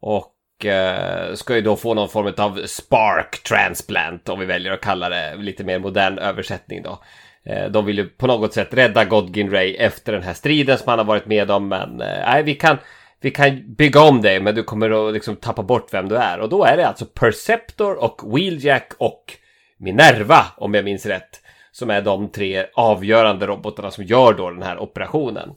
Och 0.00 0.64
eh, 0.64 1.34
ska 1.34 1.54
ju 1.54 1.60
då 1.60 1.76
få 1.76 1.94
någon 1.94 2.08
form 2.08 2.34
av 2.38 2.66
spark 2.66 3.42
transplant 3.42 4.28
om 4.28 4.40
vi 4.40 4.46
väljer 4.46 4.72
att 4.72 4.80
kalla 4.80 5.08
det 5.08 5.36
lite 5.36 5.64
mer 5.64 5.78
modern 5.78 6.18
översättning 6.18 6.82
då. 6.82 7.02
Eh, 7.46 7.70
de 7.70 7.84
vill 7.84 7.98
ju 7.98 8.08
på 8.08 8.26
något 8.26 8.52
sätt 8.52 8.74
rädda 8.74 9.04
Godgin 9.04 9.50
Ray 9.50 9.74
efter 9.74 10.12
den 10.12 10.22
här 10.22 10.34
striden 10.34 10.78
som 10.78 10.88
han 10.88 10.98
har 10.98 11.06
varit 11.06 11.26
med 11.26 11.50
om 11.50 11.68
men 11.68 11.96
nej 11.96 12.42
vi 12.42 12.54
kan 12.54 12.78
vi 13.20 13.30
kan 13.30 13.74
bygga 13.74 14.00
om 14.00 14.22
dig 14.22 14.40
men 14.40 14.54
du 14.54 14.62
kommer 14.62 15.08
att 15.08 15.14
liksom 15.14 15.36
tappa 15.36 15.62
bort 15.62 15.94
vem 15.94 16.08
du 16.08 16.16
är 16.16 16.38
och 16.40 16.48
då 16.48 16.64
är 16.64 16.76
det 16.76 16.88
alltså 16.88 17.06
Perceptor 17.06 17.94
och 18.04 18.36
Wheeljack 18.36 18.92
och 18.98 19.24
Minerva 19.78 20.44
om 20.56 20.74
jag 20.74 20.84
minns 20.84 21.06
rätt 21.06 21.40
Som 21.72 21.90
är 21.90 22.02
de 22.02 22.28
tre 22.28 22.66
avgörande 22.74 23.46
robotarna 23.46 23.90
som 23.90 24.04
gör 24.04 24.34
då 24.34 24.50
den 24.50 24.62
här 24.62 24.78
operationen. 24.78 25.50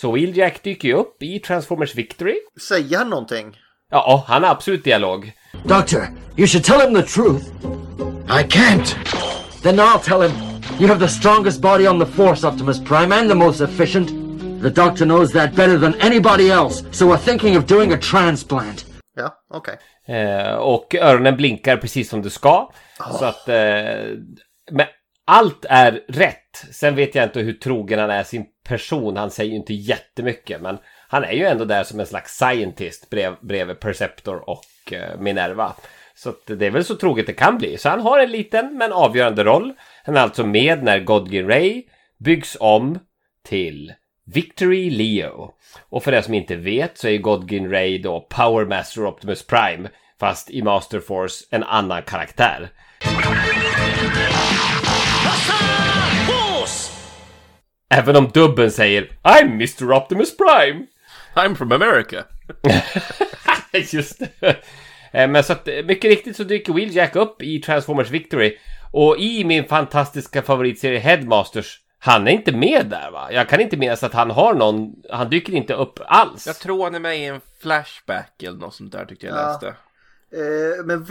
Så 0.00 0.12
Wheeljack 0.12 0.62
dyker 0.62 0.88
ju 0.88 0.94
upp 0.94 1.22
i 1.22 1.38
Transformers 1.38 1.94
Victory. 1.94 2.34
Säger 2.68 2.98
han 2.98 3.10
någonting? 3.10 3.58
Ja, 3.90 4.24
han 4.26 4.42
har 4.42 4.50
absolut 4.50 4.84
dialog. 4.84 5.32
Doctor, 5.64 6.00
you 6.36 6.46
should 6.46 6.64
tell 6.64 6.80
him 6.80 6.94
the 6.94 7.02
truth. 7.02 7.44
I 8.40 8.42
can't. 8.48 8.96
Then 9.62 9.80
I'll 9.80 9.98
tell 9.98 10.22
him. 10.22 10.32
You 10.80 10.88
have 10.88 11.00
the 11.00 11.08
strongest 11.08 11.60
body 11.60 11.88
on 11.88 12.00
the 12.00 12.06
force, 12.06 12.48
Optimus 12.48 12.80
Prime, 12.84 13.14
and 13.14 13.28
the 13.28 13.34
most 13.34 13.60
efficient. 13.60 14.08
The 14.62 14.70
doctor 14.70 15.04
knows 15.04 15.32
that 15.32 15.54
better 15.54 15.78
than 15.78 15.94
anybody 16.00 16.50
else, 16.50 16.84
so 16.92 17.06
we're 17.06 17.24
thinking 17.24 17.56
of 17.56 17.66
doing 17.66 17.92
a 17.92 17.98
transplant. 17.98 18.86
Ja, 19.16 19.34
okej. 19.50 19.78
Eh, 20.06 20.54
och 20.54 20.94
öronen 20.94 21.36
blinkar 21.36 21.76
precis 21.76 22.10
som 22.10 22.22
det 22.22 22.30
ska. 22.30 22.70
Så 23.18 23.24
att... 23.24 23.48
Eh, 23.48 23.54
men 24.70 24.86
allt 25.26 25.64
är 25.68 25.92
rätt. 26.08 26.64
Sen 26.72 26.94
vet 26.94 27.14
jag 27.14 27.24
inte 27.24 27.40
hur 27.40 27.52
trogen 27.52 27.98
han 27.98 28.10
är 28.10 28.24
sin 28.24 28.46
person. 28.70 29.16
Han 29.16 29.30
säger 29.30 29.50
ju 29.50 29.56
inte 29.56 29.74
jättemycket. 29.74 30.60
Men 30.60 30.78
han 31.08 31.24
är 31.24 31.32
ju 31.32 31.44
ändå 31.44 31.64
där 31.64 31.84
som 31.84 32.00
en 32.00 32.06
slags 32.06 32.36
scientist 32.36 33.10
brev, 33.10 33.36
bredvid 33.40 33.80
Perceptor 33.80 34.50
och 34.50 34.92
eh, 34.92 35.20
Minerva. 35.20 35.74
Så 36.14 36.28
att 36.28 36.46
det 36.46 36.66
är 36.66 36.70
väl 36.70 36.84
så 36.84 36.94
troget 36.94 37.26
det 37.26 37.32
kan 37.32 37.58
bli. 37.58 37.78
Så 37.78 37.88
han 37.88 38.00
har 38.00 38.18
en 38.18 38.30
liten 38.30 38.78
men 38.78 38.92
avgörande 38.92 39.44
roll. 39.44 39.72
Han 40.04 40.16
är 40.16 40.20
alltså 40.20 40.46
med 40.46 40.82
när 40.82 41.00
Godgin 41.00 41.48
Ray 41.48 41.82
byggs 42.18 42.56
om 42.60 42.98
till 43.48 43.92
Victory 44.26 44.90
Leo. 44.90 45.50
Och 45.88 46.04
för 46.04 46.12
er 46.12 46.22
som 46.22 46.34
inte 46.34 46.56
vet 46.56 46.98
så 46.98 47.08
är 47.08 47.18
Godgin 47.18 47.70
Ray 47.70 47.98
då 47.98 48.20
Power 48.20 48.64
Master 48.64 49.06
Optimus 49.06 49.46
Prime. 49.46 49.88
Fast 50.20 50.50
i 50.50 50.62
Master 50.62 51.00
Force 51.00 51.44
en 51.50 51.62
annan 51.62 52.02
karaktär. 52.02 52.70
Även 57.94 58.16
om 58.16 58.28
dubben 58.28 58.70
säger 58.70 59.08
I'm 59.22 59.52
Mr 59.52 59.92
Optimus 59.92 60.36
Prime. 60.36 60.86
I'm 61.34 61.54
from 61.54 61.72
America. 61.72 62.24
Just 63.92 64.18
det. 64.40 64.56
Eh, 65.12 65.28
Men 65.28 65.44
så 65.44 65.52
att 65.52 65.68
eh, 65.68 65.82
mycket 65.84 66.10
riktigt 66.10 66.36
så 66.36 66.44
dyker 66.44 66.72
Wheeljack 66.72 67.16
upp 67.16 67.42
i 67.42 67.58
Transformers 67.60 68.10
Victory. 68.10 68.56
Och 68.92 69.18
i 69.18 69.44
min 69.44 69.64
fantastiska 69.64 70.42
favoritserie 70.42 70.98
Headmasters, 70.98 71.80
han 71.98 72.28
är 72.28 72.32
inte 72.32 72.52
med 72.52 72.86
där 72.86 73.10
va? 73.10 73.28
Jag 73.32 73.48
kan 73.48 73.60
inte 73.60 73.76
minnas 73.76 74.02
att 74.02 74.12
han 74.14 74.30
har 74.30 74.54
någon, 74.54 74.92
han 75.10 75.30
dyker 75.30 75.52
inte 75.52 75.74
upp 75.74 75.98
alls. 76.06 76.46
Jag 76.46 76.56
tror 76.58 76.84
han 76.84 76.94
är 76.94 76.98
med 77.00 77.18
i 77.18 77.24
en 77.24 77.40
flashback 77.62 78.42
eller 78.42 78.58
något 78.58 78.74
sånt 78.74 78.92
där 78.92 79.04
tyckte 79.04 79.26
jag 79.26 79.36
Ja. 79.38 79.46
läste. 79.52 79.66
Eh, 79.66 80.84
men 80.84 81.04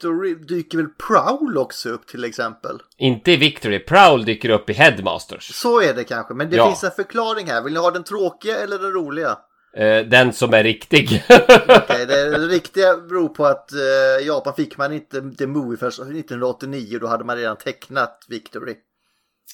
Victory 0.00 0.34
dyker 0.34 0.78
väl 0.78 0.88
Prowl 0.88 1.58
också 1.58 1.88
upp 1.88 2.06
till 2.06 2.24
exempel? 2.24 2.78
Inte 2.96 3.32
i 3.32 3.36
Victory, 3.36 3.78
Prowl 3.78 4.24
dyker 4.24 4.48
upp 4.50 4.70
i 4.70 4.72
Headmasters. 4.72 5.54
Så 5.54 5.80
är 5.80 5.94
det 5.94 6.04
kanske, 6.04 6.34
men 6.34 6.50
det 6.50 6.56
Ja. 6.56 6.66
finns 6.66 6.84
en 6.84 6.90
förklaring 6.90 7.46
här. 7.46 7.62
Vill 7.62 7.72
ni 7.72 7.78
ha 7.78 7.90
den 7.90 8.04
tråkiga 8.04 8.56
eller 8.58 8.78
den 8.78 8.92
roliga? 8.92 9.38
Eh, 9.76 10.06
den 10.06 10.32
som 10.32 10.54
är 10.54 10.62
riktig. 10.62 11.24
Okej, 11.68 12.06
det, 12.08 12.38
riktiga 12.38 12.96
beror 12.96 13.28
på 13.28 13.46
att 13.46 13.72
eh, 13.72 14.26
Japan 14.26 14.54
fick 14.54 14.76
man 14.78 14.92
inte 14.92 15.30
The 15.38 15.46
Movie 15.46 15.76
först 15.78 15.98
1989 16.00 16.98
då 17.00 17.06
hade 17.06 17.24
man 17.24 17.36
redan 17.36 17.56
tecknat 17.56 18.26
Victory. 18.28 18.74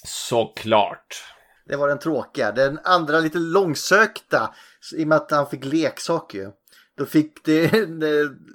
Såklart. 0.03 1.23
Det 1.67 1.75
var 1.75 1.87
den 1.87 1.99
tråkiga. 1.99 2.51
Den 2.51 2.79
andra 2.83 3.19
lite 3.19 3.37
långsökta, 3.37 4.53
i 4.95 5.03
och 5.03 5.07
med 5.07 5.15
att 5.15 5.31
han 5.31 5.49
fick 5.49 5.65
leksak 5.65 6.33
ju. 6.33 6.51
Då 6.97 7.05
fick 7.05 7.43
det 7.45 7.73
en 7.73 8.03
eh, 8.03 8.09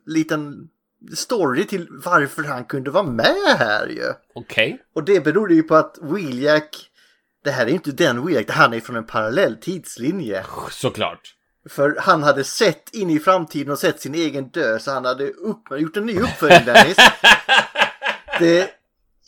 liten 0.06 0.68
story 1.14 1.66
till 1.66 1.86
varför 1.90 2.42
han 2.42 2.64
kunde 2.64 2.90
vara 2.90 3.06
med 3.06 3.56
här 3.58 3.86
ju. 3.86 4.12
Okej. 4.34 4.82
Och 4.94 5.04
det 5.04 5.24
berodde 5.24 5.54
ju 5.54 5.62
på 5.62 5.74
att 5.74 5.98
Wheeljack, 6.02 6.90
det 7.44 7.50
här 7.50 7.64
är 7.64 7.68
ju 7.68 7.74
inte 7.74 7.92
den 7.92 8.26
Wheeljack, 8.26 8.50
han 8.50 8.74
är 8.74 8.80
från 8.80 8.96
en 8.96 9.06
parallell 9.06 9.56
tidslinje. 9.56 10.44
Såklart. 10.70 11.34
För 11.68 11.96
han 12.00 12.22
hade 12.22 12.44
sett 12.44 12.94
in 12.94 13.10
i 13.10 13.18
framtiden 13.18 13.72
och 13.72 13.78
sett 13.78 14.00
sin 14.00 14.14
egen 14.14 14.48
död 14.48 14.82
så 14.82 14.90
han 14.90 15.04
hade 15.04 15.28
upp, 15.30 15.62
gjort 15.78 15.96
en 15.96 16.06
ny 16.06 16.20
uppföljning 16.20 16.64
Dennis. 16.64 16.96
Det 18.38 18.70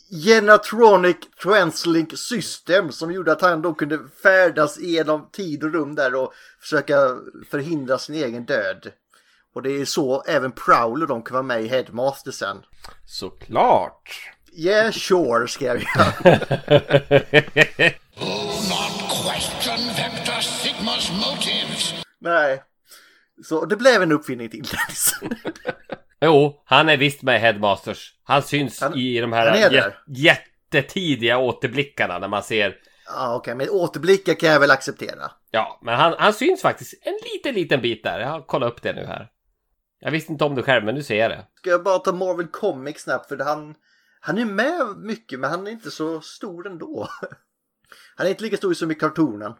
Genatronic 0.09 1.17
Translink 1.43 2.17
System 2.17 2.91
som 2.91 3.11
gjorde 3.11 3.31
att 3.31 3.41
han 3.41 3.61
då 3.61 3.73
kunde 3.73 3.99
färdas 4.23 4.79
genom 4.79 5.29
tid 5.31 5.63
och 5.63 5.73
rum 5.73 5.95
där 5.95 6.15
och 6.15 6.33
försöka 6.59 6.95
förhindra 7.49 7.97
sin 7.97 8.15
egen 8.15 8.45
död. 8.45 8.91
Och 9.55 9.61
det 9.63 9.81
är 9.81 9.85
så 9.85 10.21
även 10.27 10.51
Prowl 10.51 11.01
och 11.01 11.07
de 11.07 11.23
kan 11.23 11.33
vara 11.33 11.43
med 11.43 11.61
i 11.61 11.67
Headmaster 11.67 12.31
sen. 12.31 12.57
Såklart! 13.05 14.31
Yeah, 14.57 14.91
sure, 14.91 15.47
skrev 15.47 15.83
jag. 15.95 16.07
Not 18.69 18.93
question 19.09 19.77
Vector 19.97 20.41
Sigma's 20.41 21.11
motives. 21.13 21.93
Nej. 22.19 22.63
Så 23.43 23.65
det 23.65 23.75
blev 23.75 24.01
en 24.01 24.11
uppfinning 24.11 24.49
till. 24.49 24.63
Jo, 26.21 26.61
han 26.65 26.89
är 26.89 26.97
visst 26.97 27.21
med 27.21 27.35
i 27.35 27.39
Headmasters. 27.39 28.13
Han 28.23 28.41
syns 28.43 28.81
Han- 28.81 28.97
i 28.97 29.21
de 29.21 29.33
här 29.33 29.69
jä- 29.69 29.93
jättetidiga 30.07 31.37
återblickarna 31.37 32.19
när 32.19 32.27
man 32.27 32.43
ser 32.43 32.75
Ja, 33.07 33.35
okej, 33.35 33.55
men 33.55 33.69
återblickar 33.69 34.33
kan 34.33 34.49
jag 34.49 34.59
väl 34.59 34.71
acceptera. 34.71 35.31
Ja, 35.51 35.79
men 35.81 35.95
han, 35.95 36.15
han 36.19 36.33
syns 36.33 36.61
faktiskt 36.61 36.93
en 37.07 37.13
liten, 37.33 37.55
liten 37.55 37.81
bit 37.81 38.03
där. 38.03 38.19
Jag 38.19 38.27
har 38.27 38.41
kollat 38.41 38.71
upp 38.73 38.81
det 38.81 38.93
nu 38.93 39.05
här. 39.05 39.27
Jag 39.99 40.11
visste 40.11 40.31
inte 40.31 40.43
om 40.43 40.55
det 40.55 40.63
själv, 40.63 40.85
men 40.85 40.95
nu 40.95 41.03
ser 41.03 41.15
jag 41.15 41.31
det. 41.31 41.45
Ska 41.55 41.69
jag 41.69 41.83
bara 41.83 41.99
ta 41.99 42.11
Marvel 42.11 42.47
Comics 42.47 43.03
snabbt 43.03 43.27
för 43.27 43.37
han, 43.37 43.75
han 44.19 44.37
är 44.37 44.45
med 44.45 44.97
mycket 44.97 45.39
men 45.39 45.49
han 45.49 45.67
är 45.67 45.71
inte 45.71 45.91
så 45.91 46.21
stor 46.21 46.67
ändå. 46.67 47.09
Han 48.15 48.27
är 48.27 48.31
inte 48.31 48.43
lika 48.43 48.57
stor 48.57 48.73
som 48.73 48.91
i 48.91 48.95
kartonen. 48.95 49.53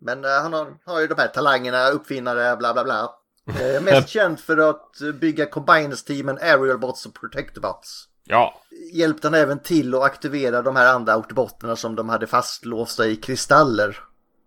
Men 0.00 0.24
eh, 0.24 0.30
han 0.30 0.52
har, 0.52 0.76
har 0.84 1.00
ju 1.00 1.06
de 1.06 1.14
här 1.18 1.28
talangerna, 1.28 1.88
uppfinnare, 1.88 2.56
bla 2.56 2.72
bla 2.72 2.84
bla. 2.84 3.14
Eh, 3.60 3.82
mest 3.82 4.08
känd 4.08 4.40
för 4.40 4.56
att 4.70 4.98
bygga 5.20 5.46
Combiners-teamen 5.46 6.38
Aerial 6.38 6.78
Bots 6.78 7.06
och 7.06 7.14
Protectobots. 7.14 8.08
Ja. 8.24 8.62
Hjälpte 8.92 9.26
han 9.26 9.34
även 9.34 9.58
till 9.58 9.94
att 9.94 10.02
aktivera 10.02 10.62
de 10.62 10.76
här 10.76 10.94
andra 10.94 11.12
autobotterna 11.12 11.76
som 11.76 11.94
de 11.94 12.08
hade 12.08 12.26
fastlåsta 12.26 13.06
i 13.06 13.16
kristaller. 13.16 13.98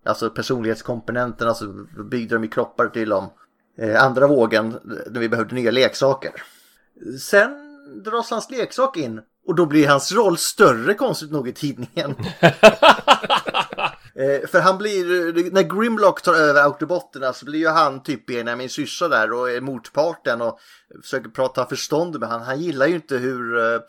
Alltså 0.05 0.29
personlighetskomponenterna 0.29 1.53
så 1.53 1.65
byggde 2.11 2.35
de 2.35 2.43
i 2.43 2.47
kroppar 2.47 2.87
till 2.87 3.09
dem. 3.09 3.29
Eh, 3.77 4.03
andra 4.03 4.27
vågen 4.27 4.79
när 4.83 5.19
vi 5.19 5.29
behövde 5.29 5.55
nya 5.55 5.71
leksaker. 5.71 6.31
Sen 7.19 7.51
dras 8.03 8.31
hans 8.31 8.51
leksak 8.51 8.97
in 8.97 9.21
och 9.47 9.55
då 9.55 9.65
blir 9.65 9.87
hans 9.87 10.11
roll 10.11 10.37
större 10.37 10.93
konstigt 10.93 11.31
nog 11.31 11.47
i 11.47 11.53
tidningen. 11.53 12.15
Eh, 14.15 14.47
för 14.47 14.59
han 14.59 14.77
blir, 14.77 15.51
när 15.51 15.63
Grimlock 15.63 16.21
tar 16.21 16.33
över 16.33 16.61
autobotterna 16.61 17.33
så 17.33 17.45
blir 17.45 17.59
ju 17.59 17.67
han 17.67 18.03
typ 18.03 18.25
Benjamin 18.25 18.69
Syrsa 18.69 19.07
där 19.07 19.33
och 19.33 19.51
är 19.51 19.61
motparten 19.61 20.41
och 20.41 20.59
försöker 21.01 21.29
prata 21.29 21.65
förstånd 21.65 22.19
med 22.19 22.29
han. 22.29 22.41
Han 22.41 22.61
gillar 22.61 22.87
ju 22.87 22.95
inte 22.95 23.17
hur 23.17 23.57
eh, 23.57 23.79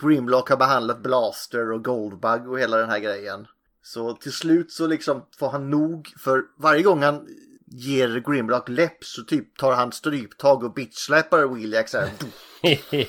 Grimlock 0.00 0.48
har 0.48 0.56
behandlat 0.56 1.02
Blaster 1.02 1.72
och 1.72 1.84
Goldbug 1.84 2.48
och 2.48 2.60
hela 2.60 2.76
den 2.76 2.90
här 2.90 2.98
grejen. 2.98 3.46
Så 3.82 4.12
till 4.12 4.32
slut 4.32 4.72
så 4.72 4.86
liksom 4.86 5.26
får 5.38 5.50
han 5.50 5.70
nog 5.70 6.14
för 6.18 6.42
varje 6.58 6.82
gång 6.82 7.02
han 7.02 7.26
ger 7.74 8.20
Grimlock 8.20 8.68
läpp 8.68 9.04
så 9.04 9.22
typ 9.22 9.56
tar 9.56 9.72
han 9.72 9.92
stryptag 9.92 10.64
och 10.64 10.74
bitchsläpar 10.74 11.46
Wheeljack 11.46 11.88
så 11.88 11.98
här. 11.98 12.10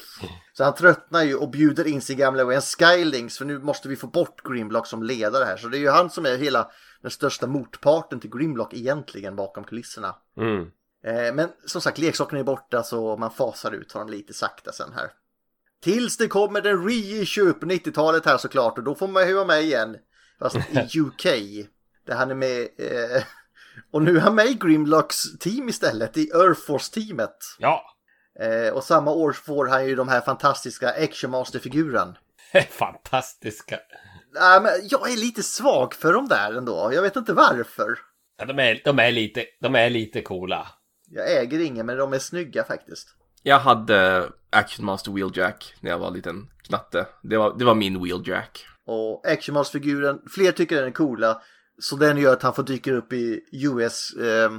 Så 0.54 0.64
han 0.64 0.76
tröttnar 0.76 1.24
ju 1.24 1.36
och 1.36 1.50
bjuder 1.50 1.88
in 1.88 2.02
sin 2.02 2.18
gamla 2.18 2.46
vän 2.46 2.62
Skylings 2.62 3.38
för 3.38 3.46
nu 3.46 3.60
måste 3.60 3.88
vi 3.88 3.96
få 3.96 4.08
bort 4.08 4.44
Grimlock 4.44 4.88
som 4.88 5.04
ledare 5.04 5.44
här. 5.44 5.58
Så 5.58 5.68
det 5.68 5.78
är 5.78 5.80
ju 5.80 5.90
han 5.90 6.10
som 6.10 6.26
är 6.26 6.38
hela 6.38 6.72
den 7.02 7.12
största 7.12 7.48
motparten 7.48 8.20
till 8.20 8.30
Grimlock 8.30 8.74
egentligen 8.74 9.36
bakom 9.36 9.64
kulisserna. 9.64 10.16
Mm. 10.38 10.62
Eh, 11.06 11.34
men 11.34 11.50
som 11.66 11.82
sagt, 11.82 11.98
leksakerna 11.98 12.40
är 12.40 12.44
borta 12.44 12.84
så 12.84 13.18
man 13.18 13.32
fasar 13.32 13.72
ut 13.72 13.92
honom 13.92 14.10
lite 14.10 14.34
sakta 14.34 14.72
sen 14.72 14.94
här. 14.96 15.10
Tills 15.84 16.18
det 16.18 16.28
kommer 16.28 16.62
den 16.62 16.88
reissue 16.88 17.54
på 17.54 17.66
90-talet 17.66 18.26
här 18.26 18.38
såklart 18.38 18.78
och 18.78 18.84
då 18.84 18.96
får 18.96 19.08
man 19.08 19.28
ju 19.28 19.34
vara 19.34 19.46
med 19.46 19.62
igen. 19.62 19.98
Fast 20.40 20.56
i 20.56 21.00
UK. 21.00 21.26
Där 22.06 22.16
han 22.16 22.32
är 22.32 22.36
med. 22.36 22.62
Eh, 22.78 23.24
och 23.92 24.02
nu 24.02 24.18
är 24.18 24.22
han 24.22 24.36
med 24.36 24.46
i 24.46 24.54
Grimlocks 24.54 25.38
team 25.40 25.70
istället, 25.70 26.18
i 26.18 26.30
Earth 26.30 26.62
Force-teamet. 26.62 27.38
Ja. 27.60 27.82
Eh, 28.40 28.74
och 28.74 28.84
samma 28.84 29.12
år 29.12 29.32
får 29.32 29.66
han 29.68 29.88
ju 29.88 29.96
de 29.96 30.08
här 30.08 30.22
fantastiska 30.22 30.90
Action 30.90 31.32
Master-figuren. 31.32 32.18
Fantastiska. 32.70 33.80
Nej, 34.34 34.62
men 34.62 34.72
jag 34.90 35.12
är 35.12 35.18
lite 35.18 35.44
svag 35.44 35.94
för 35.94 36.14
dem 36.14 36.28
där 36.28 36.54
ändå. 36.58 36.90
Jag 36.94 37.02
vet 37.02 37.16
inte 37.16 37.34
varför. 37.34 38.00
Ja, 38.38 38.46
de, 38.46 38.60
är, 38.60 38.82
de, 38.84 39.00
är 39.00 39.12
lite, 39.12 39.46
de 39.62 39.76
är 39.76 39.90
lite 39.90 40.22
coola. 40.22 40.68
Jag 41.08 41.32
äger 41.32 41.60
ingen, 41.60 41.86
men 41.86 41.98
de 41.98 42.14
är 42.14 42.20
snygga 42.20 42.64
faktiskt. 42.64 43.08
Jag 43.44 43.60
hade 43.60 44.30
Action 44.50 44.86
Master 44.86 45.12
Wheeljack 45.12 45.74
när 45.80 45.92
jag 45.92 46.00
var 46.00 46.12
liten 46.12 46.50
knatte. 46.68 47.08
Det 47.24 47.38
var, 47.38 47.58
det 47.58 47.66
var 47.66 47.76
min 47.76 48.04
Wheeljack. 48.04 48.66
Och 48.88 49.28
Action 49.28 49.54
Master-figuren, 49.54 50.22
fler 50.30 50.52
tycker 50.52 50.76
den 50.76 50.88
är 50.88 50.92
coola. 50.92 51.42
Så 51.80 51.96
den 51.96 52.18
gör 52.18 52.34
att 52.34 52.44
han 52.44 52.54
får 52.54 52.64
dyka 52.64 52.94
upp 52.94 53.14
i 53.14 53.42
US, 53.52 54.12
eh, 54.14 54.52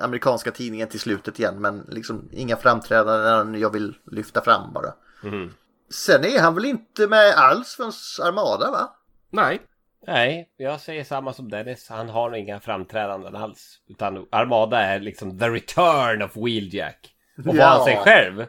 amerikanska 0.00 0.50
tidningen 0.50 0.88
till 0.88 1.00
slutet 1.00 1.38
igen. 1.38 1.60
Men 1.60 1.86
liksom 1.88 2.28
inga 2.32 2.56
framträdanden 2.56 3.60
jag 3.60 3.72
vill 3.72 3.94
lyfta 4.10 4.40
fram 4.40 4.72
bara. 4.72 4.94
Mm. 5.24 5.50
Sen 5.90 6.24
är 6.24 6.40
han 6.40 6.54
väl 6.54 6.64
inte 6.64 7.06
med 7.06 7.34
alls 7.36 7.76
för 7.76 7.84
Armada 8.26 8.70
va? 8.70 8.96
Nej. 9.30 9.62
Nej, 10.06 10.48
jag 10.56 10.80
säger 10.80 11.04
samma 11.04 11.32
som 11.32 11.50
Dennis. 11.50 11.88
Han 11.88 12.08
har 12.08 12.30
nog 12.30 12.38
inga 12.38 12.60
framträdanden 12.60 13.36
alls. 13.36 13.78
Utan 13.88 14.26
Armada 14.30 14.78
är 14.80 15.00
liksom 15.00 15.38
the 15.38 15.48
return 15.48 16.22
of 16.22 16.36
Wheeljack. 16.36 17.14
Och 17.38 17.44
var 17.44 17.54
Ja. 17.54 17.66
han 17.66 17.84
sig 17.84 17.96
själv? 17.96 18.46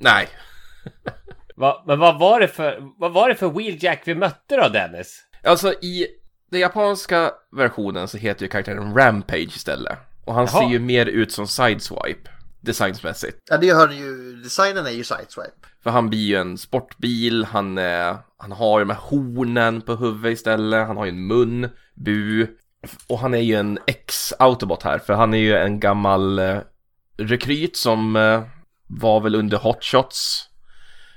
Nej. 0.00 0.28
Va, 1.56 1.84
men 1.86 1.98
vad 1.98 2.18
var, 2.18 2.40
det 2.40 2.48
för, 2.48 2.78
vad 2.98 3.12
var 3.12 3.28
det 3.28 3.34
för 3.34 3.48
Wheeljack 3.50 4.02
vi 4.04 4.14
mötte 4.14 4.56
då 4.56 4.68
Dennis? 4.68 5.22
Alltså 5.44 5.72
i 5.72 6.06
den 6.50 6.60
japanska 6.60 7.32
versionen 7.56 8.08
så 8.08 8.18
heter 8.18 8.42
ju 8.42 8.48
karaktären 8.48 8.94
Rampage 8.94 9.56
istället. 9.56 9.98
Och 10.24 10.34
han 10.34 10.46
Jaha. 10.52 10.60
ser 10.62 10.70
ju 10.70 10.78
mer 10.78 11.06
ut 11.06 11.32
som 11.32 11.46
Sideswipe, 11.46 12.30
designsmässigt. 12.60 13.38
Ja, 13.50 13.56
det 13.56 13.74
hör 13.74 13.88
ju. 13.88 14.36
Designen 14.42 14.86
är 14.86 14.90
ju 14.90 15.04
sideswipe. 15.04 15.68
För 15.82 15.90
han 15.90 16.10
blir 16.10 16.26
ju 16.26 16.36
en 16.36 16.58
sportbil, 16.58 17.44
han, 17.44 17.78
eh, 17.78 18.16
han 18.36 18.52
har 18.52 18.78
ju 18.78 18.84
de 18.84 18.90
här 18.90 19.00
hornen 19.00 19.80
på 19.80 19.94
huvudet 19.94 20.32
istället, 20.38 20.86
han 20.86 20.96
har 20.96 21.04
ju 21.04 21.10
en 21.10 21.26
mun, 21.26 21.68
bu. 21.94 22.46
Och 23.08 23.18
han 23.18 23.34
är 23.34 23.38
ju 23.40 23.54
en 23.54 23.78
ex-autobot 23.86 24.82
här, 24.82 24.98
för 24.98 25.14
han 25.14 25.34
är 25.34 25.38
ju 25.38 25.56
en 25.56 25.80
gammal 25.80 26.38
eh, 26.38 26.58
rekryt 27.16 27.76
som 27.76 28.16
eh, 28.16 28.42
var 28.86 29.20
väl 29.20 29.34
under 29.34 29.56
Hotshots 29.56 30.48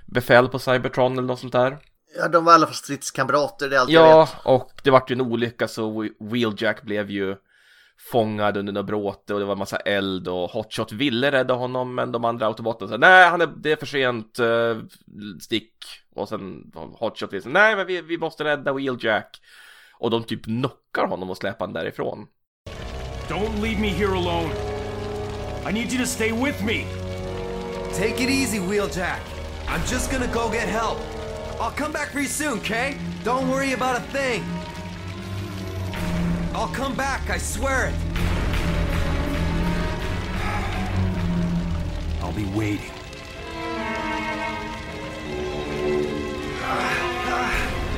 befäl 0.05 0.47
på 0.47 0.59
Cybertron 0.59 1.11
eller 1.13 1.28
något 1.28 1.39
sånt 1.39 1.53
där. 1.53 1.78
Ja, 2.18 2.28
de 2.28 2.45
var 2.45 2.51
i 2.51 2.55
alla 2.55 2.65
fall 2.65 2.76
stridskamrater, 2.76 3.70
det 3.70 3.76
är 3.76 3.80
allt 3.80 3.89
jag 3.89 4.07
Ja, 4.07 4.20
vet. 4.26 4.45
och 4.45 4.72
det 4.84 4.91
vart 4.91 5.11
ju 5.11 5.13
en 5.13 5.22
olycka 5.22 5.68
så 5.68 5.91
Whe- 6.03 6.13
Wheeljack 6.32 6.82
blev 6.84 7.11
ju 7.11 7.36
fångad 8.11 8.57
under 8.57 8.74
något 8.74 8.86
bråte 8.86 9.34
och 9.34 9.39
det 9.39 9.45
var 9.45 9.51
en 9.53 9.59
massa 9.59 9.78
eld 9.78 10.28
och 10.28 10.49
Hotshot 10.51 10.91
ville 10.91 11.32
rädda 11.32 11.53
honom 11.53 11.95
men 11.95 12.11
de 12.11 12.26
andra 12.26 12.45
autobotten 12.45 12.88
sa 12.88 12.97
nej, 12.97 13.30
han 13.30 13.41
är, 13.41 13.47
det 13.57 13.72
är 13.72 13.76
för 13.76 13.86
sent, 13.86 14.39
uh, 14.39 14.78
stick. 15.41 15.74
Och 16.15 16.30
sen 16.30 16.72
Hotshot 16.99 17.34
ville 17.34 17.41
säga 17.41 17.53
nej, 17.53 17.76
men 17.76 17.88
vi, 17.88 18.01
vi 18.01 18.18
måste 18.18 18.43
rädda 18.43 18.74
Wheeljack. 18.74 19.38
Och 19.99 20.09
de 20.11 20.24
typ 20.24 20.43
knockar 20.43 21.07
honom 21.07 21.30
och 21.30 21.38
släpar 21.38 21.65
han 21.65 21.74
därifrån. 21.74 22.28
Don't 23.30 23.61
leave 23.61 23.82
me 23.82 23.88
here 23.88 24.11
alone. 24.18 24.49
I 25.70 25.74
need 25.74 25.91
you 25.93 25.99
to 26.03 26.09
stay 26.09 26.32
with 26.32 26.63
me. 26.65 26.86
Take 27.93 28.24
it 28.24 28.30
easy, 28.30 28.59
Wheeljack. 28.59 29.22
I'm 29.68 29.91
just 29.93 30.11
gonna 30.11 30.28
go 30.34 30.49
get 30.53 30.70
help. 30.70 30.97
I'll 31.60 31.72
come 31.72 31.91
back 31.91 32.10
for 32.10 32.20
you 32.20 32.28
soon, 32.28 32.62
Kay? 32.62 32.97
Don't 33.24 33.49
worry 33.49 33.74
about 33.74 33.97
a 33.97 34.01
thing. 34.12 34.43
I'll 36.53 36.68
come 36.68 36.95
back, 36.95 37.30
I 37.32 37.39
swear 37.39 37.88
it. 37.88 37.95
I'll 42.22 42.34
be 42.34 42.45
waiting. 42.45 42.91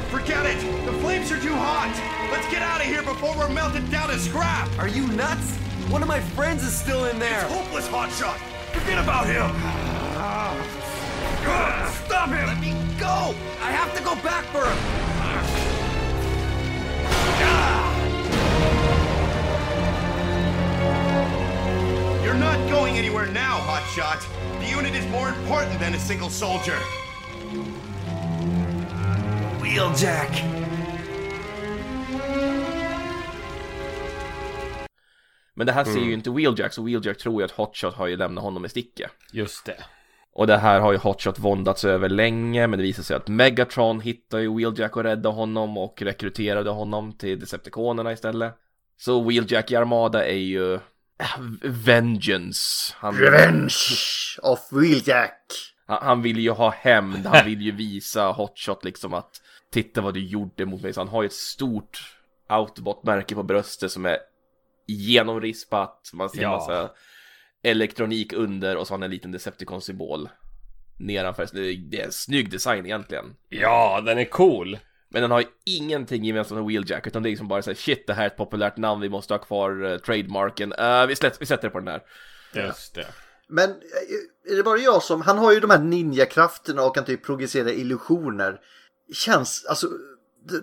Forget 0.09 0.45
it! 0.45 0.85
The 0.85 0.93
flames 0.99 1.31
are 1.31 1.39
too 1.39 1.53
hot! 1.53 2.29
Let's 2.31 2.49
get 2.49 2.61
out 2.61 2.79
of 2.79 2.87
here 2.87 3.03
before 3.03 3.35
we're 3.37 3.49
melted 3.49 3.91
down 3.91 4.09
to 4.09 4.17
scrap! 4.19 4.69
Are 4.79 4.87
you 4.87 5.05
nuts? 5.07 5.55
One 5.89 6.01
of 6.01 6.07
my 6.07 6.21
friends 6.21 6.63
is 6.63 6.73
still 6.73 7.05
in 7.05 7.19
there. 7.19 7.41
It's 7.43 7.53
hopeless, 7.53 7.87
Hotshot! 7.89 8.37
Forget 8.71 9.03
about 9.03 9.27
him! 9.27 9.49
Stop 12.05 12.29
him! 12.29 12.47
Let 12.47 12.59
me 12.59 12.73
go! 12.99 13.33
I 13.61 13.71
have 13.71 13.95
to 13.97 14.03
go 14.03 14.15
back 14.23 14.45
for 14.45 14.63
him. 14.65 14.77
You're 22.23 22.33
not 22.33 22.69
going 22.69 22.97
anywhere 22.97 23.27
now, 23.27 23.59
Hotshot! 23.59 24.21
The 24.59 24.69
unit 24.77 24.95
is 24.95 25.05
more 25.11 25.29
important 25.29 25.79
than 25.79 25.93
a 25.93 25.99
single 25.99 26.29
soldier! 26.29 26.77
Wheeljack. 29.61 30.43
Men 35.53 35.67
det 35.67 35.73
här 35.73 35.83
ser 35.83 35.91
ju 35.91 35.99
mm. 35.99 36.13
inte 36.13 36.29
Wheeljack, 36.29 36.73
så 36.73 36.83
Wheeljack 36.83 37.17
tror 37.17 37.41
ju 37.41 37.45
att 37.45 37.51
Hotshot 37.51 37.95
har 37.95 38.07
ju 38.07 38.17
lämnat 38.17 38.43
honom 38.43 38.65
i 38.65 38.69
sticket. 38.69 39.11
Just 39.31 39.65
det. 39.65 39.83
Och 40.39 40.47
det 40.47 40.57
här 40.57 40.79
har 40.79 40.91
ju 40.91 40.97
Hotshot 40.97 41.39
våndats 41.39 41.85
över 41.85 42.09
länge, 42.09 42.67
men 42.67 42.79
det 42.79 42.83
visar 42.83 43.03
sig 43.03 43.15
att 43.15 43.27
Megatron 43.27 44.01
hittar 44.01 44.39
ju 44.39 44.55
Wheeljack 44.57 44.97
och 44.97 45.03
räddade 45.03 45.35
honom 45.35 45.77
och 45.77 46.01
rekryterade 46.01 46.69
honom 46.69 47.13
till 47.13 47.39
Decepticonerna 47.39 48.11
istället. 48.11 48.53
Så 48.97 49.21
Wheeljack 49.23 49.71
i 49.71 49.75
Armada 49.75 50.25
är 50.25 50.37
ju 50.37 50.73
äh, 50.73 50.79
Vengeance. 51.61 52.93
Han, 52.97 53.15
Revenge 53.15 53.75
of 54.41 54.59
Wheeljack. 54.71 55.41
han, 55.87 55.99
han 56.01 56.21
vill 56.21 56.39
ju 56.39 56.51
ha 56.51 56.69
hämnd, 56.69 57.25
han 57.25 57.45
vill 57.45 57.61
ju 57.61 57.71
visa 57.71 58.31
Hotshot 58.31 58.83
liksom 58.83 59.13
att 59.13 59.31
titta 59.71 60.01
vad 60.01 60.13
du 60.13 60.25
gjorde 60.25 60.65
mot 60.65 60.81
mig. 60.81 60.93
Så 60.93 60.99
han 60.99 61.07
har 61.07 61.21
ju 61.21 61.25
ett 61.25 61.33
stort 61.33 62.15
Autobot-märke 62.47 63.35
på 63.35 63.43
bröstet 63.43 63.91
som 63.91 64.05
är 64.05 64.17
genomrispat. 64.87 66.09
Man 66.13 66.29
ser 66.29 66.41
Ja. 66.41 66.49
massa 66.51 66.89
elektronik 67.63 68.33
under 68.33 68.75
och 68.75 68.87
så 68.87 68.93
har 68.93 68.97
han 68.97 69.03
en 69.03 69.11
liten 69.11 69.31
Decepticon-symbol 69.31 70.29
nedanför. 70.97 71.47
Det 71.53 71.99
är 71.99 72.05
en 72.05 72.11
snygg 72.11 72.51
design 72.51 72.85
egentligen. 72.85 73.25
Ja, 73.49 74.01
den 74.05 74.17
är 74.17 74.25
cool. 74.25 74.77
Men 75.09 75.21
den 75.21 75.31
har 75.31 75.39
ju 75.39 75.47
ingenting 75.65 76.23
gemensamt 76.23 76.61
med 76.61 76.67
Wheeljack, 76.67 77.07
utan 77.07 77.23
det 77.23 77.29
är 77.29 77.31
liksom 77.31 77.47
bara 77.47 77.61
såhär 77.61 77.75
shit, 77.75 78.07
det 78.07 78.13
här 78.13 78.23
är 78.23 78.27
ett 78.27 78.37
populärt 78.37 78.77
namn, 78.77 79.01
vi 79.01 79.09
måste 79.09 79.33
ha 79.33 79.39
kvar 79.39 79.85
uh, 79.85 79.97
trademarken. 79.97 80.73
Uh, 80.73 81.05
vi, 81.05 81.15
slätt, 81.15 81.41
vi 81.41 81.45
sätter 81.45 81.63
det 81.63 81.69
på 81.69 81.79
den 81.79 81.87
här. 81.87 82.01
Just 82.53 82.95
det. 82.95 83.07
Men 83.47 83.69
eh, 83.69 84.51
är 84.51 84.55
det 84.55 84.63
bara 84.63 84.77
jag 84.77 85.03
som, 85.03 85.21
han 85.21 85.37
har 85.37 85.53
ju 85.53 85.59
de 85.59 85.69
här 85.69 85.79
ninjakrafterna 85.79 86.83
och 86.83 86.95
kan 86.95 87.05
typ 87.05 87.25
projicera 87.25 87.71
illusioner. 87.71 88.59
Känns, 89.13 89.65
alltså, 89.69 89.87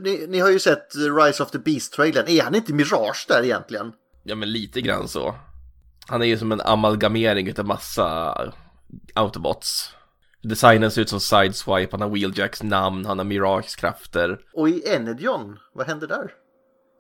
ni, 0.00 0.26
ni 0.26 0.38
har 0.38 0.50
ju 0.50 0.58
sett 0.58 0.88
Rise 0.94 1.42
of 1.42 1.50
the 1.50 1.58
Beast-trailern, 1.58 2.28
är 2.28 2.42
han 2.42 2.54
inte 2.54 2.72
Mirage 2.72 3.26
där 3.28 3.44
egentligen? 3.44 3.92
Ja, 4.24 4.34
men 4.34 4.52
lite 4.52 4.80
grann 4.80 5.08
så. 5.08 5.34
Han 6.08 6.22
är 6.22 6.26
ju 6.26 6.38
som 6.38 6.52
en 6.52 6.60
amalgamering 6.60 7.48
utav 7.48 7.66
massa 7.66 8.34
Autobots. 9.14 9.94
Designen 10.42 10.90
ser 10.90 11.02
ut 11.02 11.08
som 11.08 11.20
Sideswipe, 11.20 11.88
han 11.90 12.00
har 12.00 12.08
Wheeljacks 12.08 12.62
namn, 12.62 13.06
han 13.06 13.18
har 13.18 13.24
Mirage 13.24 13.76
krafter. 13.76 14.38
Och 14.54 14.68
i 14.68 14.88
Energon, 14.88 15.58
vad 15.74 15.86
hände 15.86 16.06
där? 16.06 16.30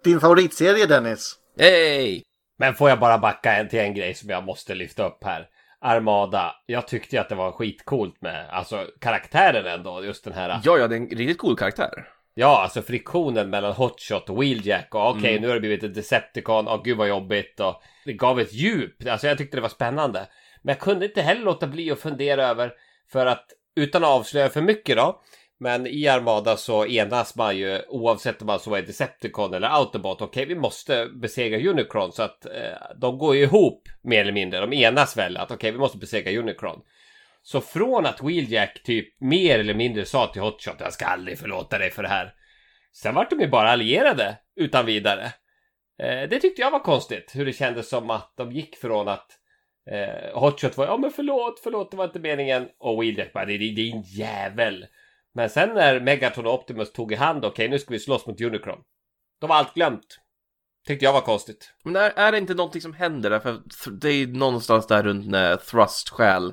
Din 0.04 0.20
favoritserie 0.20 0.86
Dennis? 0.86 1.36
Hey! 1.58 2.22
Men 2.58 2.74
får 2.74 2.88
jag 2.88 3.00
bara 3.00 3.18
backa 3.18 3.56
en 3.56 3.68
till 3.68 3.78
en 3.78 3.94
grej 3.94 4.14
som 4.14 4.30
jag 4.30 4.44
måste 4.44 4.74
lyfta 4.74 5.06
upp 5.06 5.24
här. 5.24 5.48
Armada. 5.80 6.54
Jag 6.66 6.88
tyckte 6.88 7.16
ju 7.16 7.22
att 7.22 7.28
det 7.28 7.34
var 7.34 7.52
skitcoolt 7.52 8.22
med, 8.22 8.48
alltså 8.50 8.86
karaktären 9.00 9.66
ändå, 9.66 10.04
just 10.04 10.24
den 10.24 10.32
här. 10.32 10.60
Ja, 10.64 10.78
ja, 10.78 10.88
det 10.88 10.96
är 10.96 11.00
en 11.00 11.06
riktigt 11.06 11.38
cool 11.38 11.56
karaktär. 11.56 12.08
Ja, 12.38 12.62
alltså 12.62 12.82
friktionen 12.82 13.50
mellan 13.50 13.72
Hotshot 13.72 14.30
och 14.30 14.42
Wheeljack 14.42 14.94
och 14.94 15.10
okej, 15.10 15.30
Mm. 15.30 15.42
nu 15.42 15.48
har 15.48 15.54
det 15.54 15.60
blivit 15.60 15.82
ett 15.82 15.94
Decepticon, 15.94 16.68
åh 16.68 16.82
gud 16.84 16.96
vad 16.96 17.08
jobbigt 17.08 17.60
och 17.60 17.82
det 18.04 18.12
gav 18.12 18.40
ett 18.40 18.52
djup. 18.52 19.08
Alltså 19.08 19.26
jag 19.26 19.38
tyckte 19.38 19.56
det 19.56 19.60
var 19.60 19.68
spännande. 19.68 20.26
Men 20.62 20.72
jag 20.72 20.80
kunde 20.80 21.06
inte 21.06 21.22
heller 21.22 21.42
låta 21.42 21.66
bli 21.66 21.90
att 21.90 21.98
fundera 22.00 22.46
över, 22.46 22.72
för 23.12 23.26
att 23.26 23.46
utan 23.76 24.04
att 24.04 24.10
avslöja 24.10 24.48
för 24.48 24.62
mycket 24.62 24.96
då, 24.96 25.20
men 25.60 25.86
i 25.86 26.08
Armada 26.08 26.56
så 26.56 26.86
enas 26.86 27.36
man 27.36 27.56
ju 27.56 27.80
oavsett 27.88 28.40
om 28.40 28.46
man 28.46 28.60
så 28.60 28.74
är 28.74 28.82
Decepticon 28.82 29.54
eller 29.54 29.68
Autobot. 29.68 30.22
Okej, 30.22 30.46
vi 30.46 30.54
måste 30.54 31.06
besegra 31.06 31.70
Unicron 31.70 32.12
så 32.12 32.22
att 32.22 32.46
eh, 32.46 32.52
de 33.00 33.18
går 33.18 33.36
ju 33.36 33.42
ihop 33.42 33.82
mer 34.02 34.20
eller 34.20 34.32
mindre. 34.32 34.60
De 34.60 34.72
enas 34.72 35.16
väl 35.16 35.36
att 35.36 35.50
okej, 35.50 35.70
vi 35.72 35.78
måste 35.78 35.98
besegra 35.98 36.40
Unicron. 36.40 36.80
Så 37.46 37.60
från 37.60 38.06
att 38.06 38.22
Wheeljack 38.22 38.82
typ 38.82 39.20
mer 39.20 39.58
eller 39.58 39.74
mindre 39.74 40.04
sa 40.04 40.26
till 40.26 40.42
Hotshot 40.42 40.76
jag 40.78 40.92
ska 40.92 41.06
aldrig 41.06 41.38
förlåta 41.38 41.78
dig 41.78 41.90
för 41.90 42.02
det 42.02 42.08
här. 42.08 42.34
Sen 42.92 43.14
vart 43.14 43.30
de 43.30 43.40
ju 43.40 43.48
bara 43.48 43.70
allierade 43.70 44.38
utan 44.56 44.86
vidare. 44.86 45.24
Eh, 46.02 46.28
det 46.28 46.40
tyckte 46.40 46.62
jag 46.62 46.70
var 46.70 46.78
konstigt. 46.78 47.32
Hur 47.34 47.46
det 47.46 47.52
kändes 47.52 47.88
som 47.88 48.10
att 48.10 48.32
de 48.36 48.52
gick 48.52 48.76
från 48.76 49.08
att 49.08 49.26
eh, 49.90 50.40
Hotshot 50.40 50.76
var 50.76 50.86
ja 50.86 50.96
men 50.96 51.10
förlåt, 51.10 51.60
förlåt 51.62 51.90
det 51.90 51.96
var 51.96 52.04
inte 52.04 52.18
meningen. 52.18 52.68
Och 52.78 53.02
Wheeljack 53.02 53.32
bara 53.32 53.44
det 53.44 53.52
är 53.52 53.58
din 53.58 54.02
jävel. 54.02 54.86
Men 55.34 55.50
sen 55.50 55.74
när 55.74 56.00
Megatron 56.00 56.46
och 56.46 56.54
Optimus 56.54 56.92
tog 56.92 57.12
i 57.12 57.16
hand, 57.16 57.44
okej 57.44 57.68
nu 57.68 57.78
ska 57.78 57.92
vi 57.92 57.98
slåss 57.98 58.26
mot 58.26 58.40
Unicron. 58.40 58.78
Då 59.40 59.46
var 59.46 59.56
allt 59.56 59.74
glömt. 59.74 60.20
Tyckte 60.86 61.04
jag 61.04 61.12
var 61.12 61.20
konstigt. 61.20 61.74
Men 61.84 61.96
är, 61.96 62.10
är 62.16 62.32
det 62.32 62.38
inte 62.38 62.54
någonting 62.54 62.82
som 62.82 62.94
händer 62.94 63.30
där? 63.30 63.40
För 63.40 63.90
det 63.90 64.08
är 64.08 64.26
någonstans 64.26 64.86
där 64.86 65.02
runt 65.02 65.26
när 65.26 65.56
Thrust 65.56 66.08
stjäl 66.08 66.52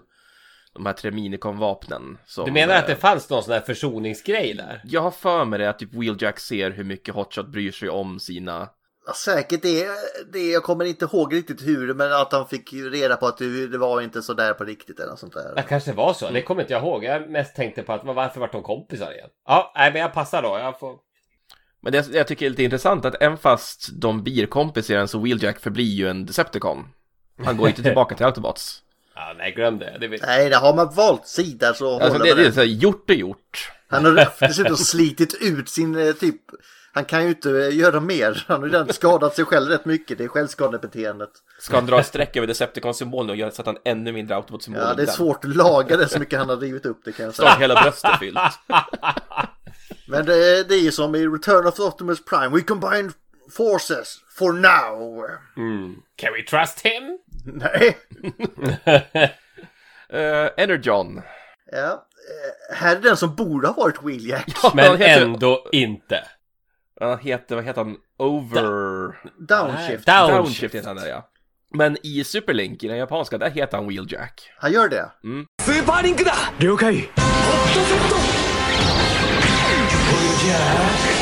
de 0.74 0.86
här 0.86 0.94
tre 0.94 1.12
Minicon-vapnen. 1.12 2.18
som, 2.26 2.46
Du 2.46 2.52
menar 2.52 2.76
att 2.76 2.88
det 2.88 2.96
fanns 2.96 3.30
någon 3.30 3.44
sån 3.44 3.54
här 3.54 3.62
försoningsgrej 3.62 4.54
där? 4.54 4.82
Jag 4.84 5.02
har 5.02 5.12
för 5.12 5.46
mig 5.46 5.60
det 5.60 5.70
att 5.70 5.80
typ 5.80 5.94
Wheeljack 5.94 6.40
ser 6.40 6.72
hur 6.72 6.84
mycket 6.84 7.16
Hotshot 7.16 7.48
bryr 7.48 7.72
sig 7.72 7.90
om 7.90 8.20
sina... 8.20 8.70
Ja, 9.06 9.14
säkert 9.14 9.62
det, 9.62 9.88
det, 10.34 10.40
jag 10.52 10.64
kommer 10.64 10.86
inte 10.86 11.06
ihåg 11.06 11.34
riktigt 11.34 11.62
hur, 11.62 11.94
men 11.94 12.14
att 12.14 12.32
han 12.32 12.48
fick 12.48 12.74
ju 12.74 12.90
reda 12.90 13.16
på 13.16 13.28
att 13.28 13.38
det, 13.38 13.68
det 13.68 13.78
var 13.78 14.02
inte 14.02 14.22
så 14.22 14.34
där 14.34 14.54
på 14.54 14.64
riktigt 14.64 15.00
eller 15.00 15.10
något 15.10 15.20
sånt 15.20 15.34
där. 15.34 15.56
Det 15.56 15.62
kanske 15.62 15.94
var 15.94 16.14
så, 16.14 16.30
det 16.30 16.42
kommer 16.42 16.62
inte 16.62 16.74
jag 16.74 16.82
ihåg. 16.84 17.04
Jag 17.04 17.30
mest 17.30 17.56
tänkte 17.56 17.84
på 17.84 17.94
att 17.94 18.06
varför 18.06 18.40
vart 18.40 18.52
de 18.52 18.64
kompisar 18.64 19.12
igen? 19.14 19.30
Ja, 19.48 19.72
nej 19.76 19.92
men 19.94 20.02
jag 20.02 20.14
passar 20.14 20.42
då. 20.42 20.58
Jag 20.58 20.80
får... 20.80 20.96
Men 21.82 21.94
det 21.94 22.08
jag 22.14 22.28
tycker 22.28 22.46
är 22.46 22.50
lite 22.50 22.64
intressant 22.64 23.06
att 23.06 23.22
även 23.22 23.38
fast 23.38 23.90
de 24.02 24.24
blir 24.24 24.46
kompisar 24.46 25.06
så 25.06 25.20
Wheeljack 25.20 25.60
förblir 25.60 25.86
ju 25.94 26.10
en 26.10 26.26
Decepticon. 26.26 26.86
Han 27.46 27.58
går 27.58 27.68
inte 27.68 27.84
tillbaka 27.84 28.16
till 28.16 28.26
Autobots. 28.26 28.83
Ja, 29.16 29.34
nej, 29.38 29.52
glöm 29.52 29.80
det. 29.80 29.98
det 30.00 30.08
vet... 30.08 30.22
Nej, 30.22 30.50
där 30.50 30.60
har 30.60 30.74
man 30.76 30.94
valt 30.96 31.28
sida 31.28 31.74
så 31.74 31.94
Alltså 31.94 32.10
håller 32.10 32.26
det, 32.26 32.30
man 32.32 32.38
det 32.38 32.44
är 32.44 32.46
det. 32.48 32.54
så 32.54 32.60
här, 32.60 32.68
gjort 32.68 33.10
och 33.10 33.16
gjort. 33.16 33.72
Han 33.90 34.06
har 34.06 34.30
dessutom 34.40 34.78
slitit 34.78 35.34
ut 35.42 35.70
sin 35.70 35.96
eh, 36.08 36.14
typ... 36.14 36.42
Han 36.96 37.06
kan 37.06 37.24
ju 37.24 37.30
inte 37.30 37.50
eh, 37.52 37.76
göra 37.78 38.00
mer. 38.00 38.46
Han 38.48 38.60
har 38.60 38.68
ju 38.68 38.74
redan 38.74 38.94
skadat 38.94 39.36
sig 39.36 39.46
själv 39.46 39.70
rätt 39.70 39.86
mycket. 39.86 40.18
Det 40.18 40.24
är 40.24 40.28
självskadebeteendet. 40.28 41.30
Ska 41.60 41.76
han 41.76 41.86
dra 41.86 42.00
ett 42.00 42.06
streck 42.06 42.36
över 42.36 42.48
Decepticon-symbolen 42.48 43.30
och 43.30 43.36
göra 43.36 43.52
så 43.52 43.62
att 43.62 43.66
han 43.66 43.78
ännu 43.86 44.12
mindre 44.12 44.36
Autobot-symbol 44.36 44.82
Ja, 44.82 44.94
det 44.94 45.02
är 45.02 45.06
den? 45.06 45.16
svårt 45.16 45.46
att 45.46 45.56
laga 45.56 45.98
det 45.98 46.08
så 46.08 46.20
mycket 46.20 46.40
han 46.40 46.50
har 46.50 46.58
rivit 46.58 46.86
upp 46.86 47.02
det 47.06 47.12
kan 47.12 47.26
jag 47.26 47.36
Snart 47.36 47.50
säga. 47.50 47.60
hela 47.60 47.82
bröstet 47.82 48.20
fyllt. 48.20 48.38
Men 50.08 50.26
det, 50.26 50.64
det 50.64 50.76
är 50.76 50.82
ju 50.82 50.92
som 50.92 51.16
i 51.16 51.28
Return 51.28 51.68
of 51.68 51.80
Optimus 51.80 52.26
Prime. 52.26 52.50
We 52.56 52.62
combine 52.62 53.12
forces 53.52 54.18
for 54.38 54.54
now. 54.54 55.26
Mm. 55.58 55.96
Can 56.16 56.34
we 56.34 56.44
trust 56.44 56.80
him? 56.86 57.20
Nej. 57.46 57.98
Eh, 60.10 60.20
uh, 60.20 60.50
Energon. 60.58 61.22
Ja, 61.72 61.92
eh, 61.92 62.76
här 62.76 62.96
är 62.96 63.02
den 63.02 63.18
som 63.18 63.36
borde 63.36 63.68
ha 63.68 63.74
varit 63.74 64.04
Wheeljack. 64.04 64.58
Ja, 64.64 64.72
men 64.76 65.02
ändå 65.02 65.68
inte. 65.72 66.24
Han 67.02 67.20
heter, 67.20 67.56
vad 67.56 67.64
heter 67.64 67.84
han? 67.84 67.98
Over... 68.18 68.64
Downshift. 69.48 70.06
Downshift, 70.06 70.06
Downshift 70.08 70.76
heter 70.76 70.88
han 70.88 70.96
där 70.96 71.08
ja. 71.08 71.30
Men 71.74 71.98
i 72.04 72.24
Superlink, 72.24 72.84
i 72.84 72.88
den 72.88 72.98
japanska, 72.98 73.38
där 73.38 73.50
heter 73.50 73.78
han 73.78 73.88
Wheeljack. 73.88 74.52
Han 74.58 74.72
gör 74.72 74.90
det? 74.90 75.12
Mm. 75.24 75.46
Superlink 75.62 76.26
da! 76.26 76.36
Ryokai! 76.58 77.10
Wheeljack! 80.12 81.13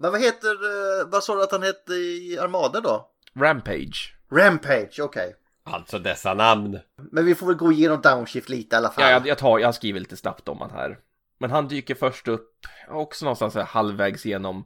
Men 0.00 0.10
vad 0.12 0.20
heter, 0.20 0.50
eh, 0.50 1.06
vad 1.06 1.24
sa 1.24 1.34
du 1.34 1.42
att 1.42 1.52
han 1.52 1.62
hette 1.62 1.92
i 1.92 2.38
Armada 2.40 2.80
då? 2.80 3.10
Rampage. 3.34 4.14
Rampage, 4.32 5.00
okej. 5.00 5.34
Alltså 5.64 5.98
dessa 5.98 6.34
namn. 6.34 6.78
Men 7.12 7.24
vi 7.24 7.34
får 7.34 7.46
väl 7.46 7.56
gå 7.56 7.72
igenom 7.72 8.00
Downshift 8.00 8.48
lite 8.48 8.76
i 8.76 8.78
alla 8.78 8.90
fall. 8.90 9.04
Ja, 9.04 9.10
jag, 9.10 9.26
jag, 9.26 9.38
tar, 9.38 9.58
jag 9.58 9.74
skriver 9.74 10.00
lite 10.00 10.16
snabbt 10.16 10.48
om 10.48 10.60
han 10.60 10.70
här. 10.70 10.98
Men 11.38 11.50
han 11.50 11.68
dyker 11.68 11.94
först 11.94 12.28
upp, 12.28 12.66
också 12.88 13.24
någonstans 13.24 13.54
här 13.54 13.62
halvvägs 13.62 14.24
genom 14.24 14.64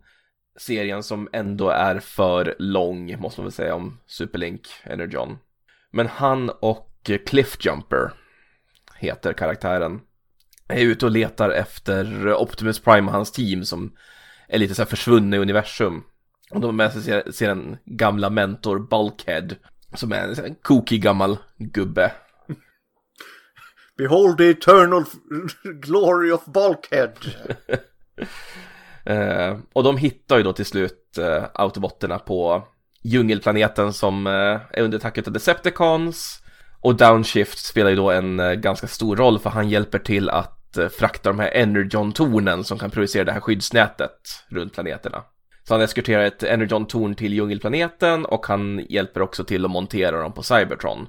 serien 0.58 1.02
som 1.02 1.28
ändå 1.32 1.68
är 1.68 1.98
för 1.98 2.56
lång, 2.58 3.20
måste 3.20 3.40
man 3.40 3.44
väl 3.46 3.52
säga, 3.52 3.74
om 3.74 3.98
Superlink 4.06 4.68
Energon. 4.82 5.38
Men 5.90 6.06
han 6.06 6.50
och 6.50 7.10
Cliffjumper 7.26 8.12
heter 8.96 9.32
karaktären. 9.32 10.00
Är 10.68 10.80
ute 10.80 11.06
och 11.06 11.12
letar 11.12 11.50
efter 11.50 12.34
Optimus 12.34 12.80
Prime 12.80 13.06
och 13.06 13.12
hans 13.12 13.32
team 13.32 13.64
som 13.64 13.96
är 14.48 14.58
lite 14.58 14.74
så 14.74 14.82
här 14.82 14.86
försvunna 14.86 15.36
i 15.36 15.38
universum. 15.38 16.02
Och 16.50 16.60
de 16.60 16.66
har 16.66 16.72
med 16.72 16.92
sig 17.34 17.46
en 17.46 17.76
gamla 17.84 18.30
mentor 18.30 18.78
Bulkhead 18.78 19.48
som 19.94 20.12
är 20.12 20.44
en 20.46 20.54
kokig 20.54 21.02
gammal 21.02 21.38
gubbe. 21.58 22.12
Behold 23.96 24.38
the 24.38 24.50
eternal 24.50 25.04
glory 25.62 26.32
of 26.32 26.44
Bulkhead. 26.44 27.12
Eh, 29.06 29.58
och 29.72 29.82
de 29.84 29.96
hittar 29.96 30.36
ju 30.36 30.42
då 30.42 30.52
till 30.52 30.66
slut 30.66 31.18
eh, 31.18 31.44
autobotterna 31.54 32.18
på 32.18 32.68
djungelplaneten 33.02 33.92
som 33.92 34.26
eh, 34.26 34.32
är 34.70 34.82
under 34.82 34.98
attack 34.98 35.18
av 35.18 35.32
Decepticons. 35.32 36.42
Och 36.80 36.94
Downshift 36.94 37.58
spelar 37.58 37.90
ju 37.90 37.96
då 37.96 38.10
en 38.10 38.40
eh, 38.40 38.52
ganska 38.52 38.86
stor 38.86 39.16
roll 39.16 39.38
för 39.38 39.50
han 39.50 39.68
hjälper 39.68 39.98
till 39.98 40.30
att 40.30 40.63
Eh, 40.78 40.88
frakta 40.88 41.28
de 41.28 41.38
här 41.38 41.50
Energon-tornen 41.50 42.64
som 42.64 42.78
kan 42.78 42.90
projicera 42.90 43.24
det 43.24 43.32
här 43.32 43.40
skyddsnätet 43.40 44.44
runt 44.48 44.72
planeterna. 44.72 45.22
Så 45.68 45.74
han 45.74 45.80
eskorterar 45.80 46.24
ett 46.24 46.42
Energon-torn 46.42 47.14
till 47.14 47.32
djungelplaneten 47.32 48.24
och 48.24 48.46
han 48.46 48.86
hjälper 48.88 49.22
också 49.22 49.44
till 49.44 49.64
att 49.64 49.70
montera 49.70 50.20
dem 50.20 50.32
på 50.32 50.42
Cybertron. 50.42 51.06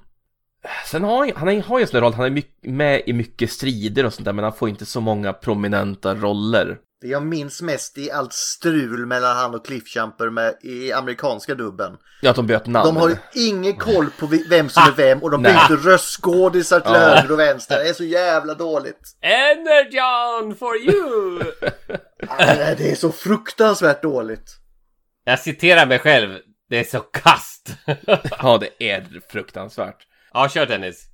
Sen 0.86 1.04
har 1.04 1.18
han, 1.18 1.32
han 1.36 1.62
har 1.62 1.80
ju 1.80 1.82
en 1.82 1.88
sån 1.88 1.98
där 1.98 2.02
roll, 2.02 2.14
han 2.14 2.26
är 2.26 2.44
med 2.62 3.02
i 3.06 3.14
mycket 3.14 3.52
strider 3.52 4.06
och 4.06 4.14
sånt 4.14 4.26
där 4.26 4.34
men 4.34 4.44
han 4.44 4.54
får 4.54 4.70
inte 4.70 4.86
så 4.86 5.02
många 5.02 5.34
prominenta 5.34 6.16
roller. 6.16 6.78
Det 7.06 7.12
jag 7.12 7.26
minns 7.26 7.62
mest 7.62 7.98
i 7.98 8.12
allt 8.12 8.34
strul 8.34 9.06
mellan 9.06 9.38
han 9.38 9.56
och 9.56 9.66
Cliffjumper 9.66 10.30
med, 10.30 10.56
i 10.62 10.92
amerikanska 10.92 11.56
dubben. 11.56 11.98
Ja, 12.22 12.30
att 12.30 12.36
de 12.36 12.48
bytte 12.48 12.70
namn. 12.70 12.86
De 12.86 12.98
har 12.98 13.10
ju 13.10 13.16
ingen 13.34 13.76
koll 13.76 14.10
på 14.20 14.30
vem 14.50 14.70
som 14.70 14.84
är 14.84 14.92
vem 14.98 15.24
och 15.24 15.32
de 15.32 15.42
byter 15.42 15.84
röstskådisar 15.84 16.80
till 16.80 16.92
höger 16.92 17.32
och 17.32 17.40
vänster. 17.40 17.84
Det 17.84 17.90
är 17.90 17.94
så 17.94 18.04
jävla 18.04 18.54
dåligt. 18.54 19.18
Energon 19.22 20.56
for 20.56 20.78
you! 20.78 21.44
Det 22.78 22.92
är 22.92 22.96
så 22.96 23.12
fruktansvärt 23.12 24.02
dåligt. 24.02 24.58
Jag 25.24 25.40
citerar 25.40 25.86
mig 25.86 26.00
själv. 26.00 26.38
Det 26.70 26.80
är 26.80 26.84
så 26.84 27.00
kast. 27.00 27.70
Ja, 28.42 28.58
det 28.58 28.90
är 28.92 29.22
fruktansvärt. 29.32 30.08
ja, 30.34 30.50
kör 30.50 30.66
Dennis. 30.66 31.06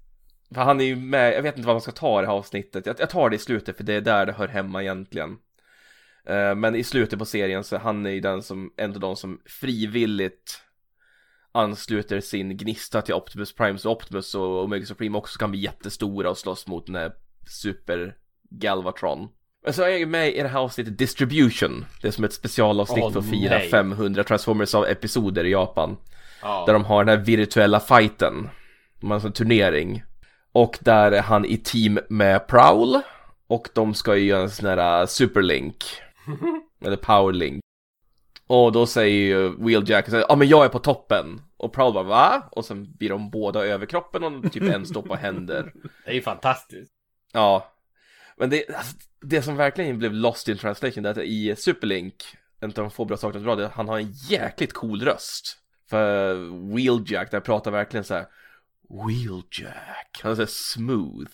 För 0.53 0.61
han 0.61 0.81
är 0.81 0.85
ju 0.85 0.95
med, 0.95 1.33
jag 1.33 1.41
vet 1.41 1.57
inte 1.57 1.67
vad 1.67 1.75
man 1.75 1.81
ska 1.81 1.91
ta 1.91 2.19
i 2.19 2.21
det 2.21 2.27
här 2.27 2.35
avsnittet. 2.35 2.85
Jag, 2.85 2.95
jag 2.99 3.09
tar 3.09 3.29
det 3.29 3.35
i 3.35 3.39
slutet 3.39 3.77
för 3.77 3.83
det 3.83 3.93
är 3.93 4.01
där 4.01 4.25
det 4.25 4.33
hör 4.33 4.47
hemma 4.47 4.81
egentligen. 4.81 5.37
Eh, 6.25 6.55
Men 6.55 6.75
i 6.75 6.83
slutet 6.83 7.19
på 7.19 7.25
serien 7.25 7.63
så 7.63 7.77
han 7.77 8.05
är 8.05 8.09
ju 8.09 8.19
den 8.19 8.41
som, 8.41 8.73
ändå 8.77 8.99
de 8.99 9.15
som 9.15 9.41
frivilligt 9.45 10.61
ansluter 11.51 12.19
sin 12.19 12.57
gnista 12.57 13.01
till 13.01 13.13
Optimus 13.13 13.55
Prime 13.55 13.77
så 13.77 13.91
Optimus 13.91 14.35
och 14.35 14.63
Omega 14.63 14.85
Supreme 14.85 15.17
också 15.17 15.39
kan 15.39 15.51
bli 15.51 15.59
jättestora 15.59 16.29
och 16.29 16.37
slåss 16.37 16.67
mot 16.67 16.85
den 16.85 16.95
här 16.95 17.11
Super 17.47 18.15
Galvatron. 18.49 19.27
Men 19.63 19.73
så 19.73 19.83
är 19.83 19.87
jag 19.89 20.09
med 20.09 20.35
i 20.35 20.41
det 20.41 20.47
här 20.47 20.59
avsnittet 20.59 20.97
Distribution. 20.97 21.85
Det 22.01 22.07
är 22.07 22.11
som 22.11 22.23
ett 22.23 22.33
specialavsnitt 22.33 23.03
Åh, 23.03 23.11
för 23.11 23.19
att 23.19 23.29
fira 23.29 23.57
nej. 23.57 23.69
500 23.69 24.23
Transformers 24.23 24.75
av 24.75 24.85
episoder 24.85 25.43
i 25.45 25.51
Japan. 25.51 25.97
Ja. 26.41 26.63
Där 26.65 26.73
de 26.73 26.85
har 26.85 27.03
den 27.03 27.17
här 27.17 27.25
virtuella 27.25 27.79
fighten. 27.79 28.49
De 28.99 29.11
har 29.11 29.15
en 29.15 29.21
sån 29.21 29.31
turnering. 29.31 30.03
Och 30.51 30.77
där 30.81 31.11
är 31.11 31.21
han 31.21 31.45
i 31.45 31.57
team 31.57 31.99
med 32.09 32.47
Prowl. 32.47 32.99
Och 33.47 33.69
de 33.73 33.93
ska 33.93 34.15
ju 34.15 34.25
göra 34.25 34.41
en 34.41 34.49
sån 34.49 34.69
här 34.69 35.01
uh, 35.01 35.07
superlink. 35.07 35.85
Eller 36.85 36.97
powerlink. 36.97 37.61
Och 38.47 38.71
då 38.71 38.85
säger 38.85 39.15
ju 39.15 39.65
Wheeljack, 39.65 40.05
ja 40.09 40.25
ah, 40.29 40.35
men 40.35 40.47
jag 40.47 40.65
är 40.65 40.69
på 40.69 40.79
toppen. 40.79 41.41
Och 41.57 41.73
Prowl 41.73 41.93
bara 41.93 42.03
va? 42.03 42.49
Och 42.51 42.65
sen 42.65 42.93
blir 42.97 43.09
de 43.09 43.29
båda 43.29 43.65
över 43.65 43.85
kroppen 43.85 44.23
och 44.23 44.51
typ 44.51 44.63
en 44.63 44.85
står 44.85 45.01
på 45.01 45.15
händer. 45.15 45.73
Det 46.05 46.11
är 46.11 46.15
ju 46.15 46.21
fantastiskt. 46.21 46.91
Ja. 47.33 47.73
Men 48.37 48.49
det, 48.49 48.75
alltså, 48.75 48.95
det 49.21 49.41
som 49.41 49.55
verkligen 49.55 49.99
blev 49.99 50.13
lost 50.13 50.47
in 50.47 50.57
translation, 50.57 51.03
det 51.03 51.09
är 51.09 51.11
att 51.11 51.17
i 51.17 51.55
Superlink, 51.55 52.15
en 52.59 52.69
av 52.69 52.73
de 52.73 52.91
få 52.91 53.05
bra 53.05 53.17
sakerna 53.17 53.43
bra, 53.43 53.55
det 53.55 53.63
är 53.63 53.67
att 53.67 53.73
han 53.73 53.87
har 53.87 53.99
en 53.99 54.11
jäkligt 54.11 54.73
cool 54.73 55.01
röst. 55.01 55.57
För 55.89 56.35
Wheeljack, 56.75 57.31
där 57.31 57.39
pratar 57.39 57.71
verkligen 57.71 58.03
så 58.03 58.13
här 58.13 58.25
Wheeljack, 58.89 60.19
han 60.23 60.31
är 60.31 60.35
så 60.35 60.45
smooth. 60.47 61.31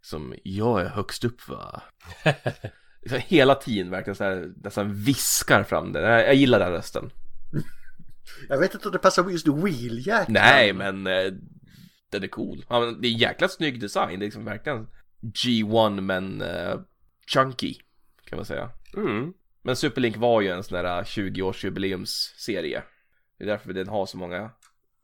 Som, 0.00 0.34
jag 0.42 0.80
är 0.80 0.88
högst 0.88 1.24
upp 1.24 1.48
va? 1.48 1.82
hela 3.10 3.54
tiden 3.54 3.90
verkligen 3.90 4.14
så 4.14 4.24
här, 4.24 4.52
nästan 4.56 4.94
viskar 4.94 5.62
fram 5.62 5.92
det. 5.92 6.00
Jag, 6.00 6.20
jag 6.20 6.34
gillar 6.34 6.58
den 6.58 6.72
rösten. 6.72 7.10
Jag 8.48 8.58
vet 8.58 8.74
inte 8.74 8.88
om 8.88 8.92
det 8.92 8.98
passar 8.98 9.30
just 9.30 9.48
Wheeljack. 9.48 10.28
Nej, 10.28 10.72
men 10.72 11.06
eh, 11.06 11.32
den 12.10 12.22
är 12.22 12.28
cool. 12.28 12.64
Ja, 12.68 12.80
men 12.80 13.00
det 13.00 13.08
är 13.08 13.12
en 13.12 13.18
jäkla 13.18 13.48
snygg 13.48 13.80
design. 13.80 14.18
Det 14.18 14.24
är 14.24 14.26
liksom 14.26 14.44
verkligen 14.44 14.88
G1 15.20 16.00
men 16.00 16.42
eh, 16.42 16.80
chunky 17.26 17.74
kan 18.24 18.36
man 18.36 18.44
säga. 18.46 18.70
Mm. 18.96 19.32
Men 19.62 19.76
Superlink 19.76 20.16
var 20.16 20.40
ju 20.40 20.48
en 20.48 20.64
sån 20.64 20.82
där 20.82 21.02
20-årsjubileumsserie. 21.02 22.82
Det 23.38 23.44
är 23.44 23.48
därför 23.48 23.72
den 23.72 23.88
har 23.88 24.06
så 24.06 24.16
många 24.16 24.50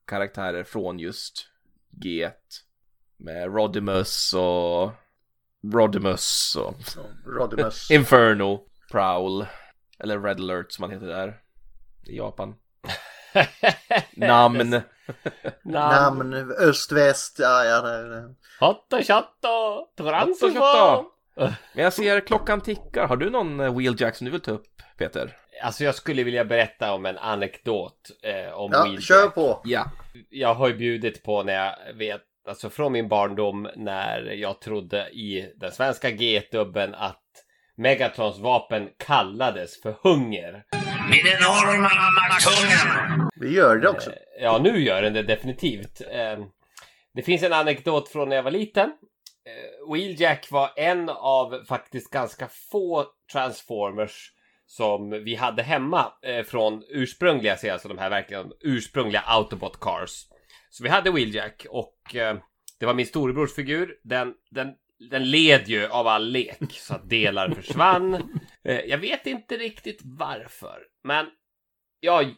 karaktärer 0.06 0.64
från 0.64 0.98
just 0.98 1.48
G1. 1.90 2.32
Med 3.16 3.54
Rodimus 3.54 4.34
och 4.34 4.92
Rodimus 5.72 6.56
och 6.56 6.74
Rodimus. 7.26 7.90
Inferno, 7.90 8.60
Prowl. 8.90 9.46
Eller 9.98 10.20
Red 10.20 10.40
Alert 10.40 10.72
som 10.72 10.82
han 10.82 10.90
heter 10.92 11.06
där. 11.06 11.36
I 12.06 12.16
Japan. 12.16 12.54
Namn. 14.16 14.80
Namn, 15.64 16.34
öst, 16.58 16.92
väst, 16.92 17.36
ja, 17.38 17.64
ja. 17.64 17.82
nej, 17.82 18.02
nej. 18.04 18.34
Shotto, 19.04 19.86
transform. 19.96 20.52
Shotto. 20.52 21.10
Men 21.74 21.84
jag 21.84 21.92
ser 21.92 22.20
klockan 22.20 22.60
tickar. 22.60 23.06
Har 23.06 23.16
du 23.16 23.30
någon 23.30 23.60
eh, 23.60 23.76
Wheeljack 23.78 24.16
som 24.16 24.24
du 24.24 24.30
vill 24.30 24.40
ta 24.40 24.50
upp, 24.50 24.66
Peter? 24.98 25.36
Alltså 25.64 25.84
jag 25.84 25.94
skulle 25.94 26.22
vilja 26.22 26.44
berätta 26.44 26.92
om 26.92 27.06
en 27.06 27.18
anekdot 27.18 28.10
eh, 28.22 28.52
om 28.52 28.70
Ja, 28.72 28.82
Wheeljack. 28.82 29.02
kör 29.02 29.28
på. 29.28 29.60
Ja. 29.64 29.90
Jag 30.30 30.54
har 30.54 30.68
ju 30.68 30.74
bjudit 30.74 31.22
på 31.22 31.42
när 31.42 31.52
jag 31.54 31.94
vet, 31.94 32.22
alltså 32.48 32.70
från 32.70 32.92
min 32.92 33.08
barndom 33.08 33.68
när 33.76 34.20
jag 34.22 34.60
trodde 34.60 35.08
i 35.10 35.52
den 35.56 35.72
svenska 35.72 36.10
G1-dubben 36.10 36.94
att 36.94 37.18
Megatrons 37.76 38.38
vapen 38.38 38.88
kallades 39.06 39.82
för 39.82 39.96
hunger. 40.02 40.64
Min 41.10 41.26
enorma 41.26 41.90
makthunger. 42.30 43.28
Vi 43.40 43.54
gör 43.54 43.76
det 43.76 43.88
också. 43.88 44.10
Ja, 44.40 44.58
nu 44.58 44.80
gör 44.80 45.02
den 45.02 45.12
det 45.12 45.22
definitivt. 45.22 46.00
Eh, 46.10 46.44
Det 47.14 47.22
finns 47.22 47.42
en 47.42 47.52
anekdot 47.52 48.08
från 48.08 48.28
när 48.28 48.36
jag 48.36 48.42
var 48.42 48.50
liten. 48.50 48.92
Eh, 49.46 49.92
Wheeljack 49.92 50.50
var 50.50 50.70
en 50.76 51.08
av 51.08 51.64
faktiskt 51.68 52.10
ganska 52.10 52.48
få 52.72 53.06
Transformers 53.32 54.32
som 54.66 55.10
vi 55.10 55.34
hade 55.34 55.62
hemma 55.62 56.12
eh, 56.22 56.44
från 56.44 56.82
ursprungliga 56.88 57.56
serier, 57.56 57.72
alltså 57.72 57.88
de 57.88 57.98
här 57.98 58.10
verkligen 58.10 58.52
ursprungliga 58.60 59.20
Autobot 59.26 59.80
Cars. 59.80 60.24
Så 60.72 60.82
vi 60.84 60.88
hade 60.88 61.10
Wheeljack 61.10 61.66
och 61.70 62.16
eh, 62.16 62.36
det 62.78 62.86
var 62.86 62.94
min 62.94 63.06
storebrors 63.06 63.54
figur. 63.54 63.98
Den, 64.02 64.34
den, 64.50 64.74
den 65.10 65.30
led 65.30 65.68
ju 65.68 65.86
av 65.86 66.06
all 66.06 66.30
lek 66.30 66.72
så 66.72 66.94
att 66.94 67.10
delar 67.10 67.50
försvann. 67.50 68.38
Eh, 68.64 68.80
jag 68.80 68.98
vet 68.98 69.26
inte 69.26 69.56
riktigt 69.56 70.00
varför, 70.04 70.78
men 71.04 71.26
jag 72.00 72.34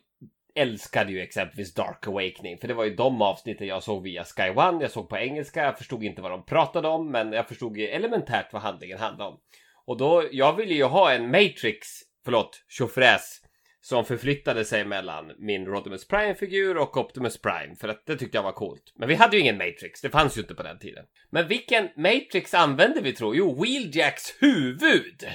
älskade 0.54 1.12
ju 1.12 1.20
exempelvis 1.20 1.74
Dark 1.74 2.06
Awakening, 2.06 2.58
för 2.58 2.68
det 2.68 2.74
var 2.74 2.84
ju 2.84 2.94
de 2.94 3.22
avsnitten 3.22 3.66
jag 3.66 3.82
såg 3.82 4.02
via 4.02 4.24
Sky 4.24 4.50
One. 4.50 4.82
Jag 4.82 4.90
såg 4.90 5.08
på 5.08 5.16
engelska, 5.16 5.64
jag 5.64 5.78
förstod 5.78 6.04
inte 6.04 6.22
vad 6.22 6.30
de 6.30 6.44
pratade 6.44 6.88
om, 6.88 7.10
men 7.10 7.32
jag 7.32 7.48
förstod 7.48 7.76
ju 7.76 7.88
elementärt 7.88 8.52
vad 8.52 8.62
handlingen 8.62 8.98
handlade 8.98 9.30
om. 9.30 9.40
Och 9.84 9.96
då, 9.96 10.28
jag 10.32 10.56
ville 10.56 10.74
ju 10.74 10.84
ha 10.84 11.12
en 11.12 11.30
Matrix, 11.30 11.88
förlåt, 12.24 12.64
tjofräs, 12.68 13.40
som 13.84 14.04
förflyttade 14.04 14.64
sig 14.64 14.84
mellan 14.84 15.32
min 15.38 15.66
Rodimus 15.66 16.08
Prime-figur 16.08 16.76
och 16.76 16.96
Optimus 16.96 17.38
Prime, 17.42 17.76
för 17.80 17.88
att 17.88 18.06
det 18.06 18.16
tyckte 18.16 18.38
jag 18.38 18.42
var 18.42 18.52
coolt. 18.52 18.82
Men 18.98 19.08
vi 19.08 19.14
hade 19.14 19.36
ju 19.36 19.42
ingen 19.42 19.58
Matrix, 19.58 20.00
det 20.00 20.10
fanns 20.10 20.36
ju 20.36 20.40
inte 20.40 20.54
på 20.54 20.62
den 20.62 20.78
tiden. 20.78 21.04
Men 21.30 21.48
vilken 21.48 21.88
Matrix 21.96 22.54
använde 22.54 23.00
vi 23.00 23.12
tror? 23.12 23.36
Jo, 23.36 23.62
Wheeljacks 23.62 24.34
huvud! 24.40 25.24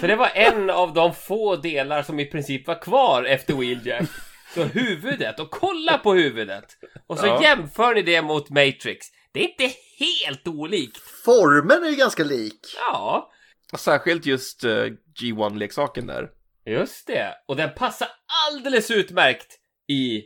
För 0.00 0.08
det 0.08 0.16
var 0.16 0.30
en 0.34 0.70
av 0.70 0.94
de 0.94 1.14
få 1.14 1.56
delar 1.56 2.02
som 2.02 2.20
i 2.20 2.26
princip 2.26 2.66
var 2.66 2.82
kvar 2.82 3.24
efter 3.24 3.54
Wheeljack. 3.54 4.08
Så 4.54 4.62
huvudet, 4.64 5.40
och 5.40 5.50
kolla 5.50 5.98
på 5.98 6.14
huvudet! 6.14 6.64
Och 7.06 7.18
så 7.18 7.26
Ja. 7.26 7.42
jämför 7.42 7.94
ni 7.94 8.02
det 8.02 8.22
mot 8.22 8.50
Matrix. 8.50 9.06
Det 9.36 9.40
är 9.40 9.48
inte 9.48 9.76
helt 9.98 10.48
olikt. 10.48 10.96
Formen 11.24 11.84
är 11.84 11.90
ju 11.90 11.96
ganska 11.96 12.24
lik. 12.24 12.60
Ja. 12.76 13.30
Särskilt 13.78 14.26
just 14.26 14.64
eh, 14.64 14.86
G1-leksaken 15.22 16.06
där. 16.06 16.28
Just 16.66 17.06
det. 17.06 17.34
Och 17.48 17.56
den 17.56 17.74
passar 17.74 18.08
alldeles 18.48 18.90
utmärkt 18.90 19.58
i 19.88 20.22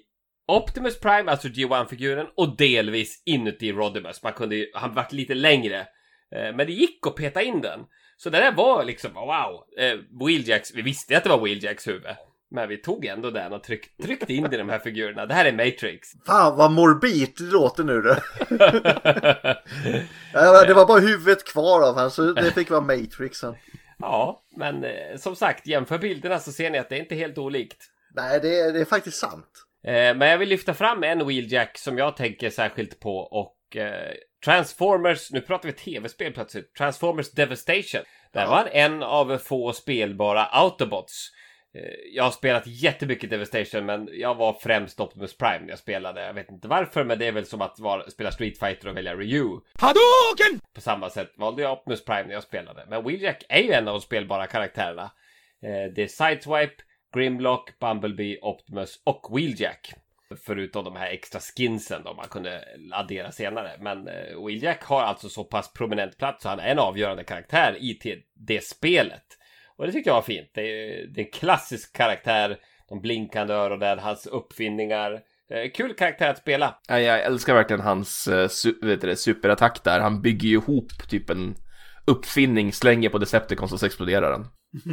Optimus 0.48 1.00
Prime, 1.00 1.30
alltså 1.30 1.48
G1-figuren, 1.48 2.26
och 2.36 2.56
delvis 2.56 3.22
inuti 3.26 3.72
Rodimus. 3.72 4.22
Man 4.22 4.32
kunde 4.32 4.56
ju, 4.56 4.70
han 4.74 4.94
vart 4.94 5.12
lite 5.12 5.34
längre. 5.34 5.80
Eh, 6.36 6.54
Men 6.54 6.66
det 6.66 6.72
gick 6.72 7.06
att 7.06 7.16
peta 7.16 7.42
in 7.42 7.60
den. 7.60 7.80
Så 8.16 8.30
det 8.30 8.38
där 8.38 8.52
var 8.52 8.84
liksom, 8.84 9.14
wow. 9.14 9.64
Eh, 9.78 10.26
Wheeljacks, 10.26 10.74
vi 10.74 10.82
visste 10.82 11.16
att 11.16 11.24
det 11.24 11.30
var 11.30 11.44
Wheeljacks 11.44 11.88
huvud. 11.88 12.16
Men 12.50 12.68
vi 12.68 12.76
tog 12.76 13.04
ändå 13.04 13.30
den 13.30 13.52
och 13.52 13.62
tryck, 13.62 13.96
tryckte 14.02 14.32
in 14.32 14.42
det 14.42 14.54
i 14.54 14.58
de 14.58 14.68
här 14.68 14.78
figurerna. 14.78 15.26
Det 15.26 15.34
här 15.34 15.44
är 15.44 15.52
Matrix. 15.52 16.08
Fan 16.26 16.56
vad 16.56 16.72
morbid 16.72 17.32
det 17.38 17.44
låter 17.44 17.84
nu 17.84 18.02
det. 18.02 18.22
ja, 20.32 20.64
det 20.64 20.74
var 20.74 20.86
bara 20.86 21.00
huvudet 21.00 21.44
kvar 21.44 21.88
av 21.88 21.96
han 21.96 22.10
så 22.10 22.32
det 22.32 22.52
fick 22.52 22.70
vara 22.70 22.80
Matrixen. 22.80 23.54
Ja, 23.98 24.42
men 24.56 24.84
eh, 24.84 25.16
som 25.18 25.36
sagt, 25.36 25.66
jämför 25.66 25.98
bilderna 25.98 26.38
så 26.38 26.52
ser 26.52 26.70
ni 26.70 26.78
att 26.78 26.88
det 26.88 26.96
är 26.96 27.00
inte 27.00 27.14
helt 27.14 27.38
olikt. 27.38 27.90
Nej, 28.14 28.40
det 28.40 28.60
är, 28.60 28.72
det 28.72 28.80
är 28.80 28.84
faktiskt 28.84 29.18
sant. 29.18 29.66
Eh, 29.84 29.92
men 29.92 30.20
jag 30.20 30.38
vill 30.38 30.48
lyfta 30.48 30.74
fram 30.74 31.02
en 31.02 31.26
Wheeljack 31.26 31.78
som 31.78 31.98
jag 31.98 32.16
tänker 32.16 32.50
särskilt 32.50 33.00
på 33.00 33.16
och 33.16 33.76
eh, 33.76 34.14
Transformers, 34.44 35.30
nu 35.30 35.40
pratar 35.40 35.68
vi 35.68 35.72
tv-spel 35.72 36.32
plötsligt, 36.32 36.74
Transformers 36.74 37.30
Devastation. 37.30 38.00
Där 38.32 38.46
var 38.46 38.56
han 38.56 38.68
en 38.72 39.02
av 39.02 39.38
få 39.38 39.72
spelbara 39.72 40.44
Autobots. 40.44 41.30
Eh, 41.74 41.82
Jag 42.14 42.24
har 42.24 42.30
spelat 42.30 42.66
jättemycket 42.66 43.30
Devastation 43.30 43.86
men 43.86 44.08
jag 44.12 44.34
var 44.34 44.52
främst 44.52 45.00
Optimus 45.00 45.36
Prime 45.36 45.58
när 45.60 45.68
jag 45.68 45.78
spelade. 45.78 46.26
Jag 46.26 46.34
vet 46.34 46.50
inte 46.50 46.68
varför 46.68 47.04
men 47.04 47.18
det 47.18 47.26
är 47.26 47.32
väl 47.32 47.46
som 47.46 47.60
att 47.60 47.78
vara, 47.78 48.10
spela 48.10 48.30
Street 48.32 48.58
Fighter 48.58 48.88
och 48.88 48.96
välja 48.96 49.14
Ryu. 49.14 49.60
Hadouken! 49.78 50.60
På 50.74 50.80
samma 50.80 51.10
sätt 51.10 51.32
valde 51.36 51.62
jag 51.62 51.72
Optimus 51.72 52.04
Prime 52.04 52.24
när 52.26 52.34
jag 52.34 52.42
spelade. 52.42 52.86
Men 52.88 53.04
Wheeljack 53.04 53.44
är 53.48 53.62
ju 53.62 53.72
en 53.72 53.88
av 53.88 53.94
de 53.94 54.00
spelbara 54.00 54.46
karaktärerna. 54.46 55.10
Eh, 55.62 55.92
Det 55.94 56.02
är 56.02 56.06
Sideswipe, 56.08 56.82
Grimlock, 57.14 57.78
Bumblebee, 57.78 58.38
Optimus 58.42 59.02
och 59.04 59.36
Wheeljack. 59.36 59.92
Förutom 60.46 60.84
de 60.84 60.96
här 60.96 61.10
extra 61.10 61.40
skinsen 61.40 62.02
då 62.04 62.14
man 62.14 62.28
kunde 62.28 62.64
addera 62.92 63.32
senare. 63.32 63.70
Men 63.80 64.08
eh, 64.08 64.46
Wheeljack 64.46 64.84
har 64.84 65.02
alltså 65.02 65.28
så 65.28 65.44
pass 65.44 65.72
prominent 65.72 66.18
plats 66.18 66.42
så 66.42 66.48
han 66.48 66.60
är 66.60 66.68
en 66.68 66.78
avgörande 66.78 67.24
karaktär 67.24 67.76
i 67.80 67.98
det 68.34 68.64
spelet. 68.64 69.24
Och 69.80 69.86
det 69.86 69.92
tyckte 69.92 70.10
jag 70.10 70.14
var 70.14 70.22
fint. 70.22 70.50
Det 70.54 70.60
är, 70.60 71.06
det 71.06 71.20
är 71.20 71.24
en 71.24 71.30
klassisk 71.30 71.96
karaktär. 71.96 72.58
De 72.88 73.00
blinkande 73.00 73.54
öronen, 73.54 73.98
hans 73.98 74.26
uppfinningar. 74.26 75.12
Eh, 75.50 75.70
Kul 75.74 75.94
karaktär 75.94 76.28
att 76.28 76.38
spela. 76.38 76.78
Ja, 76.88 77.00
Jag 77.00 77.22
älskar 77.24 77.54
verkligen 77.54 77.80
hans 77.80 78.28
eh, 78.28 78.48
vet 78.82 79.00
du, 79.00 79.06
det, 79.06 79.16
superattack 79.16 79.84
där. 79.84 80.00
Han 80.00 80.22
bygger 80.22 80.48
ju 80.48 80.54
ihop 80.54 81.08
typ 81.08 81.30
en 81.30 81.56
uppfinning, 82.06 82.72
slänger 82.72 83.08
på 83.08 83.18
Decepticons 83.18 83.72
och 83.72 83.80
så 83.80 83.86
exploderar 83.86 84.30
den. 84.30 84.46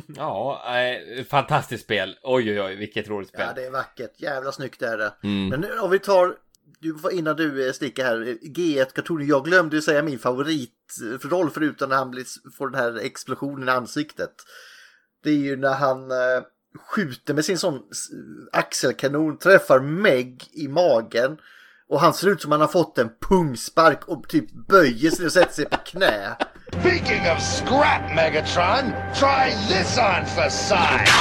Ja, 0.18 0.64
eh, 0.78 1.24
fantastiskt 1.24 1.84
spel. 1.84 2.16
Oj, 2.24 2.52
oj, 2.52 2.62
oj, 2.62 2.76
vilket 2.76 3.10
roligt 3.10 3.30
spel. 3.30 3.46
Ja, 3.48 3.54
det 3.56 3.66
är 3.66 3.72
vackert. 3.72 4.22
Jävla 4.22 4.52
snyggt 4.52 4.82
är 4.82 4.98
det. 4.98 5.14
Mm. 5.24 5.50
Men 5.50 5.62
nu, 5.62 5.80
om 5.80 5.92
vi 5.92 6.00
tar, 6.00 6.36
du, 6.80 6.96
innan 7.12 7.36
du 7.36 7.68
eh, 7.68 7.72
sticker 7.72 8.04
här, 8.04 8.22
eh, 8.22 8.50
G1 8.50 8.94
kartonen. 8.96 9.28
Jag 9.28 9.46
glömde 9.46 9.76
ju 9.76 9.82
säga 9.82 10.04
min 10.04 10.20
favoritroll 10.20 11.50
förutom 11.50 11.90
när 11.90 11.96
han 11.96 12.12
blir, 12.12 12.26
får 12.58 12.70
den 12.70 12.82
här 12.82 13.06
explosionen 13.06 13.68
i 13.68 13.72
ansiktet. 13.72 14.34
Det 15.24 15.30
är 15.30 15.34
ju 15.34 15.56
när 15.56 15.74
han 15.74 16.12
eh, 16.12 16.18
skjuter 16.78 17.34
med 17.34 17.46
sin 17.46 17.58
sån 17.58 17.80
axelkanon, 18.52 19.38
träffar 19.38 19.80
Meg 19.80 20.44
i 20.52 20.68
magen. 20.68 21.38
Och 21.90 22.02
han 22.02 22.14
ser 22.14 22.28
ut 22.28 22.42
som 22.42 22.52
han 22.52 22.62
har 22.62 22.68
fått 22.68 22.98
en 22.98 23.10
pungspark 23.30 24.08
och 24.08 24.30
typ 24.30 24.52
böjer 24.68 25.12
sig 25.12 25.26
och 25.26 25.32
sätter 25.32 25.54
sig 25.54 25.66
på 25.66 25.78
knä. 25.78 26.36
Speaking 26.68 27.22
of 27.32 27.42
scrap, 27.42 28.16
Megatron, 28.16 28.92
try 29.14 29.52
this 29.70 29.98
on 29.98 30.26
for 30.26 30.50
size. 30.50 31.12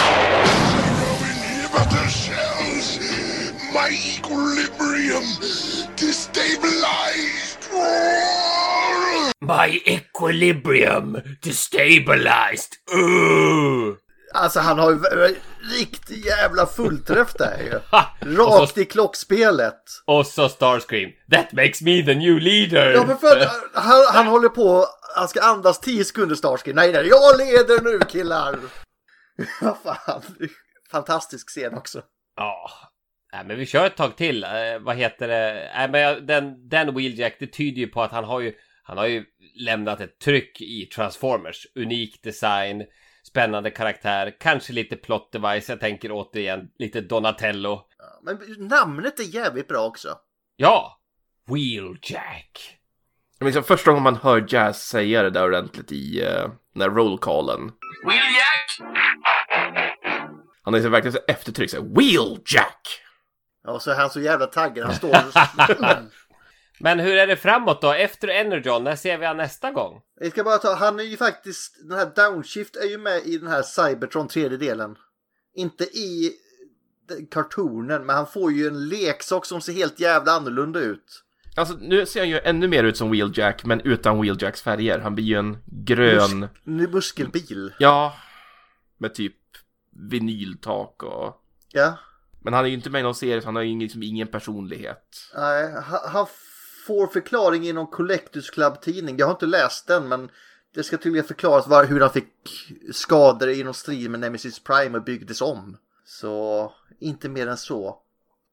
My 3.72 3.88
equilibrium 3.88 5.24
destabilized! 5.96 8.65
My 9.46 9.82
equilibrium 9.84 11.20
destabilized. 11.42 12.72
Uh. 12.94 13.94
Alltså 14.34 14.60
han 14.60 14.78
har 14.78 14.90
ju 14.90 14.98
riktig 15.78 16.24
jävla 16.24 16.66
fullträff 16.66 17.32
där 17.32 17.58
ju. 17.58 17.70
Rakt 18.36 18.74
så- 18.74 18.80
i 18.80 18.84
klockspelet. 18.84 19.82
Och 20.06 20.26
så 20.26 20.48
Starscream. 20.48 21.10
That 21.32 21.52
makes 21.52 21.82
me 21.82 22.02
the 22.02 22.14
new 22.14 22.38
leader. 22.40 22.92
Ja 22.92 23.04
men 23.06 23.18
för 23.18 23.40
att 23.40 23.70
han, 23.74 24.04
han 24.12 24.26
håller 24.26 24.48
på, 24.48 24.86
han 25.16 25.28
ska 25.28 25.40
andas 25.40 25.80
10 25.80 26.04
sekunder 26.04 26.34
Starsky. 26.36 26.72
Nej 26.72 26.92
nej, 26.92 27.06
jag 27.08 27.38
leder 27.38 27.80
nu 27.92 27.98
killar! 27.98 28.58
Vad 29.60 29.76
fan, 29.82 30.22
fantastisk 30.90 31.48
scen 31.48 31.74
också. 31.74 32.02
Ja. 32.36 32.70
Nej, 33.32 33.44
men 33.46 33.58
vi 33.58 33.66
kör 33.66 33.86
ett 33.86 33.96
tag 33.96 34.16
till. 34.16 34.44
Eh, 34.44 34.50
vad 34.80 34.96
heter 34.96 35.28
det? 35.28 35.70
Nej, 35.76 35.88
men 35.90 36.26
den, 36.26 36.68
den 36.68 36.94
Wheeljack, 36.94 37.36
det 37.38 37.46
tyder 37.46 37.78
ju 37.78 37.86
på 37.86 38.02
att 38.02 38.12
han 38.12 38.24
har 38.24 38.40
ju, 38.40 38.52
han 38.88 38.98
har 38.98 39.06
ju 39.06 39.24
lämnat 39.54 40.00
ett 40.00 40.18
tryck 40.18 40.60
i 40.60 40.86
Transformers. 40.86 41.66
Unik 41.74 42.22
design, 42.22 42.84
spännande 43.28 43.70
karaktär, 43.70 44.36
kanske 44.40 44.72
lite 44.72 44.96
plot 44.96 45.32
device. 45.32 45.68
Jag 45.68 45.80
tänker 45.80 46.12
återigen 46.12 46.68
lite 46.78 47.00
Donatello. 47.00 47.80
Men 48.22 48.38
namnet 48.58 49.20
är 49.20 49.34
jävligt 49.34 49.68
bra 49.68 49.86
också. 49.86 50.18
Ja! 50.56 51.00
Wheeljack. 51.46 52.78
Men 53.38 53.46
liksom 53.46 53.64
första 53.64 53.90
gången 53.90 54.02
man 54.02 54.16
hör 54.16 54.46
Jazz 54.48 54.88
säga 54.88 55.22
det 55.22 55.30
där 55.30 55.44
ordentligt 55.44 55.92
i 55.92 56.22
uh, 56.22 56.50
den 56.74 56.82
här 56.82 56.90
rollcallen. 56.90 57.72
Wheeljack! 58.06 58.94
Han 60.62 60.74
är 60.74 60.80
så 60.80 60.88
verkligen 60.88 61.12
så 61.12 61.20
eftertryck 61.28 61.70
så 61.70 61.76
här, 61.76 61.84
Wheeljack! 61.94 63.00
Ja, 63.64 63.78
så 63.78 63.90
är 63.90 63.94
han 63.94 64.10
så 64.10 64.20
jävla 64.20 64.46
taggad. 64.46 64.86
Han 64.86 64.94
står 64.94 65.08
och... 65.10 66.25
Men 66.80 67.00
hur 67.00 67.16
är 67.16 67.26
det 67.26 67.36
framåt 67.36 67.82
då? 67.82 67.92
Efter 67.92 68.28
Energon, 68.28 68.84
när 68.84 68.96
ser 68.96 69.18
vi 69.18 69.26
han 69.26 69.36
nästa 69.36 69.70
gång? 69.70 70.00
Vi 70.20 70.30
ska 70.30 70.44
bara 70.44 70.58
ta, 70.58 70.74
han 70.74 71.00
är 71.00 71.04
ju 71.04 71.16
faktiskt, 71.16 71.76
den 71.88 71.98
här 71.98 72.10
Downshift 72.16 72.76
är 72.76 72.86
ju 72.86 72.98
med 72.98 73.22
i 73.26 73.38
den 73.38 73.48
här 73.48 73.62
Cybertron 73.62 74.28
tredje 74.28 74.58
delen. 74.58 74.96
Inte 75.54 75.84
i 75.84 76.32
kartonen, 77.30 78.06
men 78.06 78.16
han 78.16 78.26
får 78.26 78.52
ju 78.52 78.66
en 78.66 78.88
leksak 78.88 79.46
som 79.46 79.60
ser 79.60 79.72
helt 79.72 80.00
jävla 80.00 80.32
annorlunda 80.32 80.80
ut. 80.80 81.22
Alltså 81.56 81.74
nu 81.80 82.06
ser 82.06 82.20
han 82.20 82.28
ju 82.28 82.38
ännu 82.38 82.68
mer 82.68 82.84
ut 82.84 82.96
som 82.96 83.10
Wheeljack, 83.10 83.64
men 83.64 83.80
utan 83.80 84.20
Wheeljacks 84.22 84.62
färger. 84.62 84.98
Han 84.98 85.14
blir 85.14 85.24
ju 85.24 85.38
en 85.38 85.58
grön... 85.66 86.20
Mus- 86.42 86.48
en 86.64 86.90
muskelbil. 86.90 87.74
Ja, 87.78 88.16
med 88.98 89.14
typ 89.14 89.36
vinyltak 90.10 91.02
och... 91.02 91.42
Ja. 91.72 91.98
Men 92.42 92.52
han 92.52 92.64
är 92.64 92.68
ju 92.68 92.74
inte 92.74 92.90
med 92.90 93.00
i 93.00 93.02
någon 93.02 93.14
serie, 93.14 93.40
så 93.40 93.48
han 93.48 93.56
har 93.56 93.62
ju 93.62 93.78
liksom 93.78 94.02
ingen 94.02 94.28
personlighet. 94.28 95.30
Nej, 95.36 95.72
ha- 95.72 96.08
han 96.08 96.26
får 96.86 97.06
förklaring 97.06 97.66
i 97.66 97.72
någon 97.72 97.86
Collectors 97.86 98.50
Club-tidning. 98.50 99.16
Jag 99.18 99.26
har 99.26 99.32
inte 99.32 99.46
läst 99.46 99.86
den, 99.86 100.08
men 100.08 100.30
det 100.74 100.82
ska 100.82 100.96
tydligen 100.96 101.26
förklaras 101.26 101.66
var, 101.66 101.84
hur 101.84 102.00
han 102.00 102.10
fick 102.10 102.28
skador 102.92 103.48
i 103.48 103.64
någon 103.64 103.74
strid 103.74 104.10
med 104.10 104.20
Nemesis 104.20 104.58
Prime 104.58 104.98
och 104.98 105.04
byggdes 105.04 105.40
om. 105.40 105.76
Så 106.04 106.72
inte 107.00 107.28
mer 107.28 107.46
än 107.46 107.56
så. 107.56 107.98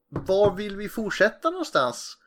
Var 0.09 0.55
vill 0.55 0.75
vi 0.75 0.89
fortsätta 0.89 1.49
någonstans? 1.49 2.17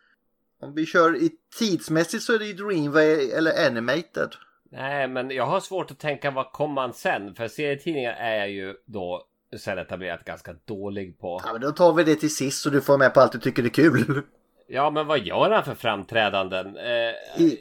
Om 0.60 0.74
vi 0.74 0.86
kör 0.86 1.16
i 1.16 1.30
tidsmässigt 1.58 2.22
så 2.22 2.34
är 2.34 2.38
det 2.38 2.46
ju 2.46 2.52
Dreamway 2.52 3.30
eller 3.30 3.66
Animated. 3.66 4.34
Nej, 4.70 5.08
men 5.08 5.30
jag 5.30 5.46
har 5.46 5.60
svårt 5.60 5.90
att 5.90 5.98
tänka 5.98 6.30
vad 6.30 6.52
kom 6.52 6.72
man 6.72 6.92
sen? 6.92 7.34
För 7.34 7.48
serietidningar 7.48 8.12
är 8.12 8.36
jag 8.36 8.50
ju 8.50 8.74
då 8.86 9.26
sen 9.58 9.78
etablerat 9.78 10.24
ganska 10.24 10.54
dålig 10.64 11.18
på. 11.18 11.40
Ja, 11.44 11.52
men 11.52 11.60
då 11.60 11.70
tar 11.70 11.92
vi 11.92 12.04
det 12.04 12.14
till 12.14 12.34
sist 12.34 12.62
så 12.62 12.70
du 12.70 12.80
får 12.80 12.98
med 12.98 13.14
på 13.14 13.20
allt 13.20 13.32
du 13.32 13.38
tycker 13.38 13.64
är 13.64 13.68
kul. 13.68 14.22
Ja, 14.68 14.90
men 14.90 15.06
vad 15.06 15.18
gör 15.18 15.50
han 15.50 15.64
för 15.64 15.74
framträdanden? 15.74 16.76
Eh, 16.76 17.40
I 17.42 17.58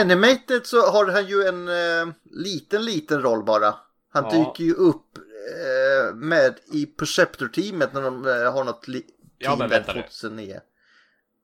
Animated 0.00 0.66
så 0.66 0.90
har 0.90 1.06
han 1.12 1.26
ju 1.26 1.42
en 1.42 1.68
eh, 1.68 2.14
liten, 2.30 2.84
liten 2.84 3.22
roll 3.22 3.44
bara. 3.44 3.74
Han 4.12 4.24
Ja. 4.24 4.30
dyker 4.30 4.64
ju 4.64 4.72
upp 4.74 5.18
eh, 5.18 6.14
med 6.14 6.54
i 6.72 6.86
Perceptor-teamet 6.86 7.92
när 7.92 8.02
de 8.02 8.26
eh, 8.26 8.52
har 8.52 8.64
något 8.64 8.84
Ja, 9.38 9.48
team 9.48 9.58
men 9.58 9.68
där 9.70 9.76
vänta 9.76 9.92
nu. 9.92 10.02
2009. 10.02 10.60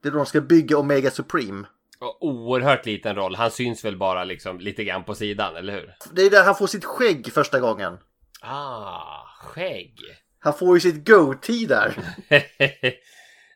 Det 0.03 0.09
är 0.09 0.13
då 0.13 0.17
de 0.19 0.27
ska 0.27 0.41
bygga 0.41 0.79
Omega 0.79 1.11
Supreme. 1.11 1.67
och 1.99 2.25
oerhört 2.27 2.87
liten 2.87 3.15
roll. 3.17 3.35
Han 3.35 3.51
syns 3.51 3.85
väl 3.85 3.97
bara 3.97 4.25
liksom 4.25 4.61
lite 4.61 4.85
grann 4.85 5.05
på 5.05 5.15
sidan, 5.15 5.57
eller 5.57 5.73
hur? 5.73 5.95
Det 6.13 6.23
är 6.23 6.31
där 6.31 6.45
han 6.45 6.55
får 6.57 6.67
sitt 6.67 6.85
skägg 6.85 7.33
första 7.33 7.61
gången. 7.61 7.99
Ah, 8.41 9.25
skägg. 9.43 9.99
Han 10.39 10.55
får 10.55 10.77
ju 10.77 10.81
sitt 10.81 11.07
goatee 11.09 11.67
där. 11.67 11.95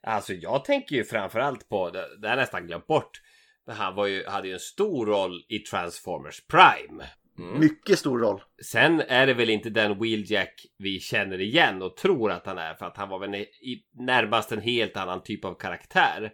alltså 0.05 0.33
jag 0.33 0.65
tänker 0.65 0.97
ju 0.97 1.05
framförallt 1.05 1.69
på, 1.69 1.91
det, 1.91 2.19
det 2.21 2.29
har 2.29 2.37
jag 2.37 2.43
nästan 2.43 2.67
glömt 2.67 2.87
bort. 2.87 3.21
Men 3.67 3.77
han 3.77 3.95
var 3.95 4.07
ju, 4.07 4.27
hade 4.27 4.49
ju 4.49 4.55
en 4.55 4.61
stor 4.61 5.07
roll 5.07 5.45
i 5.49 5.59
Transformers 5.59 6.47
Prime. 6.47 7.05
Mycket 7.59 7.99
stor 7.99 8.19
roll. 8.19 8.43
Sen 8.65 9.01
är 9.01 9.27
det 9.27 9.35
väl 9.35 9.51
inte 9.51 9.71
den 9.71 9.99
Wheeljack 9.99 10.67
vi 10.79 11.01
känner 11.01 11.41
igen 11.41 11.83
och 11.83 11.97
tror 11.97 12.31
att 12.31 12.47
han 12.47 12.59
är 12.59 12.75
för 12.75 12.87
att 12.87 12.97
han 12.97 13.09
var 13.09 13.19
väl 13.19 13.35
i 13.35 13.85
närmast 13.93 14.53
en 14.53 14.61
helt 14.61 14.97
annan 14.97 15.23
typ 15.23 15.45
av 15.45 15.55
karaktär. 15.55 16.33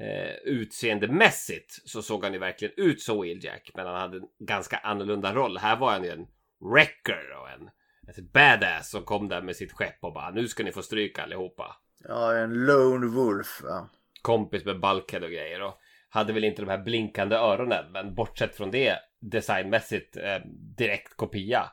Eh, 0.00 0.34
utseendemässigt 0.44 1.88
så 1.88 2.02
såg 2.02 2.24
han 2.24 2.32
ju 2.32 2.38
verkligen 2.38 2.74
ut 2.76 3.00
som 3.00 3.22
Wheeljack 3.22 3.70
men 3.74 3.86
han 3.86 3.96
hade 3.96 4.16
en 4.16 4.46
ganska 4.46 4.76
annorlunda 4.76 5.34
roll. 5.34 5.58
Här 5.58 5.76
var 5.76 5.90
han 5.90 6.04
ju 6.04 6.10
en 6.10 6.26
wrecker 6.72 7.30
och 7.40 7.50
en 7.50 7.70
ett 8.10 8.32
badass 8.32 8.90
som 8.90 9.04
kom 9.04 9.28
där 9.28 9.42
med 9.42 9.56
sitt 9.56 9.72
skepp 9.72 10.04
och 10.04 10.12
bara 10.12 10.30
nu 10.30 10.48
ska 10.48 10.64
ni 10.64 10.72
få 10.72 10.82
stryka 10.82 11.22
allihopa. 11.22 11.76
Ja, 12.08 12.36
en 12.36 12.54
lone 12.54 13.06
wolf. 13.06 13.60
Ja. 13.64 13.88
Kompis 14.22 14.64
med 14.64 14.80
Bulkhead 14.80 15.24
och 15.24 15.30
grejer 15.30 15.62
och 15.62 15.74
hade 16.08 16.32
väl 16.32 16.44
inte 16.44 16.62
de 16.62 16.68
här 16.68 16.84
blinkande 16.84 17.36
öronen 17.36 17.92
men 17.92 18.14
bortsett 18.14 18.56
från 18.56 18.70
det 18.70 18.98
designmässigt 19.20 20.16
eh, 20.16 20.38
direkt 20.76 21.16
kopia. 21.16 21.70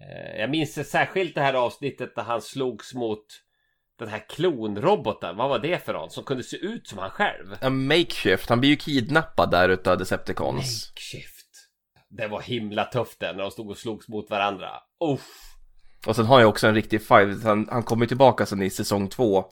Eh, 0.00 0.40
jag 0.40 0.50
minns 0.50 0.90
särskilt 0.90 1.34
det 1.34 1.40
här 1.40 1.54
avsnittet 1.54 2.14
där 2.14 2.22
han 2.22 2.42
slogs 2.42 2.94
mot 2.94 3.26
den 3.98 4.08
här 4.08 4.24
klonroboten. 4.28 5.36
Vad 5.36 5.48
var 5.48 5.58
det 5.58 5.84
för 5.84 5.92
någon 5.92 6.10
som 6.10 6.24
kunde 6.24 6.42
se 6.42 6.56
ut 6.56 6.88
som 6.88 6.98
han 6.98 7.10
själv? 7.10 7.56
En 7.60 7.86
makeshift, 7.86 8.48
han 8.48 8.60
blir 8.60 8.70
ju 8.70 8.76
kidnappad 8.76 9.50
där 9.50 9.68
utav 9.68 9.98
Decepticons. 9.98 10.90
Makeshift. 10.90 11.46
Det 12.08 12.28
var 12.28 12.40
himla 12.40 12.84
tufft 12.84 13.20
det 13.20 13.32
när 13.32 13.42
de 13.42 13.50
stod 13.50 13.70
och 13.70 13.76
slogs 13.76 14.08
mot 14.08 14.30
varandra. 14.30 14.70
Uff. 15.04 15.56
Och 16.06 16.16
sen 16.16 16.24
har 16.24 16.40
jag 16.40 16.48
också 16.48 16.66
en 16.66 16.74
riktig 16.74 17.02
fight, 17.02 17.44
han, 17.44 17.68
han 17.70 17.82
kommer 17.82 18.06
tillbaka 18.06 18.46
sen 18.46 18.62
i 18.62 18.70
säsong 18.70 19.08
två. 19.08 19.44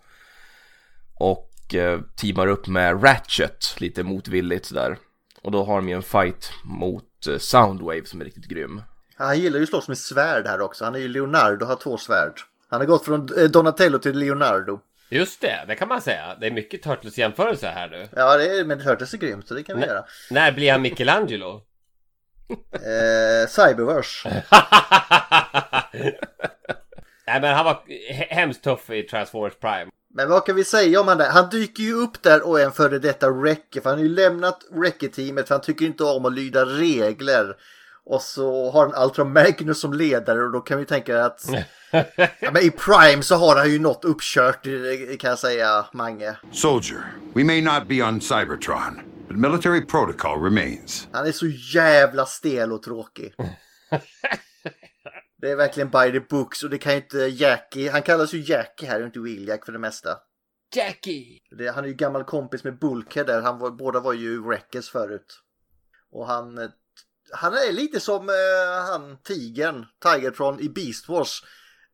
Och 1.21 1.75
eh, 1.75 2.01
teamar 2.17 2.47
upp 2.47 2.67
med 2.67 3.05
Ratchet 3.05 3.75
lite 3.79 4.03
motvilligt 4.03 4.67
sådär. 4.67 4.97
Och 5.43 5.51
då 5.51 5.65
har 5.65 5.77
de 5.77 5.89
ju 5.89 5.95
en 5.95 6.03
fight 6.03 6.53
mot 6.65 7.27
eh, 7.29 7.39
Soundwave 7.39 8.05
som 8.05 8.21
är 8.21 8.25
riktigt 8.25 8.45
grym. 8.49 8.83
Han 9.17 9.39
gillar 9.39 9.59
ju 9.59 9.63
att 9.63 9.69
slåss 9.69 9.89
med 9.89 9.99
svärd 9.99 10.47
här 10.47 10.61
också. 10.61 10.85
Han 10.85 10.95
är 10.95 10.99
ju 10.99 11.09
Leonardo 11.09 11.67
har 11.67 11.77
två 11.77 11.97
svärd. 11.97 12.33
Han 12.71 12.81
har 12.81 12.87
gått 12.87 13.05
från 13.05 13.39
eh, 13.39 13.45
Donatello 13.45 13.99
till 13.99 14.19
Leonardo. 14.19 14.81
Just 15.09 15.41
det, 15.41 15.65
det 15.69 15.75
kan 15.75 15.89
man 15.89 16.01
säga. 16.01 16.37
Det 16.41 16.47
är 16.47 16.51
mycket 16.51 16.83
Turtles 16.83 17.19
jämförelse 17.19 17.67
här 17.69 17.89
nu. 17.89 18.09
Ja, 18.17 18.37
det 18.37 18.59
är, 18.59 18.65
men 18.65 18.83
Turtles 18.83 19.15
är 19.15 19.19
grymt 19.19 19.49
så 19.49 19.55
det 19.55 19.63
kan 19.63 19.77
vi 19.77 19.83
N- 19.83 19.89
göra. 19.89 20.05
När 20.31 20.53
blir 20.53 20.73
han 20.73 20.83
Michelangelo? 20.83 21.63
Eh, 22.73 23.49
Cyberverse. 23.49 24.29
Nej 27.27 27.41
men 27.41 27.55
han 27.55 27.65
var 27.65 27.83
he- 28.13 28.27
hemskt 28.35 28.65
tuff 28.65 28.91
i 28.91 29.03
Transformers 29.03 29.55
Prime. 29.61 29.91
Men 30.15 30.29
vad 30.29 30.47
kan 30.47 30.57
vi 30.57 30.65
säga 30.65 31.01
om 31.01 31.09
han 31.09 31.19
där? 31.19 31.31
Han 31.31 31.49
dyker 31.49 31.83
ju 31.83 31.95
upp 31.95 32.23
där 32.23 32.47
och 32.47 32.61
är 32.61 32.65
en 32.65 32.73
före 32.73 32.99
detta 32.99 33.31
Wrecker. 33.31 33.81
För 33.81 33.91
han 33.91 33.99
har 33.99 34.05
ju 34.05 34.15
lämnat 34.15 34.65
Wrecker-teamet 34.71 35.49
för 35.49 35.55
han 35.55 35.63
tycker 35.63 35.87
inte 35.87 36.05
om 36.05 36.25
att 36.25 36.33
lyda 36.35 36.65
regler. 36.65 37.57
Och 38.05 38.23
så 38.23 38.71
har 38.71 38.89
han 38.89 39.05
Ultra 39.05 39.25
Magnus 39.25 39.81
som 39.81 39.93
ledare 39.93 40.45
och 40.45 40.53
då 40.53 40.61
kan 40.61 40.79
vi 40.79 40.85
tänka 40.85 41.25
att 41.25 41.45
ja, 42.41 42.51
men 42.53 42.63
i 42.63 42.71
Prime 42.71 43.23
så 43.23 43.35
har 43.35 43.57
han 43.57 43.71
ju 43.71 43.79
något 43.79 44.05
uppkört 44.05 44.63
kan 45.19 45.31
jag 45.31 45.39
säga, 45.39 45.87
Mange. 45.93 46.37
Soldier, 46.53 47.01
we 47.35 47.45
may 47.45 47.63
not 47.63 47.89
be 47.89 48.03
on 48.03 48.21
Cybertron, 48.21 49.01
but 49.29 49.37
military 49.37 49.81
protocol 49.81 50.45
remains. 50.45 51.09
Han 51.13 51.27
är 51.27 51.33
så 51.33 51.47
jävla 51.75 52.27
stel 52.27 52.73
och 52.73 52.83
tråkig. 52.83 53.35
Det 55.41 55.51
är 55.51 55.57
verkligen 55.57 55.91
by 55.91 56.13
the 56.13 56.21
books 56.21 56.63
och 56.63 56.71
det 56.71 56.79
kan 56.79 56.93
ju 56.93 56.99
inte 56.99 57.19
Jackie, 57.19 57.91
han 57.91 58.03
kallas 58.03 58.35
ju 58.35 58.41
Jackie 58.41 58.89
här 58.89 59.01
och 59.01 59.07
inte 59.07 59.19
Will-Jack 59.19 59.65
för 59.65 59.73
det 59.73 59.79
mesta. 59.79 60.19
Jackie! 60.75 61.41
Det, 61.59 61.69
han 61.69 61.85
är 61.85 61.89
ju 61.89 61.95
gammal 61.95 62.25
kompis 62.25 62.65
med 62.65 62.79
Bulkhead 62.79 63.27
där, 63.27 63.43
han 63.43 63.59
var, 63.59 63.71
båda 63.71 64.01
var 64.01 64.13
ju 64.13 64.43
Wreckers 64.43 64.91
förut. 64.91 65.41
Och 66.11 66.27
han, 66.27 66.71
han 67.33 67.53
är 67.53 67.73
lite 67.73 68.01
som 68.01 68.29
eh, 68.29 68.85
han 68.91 69.19
tigern, 69.23 69.87
Tigertron 70.03 70.61
i 70.61 70.69
Beast 70.69 71.09
Wars. 71.09 71.45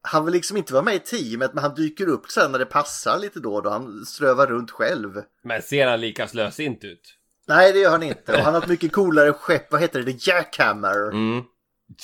Han 0.00 0.24
vill 0.24 0.34
liksom 0.34 0.56
inte 0.56 0.72
vara 0.72 0.84
med 0.84 0.94
i 0.94 0.98
teamet 0.98 1.54
men 1.54 1.64
han 1.64 1.74
dyker 1.74 2.08
upp 2.08 2.30
sen 2.30 2.52
när 2.52 2.58
det 2.58 2.66
passar 2.66 3.18
lite 3.18 3.40
då 3.40 3.60
då 3.60 3.70
han 3.70 4.06
strövar 4.06 4.46
runt 4.46 4.70
själv. 4.70 5.22
Men 5.42 5.62
ser 5.62 5.86
han 5.86 6.00
lika 6.00 6.28
slösint 6.28 6.84
ut? 6.84 7.16
Nej 7.46 7.72
det 7.72 7.78
gör 7.78 7.90
han 7.90 8.02
inte 8.02 8.32
och 8.32 8.38
han 8.38 8.54
har 8.54 8.62
ett 8.62 8.68
mycket 8.68 8.92
coolare 8.92 9.32
skepp, 9.32 9.72
vad 9.72 9.80
heter 9.80 10.02
det, 10.02 10.12
The 10.12 10.30
Jackhammer. 10.30 11.10
Mm. 11.10 11.44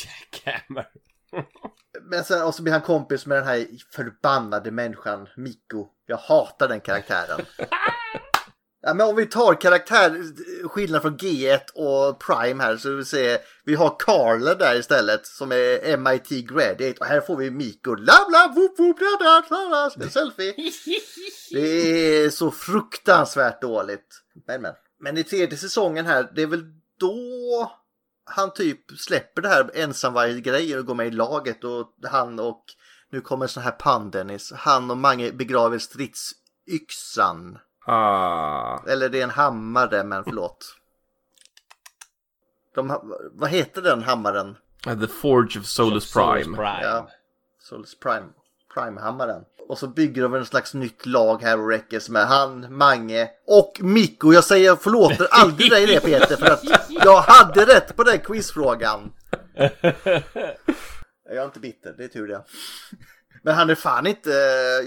Jackhammer. 0.04 0.86
Men 2.02 2.24
sen, 2.24 2.42
och 2.42 2.54
så 2.54 2.62
blir 2.62 2.72
han 2.72 2.82
kompis 2.82 3.26
med 3.26 3.38
den 3.38 3.46
här 3.46 3.66
förbannade 3.90 4.70
människan, 4.70 5.28
Mikko. 5.36 5.86
Jag 6.06 6.16
hatar 6.16 6.68
den 6.68 6.80
karaktären. 6.80 7.40
Ja, 8.84 8.94
men 8.94 9.08
om 9.08 9.16
vi 9.16 9.26
tar 9.26 9.54
karaktär, 9.54 10.22
skillnad 10.68 11.02
från 11.02 11.16
G1 11.16 11.60
och 11.74 12.20
Prime 12.20 12.62
här 12.62 12.76
så 12.76 12.90
vi 12.94 13.04
se, 13.04 13.38
vi 13.64 13.74
har 13.74 13.96
Carla 13.98 14.54
där 14.54 14.78
istället 14.78 15.26
som 15.26 15.52
är 15.52 15.96
MIT 15.96 16.28
Graduate 16.28 16.94
och 17.00 17.06
här 17.06 17.20
får 17.20 17.36
vi 17.36 17.50
Mikko. 17.50 17.94
La 17.94 18.26
bla 18.28 18.52
woop 18.54 18.78
woop 18.78 18.98
da 18.98 19.24
da 19.24 19.42
da 19.48 19.90
da 19.98 20.10
selfie. 20.10 20.54
Det 21.50 21.60
är 21.60 22.30
så 22.30 22.50
fruktansvärt 22.50 23.62
dåligt. 23.62 24.22
Men 24.46 24.62
men. 24.62 24.74
Men 25.00 25.18
i 25.18 25.24
tredje 25.24 25.58
säsongen 25.58 26.06
här, 26.06 26.32
det 26.34 26.42
är 26.42 26.46
väl 26.46 26.64
då 27.00 27.72
han 28.24 28.52
typ 28.52 28.90
släpper 28.98 29.42
det 29.42 29.48
här 29.48 29.70
ensamvarg-grejer 29.74 30.78
och 30.78 30.86
går 30.86 30.94
med 30.94 31.06
i 31.06 31.10
laget 31.10 31.64
och 31.64 31.94
han 32.10 32.40
och 32.40 32.64
nu 33.10 33.20
kommer 33.20 33.44
en 33.44 33.48
sån 33.48 33.62
här 33.62 33.70
pan 33.70 34.10
Dennis. 34.10 34.52
Han 34.52 34.90
och 34.90 34.98
Mange 34.98 35.32
begraver 35.32 35.78
stridsyxan. 35.78 37.58
Ah. 37.86 38.78
Eller 38.86 39.08
det 39.08 39.18
är 39.18 39.24
en 39.24 39.30
hammare 39.30 40.04
men 40.04 40.24
förlåt. 40.24 40.76
De, 42.74 43.00
vad 43.32 43.50
heter 43.50 43.82
den 43.82 44.02
hammaren? 44.02 44.56
The 44.84 45.06
Forge 45.06 45.60
of 45.60 45.66
Solus 45.66 46.12
Prime. 46.12 46.62
Ja, 46.62 47.08
Solus 47.60 47.98
Prime. 47.98 48.28
Prime-hammaren. 48.74 49.44
Och 49.68 49.78
så 49.78 49.86
bygger 49.86 50.22
de 50.22 50.34
en 50.34 50.46
slags 50.46 50.74
nytt 50.74 51.06
lag 51.06 51.42
här 51.42 51.60
och 51.60 51.68
Reckes 51.68 52.08
med 52.08 52.26
han, 52.26 52.76
Mange 52.76 53.28
och 53.46 53.78
Mikko. 53.80 54.32
Jag 54.32 54.44
säger 54.44 54.66
jag 54.66 54.82
förlåter 54.82 55.26
aldrig 55.30 55.70
dig 55.70 55.86
det 55.86 56.00
Peter 56.00 56.36
för 56.36 56.46
att 56.46 56.62
jag 57.04 57.20
hade 57.20 57.66
rätt 57.66 57.96
på 57.96 58.02
den 58.02 58.18
quizfrågan. 58.18 59.12
Jag 61.24 61.36
är 61.36 61.44
inte 61.44 61.60
bitter, 61.60 61.94
det 61.98 62.04
är 62.04 62.08
tur 62.08 62.28
det. 62.28 62.44
Men 63.42 63.54
han 63.54 63.70
är 63.70 63.74
fan 63.74 64.06
inte, 64.06 64.30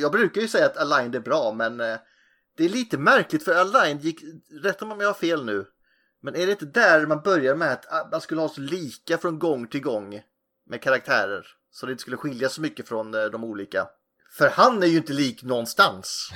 jag 0.02 0.12
brukar 0.12 0.42
ju 0.42 0.48
säga 0.48 0.66
att 0.66 0.78
Aligned 0.78 1.16
är 1.16 1.20
bra 1.20 1.52
men 1.52 1.80
eh, 1.80 1.98
det 2.58 2.66
är 2.66 2.70
lite 2.70 2.98
märkligt 2.98 3.44
för 3.44 3.56
Aligned 3.56 4.04
gick, 4.04 4.22
rätta 4.64 4.86
mig 4.86 4.94
om 4.94 5.02
jag 5.02 5.10
har 5.10 5.14
fel 5.14 5.46
nu. 5.46 5.66
Men 6.22 6.36
är 6.36 6.46
det 6.46 6.52
inte 6.52 6.66
där 6.66 7.06
man 7.06 7.22
börjar 7.22 7.56
med 7.56 7.72
att 7.72 7.94
ah, 7.94 8.08
man 8.12 8.22
skulle 8.22 8.42
ha 8.42 8.50
så 8.50 8.62
lika 8.62 9.18
från 9.18 9.40
gång 9.40 9.68
till 9.68 9.82
gång 9.82 10.22
med 10.70 10.82
karaktärer? 10.82 11.46
Så 11.72 11.86
det 11.86 11.92
inte 11.92 12.02
skulle 12.02 12.18
skilja 12.18 12.50
så 12.50 12.62
mycket 12.62 12.88
från 12.88 13.14
eh, 13.14 13.26
de 13.26 13.44
olika. 13.44 13.88
För 14.38 14.50
han 14.50 14.84
är 14.84 14.88
ju 14.88 14.98
inte 14.98 15.14
lik 15.14 15.44
någonstans. 15.44 16.30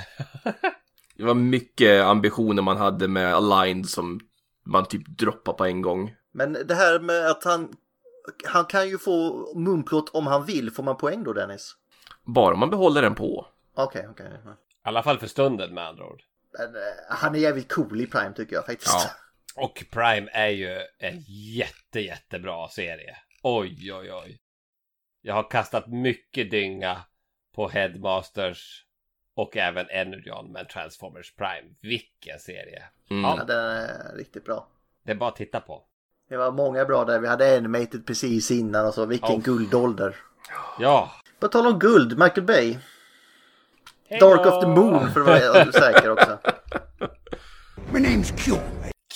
Det 1.16 1.26
var 1.26 1.34
mycket 1.34 2.04
ambitioner 2.04 2.62
man 2.62 2.76
hade 2.76 3.08
med 3.08 3.34
Aligned 3.34 3.88
som 3.88 4.20
man 4.64 4.86
typ 4.86 5.06
droppade 5.06 5.58
på 5.58 5.64
en 5.64 5.82
gång. 5.82 6.14
Men 6.32 6.52
det 6.52 6.74
här 6.74 7.00
med 7.00 7.30
att 7.30 7.44
han, 7.44 7.72
han 8.46 8.64
kan 8.64 8.88
ju 8.88 8.98
få 8.98 9.46
munplåt 9.58 10.08
om 10.08 10.26
han 10.26 10.44
vill. 10.44 10.70
Får 10.70 10.82
man 10.82 10.96
poäng 10.96 11.24
då 11.24 11.32
Dennis? 11.32 11.76
Bara 12.24 12.56
man 12.56 12.70
behåller 12.70 13.02
den 13.02 13.14
på. 13.14 13.46
Okej, 13.74 14.06
okej. 14.10 14.26
I 14.26 14.48
alla 14.82 15.02
fall 15.02 15.18
för 15.18 15.26
stunden 15.26 15.74
med 15.74 15.86
andra 15.86 16.06
ord. 16.06 16.22
Men, 16.58 16.74
eh, 16.74 16.80
Han 17.08 17.34
är 17.34 17.38
jävligt 17.38 17.72
cool 17.72 18.00
i 18.00 18.06
Prime 18.06 18.32
tycker 18.36 18.56
jag 18.56 18.66
faktiskt. 18.66 18.92
Ja. 18.92 19.10
Och 19.62 19.84
Prime 19.90 20.30
är 20.32 20.48
ju 20.48 20.80
en 20.98 21.24
jätte, 21.56 22.00
jättebra 22.00 22.68
serie. 22.68 23.16
Oj, 23.42 23.92
oj, 23.92 24.12
oj. 24.12 24.40
Jag 25.22 25.34
har 25.34 25.50
kastat 25.50 25.86
mycket 25.86 26.50
dynga 26.50 27.00
på 27.54 27.68
Headmasters 27.68 28.84
Och 29.34 29.56
även 29.56 29.86
Energon 29.90 30.52
med 30.52 30.68
Transformers 30.68 31.34
Prime. 31.34 31.74
Vilken 31.82 32.38
serie! 32.38 32.82
Mm. 33.10 33.22
Ja, 33.22 33.44
den 33.44 33.58
är 33.58 34.16
riktigt 34.16 34.44
bra. 34.44 34.68
det 35.04 35.10
är 35.12 35.16
bara 35.16 35.28
att 35.28 35.36
titta 35.36 35.60
på. 35.60 35.82
Det 36.28 36.36
var 36.36 36.52
många 36.52 36.84
bra 36.84 37.04
där. 37.04 37.18
Vi 37.18 37.28
hade 37.28 37.56
Animated 37.56 38.06
precis 38.06 38.50
innan 38.50 38.86
och 38.86 38.94
så. 38.94 39.06
Vilken 39.06 39.30
Ja. 39.34 39.40
guldålder. 39.44 40.16
Ja! 40.78 41.12
På 41.40 41.48
tal 41.48 41.66
om 41.66 41.78
guld, 41.78 42.18
Michael 42.18 42.42
Bay. 42.46 42.76
Hej 44.08 44.20
Dark 44.20 44.46
of 44.46 44.60
the 44.62 44.66
Moon 44.68 45.10
för 45.12 45.20
att 45.20 45.26
vara 45.26 45.72
säker 45.72 46.10
också. 46.10 46.38
My 47.92 48.00
name's 48.00 48.36
Q. 48.36 48.52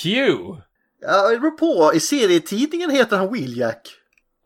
Q! 0.02 0.08
Ja, 1.00 1.28
det 1.30 1.38
beror 1.38 1.50
på. 1.50 1.94
I 1.94 2.00
serietidningen 2.00 2.90
heter 2.90 3.16
han 3.16 3.32
Wheeljack. 3.32 3.88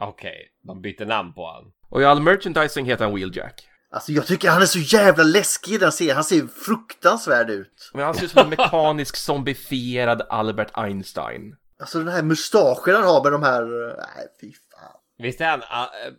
Okej, 0.00 0.52
de 0.62 0.82
byter 0.82 1.06
namn 1.06 1.32
på 1.34 1.46
han. 1.46 1.72
Och 1.88 2.02
i 2.02 2.04
all 2.04 2.20
merchandising 2.20 2.86
heter 2.86 3.04
han 3.04 3.14
Wheeljack. 3.14 3.67
Alltså 3.90 4.12
jag 4.12 4.26
tycker 4.26 4.50
han 4.50 4.62
är 4.62 4.66
så 4.66 4.78
jävla 4.78 5.24
läskig 5.24 5.72
i 5.72 5.78
den 5.78 5.92
serien. 5.92 6.14
Han 6.14 6.24
ser 6.24 6.46
fruktansvärd 6.46 7.50
ut. 7.50 7.90
Men 7.94 8.04
han 8.04 8.14
ser 8.14 8.24
ut 8.24 8.30
som 8.30 8.42
en 8.42 8.48
mekanisk 8.50 9.16
zombifierad 9.16 10.22
Albert 10.28 10.70
Einstein. 10.74 11.56
Alltså 11.80 11.98
den 11.98 12.08
här 12.08 12.22
mustaschen 12.22 12.94
han 12.94 13.04
har 13.04 13.22
med 13.22 13.32
de 13.32 13.42
här... 13.42 13.62
Nej, 13.96 14.26
fy 14.40 14.52
fan. 14.52 14.96
Visst 15.18 15.40
är 15.40 15.50
han 15.50 15.60
äh, 15.60 15.66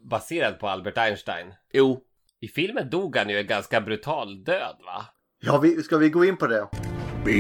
baserad 0.09 0.59
på 0.59 0.70
Albert 0.70 0.97
Einstein? 0.97 1.53
Jo. 1.74 2.01
I 2.41 2.47
filmen 2.47 2.89
dog 2.89 3.17
han 3.17 3.30
ju 3.30 3.39
en 3.39 3.47
ganska 3.47 3.82
brutal 3.82 4.43
död 4.43 4.76
va? 4.86 5.05
Ja, 5.41 5.57
vi, 5.57 5.84
ska 5.84 5.97
vi 5.97 6.09
gå 6.09 6.26
in 6.26 6.38
på 6.38 6.47
det? 6.47 6.67
B, 7.26 7.32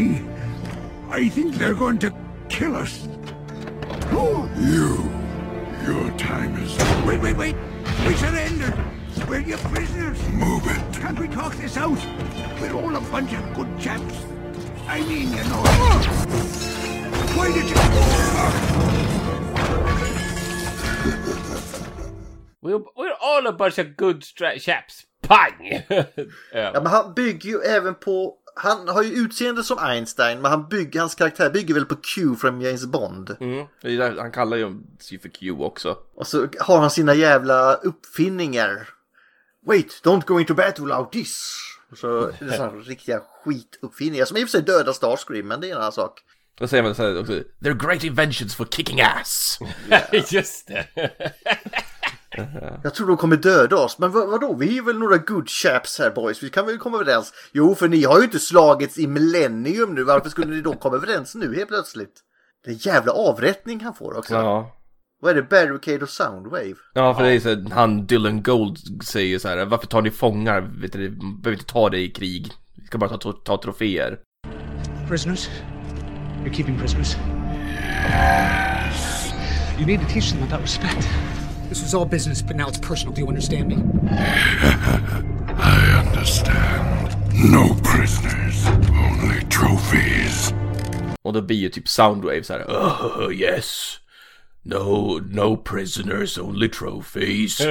I 1.17 1.29
think 1.29 1.55
they're 1.55 1.79
going 1.79 1.99
to 1.99 2.07
kill 2.49 2.75
us. 2.75 2.99
You, 4.57 5.09
Your 5.87 6.11
time 6.17 6.57
is 6.63 6.77
Wait, 7.05 7.21
wait, 7.21 7.37
wait. 7.37 7.55
We 8.07 8.13
surrendered. 8.15 8.98
We're 9.29 9.41
your 9.41 9.59
prisoners. 9.59 10.17
Move 10.29 10.65
it. 10.65 11.01
Can't 11.01 11.19
we 11.19 11.27
talk 11.27 11.53
this 11.57 11.77
out? 11.77 11.99
We're 12.59 12.73
all 12.73 12.95
a 12.95 13.01
bunch 13.11 13.31
of 13.31 13.53
good 13.53 13.79
chaps. 13.79 14.25
I 14.87 15.01
mean, 15.01 15.29
you 15.29 15.43
know. 15.43 15.63
Why 17.37 17.53
did 17.53 17.69
you... 17.69 17.75
We're, 22.61 22.83
we're 22.97 23.17
all 23.21 23.45
a 23.45 23.53
bunch 23.53 23.77
of 23.77 23.95
good 23.97 24.23
chaps. 24.59 25.05
Pang! 25.21 25.83
Ja, 26.53 26.71
men 26.73 26.85
han 26.85 27.13
bygger 27.13 27.49
ju 27.49 27.59
även 27.59 27.95
på... 27.95 28.35
Han 28.55 28.87
har 28.87 29.03
ju 29.03 29.09
utseende 29.09 29.63
som 29.63 29.77
Einstein, 29.79 30.41
men 30.41 30.51
han 30.51 30.67
bygger, 30.69 30.99
hans 30.99 31.15
karaktär 31.15 31.49
bygger 31.49 31.73
väl 31.73 31.85
på 31.85 31.95
Q 31.95 32.35
från 32.35 32.61
James 32.61 32.85
Bond. 32.85 33.35
Mm. 33.39 33.67
Han 34.17 34.31
kallar 34.31 34.57
ju 34.57 34.75
sig 34.99 35.19
för 35.19 35.29
Q 35.29 35.51
också. 35.51 35.97
Och 36.15 36.27
så 36.27 36.47
har 36.59 36.79
han 36.79 36.91
sina 36.91 37.13
jävla 37.13 37.73
uppfinningar. 37.73 38.98
Wait, 39.69 40.01
don't 40.03 40.25
go 40.25 40.39
into 40.39 40.53
battle 40.53 40.85
without 40.85 41.11
this. 41.11 41.55
Så 41.95 42.21
är 42.39 42.45
det 42.45 42.57
sådana 42.57 42.79
riktiga 42.79 43.19
skituppfinningar 43.19 44.25
som 44.25 44.37
i 44.37 44.43
och 44.43 44.47
för 44.47 44.51
sig 44.51 44.61
dödar 44.61 44.93
Starscream, 44.93 45.47
men 45.47 45.61
det 45.61 45.67
är 45.67 45.71
en 45.71 45.77
annan 45.77 45.91
sak. 45.91 46.19
Då 46.59 46.67
säger 46.67 46.83
man 46.83 46.95
så 46.95 47.03
här 47.03 47.19
också. 47.19 47.33
They're 47.33 47.87
great 47.87 48.03
inventions 48.03 48.55
for 48.55 48.65
kicking 48.65 49.01
ass. 49.01 49.59
Just 50.31 50.67
det! 50.67 50.85
Jag 52.83 52.93
tror 52.93 53.07
de 53.07 53.17
kommer 53.17 53.37
döda 53.37 53.75
oss, 53.75 53.99
men 53.99 54.11
vad, 54.11 54.29
vadå? 54.29 54.55
Vi 54.55 54.77
är 54.77 54.81
väl 54.81 54.99
några 54.99 55.17
good 55.17 55.49
chaps 55.49 55.99
här 55.99 56.11
boys, 56.11 56.43
vi 56.43 56.49
kan 56.49 56.65
väl 56.65 56.77
komma 56.77 56.97
överens? 56.97 57.33
Jo, 57.51 57.75
för 57.75 57.87
ni 57.87 58.03
har 58.03 58.17
ju 58.17 58.23
inte 58.23 58.39
slagits 58.39 58.97
i 58.97 59.07
millennium 59.07 59.95
nu, 59.95 60.03
varför 60.03 60.29
skulle 60.29 60.55
ni 60.55 60.61
då 60.61 60.73
komma 60.73 60.95
överens 60.95 61.35
nu 61.35 61.55
helt 61.55 61.67
plötsligt? 61.67 62.13
Det 62.63 62.69
är 62.69 62.73
en 62.73 62.79
jävla 62.79 63.11
avrättning 63.11 63.83
han 63.83 63.93
får 63.93 64.17
också. 64.17 64.33
Ja. 64.33 64.78
Vad 65.21 65.31
är 65.31 65.35
det? 65.35 65.43
Barricade 65.43 66.03
och 66.03 66.09
Soundwave? 66.09 66.75
Ja, 66.93 67.13
för 67.13 67.23
det 67.23 67.29
är 67.29 67.39
så 67.39 67.73
han 67.73 68.05
Dylan 68.05 68.43
Gold 68.43 68.77
säger 69.03 69.39
så 69.39 69.47
här. 69.47 69.65
Varför 69.65 69.87
tar 69.87 70.01
ni 70.01 70.11
fångar? 70.11 70.61
Vet 70.61 70.93
du, 70.93 71.09
behöver 71.09 71.51
inte 71.51 71.65
ta 71.65 71.89
det 71.89 71.99
i 71.99 72.09
krig. 72.09 72.47
Vi 72.75 72.85
ska 72.85 72.97
bara 72.97 73.17
ta, 73.17 73.31
ta 73.31 73.61
troféer. 73.61 74.19
Prisoners? 75.07 75.49
You're 76.43 76.53
keeping 76.53 76.79
prisoners? 76.79 77.17
You 79.79 79.85
need 79.85 80.01
to 80.01 80.07
teach 80.13 80.31
them 80.31 80.43
about 80.43 80.61
respect. 80.61 81.07
This 81.69 81.81
was 81.81 81.93
all 81.93 82.05
business, 82.05 82.41
but 82.41 82.55
now 82.55 82.67
it's 82.69 82.87
personal. 82.87 83.15
Do 83.15 83.21
you 83.21 83.27
understand 83.27 83.67
me? 83.67 83.75
I 85.59 86.03
understand. 86.07 87.15
No 87.51 87.75
prisoners, 87.83 88.67
only 88.89 89.41
trophies. 89.49 90.53
Och 91.21 91.33
då 91.33 91.41
blir 91.41 91.57
ju 91.57 91.69
typ 91.69 91.87
Soundwave 91.87 92.43
så 92.43 92.53
här. 92.53 92.63
Oh, 92.63 93.33
yes. 93.33 93.99
No, 94.63 95.19
no 95.29 95.57
prisoners, 95.57 96.37
only 96.37 96.69
trophies. 96.69 97.61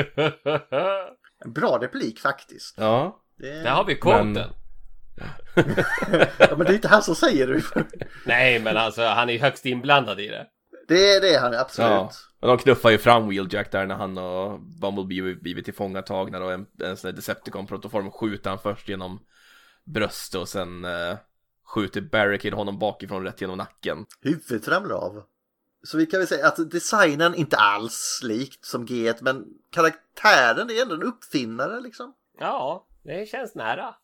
En 1.44 1.52
bra 1.52 1.78
replik 1.82 2.18
faktiskt. 2.18 2.74
ja. 2.78 3.22
Det... 3.38 3.62
Där 3.62 3.70
har 3.70 3.84
vi 3.84 3.94
quoten. 3.94 4.32
Men- 4.32 4.44
ja, 6.38 6.56
men 6.56 6.58
det 6.66 6.72
är 6.72 6.74
inte 6.74 6.88
han 6.88 7.02
som 7.02 7.14
säger 7.14 7.46
det. 7.46 7.62
Nej, 8.26 8.60
men 8.60 8.76
alltså 8.76 9.02
han 9.02 9.28
är 9.28 9.32
ju 9.32 9.38
högst 9.38 9.66
inblandad 9.66 10.20
i 10.20 10.28
det. 10.28 10.46
Det 10.88 11.10
är 11.14 11.20
det 11.20 11.38
han 11.38 11.54
är, 11.54 11.58
absolut. 11.58 11.90
Ja. 11.90 12.10
Men 12.40 12.48
de 12.48 12.58
knuffar 12.58 12.90
ju 12.90 12.98
fram 12.98 13.28
Wheeljack 13.28 13.72
där 13.72 13.86
när 13.86 13.94
han 13.94 14.18
och 14.18 14.60
Bumblebee 14.60 15.34
blivit 15.34 15.64
tillfångatagna 15.64 16.44
och 16.44 16.52
en, 16.52 16.66
en 16.82 16.96
sån 16.96 17.10
där 17.10 17.16
Decepticon-protoform 17.20 18.10
skjuter 18.10 18.50
han 18.50 18.58
först 18.58 18.88
genom 18.88 19.20
bröstet 19.84 20.40
och 20.40 20.48
sen 20.48 20.84
eh, 20.84 21.16
skjuter 21.74 22.00
Barricade 22.00 22.56
honom 22.56 22.78
bakifrån 22.78 23.24
rätt 23.24 23.40
genom 23.40 23.58
nacken. 23.58 24.06
Huvudet 24.22 24.68
ramlar 24.68 24.96
av. 24.96 25.22
Så 25.82 25.96
vi 25.98 26.06
kan 26.06 26.20
väl 26.20 26.26
säga 26.28 26.46
att 26.46 26.70
designen 26.70 27.34
inte 27.34 27.56
alls 27.56 28.20
likt 28.24 28.64
som 28.64 28.86
G1, 28.86 29.14
men 29.20 29.44
karaktären 29.72 30.70
är 30.70 30.82
ändå 30.82 30.94
en 30.94 31.02
uppfinnare 31.02 31.80
liksom. 31.80 32.14
Ja, 32.40 32.86
det 33.04 33.28
känns 33.28 33.54
nära. 33.54 33.94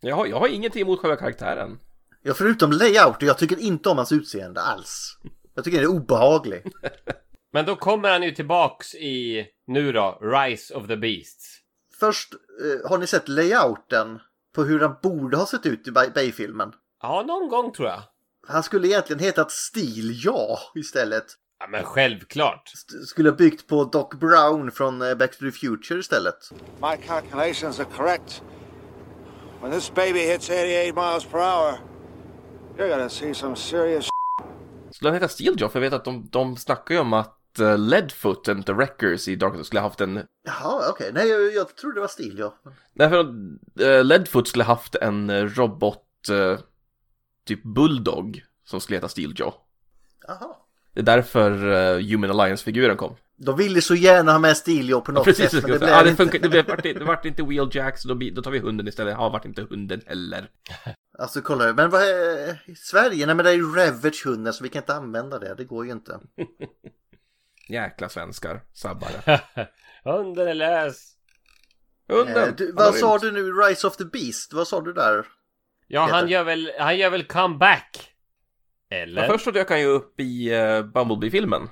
Jag 0.00 0.16
har, 0.16 0.26
jag 0.26 0.38
har 0.40 0.48
ingenting 0.48 0.82
emot 0.82 1.00
själva 1.00 1.16
karaktären. 1.16 1.78
Ja, 2.22 2.34
förutom 2.34 2.72
layout, 2.72 3.16
jag 3.22 3.38
tycker 3.38 3.58
inte 3.60 3.88
om 3.88 3.96
hans 3.96 4.12
utseende 4.12 4.60
alls. 4.60 5.18
Jag 5.54 5.64
tycker 5.64 5.78
det 5.78 5.84
är 5.84 5.88
obehaglig. 5.96 6.62
Men 7.52 7.66
då 7.66 7.76
kommer 7.76 8.10
han 8.10 8.22
ju 8.22 8.30
tillbaks 8.30 8.94
i, 8.94 9.46
nu 9.66 9.92
då, 9.92 10.18
Rise 10.22 10.74
of 10.74 10.86
the 10.86 10.96
Beasts. 10.96 11.58
Först, 12.00 12.34
eh, 12.34 12.90
har 12.90 12.98
ni 12.98 13.06
sett 13.06 13.28
layouten 13.28 14.20
på 14.54 14.64
hur 14.64 14.80
han 14.80 14.96
borde 15.02 15.36
ha 15.36 15.46
sett 15.46 15.66
ut 15.66 15.88
i 15.88 15.90
Bay- 15.90 16.12
Bay-filmen? 16.14 16.72
Ja, 17.02 17.24
någon 17.26 17.48
gång 17.48 17.72
tror 17.72 17.88
jag. 17.88 18.02
Han 18.48 18.62
skulle 18.62 18.88
egentligen 18.88 19.20
hetat 19.20 19.50
Steel 19.50 20.24
Ja 20.24 20.58
istället. 20.74 21.24
Ja, 21.60 21.66
men 21.68 21.84
självklart. 21.84 22.68
St- 22.74 23.06
skulle 23.06 23.30
ha 23.30 23.36
byggt 23.36 23.66
på 23.66 23.84
Doc 23.84 24.08
Brown 24.20 24.70
från 24.70 25.02
eh, 25.02 25.14
Back 25.14 25.38
to 25.38 25.44
the 25.44 25.52
Future 25.52 26.00
istället. 26.00 26.52
My 26.80 26.96
calculations 27.06 27.80
are 27.80 27.88
correct. 27.96 28.42
When 29.62 29.72
this 29.72 29.94
baby 29.94 30.18
hits 30.18 30.50
88 30.50 30.94
miles 31.10 31.24
per 31.24 31.38
hour, 31.38 31.78
you're 32.76 32.88
gonna 32.88 33.08
see 33.08 33.34
some 33.34 33.56
serious 33.56 34.08
Skulle 34.90 35.10
han 35.10 35.14
heta 35.14 35.28
Steeljaw? 35.28 35.68
För 35.72 35.78
jag 35.78 35.90
vet 35.90 35.92
att 35.92 36.04
de, 36.04 36.28
de 36.30 36.56
snackar 36.56 36.94
ju 36.94 37.00
om 37.00 37.12
att 37.12 37.38
uh, 37.60 37.78
Leadfoot 37.78 38.48
and 38.48 38.66
the 38.66 38.72
Wreckers 38.72 39.28
i 39.28 39.36
Dark 39.36 39.52
Knight 39.52 39.66
skulle 39.66 39.80
ha 39.80 39.88
haft 39.88 40.00
en... 40.00 40.20
Jaha, 40.44 40.90
okej. 40.90 41.10
Nej, 41.14 41.28
jag, 41.28 41.54
jag 41.54 41.76
trodde 41.76 41.94
det 41.96 42.00
var 42.00 42.08
Steel 42.08 42.38
Ja. 42.38 42.54
Nej, 42.92 43.08
för 43.08 43.18
uh, 43.80 44.04
Leadfoot 44.04 44.48
skulle 44.48 44.64
ha 44.64 44.74
haft 44.74 44.94
en 44.94 45.30
eh, 45.30 45.44
robot, 45.44 46.04
eh, 46.30 46.58
typ 47.46 47.62
Bulldog, 47.62 48.44
som 48.64 48.80
skulle 48.80 48.96
heta 48.96 49.08
Steeljaw. 49.08 49.56
Jaha. 50.26 50.56
Det 50.94 51.00
är 51.00 51.04
därför 51.04 51.64
uh, 51.64 52.10
Human 52.10 52.30
Alliance-figuren 52.30 52.96
kom. 52.96 53.16
De 53.36 53.56
ville 53.56 53.80
så 53.80 53.94
gärna 53.94 54.32
ha 54.32 54.38
med 54.38 54.56
Steel 54.56 54.88
Ja 54.88 55.00
på 55.00 55.12
något 55.12 55.24
Precis, 55.24 55.50
sätt, 55.50 55.52
det, 55.52 55.62
men 55.62 55.70
det 55.70 55.78
blev 55.78 55.90
ja, 55.90 56.02
det, 56.02 56.08
inte. 56.08 56.22
funkar, 56.22 56.38
det, 56.38 56.48
blev, 56.48 56.66
vart, 56.66 56.82
det 56.82 57.04
vart 57.04 57.24
inte 57.24 57.42
Wheeljack, 57.42 57.98
så 57.98 58.08
då, 58.08 58.30
då 58.32 58.42
tar 58.42 58.50
vi 58.50 58.58
hunden 58.58 58.88
istället. 58.88 59.14
Ja, 59.18 59.28
vart 59.28 59.44
inte 59.44 59.62
hunden 59.62 60.02
heller. 60.06 60.50
Alltså 61.18 61.40
kolla, 61.40 61.72
men 61.72 61.90
vad 61.90 62.02
är 62.02 62.62
i 62.66 62.74
Sverige? 62.74 63.26
Nej 63.26 63.34
men 63.34 63.44
det 63.44 63.50
är 63.50 63.54
ju 63.54 63.74
Ravage 63.74 64.22
hunden 64.24 64.52
så 64.52 64.62
vi 64.62 64.68
kan 64.68 64.82
inte 64.82 64.94
använda 64.94 65.38
det. 65.38 65.54
Det 65.54 65.64
går 65.64 65.86
ju 65.86 65.92
inte. 65.92 66.20
Jäkla 67.68 68.08
svenskar, 68.08 68.62
sabbare. 68.72 69.40
Hunden 70.04 70.48
är 70.48 70.54
lös. 70.54 71.12
Hunden! 72.08 72.48
Eh, 72.48 72.54
du, 72.56 72.72
vad 72.72 72.94
sa 72.94 73.18
du 73.18 73.32
nu? 73.32 73.52
Rise 73.52 73.86
of 73.86 73.96
the 73.96 74.04
Beast? 74.04 74.52
Vad 74.52 74.68
sa 74.68 74.80
du 74.80 74.92
där? 74.92 75.26
Ja, 75.94 76.08
han 76.10 76.28
gör 76.28 76.44
väl, 76.44 76.72
han 76.78 76.98
gör 76.98 77.10
väl 77.10 77.24
comeback? 77.24 78.10
Eller? 78.90 79.22
Ja, 79.22 79.28
först 79.28 79.44
så 79.44 79.50
dök 79.50 79.70
han 79.70 79.80
ju 79.80 79.86
upp 79.86 80.20
i 80.20 80.54
uh, 80.54 80.82
Bumblebee-filmen. 80.82 81.68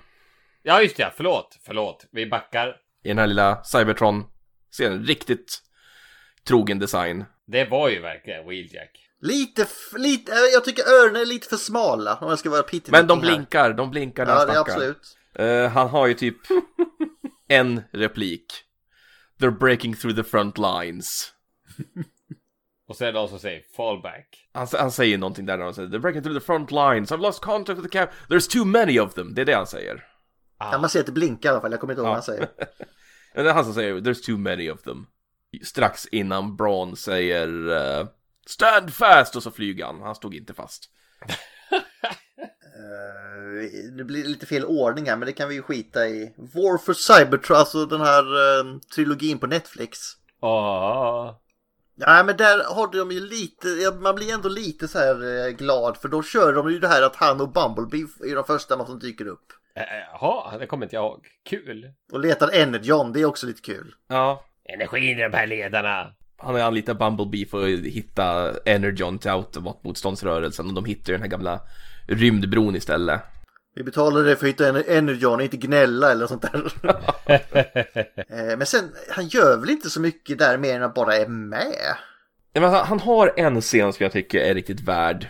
Ja, 0.62 0.82
just 0.82 0.96
det. 0.96 1.12
Förlåt. 1.16 1.58
Förlåt. 1.66 2.06
Vi 2.12 2.26
backar. 2.26 2.76
I 3.04 3.08
den 3.08 3.18
här 3.18 3.26
lilla 3.26 3.62
Cybertron-serien. 3.64 5.04
Riktigt 5.04 5.58
trogen 6.48 6.78
design. 6.78 7.24
Det 7.46 7.64
var 7.64 7.88
ju 7.88 8.00
verkligen 8.00 8.48
Wheeljack. 8.48 8.90
Lite, 9.20 9.66
lite, 9.96 10.32
eh, 10.32 10.38
jag 10.52 10.64
tycker 10.64 10.82
öronen 10.82 11.22
är 11.22 11.26
lite 11.26 11.48
för 11.48 11.56
smala 11.56 12.14
om 12.20 12.28
jag 12.28 12.38
ska 12.38 12.50
vara 12.50 12.62
pittig. 12.62 12.92
Men 12.92 13.06
de 13.06 13.20
blinkar, 13.20 13.72
de 13.72 13.90
blinkar 13.90 14.26
när 14.26 14.32
Ja, 14.32 14.38
han 14.38 14.46
det 14.46 14.52
är 14.52 14.56
snackar. 14.56 14.72
absolut. 14.72 15.16
Eh, 15.34 15.68
han 15.72 15.88
har 15.88 16.06
ju 16.06 16.14
typ 16.14 16.36
en 17.48 17.82
replik. 17.92 18.44
They're 19.40 19.58
breaking 19.58 19.94
through 19.96 20.16
the 20.16 20.24
front 20.24 20.58
lines. 20.58 21.32
Och 22.90 22.96
så 22.96 23.04
är 23.04 23.12
det 23.12 23.18
någon 23.18 23.28
som 23.28 23.38
säger 23.38 23.62
fallback. 23.76 24.48
Han, 24.52 24.66
han 24.78 24.92
säger 24.92 25.18
någonting 25.18 25.46
där 25.46 25.56
när 25.56 25.64
han 25.64 25.74
säger 25.74 25.88
They're 25.88 25.98
breaking 25.98 26.22
through 26.22 26.38
the 26.40 26.46
front 26.46 26.70
lines, 26.70 27.12
I've 27.12 27.22
lost 27.22 27.40
contact 27.40 27.78
with 27.78 27.88
the 27.90 27.98
camp, 27.98 28.10
there's 28.28 28.50
too 28.52 28.64
many 28.64 29.00
of 29.00 29.14
them. 29.14 29.34
Det 29.34 29.40
är 29.40 29.44
det 29.46 29.54
han 29.54 29.66
säger. 29.66 30.04
Ja, 30.58 30.78
man 30.78 30.90
ser 30.90 31.00
att 31.00 31.06
det 31.06 31.12
blinkar 31.12 31.48
i 31.48 31.52
alla 31.52 31.60
fall. 31.60 31.70
Jag 31.70 31.80
kommer 31.80 31.92
inte 31.92 32.00
ihåg 32.00 32.06
vad 32.08 32.12
Ja. 32.12 32.14
han 32.14 32.22
säger. 32.22 32.48
Men 33.34 33.44
det 33.44 33.50
är 33.50 33.54
han 33.54 33.64
som 33.64 33.74
säger 33.74 33.94
There's 33.94 34.26
too 34.26 34.38
many 34.38 34.70
of 34.70 34.82
them. 34.82 35.06
strax 35.64 36.06
innan 36.06 36.56
Braun 36.56 36.96
säger 36.96 37.70
eh, 38.00 38.06
Stand 38.46 38.94
fast 38.94 39.36
och 39.36 39.42
så 39.42 39.50
flyger 39.50 39.84
han. 39.84 40.00
Han 40.02 40.14
stod 40.14 40.34
inte 40.34 40.54
fast. 40.54 40.90
Eh, 41.70 41.80
det 43.96 44.04
blir 44.04 44.24
lite 44.24 44.46
fel 44.46 44.64
ordning 44.64 45.06
här 45.06 45.16
men 45.16 45.26
det 45.26 45.32
kan 45.32 45.48
vi 45.48 45.54
ju 45.54 45.62
skita 45.62 46.08
i. 46.08 46.34
War 46.36 46.78
for 46.78 46.92
Cybertron, 46.94 47.56
alltså 47.58 47.86
den 47.86 48.00
här 48.00 48.22
eh, 48.60 48.76
trilogin 48.94 49.38
på 49.38 49.46
Netflix. 49.46 49.98
Ja. 50.40 51.40
Nej 52.06 52.24
men 52.24 52.36
där 52.36 52.74
har 52.74 52.86
de 52.86 53.10
ju 53.10 53.20
lite, 53.20 53.68
man 54.00 54.14
blir 54.14 54.34
ändå 54.34 54.48
lite 54.48 54.88
så 54.88 54.98
här 54.98 55.46
eh, 55.46 55.52
glad 55.52 55.96
för 55.96 56.08
då 56.08 56.22
kör 56.22 56.52
de 56.52 56.72
ju 56.72 56.78
det 56.78 56.88
här 56.88 57.02
att 57.02 57.16
han 57.16 57.40
och 57.40 57.52
Bumblebee 57.52 58.30
är 58.30 58.34
de 58.34 58.44
första 58.44 58.86
som 58.86 58.98
dyker 58.98 59.26
upp. 59.26 59.52
Eh, 59.74 59.82
Jaha, 60.12 60.58
det 60.58 60.66
kommer 60.66 60.86
inte 60.86 60.96
jag 60.96 61.04
ihåg. 61.04 61.26
Kul. 61.44 61.90
Och 62.12 62.20
letar 62.20 62.48
Energon, 62.48 63.12
det 63.12 63.20
är 63.20 63.24
också 63.24 63.46
lite 63.46 63.60
kul. 63.60 63.94
Ja. 64.08 64.44
Energin 64.64 65.18
i 65.18 65.22
de 65.22 65.36
här 65.36 65.46
ledarna. 65.46 66.12
Han 66.36 66.54
har 66.54 66.60
anlitat 66.60 66.98
Bumblebee 66.98 67.46
för 67.46 67.64
att 67.64 67.80
hitta 67.80 68.54
Energon 68.64 69.18
till 69.18 69.30
automatmotståndsrörelsen 69.30 70.66
och 70.66 70.74
de 70.74 70.84
hittar 70.84 71.12
ju 71.12 71.14
den 71.14 71.22
här 71.22 71.30
gamla 71.30 71.60
rymdbron 72.06 72.76
istället. 72.76 73.20
Vi 73.80 73.84
betalar 73.84 74.22
det 74.22 74.36
för 74.36 74.46
att 74.46 74.52
hitta 74.52 74.68
en 74.68 74.84
Energon, 74.88 75.40
inte 75.40 75.56
gnälla 75.56 76.12
eller 76.12 76.26
sånt 76.26 76.42
där. 76.42 76.72
Eh, 78.28 78.56
men 78.56 78.66
sen, 78.66 78.84
han 79.10 79.28
gör 79.28 79.56
väl 79.56 79.70
inte 79.70 79.90
så 79.90 80.00
mycket 80.00 80.38
där 80.38 80.58
mer 80.58 80.76
än 80.76 80.82
att 80.82 80.94
bara 80.94 81.16
är 81.16 81.26
med. 81.28 81.96
Men 82.54 82.62
han- 82.62 83.00
har 83.00 83.32
en 83.36 83.60
scen 83.60 83.92
som 83.92 84.02
jag 84.02 84.12
tycker 84.12 84.38
är 84.40 84.54
riktigt 84.54 84.80
värd. 84.80 85.26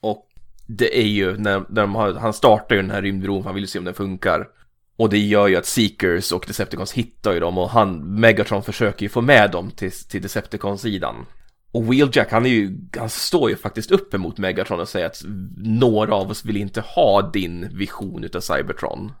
Och 0.00 0.28
det 0.66 0.98
är 0.98 1.06
ju 1.06 1.36
när, 1.36 1.64
när 1.68 1.86
har, 1.86 2.12
han 2.12 2.32
startar 2.32 2.74
ju 2.74 2.82
den 2.82 2.90
här 2.90 3.02
rymdbron 3.02 3.44
han 3.44 3.54
vill 3.54 3.64
ju 3.64 3.68
se 3.68 3.78
om 3.78 3.84
den 3.84 3.94
funkar. 3.94 4.48
Och 4.96 5.10
det 5.10 5.18
gör 5.18 5.48
ju 5.48 5.56
att 5.56 5.66
Seekers 5.66 6.32
och 6.32 6.44
Decepticons 6.48 6.92
hittar 6.92 7.32
ju 7.32 7.40
dem 7.40 7.58
och 7.58 7.70
han, 7.70 8.20
Megatron 8.20 8.62
försöker 8.62 9.02
ju 9.02 9.08
få 9.08 9.20
med 9.20 9.50
dem 9.50 9.70
till, 9.70 9.92
till 9.92 10.22
Decepticon-sidan. 10.22 11.26
Och 11.72 11.92
Wheeljack 11.92 12.32
han 12.32 12.46
är 12.46 12.50
ju, 12.50 12.78
han 12.96 13.08
står 13.08 13.50
ju 13.50 13.56
faktiskt 13.56 13.90
upp 13.90 14.14
emot 14.14 14.38
Megatron 14.38 14.80
och 14.80 14.88
säger 14.88 15.06
att 15.06 15.22
några 15.56 16.14
av 16.14 16.30
oss 16.30 16.44
vill 16.44 16.56
inte 16.56 16.80
ha 16.80 17.30
din 17.32 17.78
vision 17.78 18.24
utav 18.24 18.40
Cybertron. 18.40 19.12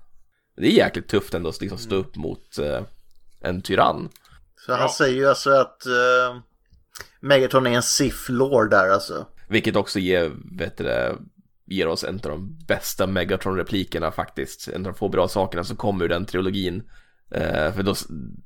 Det 0.56 0.66
är 0.66 0.76
jäkligt 0.76 1.08
tufft 1.08 1.34
ändå 1.34 1.48
att 1.48 1.60
liksom 1.60 1.78
stå 1.78 1.94
upp 1.94 2.16
mot 2.16 2.58
eh, 2.58 2.82
en 3.40 3.62
tyrann. 3.62 4.08
Så 4.66 4.74
han 4.74 4.88
säger 4.88 5.16
ju 5.16 5.28
alltså 5.28 5.50
att 5.50 5.82
uh, 5.86 6.40
Megatron 7.20 7.66
är 7.66 7.70
en 7.70 7.82
Sith 7.82 8.30
Lord 8.30 8.70
där 8.70 8.88
alltså. 8.88 9.26
Vilket 9.48 9.76
också 9.76 9.98
ger, 9.98 10.32
vet 10.58 10.76
du 10.76 10.84
det, 10.84 11.16
ger 11.66 11.88
oss 11.88 12.04
en 12.04 12.14
av 12.14 12.20
de 12.20 12.58
bästa 12.66 13.06
Megatron-replikerna 13.06 14.10
faktiskt. 14.10 14.68
En 14.68 14.86
av 14.86 14.92
de 14.92 14.98
få 14.98 15.08
bra 15.08 15.28
sakerna 15.28 15.64
som 15.64 15.76
kommer 15.76 16.04
ur 16.04 16.08
den 16.08 16.26
trilogin. 16.26 16.82
Eh, 17.30 17.74
för 17.74 17.82
då, 17.82 17.94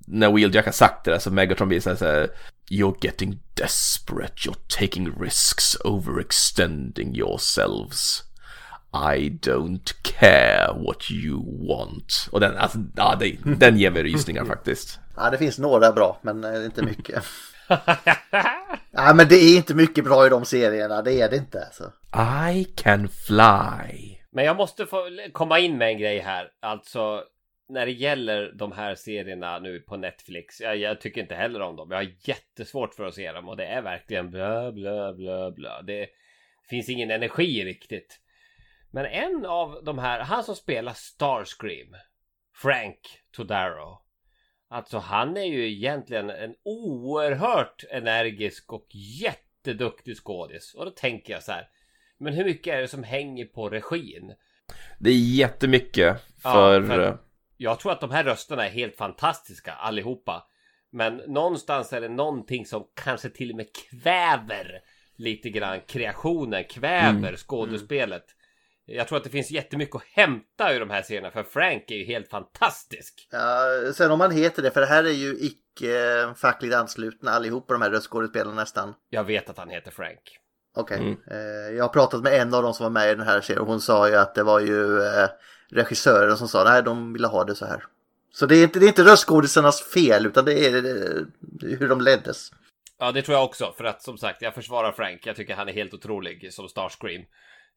när 0.06 0.32
Wheeljack 0.32 0.64
har 0.64 0.72
sagt 0.72 1.04
det 1.04 1.10
där 1.10 1.18
så 1.18 1.30
Megatron 1.30 1.68
blir 1.68 1.80
så 1.80 1.88
här, 1.90 1.96
så 1.96 2.04
här 2.04 2.30
You're 2.68 2.96
getting 3.00 3.38
desperate, 3.54 4.44
you're 4.44 4.60
taking 4.68 5.12
risks, 5.18 5.76
overextending 5.84 7.14
yourselves. 7.16 8.22
I 8.92 9.28
don't 9.28 9.92
care 10.02 10.68
what 10.74 11.10
you 11.10 11.42
want. 11.68 12.28
Och 12.32 12.40
den, 12.40 12.56
alltså, 12.56 12.78
ja, 12.96 13.16
det, 13.20 13.36
den 13.44 13.76
ger 13.76 13.90
mig 13.90 14.02
rysningar 14.02 14.44
faktiskt. 14.54 15.00
Ja, 15.16 15.30
det 15.30 15.38
finns 15.38 15.58
några 15.58 15.92
bra, 15.92 16.20
men 16.22 16.44
eh, 16.44 16.64
inte 16.64 16.82
mycket. 16.82 17.24
Nej, 18.90 19.14
men 19.14 19.28
det 19.28 19.36
är 19.36 19.56
inte 19.56 19.74
mycket 19.74 20.04
bra 20.04 20.26
i 20.26 20.28
de 20.28 20.44
serierna, 20.44 21.02
det 21.02 21.20
är 21.20 21.30
det 21.30 21.36
inte 21.36 21.64
alltså. 21.64 21.92
I 22.50 22.64
can 22.64 23.08
fly. 23.08 24.16
Men 24.32 24.44
jag 24.44 24.56
måste 24.56 24.86
få 24.86 25.08
komma 25.32 25.58
in 25.58 25.78
med 25.78 25.88
en 25.88 25.98
grej 25.98 26.18
här. 26.18 26.48
Alltså 26.62 27.22
när 27.68 27.86
det 27.86 27.92
gäller 27.92 28.52
de 28.52 28.72
här 28.72 28.94
serierna 28.94 29.58
nu 29.58 29.80
på 29.80 29.96
Netflix. 29.96 30.60
Jag, 30.60 30.76
jag 30.76 31.00
tycker 31.00 31.20
inte 31.20 31.34
heller 31.34 31.60
om 31.60 31.76
dem. 31.76 31.90
Jag 31.90 31.98
har 31.98 32.12
jättesvårt 32.20 32.94
för 32.94 33.04
att 33.04 33.14
se 33.14 33.32
dem 33.32 33.48
och 33.48 33.56
det 33.56 33.66
är 33.66 33.82
verkligen 33.82 34.30
bla 34.30 34.72
bla 34.72 35.12
bla 35.12 35.50
bla. 35.50 35.82
Det 35.82 36.08
finns 36.68 36.88
ingen 36.88 37.10
energi 37.10 37.64
riktigt. 37.64 38.20
Men 38.90 39.06
en 39.06 39.46
av 39.46 39.84
de 39.84 39.98
här, 39.98 40.20
han 40.20 40.44
som 40.44 40.56
spelar 40.56 40.92
Starscream, 40.92 41.96
Frank 42.54 42.98
Todaro. 43.32 43.98
Alltså 44.68 44.98
han 44.98 45.36
är 45.36 45.44
ju 45.44 45.70
egentligen 45.72 46.30
en 46.30 46.54
oerhört 46.62 47.84
energisk 47.90 48.72
och 48.72 48.86
jätteduktig 49.22 50.16
skådis. 50.16 50.74
Och 50.74 50.84
då 50.84 50.90
tänker 50.90 51.32
jag 51.32 51.42
så 51.42 51.52
här. 51.52 51.68
Men 52.18 52.32
hur 52.32 52.44
mycket 52.44 52.74
är 52.74 52.80
det 52.80 52.88
som 52.88 53.02
hänger 53.02 53.44
på 53.44 53.68
regin? 53.68 54.34
Det 54.98 55.10
är 55.10 55.36
jättemycket 55.36 56.16
Ja, 56.44 56.52
för... 56.86 57.18
Jag 57.56 57.80
tror 57.80 57.92
att 57.92 58.00
de 58.00 58.10
här 58.10 58.24
rösterna 58.24 58.66
är 58.66 58.70
helt 58.70 58.96
fantastiska 58.96 59.72
allihopa. 59.72 60.46
Men 60.92 61.16
någonstans 61.16 61.92
är 61.92 62.00
det 62.00 62.08
någonting 62.08 62.66
som 62.66 62.84
kanske 63.04 63.30
till 63.30 63.50
och 63.50 63.56
med 63.56 63.66
kväver 63.90 64.80
lite 65.16 65.50
grann 65.50 65.80
kreationen, 65.88 66.64
kväver 66.64 67.18
Mm. 67.18 67.36
skådespelet. 67.36 68.24
Jag 68.84 69.08
tror 69.08 69.18
att 69.18 69.24
det 69.24 69.30
finns 69.30 69.50
jättemycket 69.50 69.96
att 69.96 70.02
hämta 70.12 70.72
ur 70.74 70.80
de 70.80 70.90
här 70.90 71.02
serierna 71.02 71.30
för 71.30 71.42
Frank 71.42 71.90
är 71.90 71.94
ju 71.94 72.04
helt 72.04 72.28
fantastisk. 72.30 73.28
Ja, 73.30 73.64
sen 73.94 74.10
om 74.10 74.18
man 74.18 74.30
heter 74.30 74.62
det, 74.62 74.70
för 74.70 74.80
det 74.80 74.86
här 74.86 75.04
är 75.04 75.10
ju 75.10 75.36
icke 75.40 76.20
eh, 76.22 76.34
fackligt 76.34 76.74
anslutna 76.74 77.30
allihopa 77.30 77.72
de 77.72 77.82
här 77.82 77.90
röstskådespelarna 77.90 78.56
nästan. 78.56 78.94
Jag 79.10 79.24
vet 79.24 79.50
att 79.50 79.58
han 79.58 79.68
heter 79.70 79.90
Frank. 79.90 80.20
Okej. 80.76 80.98
Mm. 80.98 81.16
Eh, 81.30 81.76
jag 81.76 81.84
har 81.84 81.88
pratat 81.88 82.22
med 82.22 82.32
en 82.40 82.54
av 82.54 82.62
dem 82.62 82.74
som 82.74 82.84
var 82.84 82.90
med 82.90 83.10
i 83.10 83.14
den 83.14 83.26
här 83.26 83.40
serien 83.40 83.62
och 83.62 83.68
hon 83.68 83.80
sa 83.80 84.08
ju 84.08 84.16
att 84.16 84.34
det 84.34 84.42
var 84.42 84.60
ju 84.60 85.02
regissören 85.70 86.36
som 86.36 86.48
sa 86.48 86.64
nej 86.64 86.82
de 86.82 87.12
ville 87.12 87.26
ha 87.26 87.44
det 87.44 87.54
så 87.54 87.66
här. 87.66 87.84
Så 88.32 88.46
det 88.46 88.56
är 88.56 88.62
inte, 88.62 88.78
det 88.78 88.86
är 88.86 88.88
inte 88.88 89.04
röstskådisarnas 89.04 89.82
fel 89.82 90.26
utan 90.26 90.44
det 90.44 90.66
är 90.66 90.72
hur 91.60 91.88
de 91.88 92.00
leddes. 92.00 92.50
Ja, 92.98 93.12
det 93.12 93.22
tror 93.22 93.36
jag 93.36 93.44
också. 93.44 93.74
För 93.76 93.84
att 93.84 94.02
som 94.02 94.18
sagt, 94.18 94.42
jag 94.42 94.54
försvarar 94.54 94.92
Frank. 94.92 95.26
Jag 95.26 95.36
tycker 95.36 95.54
han 95.54 95.68
är 95.68 95.72
helt 95.72 95.94
otrolig 95.94 96.52
som 96.52 96.68
Starscream. 96.68 97.22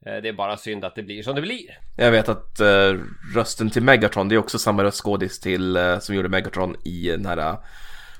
Eh, 0.05 0.21
Det 0.21 0.29
är 0.29 0.33
bara 0.33 0.57
synd 0.57 0.85
att 0.85 0.95
det 0.95 1.03
blir 1.03 1.23
som 1.23 1.35
det 1.35 1.41
blir. 1.41 1.77
Jag 1.97 2.11
vet 2.11 2.29
att 2.29 2.59
eh, 2.59 2.93
rösten 3.35 3.69
till 3.69 3.83
Megatron, 3.83 4.29
det 4.29 4.35
är 4.35 4.39
också 4.39 4.59
samma 4.59 4.83
röstskådis 4.83 5.39
till, 5.39 5.75
eh, 5.77 5.99
som 5.99 6.15
gjorde 6.15 6.29
Megatron 6.29 6.75
i 6.85 7.07
den 7.09 7.25
här 7.25 7.37
uh, 7.37 7.59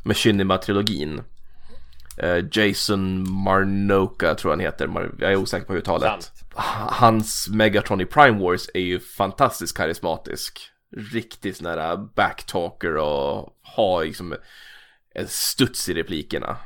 Machinima-trilogin. 0.04 1.24
Eh, 2.20 2.46
Jason 2.52 3.32
Marnoka 3.32 4.36
tror 4.36 4.52
han 4.52 4.60
heter, 4.60 5.10
jag 5.20 5.32
är 5.32 5.36
osäker 5.36 5.66
på 5.66 5.76
uttalet. 5.76 6.02
Sant. 6.02 6.32
Hans 6.90 7.50
Megatron 7.50 8.02
i 8.02 8.06
Prime 8.06 8.40
Wars 8.40 8.70
är 8.74 8.80
ju 8.80 9.00
fantastiskt 9.00 9.78
karismatisk. 9.78 10.60
Riktigt 11.14 11.58
sån 11.58 11.66
här 11.66 11.98
backtalker 12.16 12.98
och 12.98 13.58
har 13.62 14.04
liksom 14.04 14.36
en 15.16 15.28
studs 15.28 15.90
i 15.90 15.94
replikerna. 15.94 16.58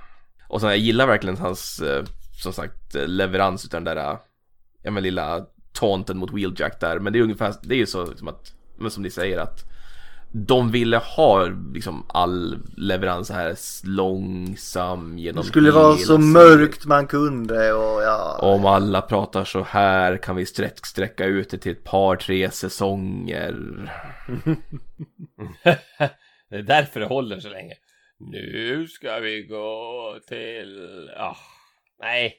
Och 0.48 0.62
så 0.62 0.68
jag 0.68 0.78
gillar 0.78 1.08
verkligen 1.08 1.38
hans, 1.38 1.80
eh, 1.80 2.04
som 2.44 2.54
sagt, 2.54 2.96
eh, 2.96 3.08
leverans 3.08 3.66
utan 3.66 3.84
den 3.84 3.96
där, 3.96 4.18
ja 4.84 4.92
men 4.92 5.04
lilla 5.04 5.46
taunten 5.74 6.18
mot 6.18 6.34
Wheeljack 6.34 6.80
där. 6.80 7.00
Men 7.00 7.14
det 7.14 7.20
är 7.20 7.24
ungefär, 7.24 7.54
det 7.62 7.76
är 7.76 7.80
ju 7.80 7.86
så 7.86 8.06
liksom 8.06 8.28
att, 8.28 8.54
men 8.78 8.92
som 8.92 9.04
ni 9.04 9.10
säger 9.10 9.38
att 9.38 9.73
de 10.36 10.72
ville 10.72 10.98
ha 10.98 11.46
liksom 11.74 12.06
all 12.10 12.58
leverans 12.78 13.28
så 13.28 13.34
här 13.34 13.56
långsam 13.88 15.18
genom 15.18 15.42
Det 15.44 15.48
skulle 15.48 15.72
vara 15.72 15.96
så 15.96 16.06
serien. 16.06 16.32
mörkt 16.32 16.86
man 16.86 17.08
kunde 17.08 17.74
och 17.74 18.04
ja. 18.04 18.38
Om 18.42 18.66
alla 18.66 19.02
pratar 19.02 19.44
så 19.44 19.64
här 19.64 20.18
kan 20.18 20.36
vi 20.36 20.46
sträck, 20.46 20.86
sträcka 20.86 21.26
ut 21.26 21.50
det 21.50 21.58
till 21.58 21.72
ett 21.72 21.84
par, 21.84 22.16
tre 22.16 22.52
säsonger. 22.52 23.54
det 26.50 26.56
är 26.58 26.62
därför 26.62 27.00
det 27.00 27.06
håller 27.06 27.40
så 27.40 27.50
länge. 27.50 27.74
Nu 28.20 28.88
ska 28.88 29.20
vi 29.20 29.44
gå 29.44 30.20
till... 30.28 31.10
Ah, 31.18 31.38
nej. 32.00 32.36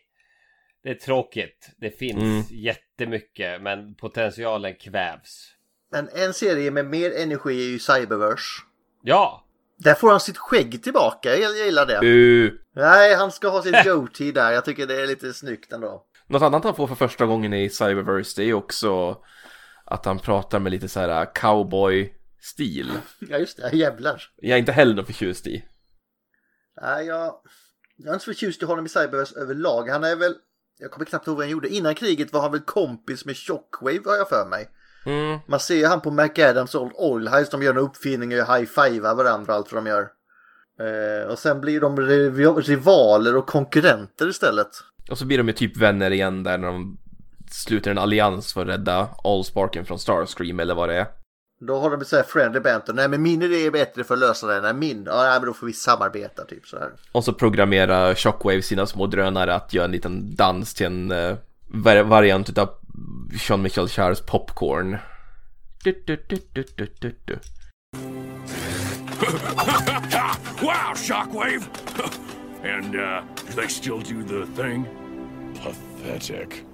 Det 0.82 0.90
är 0.90 0.94
tråkigt. 0.94 1.70
Det 1.76 1.90
finns 1.90 2.22
Mm. 2.22 2.42
jättemycket 2.50 3.62
men 3.62 3.94
potentialen 3.94 4.74
kvävs. 4.74 5.53
Men 5.94 6.08
en 6.12 6.34
serie 6.34 6.70
med 6.70 6.86
mer 6.86 7.10
energi 7.10 7.66
är 7.66 7.70
ju 7.70 7.78
Cyberverse. 7.78 8.62
Ja! 9.02 9.44
Där 9.76 9.94
får 9.94 10.10
han 10.10 10.20
sitt 10.20 10.38
skägg 10.38 10.82
tillbaka, 10.82 11.36
jag 11.36 11.58
jag 11.58 11.66
gillar 11.66 11.86
det. 11.86 12.06
Uh. 12.06 12.52
Nej, 12.74 13.14
han 13.14 13.32
ska 13.32 13.48
ha 13.48 13.62
sitt 13.62 13.84
goatee 13.84 14.32
där, 14.32 14.52
jag 14.52 14.64
tycker 14.64 14.86
det 14.86 15.02
är 15.02 15.06
lite 15.06 15.32
snyggt 15.32 15.72
ändå. 15.72 16.06
Något 16.26 16.42
annat 16.42 16.64
han 16.64 16.74
får 16.74 16.86
för 16.86 16.94
första 16.94 17.26
gången 17.26 17.52
i 17.52 17.70
Cyberverse 17.70 18.42
det 18.42 18.48
är 18.48 18.54
också 18.54 19.22
att 19.84 20.04
han 20.04 20.18
pratar 20.18 20.60
med 20.60 20.72
lite 20.72 20.88
så 20.88 21.00
här 21.00 21.34
cowboy-stil. 21.34 22.92
Ja 23.18 23.38
just 23.38 23.56
det, 23.56 23.76
jävlar. 23.76 24.22
Jag 24.36 24.54
är 24.54 24.58
inte 24.58 24.72
heller 24.72 24.94
någon 24.94 25.06
förtjust 25.06 25.46
i. 25.46 25.64
Nej, 26.82 27.06
jag, 27.06 27.34
jag 27.96 28.08
är 28.08 28.14
inte 28.14 28.24
så 28.24 28.30
förtjust 28.30 28.62
i 28.62 28.64
honom 28.64 28.86
i 28.86 28.88
Cyberverse 28.88 29.38
överlag. 29.38 29.88
Han 29.88 30.04
är 30.04 30.16
väl, 30.16 30.34
jag 30.78 30.90
kommer 30.90 31.06
knappt 31.06 31.26
ihåg 31.26 31.36
vad 31.36 31.44
han 31.44 31.52
gjorde. 31.52 31.68
Innan 31.68 31.94
kriget 31.94 32.32
var 32.32 32.40
han 32.40 32.52
väl 32.52 32.60
kompis 32.60 33.24
med 33.24 33.36
Shockwave 33.36 34.02
har 34.04 34.16
jag 34.16 34.28
för 34.28 34.46
mig. 34.46 34.68
Mm. 35.04 35.38
Man 35.46 35.60
ser 35.60 35.74
ju 35.74 35.86
han 35.86 36.00
på 36.00 36.10
McAdams 36.10 36.74
Old 36.74 36.92
Oil 36.94 37.28
Heist, 37.28 37.50
de 37.50 37.62
gör 37.62 37.70
en 37.70 37.78
uppfinning 37.78 38.40
och 38.40 38.46
high-fivar 38.46 39.14
varandra 39.14 39.54
allt 39.54 39.72
vad 39.72 39.84
de 39.84 39.90
gör. 39.90 40.08
Eh, 40.80 41.28
och 41.28 41.38
sen 41.38 41.60
blir 41.60 41.80
de 41.80 42.00
riv- 42.00 42.60
rivaler 42.60 43.36
och 43.36 43.46
konkurrenter 43.46 44.28
istället. 44.28 44.68
Och 45.10 45.18
så 45.18 45.26
blir 45.26 45.38
de 45.38 45.46
ju 45.46 45.52
typ 45.54 45.76
vänner 45.76 46.10
igen 46.10 46.42
där 46.42 46.58
när 46.58 46.66
de 46.66 46.98
sluter 47.50 47.90
en 47.90 47.98
allians 47.98 48.52
för 48.52 48.62
att 48.62 48.68
rädda 48.68 49.08
Allsparken 49.24 49.84
från 49.84 49.98
Starscream 49.98 50.60
eller 50.60 50.74
vad 50.74 50.88
det 50.88 50.94
är. 50.94 51.06
Då 51.60 51.78
har 51.78 51.96
de 51.96 52.04
så 52.04 52.16
här 52.16 52.22
friendly 52.22 52.60
banter. 52.60 52.92
Nej 52.92 53.08
men 53.08 53.22
min 53.22 53.42
idé 53.42 53.66
är 53.66 53.70
bättre 53.70 54.04
för 54.04 54.14
att 54.14 54.20
lösa 54.20 54.46
det. 54.46 54.60
Nej 54.60 54.74
min. 54.74 55.04
Ja 55.06 55.22
nej, 55.22 55.40
men 55.40 55.46
då 55.46 55.54
får 55.54 55.66
vi 55.66 55.72
samarbeta 55.72 56.44
typ 56.44 56.66
så 56.66 56.78
här. 56.78 56.90
Och 57.12 57.24
så 57.24 57.32
programmera 57.32 58.14
Shockwave 58.14 58.62
sina 58.62 58.86
små 58.86 59.06
drönare 59.06 59.54
att 59.54 59.74
göra 59.74 59.84
en 59.84 59.92
liten 59.92 60.34
dans 60.36 60.74
till 60.74 60.86
en 60.86 61.12
uh, 61.12 61.36
var 61.68 62.02
variant 62.02 62.48
utav 62.48 62.68
Sean 63.38 63.62
Michael 63.62 63.88
Chars 63.88 64.20
Popcorn. 64.20 64.98
Du, 65.84 65.92
du, 66.06 66.16
du, 66.28 66.38
du, 66.52 66.64
du, 66.76 66.88
du, 67.00 67.12
du. 67.24 67.34
wow, 70.62 70.94
Shockwave! 70.94 71.68
and, 72.64 72.96
uh, 72.96 73.22
do 73.46 73.52
they 73.52 73.68
still 73.68 74.00
do 74.00 74.22
the 74.22 74.46
thing? 74.46 74.86
Pathetic. 75.62 76.64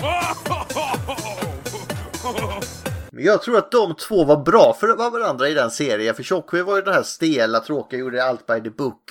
Jag 3.12 3.42
tror 3.42 3.58
att 3.58 3.70
de 3.70 3.94
två 3.94 4.24
var 4.24 4.36
bra 4.36 4.76
för 4.80 5.10
varandra 5.10 5.48
i 5.48 5.54
den 5.54 5.70
serien. 5.70 6.14
För 6.14 6.22
Shockwave 6.22 6.64
var 6.64 6.76
ju 6.76 6.82
den 6.82 6.94
här 6.94 7.02
stela, 7.02 7.60
tråkiga, 7.60 8.00
gjorde 8.00 8.24
allt 8.24 8.46
by 8.46 8.60
the 8.60 8.70
book. 8.70 9.02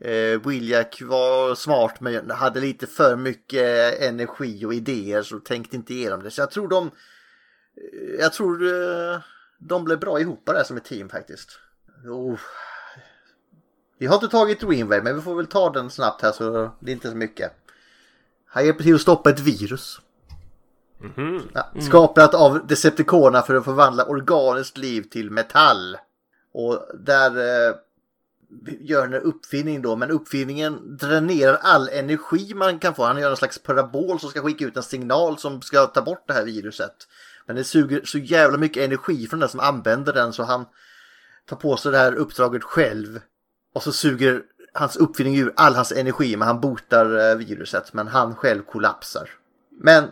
Eh, 0.00 0.40
Williak 0.46 1.02
var 1.02 1.54
smart 1.54 2.00
men 2.00 2.30
hade 2.30 2.60
lite 2.60 2.86
för 2.86 3.16
mycket 3.16 4.00
energi 4.00 4.64
och 4.64 4.74
idéer 4.74 5.22
så 5.22 5.38
tänkte 5.38 5.76
inte 5.76 5.94
igenom 5.94 6.22
det. 6.22 6.30
Så 6.30 6.40
jag 6.40 6.50
tror 6.50 6.68
de... 6.68 6.86
eh, 6.86 8.20
Jag 8.20 8.32
tror 8.32 8.62
eh, 8.66 9.20
de 9.58 9.84
blev 9.84 9.98
bra 9.98 10.20
ihop 10.20 10.42
där 10.46 10.64
som 10.64 10.76
ett 10.76 10.84
team 10.84 11.08
faktiskt. 11.08 11.58
Oh. 12.08 12.38
Vi 13.98 14.06
har 14.06 14.14
inte 14.14 14.28
tagit 14.28 14.60
Dreamwave 14.60 15.02
men 15.02 15.16
vi 15.16 15.22
får 15.22 15.34
väl 15.34 15.46
ta 15.46 15.70
den 15.70 15.90
snabbt 15.90 16.22
här 16.22 16.32
så 16.32 16.70
det 16.80 16.90
är 16.90 16.94
inte 16.94 17.10
så 17.10 17.16
mycket. 17.16 17.52
Han 18.46 18.66
hjälper 18.66 18.82
till 18.84 18.94
att 18.94 19.00
stoppa 19.00 19.30
ett 19.30 19.40
virus. 19.40 20.00
Ja, 21.54 21.72
skapat 21.80 22.34
av 22.34 22.66
Decepticonerna 22.66 23.42
för 23.42 23.54
att 23.54 23.64
förvandla 23.64 24.04
organiskt 24.04 24.78
liv 24.78 25.02
till 25.02 25.30
metall. 25.30 25.96
Och 26.52 26.86
där 26.94 27.30
eh, 27.68 27.74
gör 28.80 29.04
en 29.04 29.14
uppfinning 29.14 29.82
då, 29.82 29.96
men 29.96 30.10
uppfinningen 30.10 30.96
dränerar 30.96 31.58
all 31.62 31.88
energi 31.88 32.54
man 32.54 32.78
kan 32.78 32.94
få. 32.94 33.04
Han 33.04 33.20
gör 33.20 33.30
en 33.30 33.36
slags 33.36 33.58
parabol 33.58 34.20
som 34.20 34.30
ska 34.30 34.42
skicka 34.42 34.64
ut 34.64 34.76
en 34.76 34.82
signal 34.82 35.38
som 35.38 35.62
ska 35.62 35.86
ta 35.86 36.02
bort 36.02 36.24
det 36.26 36.32
här 36.32 36.44
viruset. 36.44 36.94
Men 37.46 37.56
det 37.56 37.64
suger 37.64 38.04
så 38.04 38.18
jävla 38.18 38.58
mycket 38.58 38.84
energi 38.84 39.26
från 39.26 39.40
den 39.40 39.48
som 39.48 39.60
använder 39.60 40.12
den 40.12 40.32
så 40.32 40.42
han 40.42 40.66
tar 41.48 41.56
på 41.56 41.76
sig 41.76 41.92
det 41.92 41.98
här 41.98 42.14
uppdraget 42.14 42.64
själv. 42.64 43.20
Och 43.74 43.82
så 43.82 43.92
suger 43.92 44.42
hans 44.72 44.96
uppfinning 44.96 45.38
ur 45.38 45.52
all 45.56 45.74
hans 45.74 45.92
energi, 45.92 46.36
men 46.36 46.48
han 46.48 46.60
botar 46.60 47.30
eh, 47.30 47.36
viruset. 47.36 47.92
Men 47.92 48.08
han 48.08 48.34
själv 48.34 48.62
kollapsar. 48.62 49.30
Men 49.80 50.04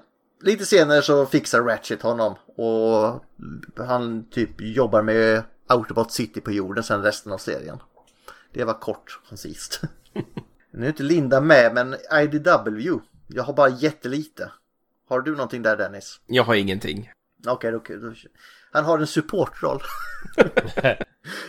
lite 0.42 0.66
senare 0.66 1.02
så 1.02 1.26
fixar 1.26 1.62
Ratchet 1.62 2.02
honom 2.02 2.34
och 2.56 3.24
han 3.86 4.30
typ 4.30 4.50
jobbar 4.60 5.02
med 5.02 5.42
Autobot 5.66 6.12
City 6.12 6.40
på 6.40 6.52
jorden 6.52 6.84
sen 6.84 7.02
resten 7.02 7.32
av 7.32 7.38
serien. 7.38 7.78
Det 8.54 8.64
var 8.64 8.74
kort 8.74 9.20
koncist. 9.28 9.80
nu 10.70 10.84
är 10.84 10.88
inte 10.88 11.02
Linda 11.02 11.40
med 11.40 11.74
men 11.74 11.96
IDW. 12.22 13.00
Jag 13.26 13.42
har 13.42 13.52
bara 13.52 13.68
jättelite. 13.68 14.52
Har 15.08 15.20
du 15.20 15.30
någonting 15.30 15.62
där 15.62 15.76
Dennis? 15.76 16.20
Jag 16.26 16.44
har 16.44 16.54
ingenting. 16.54 17.10
Okej, 17.46 17.74
okay, 17.74 17.96
då, 17.96 18.14
han 18.72 18.84
har 18.84 18.98
en 18.98 19.06
supportroll. 19.06 19.80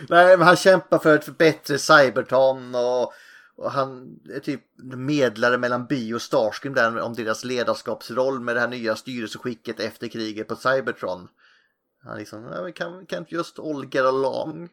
Nej, 0.08 0.36
men 0.36 0.42
han 0.42 0.56
kämpar 0.56 0.98
för 0.98 1.14
ett 1.14 1.38
bättre 1.38 1.78
Cybertron 1.78 2.74
och, 2.74 3.12
och 3.56 3.70
han 3.70 4.18
är 4.34 4.40
typ 4.40 4.60
medlare 4.94 5.58
mellan 5.58 5.86
Bi 5.86 6.14
och 6.14 6.22
Starscream 6.22 6.74
där 6.74 7.00
om 7.00 7.14
deras 7.14 7.44
ledarskapsroll 7.44 8.40
med 8.40 8.56
det 8.56 8.60
här 8.60 8.68
nya 8.68 8.96
styrelseskicket 8.96 9.80
efter 9.80 10.08
kriget 10.08 10.48
på 10.48 10.56
Cybertron. 10.56 11.28
Han 12.02 12.18
liksom, 12.18 12.72
kan, 12.74 13.06
inte 13.18 13.34
just 13.34 13.58
all 13.58 13.84
get 13.84 14.04
along? 14.04 14.68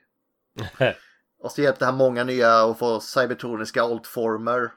och 1.44 1.52
så 1.52 1.62
hjälpte 1.62 1.86
han 1.86 1.96
många 1.96 2.24
nya 2.24 2.64
att 2.64 2.80
få 2.80 3.00
cybertroniska 3.00 3.84
altformer. 3.84 4.72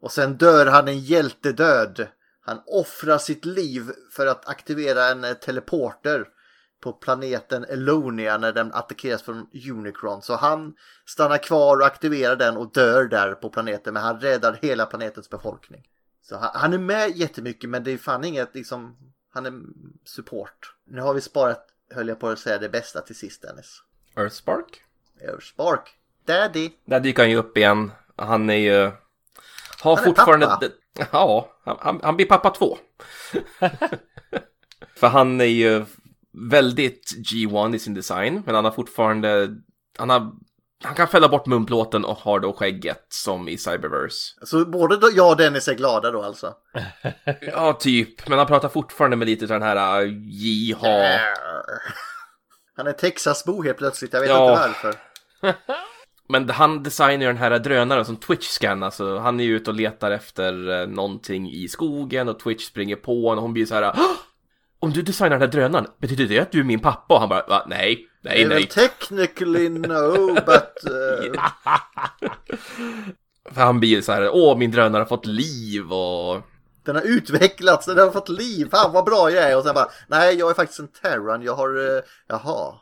Och 0.00 0.12
sen 0.12 0.36
dör 0.36 0.66
han 0.66 0.88
en 0.88 0.98
hjältedöd. 0.98 2.08
Han 2.40 2.60
offrar 2.66 3.18
sitt 3.18 3.44
liv 3.44 3.90
för 4.10 4.26
att 4.26 4.48
aktivera 4.48 5.04
en 5.04 5.24
eh, 5.24 5.32
teleporter 5.32 6.28
på 6.80 6.92
planeten 6.92 7.64
Elonia 7.64 8.38
när 8.38 8.52
den 8.52 8.72
attackeras 8.72 9.22
från 9.22 9.46
Unicron. 9.70 10.22
Så 10.22 10.36
han 10.36 10.74
stannar 11.06 11.38
kvar 11.38 11.76
och 11.76 11.86
aktiverar 11.86 12.36
den 12.36 12.56
och 12.56 12.72
dör 12.72 13.04
där 13.04 13.34
på 13.34 13.50
planeten. 13.50 13.94
Men 13.94 14.02
han 14.02 14.20
räddar 14.20 14.58
hela 14.62 14.86
planetens 14.86 15.30
befolkning. 15.30 15.88
Så 16.22 16.36
han, 16.36 16.50
han 16.54 16.72
är 16.72 16.78
med 16.78 17.16
jättemycket 17.16 17.70
men 17.70 17.84
det 17.84 17.90
är 17.90 17.98
fan 17.98 18.24
inget 18.24 18.54
liksom, 18.54 18.96
han 19.32 19.46
är 19.46 19.52
support. 20.04 20.74
Nu 20.86 21.00
har 21.00 21.14
vi 21.14 21.20
sparat, 21.20 21.66
höll 21.94 22.08
jag 22.08 22.20
på 22.20 22.28
att 22.28 22.38
säga, 22.38 22.58
det 22.58 22.68
bästa 22.68 23.00
till 23.00 23.16
sist 23.16 23.42
Dennis. 23.42 23.82
Earthspark? 24.16 24.84
Earthspark. 25.28 25.88
Daddy. 26.26 26.70
Där 26.86 27.00
dyker 27.00 27.22
han 27.22 27.30
ju 27.30 27.36
upp 27.36 27.56
igen. 27.56 27.92
Han 28.16 28.50
är 28.50 28.54
ju... 28.54 28.90
Har 29.82 29.96
Han 29.96 30.04
är 30.04 30.08
fortfarande... 30.08 30.46
pappa. 30.46 30.66
Ja, 31.12 31.48
han, 31.64 32.00
han, 32.02 32.16
blir 32.16 32.26
pappa 32.26 32.50
två. 32.50 32.78
För 34.96 35.06
han 35.06 35.40
är 35.40 35.44
ju 35.44 35.84
väldigt 36.50 37.14
G1 37.32 37.74
i 37.74 37.78
sin 37.78 37.94
design, 37.94 38.42
men 38.46 38.54
han 38.54 38.64
har 38.64 38.72
fortfarande... 38.72 39.48
Han, 39.98 40.10
har, 40.10 40.32
han 40.84 40.94
kan 40.94 41.08
fälla 41.08 41.28
bort 41.28 41.46
munplåten 41.46 42.04
och 42.04 42.16
har 42.16 42.40
då 42.40 42.52
skägget 42.52 43.06
som 43.08 43.48
i 43.48 43.58
Cyberverse. 43.58 44.46
Så 44.46 44.64
både 44.64 44.96
då, 44.96 45.08
jag 45.14 45.30
och 45.30 45.36
Dennis 45.36 45.68
är 45.68 45.74
glada 45.74 46.10
då 46.10 46.22
alltså? 46.22 46.54
Ja, 47.40 47.72
typ. 47.72 48.28
Men 48.28 48.38
han 48.38 48.46
pratar 48.46 48.68
fortfarande 48.68 49.16
med 49.16 49.28
lite 49.28 49.44
av 49.44 49.48
den 49.48 49.62
här 49.62 50.02
uh, 50.02 50.12
jiha. 50.28 51.20
Han 52.76 52.86
är 52.86 52.92
Texasbo 52.92 53.62
helt 53.62 53.78
plötsligt, 53.78 54.12
jag 54.12 54.20
vet 54.20 54.30
Ja. 54.30 54.50
inte 54.50 54.60
varför. 54.68 54.94
Men 56.28 56.50
han 56.50 56.82
designar 56.82 57.20
ju 57.20 57.26
den 57.26 57.36
här 57.36 57.58
drönaren 57.58 58.04
som 58.04 58.16
Twitch 58.16 58.46
scannar, 58.46 58.90
så 58.90 59.18
han 59.18 59.40
är 59.40 59.44
ju 59.44 59.56
ute 59.56 59.70
och 59.70 59.76
letar 59.76 60.10
efter 60.10 60.80
eh, 60.80 60.86
någonting 60.86 61.50
i 61.50 61.68
skogen 61.68 62.28
och 62.28 62.38
Twitch 62.40 62.64
springer 62.64 62.96
på 62.96 63.22
honom 63.22 63.38
och 63.38 63.42
hon 63.42 63.52
blir 63.52 63.66
så 63.66 63.74
här 63.74 63.92
"Åh! 63.96 64.16
Om 64.80 64.90
du 64.92 65.02
designar 65.02 65.30
den 65.30 65.40
här 65.40 65.48
drönaren, 65.48 65.86
betyder 65.98 66.26
det 66.26 66.38
att 66.38 66.52
du 66.52 66.60
är 66.60 66.64
min 66.64 66.80
pappa? 66.80 67.14
Och 67.14 67.20
han 67.20 67.28
bara, 67.28 67.46
Va? 67.46 67.64
nej, 67.66 68.06
nej, 68.20 68.46
nej. 68.46 68.66
technically 68.66 69.68
no, 69.68 70.34
but... 70.34 70.90
Uh... 70.90 71.32
För 73.54 73.60
han 73.60 73.80
blir 73.80 74.00
så 74.00 74.12
här, 74.12 74.30
åh 74.32 74.58
min 74.58 74.70
drönare 74.70 75.00
har 75.00 75.06
fått 75.06 75.26
liv 75.26 75.92
och... 75.92 76.42
Den 76.84 76.96
har 76.96 77.02
utvecklats, 77.02 77.86
den 77.86 77.98
har 77.98 78.10
fått 78.10 78.28
liv, 78.28 78.68
fan 78.70 78.92
vad 78.92 79.04
bra 79.04 79.30
jag 79.30 79.50
är. 79.50 79.56
Och 79.56 79.62
sen 79.64 79.74
bara, 79.74 79.88
nej 80.08 80.34
jag 80.38 80.50
är 80.50 80.54
faktiskt 80.54 80.80
en 80.80 80.88
Terran, 80.88 81.42
jag 81.42 81.54
har, 81.54 81.78
uh, 81.78 82.00
jaha. 82.28 82.74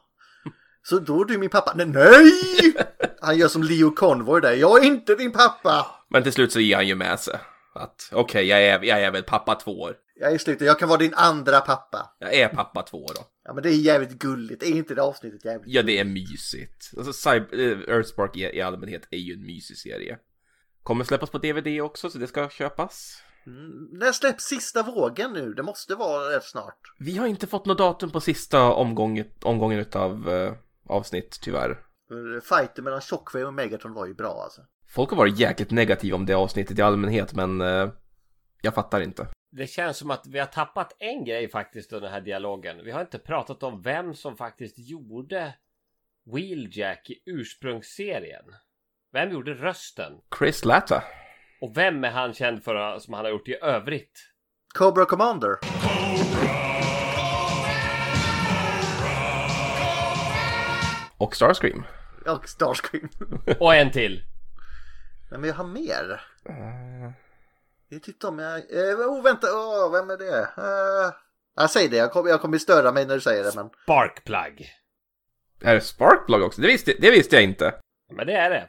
Så 0.89 0.99
då 0.99 1.21
är 1.21 1.25
du 1.25 1.39
min 1.39 1.51
pappa? 1.51 1.73
Nej, 1.75 1.87
nej! 1.87 2.75
Han 3.21 3.39
gör 3.39 3.49
som 3.49 3.63
Leo 3.63 3.91
Convoy 3.91 4.41
där, 4.41 4.53
jag 4.53 4.85
är 4.85 4.87
inte 4.87 5.15
din 5.15 5.33
pappa! 5.33 5.87
Men 6.11 6.23
till 6.23 6.33
slut 6.33 6.53
så 6.53 6.61
ger 6.61 6.77
han 6.77 6.89
ju 6.89 6.95
med 6.95 7.21
sig. 7.21 7.39
Att 7.75 8.11
okej, 8.13 8.47
jag, 8.47 8.63
är, 8.67 8.83
jag 8.85 9.03
är 9.03 9.11
väl 9.11 9.23
pappa 9.23 9.55
två 9.55 9.81
år. 9.81 9.97
Jag 10.21 10.33
är 10.33 10.39
slutet, 10.39 10.67
jag 10.67 10.79
kan 10.79 10.89
vara 10.89 10.99
din 10.99 11.15
andra 11.15 11.61
pappa. 11.61 12.17
Jag 12.19 12.35
är 12.35 12.49
pappa 12.49 12.83
två 12.83 13.07
då. 13.07 13.21
Ja 13.45 13.55
men 13.55 13.63
det 13.63 13.69
är 13.69 13.73
jävligt 13.73 14.19
gulligt, 14.19 14.63
är 14.63 14.67
inte 14.67 14.95
det 14.95 15.03
avsnittet 15.03 15.45
jävligt? 15.45 15.75
Ja, 15.75 15.83
det 15.83 15.99
är 15.99 16.05
mysigt. 16.05 16.91
Alltså, 16.97 17.13
Cyber, 17.13 17.59
eh, 17.59 17.95
Earthspark 17.95 18.37
i, 18.37 18.41
i 18.41 18.61
allmänhet 18.61 19.03
är 19.11 19.19
ju 19.19 19.35
en 19.35 19.47
mysig 19.47 19.77
serie. 19.77 20.19
Kommer 20.83 21.05
släppas 21.05 21.31
på 21.31 21.39
DVD 21.39 21.81
också, 21.81 22.11
så 22.11 22.19
det 22.19 22.27
ska 22.27 22.49
köpas. 22.49 23.23
Mm, 23.47 23.89
när 23.93 24.13
släpps 24.13 24.45
sista 24.45 24.83
vågen 24.83 25.33
nu? 25.33 25.55
Det 25.55 25.63
måste 25.63 25.95
vara 25.95 26.37
rätt 26.37 26.45
snart. 26.45 26.81
Vi 26.99 27.17
har 27.17 27.27
inte 27.27 27.47
fått 27.47 27.67
något 27.67 27.79
datum 27.79 28.11
på 28.11 28.21
sista 28.21 28.63
omgången, 28.73 29.27
omgången 29.43 29.79
utav 29.79 30.29
eh, 30.29 30.53
avsnitt, 30.89 31.39
tyvärr. 31.43 31.79
Fighten 32.49 32.85
mellan 32.85 33.01
Shockwave 33.01 33.47
och 33.47 33.55
Megatron 33.55 33.95
var 33.95 34.07
ju 34.07 34.15
bra 34.15 34.43
alltså. 34.43 34.61
Folk 34.89 35.11
har 35.11 35.17
varit 35.17 35.39
jäkligt 35.39 35.71
negativa 35.71 36.17
om 36.17 36.27
det 36.27 36.35
avsnittet 36.35 36.79
i 36.79 36.83
allmänhet, 36.83 37.35
men 37.35 37.61
eh, 37.61 37.91
jag 38.63 38.75
fattar 38.75 39.01
inte. 39.01 39.27
Det 39.51 39.67
känns 39.67 39.97
som 39.97 40.11
att 40.11 40.27
vi 40.27 40.39
har 40.39 40.47
tappat 40.47 40.97
en 40.99 41.25
grej 41.25 41.51
faktiskt 41.51 41.93
under 41.93 42.09
den 42.09 42.15
här 42.15 42.21
dialogen. 42.21 42.85
Vi 42.85 42.91
har 42.91 43.01
inte 43.01 43.19
pratat 43.19 43.63
om 43.63 43.83
vem 43.83 44.15
som 44.15 44.37
faktiskt 44.37 44.75
gjorde 44.79 45.55
Wheeljack 46.33 47.11
i 47.11 47.23
ursprungsserien. 47.27 48.45
Vem 49.13 49.31
gjorde 49.31 49.55
rösten? 49.55 50.13
Chris 50.39 50.65
Latta. 50.65 51.03
Och 51.61 51.77
vem 51.77 52.05
är 52.05 52.11
han 52.11 52.35
känd 52.35 52.65
för 52.65 52.99
som 52.99 53.15
han 53.15 53.25
har 53.25 53.33
gjort 53.33 53.49
i 53.49 53.59
övrigt? 53.63 54.19
Cobra 54.75 55.05
Commander. 55.05 55.59
Och 61.19 61.37
Starscream. 61.37 61.85
Och 62.27 62.49
Starscream. 62.49 63.09
Och 63.61 63.75
en 63.75 63.93
till. 63.93 64.25
Men 65.31 65.45
jag 65.45 65.55
har 65.55 65.67
mer. 65.67 66.21
Det 67.91 67.97
är 67.97 68.01
typ 68.01 68.21
de 68.21 68.39
jag... 68.39 68.57
Eh, 68.57 68.95
oh, 68.95 69.23
vänta, 69.23 69.47
oh, 69.47 69.93
vem 69.93 70.11
är 70.11 70.17
det? 70.17 70.41
Uh, 70.41 71.13
jag 71.57 71.71
säger 71.71 71.89
det, 71.89 71.97
jag 71.97 72.13
kommer, 72.13 72.31
jag 72.31 72.41
kommer 72.41 72.59
störa 72.59 72.93
mig 72.93 73.07
när 73.07 73.15
du 73.15 73.21
säger 73.21 73.45
det 73.45 73.53
men... 73.55 73.71
Sparkplug. 73.83 74.71
Är 75.63 75.75
det 75.75 75.81
Sparkplug 75.81 76.43
också? 76.43 76.61
Det 76.61 76.67
visste, 76.67 76.95
det 76.99 77.11
visste 77.11 77.37
jag 77.37 77.45
inte. 77.45 77.75
Men 78.13 78.27
det 78.27 78.33
är 78.33 78.51
det. 78.51 78.69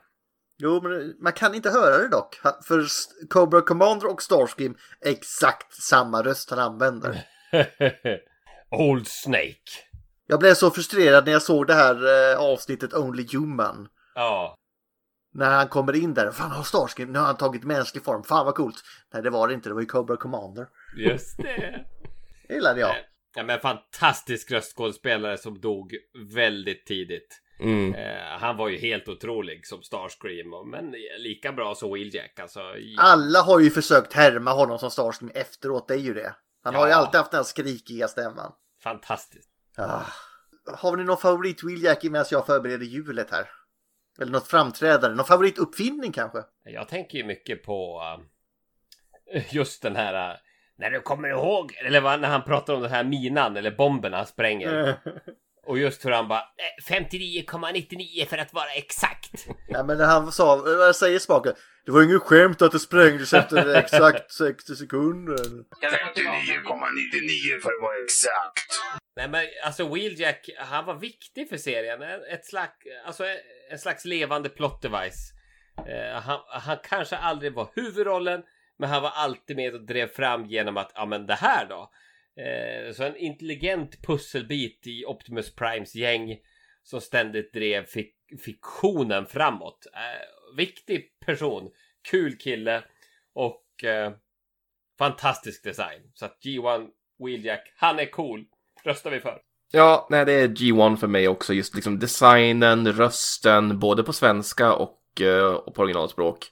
Jo, 0.57 0.81
men 0.83 1.15
man 1.19 1.33
kan 1.33 1.55
inte 1.55 1.69
höra 1.69 1.97
det 1.97 2.07
dock. 2.07 2.39
För 2.63 2.85
Cobra 3.29 3.61
Commander 3.61 4.07
och 4.11 4.21
Starscream 4.21 4.75
är 5.01 5.11
exakt 5.11 5.73
samma 5.73 6.23
röst 6.23 6.49
han 6.49 6.59
använder. 6.59 7.25
Old 8.69 9.07
Snake. 9.07 9.88
Jag 10.31 10.39
blev 10.39 10.53
så 10.53 10.71
frustrerad 10.71 11.25
när 11.25 11.31
jag 11.31 11.41
såg 11.41 11.67
det 11.67 11.73
här 11.73 11.95
eh, 12.33 12.39
avsnittet 12.39 12.93
Only 12.93 13.27
Human. 13.33 13.87
Ja. 14.15 14.55
När 15.33 15.49
han 15.51 15.67
kommer 15.67 15.95
in 15.95 16.13
där. 16.13 16.31
Fan, 16.31 16.51
har 16.51 16.63
Starscream, 16.63 17.11
nu 17.11 17.19
har 17.19 17.25
han 17.25 17.37
tagit 17.37 17.63
mänsklig 17.63 18.03
form. 18.03 18.23
Fan 18.23 18.45
vad 18.45 18.55
coolt. 18.55 18.75
Nej, 19.13 19.23
det 19.23 19.29
var 19.29 19.47
det 19.47 19.53
inte. 19.53 19.69
Det 19.69 19.73
var 19.73 19.81
ju 19.81 19.87
Cobra 19.87 20.17
Commander. 20.17 20.67
Just 20.97 21.37
det. 21.37 21.85
Det 22.47 22.53
gillade 22.53 22.79
jag. 22.79 22.95
Ja, 23.35 23.43
men 23.43 23.59
fantastisk 23.59 24.51
röstskådespelare 24.51 25.37
som 25.37 25.61
dog 25.61 25.93
väldigt 26.35 26.85
tidigt. 26.85 27.41
Mm. 27.59 27.93
Eh, 27.93 28.39
han 28.39 28.57
var 28.57 28.69
ju 28.69 28.77
helt 28.77 29.07
otrolig 29.07 29.67
som 29.67 29.81
Starscream, 29.83 30.69
men 30.71 30.93
lika 31.19 31.51
bra 31.51 31.75
som 31.75 31.93
Wheeljack. 31.93 32.39
Alltså, 32.39 32.59
Alla 32.97 33.41
har 33.41 33.59
ju 33.59 33.69
försökt 33.69 34.13
härma 34.13 34.51
honom 34.51 34.79
som 34.79 34.91
Starscream 34.91 35.31
efteråt. 35.35 35.87
Det 35.87 35.93
är 35.93 35.97
ju 35.97 36.13
det. 36.13 36.35
Han 36.63 36.75
har 36.75 36.85
ju 36.85 36.91
Ja. 36.91 36.97
alltid 36.97 37.17
haft 37.17 37.31
den 37.31 37.37
här 37.37 37.43
skrikiga 37.43 38.07
stämman. 38.07 38.51
Fantastiskt. 38.83 39.49
Ah. 39.79 40.05
Har 40.77 40.97
ni 40.97 41.03
någon 41.03 41.17
favorit 41.17 41.63
Will 41.63 41.83
Jackie 41.83 42.09
medan 42.09 42.25
jag 42.31 42.45
förbereder 42.45 42.85
hjulet 42.85 43.31
här? 43.31 43.49
Eller 44.21 44.31
något 44.31 44.47
framträdande? 44.47 45.15
Någon 45.17 45.25
favorituppfinning 45.25 46.11
kanske? 46.11 46.43
Jag 46.63 46.87
tänker 46.87 47.17
ju 47.17 47.23
mycket 47.23 47.63
på 47.63 48.01
eh, 49.33 49.55
just 49.55 49.81
den 49.81 49.95
här... 49.95 50.31
eh, 50.31 50.37
när 50.77 50.91
du 50.91 50.99
kommer 50.99 51.27
ihåg, 51.29 51.73
eller 51.85 52.01
vad, 52.01 52.19
när 52.19 52.29
han 52.29 52.43
pratar 52.43 52.73
om 52.73 52.81
den 52.81 52.91
här 52.91 53.03
minan 53.03 53.57
eller 53.57 53.71
bomben 53.71 54.13
han 54.13 54.25
spränger. 54.27 54.99
Och 55.69 55.79
just 55.79 56.05
hur 56.05 56.11
han 56.11 56.27
bara 56.27 56.39
eh, 56.39 56.43
59,99 56.93 58.25
för 58.25 58.37
att 58.37 58.53
vara 58.53 58.69
exakt. 58.69 59.47
Ja 59.67 59.83
men 59.83 59.97
när 59.97 60.05
han 60.05 60.31
sa, 60.31 60.55
vad 60.55 60.95
säger 60.95 61.19
smaken? 61.19 61.53
Det 61.85 61.91
var 61.91 62.03
inget 62.03 62.21
skämt 62.21 62.61
att 62.61 62.71
det 62.71 62.79
sprängdes 62.79 63.33
efter 63.33 63.75
exakt 63.75 64.31
60 64.31 64.75
sekunder. 64.75 65.35
59,99 65.35 67.61
för 67.61 67.69
att 67.69 67.81
vara 67.81 68.03
exakt. 68.03 68.81
Nej 69.15 69.29
men 69.29 69.45
alltså 69.65 69.93
Wheeljack, 69.93 70.49
han 70.57 70.85
var 70.85 70.95
viktig 70.95 71.49
för 71.49 71.57
serien. 71.57 72.01
Ett 72.31 72.45
slags, 72.45 72.77
alltså 73.05 73.23
en 73.71 73.79
slags 73.79 74.05
levande 74.05 74.49
plot 74.49 74.81
device. 74.81 75.33
Eh, 75.87 76.21
han, 76.21 76.39
han 76.47 76.77
kanske 76.83 77.17
aldrig 77.17 77.53
var 77.53 77.69
huvudrollen, 77.75 78.43
men 78.79 78.89
han 78.89 79.01
var 79.01 79.09
alltid 79.09 79.55
med 79.55 79.73
och 79.73 79.85
drev 79.85 80.07
fram 80.07 80.45
genom 80.45 80.77
att, 80.77 80.91
ja 80.95 81.05
men 81.05 81.25
det 81.25 81.35
här 81.35 81.65
då. 81.69 81.91
Eh, 82.39 82.93
så 82.93 83.03
en 83.03 83.17
intelligent 83.17 84.01
pusselbit 84.01 84.87
i 84.87 85.05
Optimus 85.05 85.55
Primes 85.55 85.95
gäng 85.95 86.37
som 86.83 87.01
ständigt 87.01 87.53
drev 87.53 87.85
fik 87.85 88.15
fiktionen 88.45 89.25
framåt. 89.25 89.87
Eh, 89.93 90.55
viktig 90.57 91.19
person, 91.25 91.69
kul 92.11 92.37
kille 92.37 92.83
och 93.33 93.83
eh, 93.83 94.11
fantastisk 94.97 95.63
design. 95.63 96.11
Så 96.13 96.25
att 96.25 96.39
G1 96.43 96.87
Wheeljack, 97.25 97.73
han 97.75 97.99
är 97.99 98.05
cool. 98.05 98.45
Röstar 98.83 99.11
vi 99.11 99.19
för. 99.19 99.41
Ja, 99.71 100.07
nej, 100.09 100.25
det 100.25 100.31
är 100.33 100.47
G1 100.47 100.95
för 100.95 101.07
mig 101.07 101.27
också. 101.27 101.53
Just 101.53 101.75
liksom 101.75 101.99
designen, 101.99 102.93
rösten, 102.93 103.79
både 103.79 104.03
på 104.03 104.13
svenska 104.13 104.73
och, 104.73 105.21
eh, 105.21 105.53
och 105.53 105.75
på 105.75 105.81
originalspråk. 105.81 106.45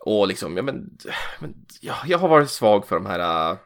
Och 0.00 0.28
liksom, 0.28 0.56
ja 0.56 0.62
men, 0.62 0.98
men 1.40 1.54
ja, 1.80 1.94
jag 2.06 2.18
har 2.18 2.28
varit 2.28 2.50
svag 2.50 2.86
för 2.86 2.96
de 2.96 3.06
här 3.06 3.50
uh, 3.52 3.58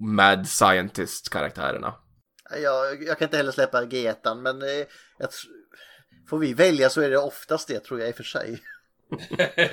Mad 0.00 0.48
Scientist-karaktärerna. 0.48 1.94
Jag, 2.62 3.02
jag 3.02 3.18
kan 3.18 3.26
inte 3.26 3.36
heller 3.36 3.52
släppa 3.52 3.82
G1 3.82 4.34
men 4.34 4.62
eh, 4.62 4.68
jag, 5.18 5.28
får 6.28 6.38
vi 6.38 6.54
välja 6.54 6.90
så 6.90 7.00
är 7.00 7.10
det 7.10 7.18
oftast 7.18 7.68
det 7.68 7.80
tror 7.80 8.00
jag 8.00 8.08
i 8.08 8.12
och 8.12 8.16
för 8.16 8.22
sig. 8.22 8.62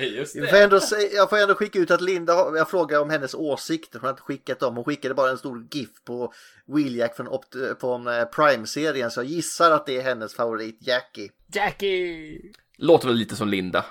Just 0.00 0.34
Jag 0.36 0.50
får, 0.50 0.56
ändå, 0.56 0.80
jag 1.12 1.30
får 1.30 1.36
ändå 1.38 1.54
skicka 1.54 1.78
ut 1.78 1.90
att 1.90 2.00
Linda, 2.00 2.32
jag 2.56 2.70
frågar 2.70 3.00
om 3.00 3.10
hennes 3.10 3.34
åsikter, 3.34 3.98
hon 3.98 4.04
har 4.06 4.10
inte 4.10 4.22
skickat 4.22 4.60
dem, 4.60 4.76
hon 4.76 4.84
skickade 4.84 5.14
bara 5.14 5.30
en 5.30 5.38
stor 5.38 5.66
GIF 5.70 5.90
på 6.04 6.32
Wheeljack 6.66 7.16
från, 7.16 7.38
från 7.80 8.06
eh, 8.06 8.24
Prime-serien 8.24 9.10
så 9.10 9.20
jag 9.20 9.26
gissar 9.26 9.70
att 9.70 9.86
det 9.86 9.96
är 9.96 10.02
hennes 10.02 10.34
favorit 10.34 10.78
Jackie. 10.80 11.30
Jackie! 11.52 12.52
Låter 12.78 13.06
väl 13.08 13.16
lite 13.16 13.36
som 13.36 13.48
Linda. 13.48 13.84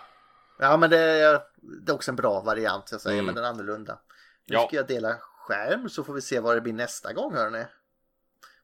Ja 0.60 0.78
men 0.78 0.90
det 0.90 1.00
är, 1.00 1.40
det 1.86 1.92
är 1.92 1.96
också 1.96 2.12
en 2.12 2.16
bra 2.16 2.42
variant 2.42 2.88
jag 2.92 3.02
säger, 3.02 3.14
Mm. 3.16 3.26
men 3.26 3.36
den 3.36 3.44
är 3.44 3.50
annorlunda. 3.50 4.00
Nu 4.48 4.56
Ja. 4.56 4.68
ska 4.68 4.76
jag 4.76 4.88
dela 4.88 5.16
skärm 5.52 5.90
så 5.90 6.04
får 6.04 6.14
vi 6.14 6.22
se 6.22 6.40
vad 6.40 6.58
det 6.58 6.62
blir 6.62 6.74
nästa 6.74 7.14
gång 7.14 7.34
hörni. 7.34 7.66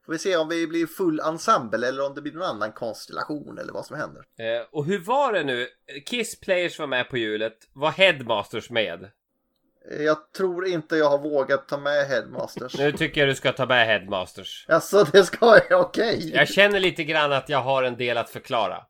Får 0.06 0.12
vi 0.12 0.18
se 0.18 0.36
om 0.36 0.48
vi 0.48 0.66
blir 0.66 0.86
full 0.86 1.20
ensemble 1.20 1.88
eller 1.88 2.06
om 2.06 2.14
det 2.14 2.22
blir 2.22 2.32
någon 2.32 2.42
annan 2.42 2.72
konstellation 2.72 3.58
eller 3.58 3.72
vad 3.72 3.86
som 3.86 3.96
händer. 3.96 4.24
Eh, 4.38 4.66
och 4.72 4.84
hur 4.84 4.98
var 4.98 5.32
det 5.32 5.44
nu? 5.44 5.66
Kiss 6.06 6.40
Players 6.40 6.78
var 6.78 6.86
med 6.86 7.08
på 7.10 7.16
hjulet. 7.18 7.56
Var 7.72 7.90
Headmasters 7.90 8.70
med? 8.70 9.02
Eh, 9.90 10.02
Jag 10.02 10.32
tror 10.32 10.66
inte 10.66 10.96
jag 10.96 11.10
har 11.10 11.18
vågat 11.18 11.68
ta 11.68 11.78
med 11.78 12.06
Headmasters. 12.06 12.78
Nu 12.78 12.92
tycker 12.92 13.20
jag 13.20 13.30
du 13.30 13.34
ska 13.34 13.52
ta 13.52 13.66
med 13.66 13.86
Headmasters. 13.86 14.66
Alltså 14.68 15.04
det 15.04 15.24
ska 15.24 15.58
jag, 15.70 15.80
okej. 15.86 16.30
Jag 16.34 16.48
känner 16.48 16.80
lite 16.80 17.04
grann 17.04 17.32
att 17.32 17.48
jag 17.48 17.58
har 17.62 17.82
en 17.82 17.96
del 17.96 18.18
att 18.18 18.30
förklara. 18.30 18.84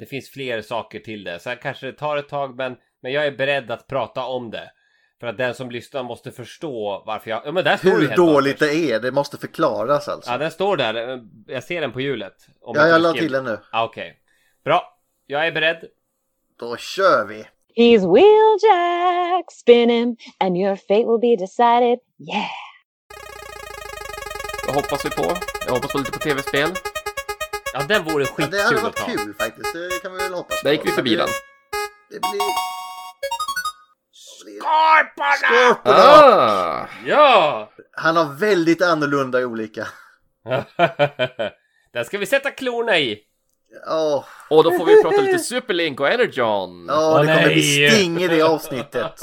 Det 0.00 0.06
finns 0.06 0.30
fler 0.30 0.62
saker 0.62 1.00
till 1.00 1.24
det, 1.24 1.38
så 1.38 1.48
här 1.48 1.56
kanske 1.56 1.86
det 1.86 1.92
tar 1.92 2.16
ett 2.16 2.28
tag, 2.28 2.56
men, 2.56 2.76
men 3.02 3.12
jag 3.12 3.26
är 3.26 3.32
beredd 3.32 3.70
att 3.70 3.86
prata 3.86 4.24
om 4.24 4.50
det. 4.50 4.70
För 5.22 5.26
att 5.26 5.38
den 5.38 5.54
som 5.54 5.70
lyssnar 5.70 6.02
måste 6.02 6.32
förstå 6.32 7.02
varför 7.06 7.30
jag... 7.30 7.42
Ja 7.44 7.52
men 7.52 7.64
där 7.64 7.76
står 7.76 7.88
det 7.88 7.94
Hur 7.94 8.00
Headmasters. 8.00 8.34
dåligt 8.34 8.58
det 8.58 8.74
är, 8.74 9.00
det 9.00 9.12
måste 9.12 9.38
förklaras 9.38 10.08
alltså. 10.08 10.30
Ja, 10.30 10.38
den 10.38 10.50
står 10.50 10.76
där. 10.76 11.20
Jag 11.46 11.64
ser 11.64 11.80
den 11.80 11.92
på 11.92 12.00
hjulet. 12.00 12.34
Om 12.60 12.74
Ja, 12.76 12.88
jag 12.88 13.02
la 13.02 13.12
till 13.12 13.32
den 13.32 13.44
nu. 13.44 13.58
Ah, 13.72 13.84
Okej. 13.84 14.18
Bra. 14.64 14.98
Jag 15.26 15.46
är 15.46 15.52
beredd. 15.52 15.84
Då 16.58 16.76
kör 16.76 17.26
vi! 17.26 17.44
He's 17.76 18.14
Wheeljack, 18.14 19.52
spin 19.52 19.90
him, 19.90 20.16
and 20.38 20.56
your 20.56 20.76
fate 20.76 20.94
will 20.94 21.20
be 21.20 21.36
decided. 21.44 21.98
Yeah! 22.32 22.50
Vad 24.66 24.74
hoppas 24.74 25.04
vi 25.04 25.10
på? 25.10 25.36
Jag 25.66 25.72
hoppas 25.72 25.92
på 25.92 25.98
lite 25.98 26.12
på 26.12 26.18
tv-spel. 26.18 26.70
Ja, 27.74 27.82
den 27.88 28.04
vore 28.04 28.26
Ja, 28.38 28.46
det 28.46 28.62
hade 28.62 28.80
varit 28.80 29.06
kul 29.06 29.34
faktiskt, 29.34 29.72
det 29.72 30.02
kan 30.02 30.12
vi 30.12 30.18
väl 30.18 30.32
hoppas 30.32 30.62
på. 30.62 30.68
Där 30.68 30.72
gick 30.72 30.86
vi 30.86 30.90
förbi 30.90 31.16
den. 31.16 31.28
Det 32.10 32.20
blir... 32.20 32.71
Skorporna! 34.42 35.34
Skorporna! 35.36 35.96
Ah! 35.96 36.88
Ja! 37.06 37.70
Han 37.96 38.16
har 38.16 38.34
väldigt 38.34 38.82
annorlunda 38.82 39.38
olika. 39.38 39.88
Den 41.92 42.04
ska 42.04 42.18
vi 42.18 42.26
sätta 42.26 42.50
klorna 42.50 42.98
i. 42.98 43.18
Åh, 43.90 44.24
Och 44.50 44.64
då 44.64 44.70
får 44.78 44.84
vi 44.86 45.02
prata 45.02 45.20
lite 45.20 45.38
Superlink 45.38 46.00
och 46.00 46.08
Energon. 46.08 46.86
ja, 46.88 47.18
det 47.22 47.26
kommer 47.26 47.46
bli 47.48 47.90
sting 47.90 48.22
i 48.22 48.28
det 48.28 48.42
avsnittet. 48.42 49.20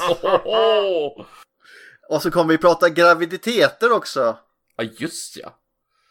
Och 2.08 2.22
så 2.22 2.30
kommer 2.30 2.54
vi 2.54 2.58
prata 2.58 2.88
graviditeter 2.88 3.92
också. 3.92 4.38
Ja, 4.76 4.84
just 4.84 5.36
ja. 5.36 5.58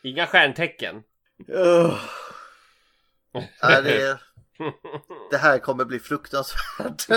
Inga 0.03 0.27
stjärntecken. 0.27 0.95
Ugh. 1.48 1.98
Ja, 3.61 3.81
det, 3.81 4.19
det 5.31 5.38
här 5.38 5.60
kommer 5.60 5.86
bli 5.86 5.99
fruktansvärt. 5.99 7.07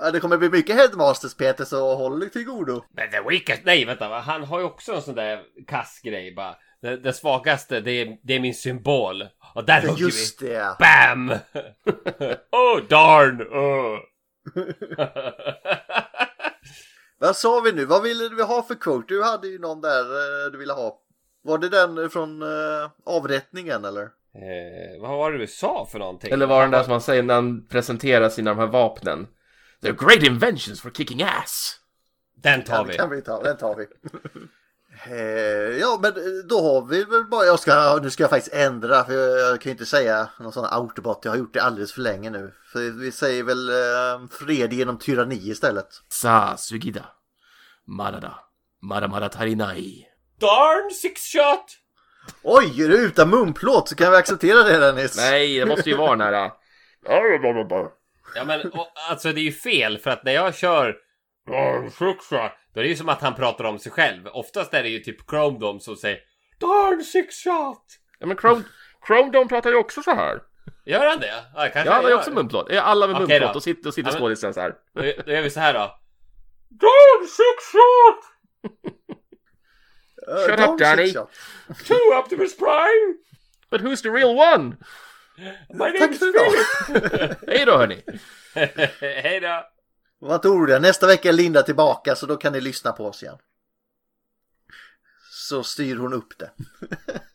Ja, 0.00 0.10
det 0.10 0.20
kommer 0.20 0.36
bli 0.36 0.50
mycket 0.50 0.76
headmasters 0.76 1.34
Peter, 1.34 1.64
så 1.64 1.94
håll 1.96 2.20
dig 2.20 2.30
till 2.30 2.44
godo. 2.44 2.84
Men 2.90 3.10
the 3.10 3.20
weakest... 3.20 3.62
Nej, 3.64 3.84
vänta. 3.84 4.08
va? 4.08 4.20
Han 4.20 4.44
har 4.44 4.58
ju 4.58 4.64
också 4.64 4.92
en 4.92 5.02
sån 5.02 5.14
där 5.14 5.42
kass 5.66 6.00
grej 6.02 6.34
bara. 6.34 6.56
Det, 6.82 6.96
det 6.96 7.12
svagaste, 7.12 7.80
det 7.80 7.90
är, 7.90 8.18
det 8.22 8.34
är 8.34 8.40
min 8.40 8.54
symbol. 8.54 9.28
Och 9.54 9.64
där 9.64 9.80
hugger 9.80 10.04
Just 10.04 10.42
vi. 10.42 10.48
det. 10.48 10.76
Bam! 10.78 11.30
oh, 12.52 12.82
darn! 12.88 13.42
Oh. 13.42 13.98
Vad 17.18 17.36
sa 17.36 17.60
vi 17.60 17.72
nu? 17.72 17.84
Vad 17.84 18.02
ville 18.02 18.28
vi 18.28 18.42
ha 18.42 18.62
för 18.62 18.74
quote? 18.74 19.04
Du 19.08 19.22
hade 19.22 19.48
ju 19.48 19.58
någon 19.58 19.80
där 19.80 20.00
eh, 20.00 20.50
du 20.52 20.58
ville 20.58 20.72
ha. 20.72 21.00
Var 21.42 21.58
det 21.58 21.68
den 21.68 22.10
från 22.10 22.42
eh, 22.42 22.90
avrättningen 23.06 23.84
eller? 23.84 24.02
Eh, 24.02 25.00
vad 25.00 25.10
var 25.10 25.32
det 25.32 25.38
du 25.38 25.46
sa 25.46 25.88
för 25.92 25.98
någonting? 25.98 26.32
Eller 26.32 26.46
var 26.46 26.62
den 26.62 26.70
där 26.70 26.82
som 26.82 26.92
han 26.92 27.00
säger 27.00 27.22
när 27.22 27.34
han 27.34 27.66
presenterar 27.66 28.28
sina 28.28 28.50
de 28.50 28.60
här 28.60 28.66
vapnen. 28.66 29.26
They're 29.82 30.06
great 30.06 30.22
inventions 30.22 30.80
for 30.80 30.90
kicking 30.90 31.22
ass. 31.22 31.80
Den 32.42 32.64
tar 32.64 32.84
vi. 32.84 32.96
kan 32.96 33.10
vi 33.10 33.22
ta, 33.22 33.42
den 33.42 33.56
tar 33.56 33.74
vi. 33.74 33.86
Eh, 35.10 35.78
ja, 35.78 35.98
men 36.02 36.12
då 36.48 36.60
har 36.60 36.86
vi 36.86 37.04
väl 37.04 37.24
bara, 37.24 37.44
jag 37.44 37.60
ska, 37.60 37.98
nu 38.02 38.10
ska 38.10 38.22
jag 38.22 38.30
faktiskt 38.30 38.54
ändra 38.54 39.04
för 39.04 39.12
jag, 39.12 39.38
jag 39.38 39.60
kan 39.60 39.70
ju 39.70 39.72
inte 39.72 39.86
säga 39.86 40.28
någon 40.40 40.52
sån 40.52 40.64
autobot, 40.64 41.20
jag 41.22 41.32
har 41.32 41.38
gjort 41.38 41.54
det 41.54 41.60
alldeles 41.60 41.92
för 41.92 42.00
länge 42.00 42.30
nu. 42.30 42.52
För 42.72 42.90
vi 42.90 43.12
säger 43.12 43.42
väl 43.42 43.68
eh, 43.68 44.28
fred 44.30 44.72
genom 44.72 44.98
tyranni 44.98 45.50
istället. 45.50 45.88
Sa 46.08 46.56
sugida. 46.56 47.04
Marada. 47.84 48.34
Mara 48.82 49.08
mara 49.08 49.28
tarinai. 49.28 50.06
Darn 50.40 50.90
six 50.90 51.32
shot! 51.32 51.64
Oj, 52.42 52.82
är 52.82 52.88
du 52.88 52.96
utan 52.96 53.30
munplåt 53.30 53.88
så 53.88 53.94
kan 53.94 54.10
vi 54.10 54.16
acceptera 54.16 54.62
det 54.62 54.78
Dennis. 54.78 55.16
Nej, 55.16 55.58
det 55.58 55.66
måste 55.66 55.90
ju 55.90 55.96
vara 55.96 56.16
den 56.16 56.20
här... 56.20 56.50
Ja 58.36 58.44
men 58.44 58.72
och, 58.72 58.86
alltså 59.10 59.32
det 59.32 59.40
är 59.40 59.42
ju 59.42 59.52
fel 59.52 59.98
för 59.98 60.10
att 60.10 60.24
när 60.24 60.32
jag 60.32 60.54
kör 60.54 60.96
Darn 61.46 61.90
då 62.74 62.80
är 62.80 62.84
det 62.84 62.88
ju 62.88 62.96
som 62.96 63.08
att 63.08 63.22
han 63.22 63.34
pratar 63.34 63.64
om 63.64 63.78
sig 63.78 63.92
själv. 63.92 64.26
Oftast 64.26 64.74
är 64.74 64.82
det 64.82 64.88
ju 64.88 64.98
typ 64.98 65.30
Chrome 65.30 65.58
Dome 65.58 65.80
som 65.80 65.96
säger 65.96 66.18
Darn 66.60 67.04
six 67.04 67.44
shot! 67.44 67.82
Ja 68.18 68.26
men 68.26 68.36
Chrome, 68.36 68.62
Chrome 69.06 69.30
de 69.30 69.48
pratar 69.48 69.70
ju 69.70 69.76
också 69.76 70.02
så 70.02 70.10
här. 70.10 70.40
Gör 70.84 71.06
han 71.06 71.20
det? 71.20 71.44
Ja, 71.54 71.60
kanske 71.60 71.80
Ja, 71.84 71.92
han 71.92 72.02
har 72.04 72.10
ju 72.10 72.16
också 72.16 72.30
munplåt. 72.30 72.70
Är 72.70 72.80
Alla 72.80 73.06
med 73.06 73.16
Okej 73.16 73.26
munplåt. 73.28 73.52
då. 73.52 73.56
Och 73.56 73.62
sitter, 73.62 73.88
och 73.88 73.94
sitter 73.94 74.12
Ja, 74.12 74.18
skådisen 74.18 74.54
så 74.54 74.60
här. 74.60 74.74
Då, 74.94 75.02
då 75.26 75.32
gör 75.32 75.42
vi 75.42 75.50
så 75.50 75.60
här 75.60 75.74
då. 75.74 75.80
Dom 76.68 77.26
six 77.26 77.72
shot! 77.72 78.24
Shut 80.46 80.58
Dom 80.58 80.74
up 80.74 80.78
Danny. 80.80 81.12
Two 81.84 82.18
Optimus 82.18 82.56
Prime! 82.56 83.14
But 83.70 83.80
who's 83.80 84.02
the 84.02 84.08
real 84.10 84.36
one? 84.36 84.76
My 85.68 85.98
Tack 85.98 86.14
för 86.14 86.28
idag. 86.28 86.52
Hej 87.46 87.66
då 87.66 87.76
hörni! 87.76 88.02
Hej 89.00 89.40
då! 89.40 89.66
Vad 90.18 90.42
tror 90.42 90.66
du? 90.66 90.78
Nästa 90.78 91.06
vecka 91.06 91.28
är 91.28 91.32
Linda 91.32 91.62
tillbaka 91.62 92.16
så 92.16 92.26
då 92.26 92.36
kan 92.36 92.52
ni 92.52 92.60
lyssna 92.60 92.92
på 92.92 93.06
oss 93.06 93.22
igen. 93.22 93.38
Så 95.30 95.62
styr 95.62 95.96
hon 95.96 96.12
upp 96.12 96.38
det. 96.38 96.50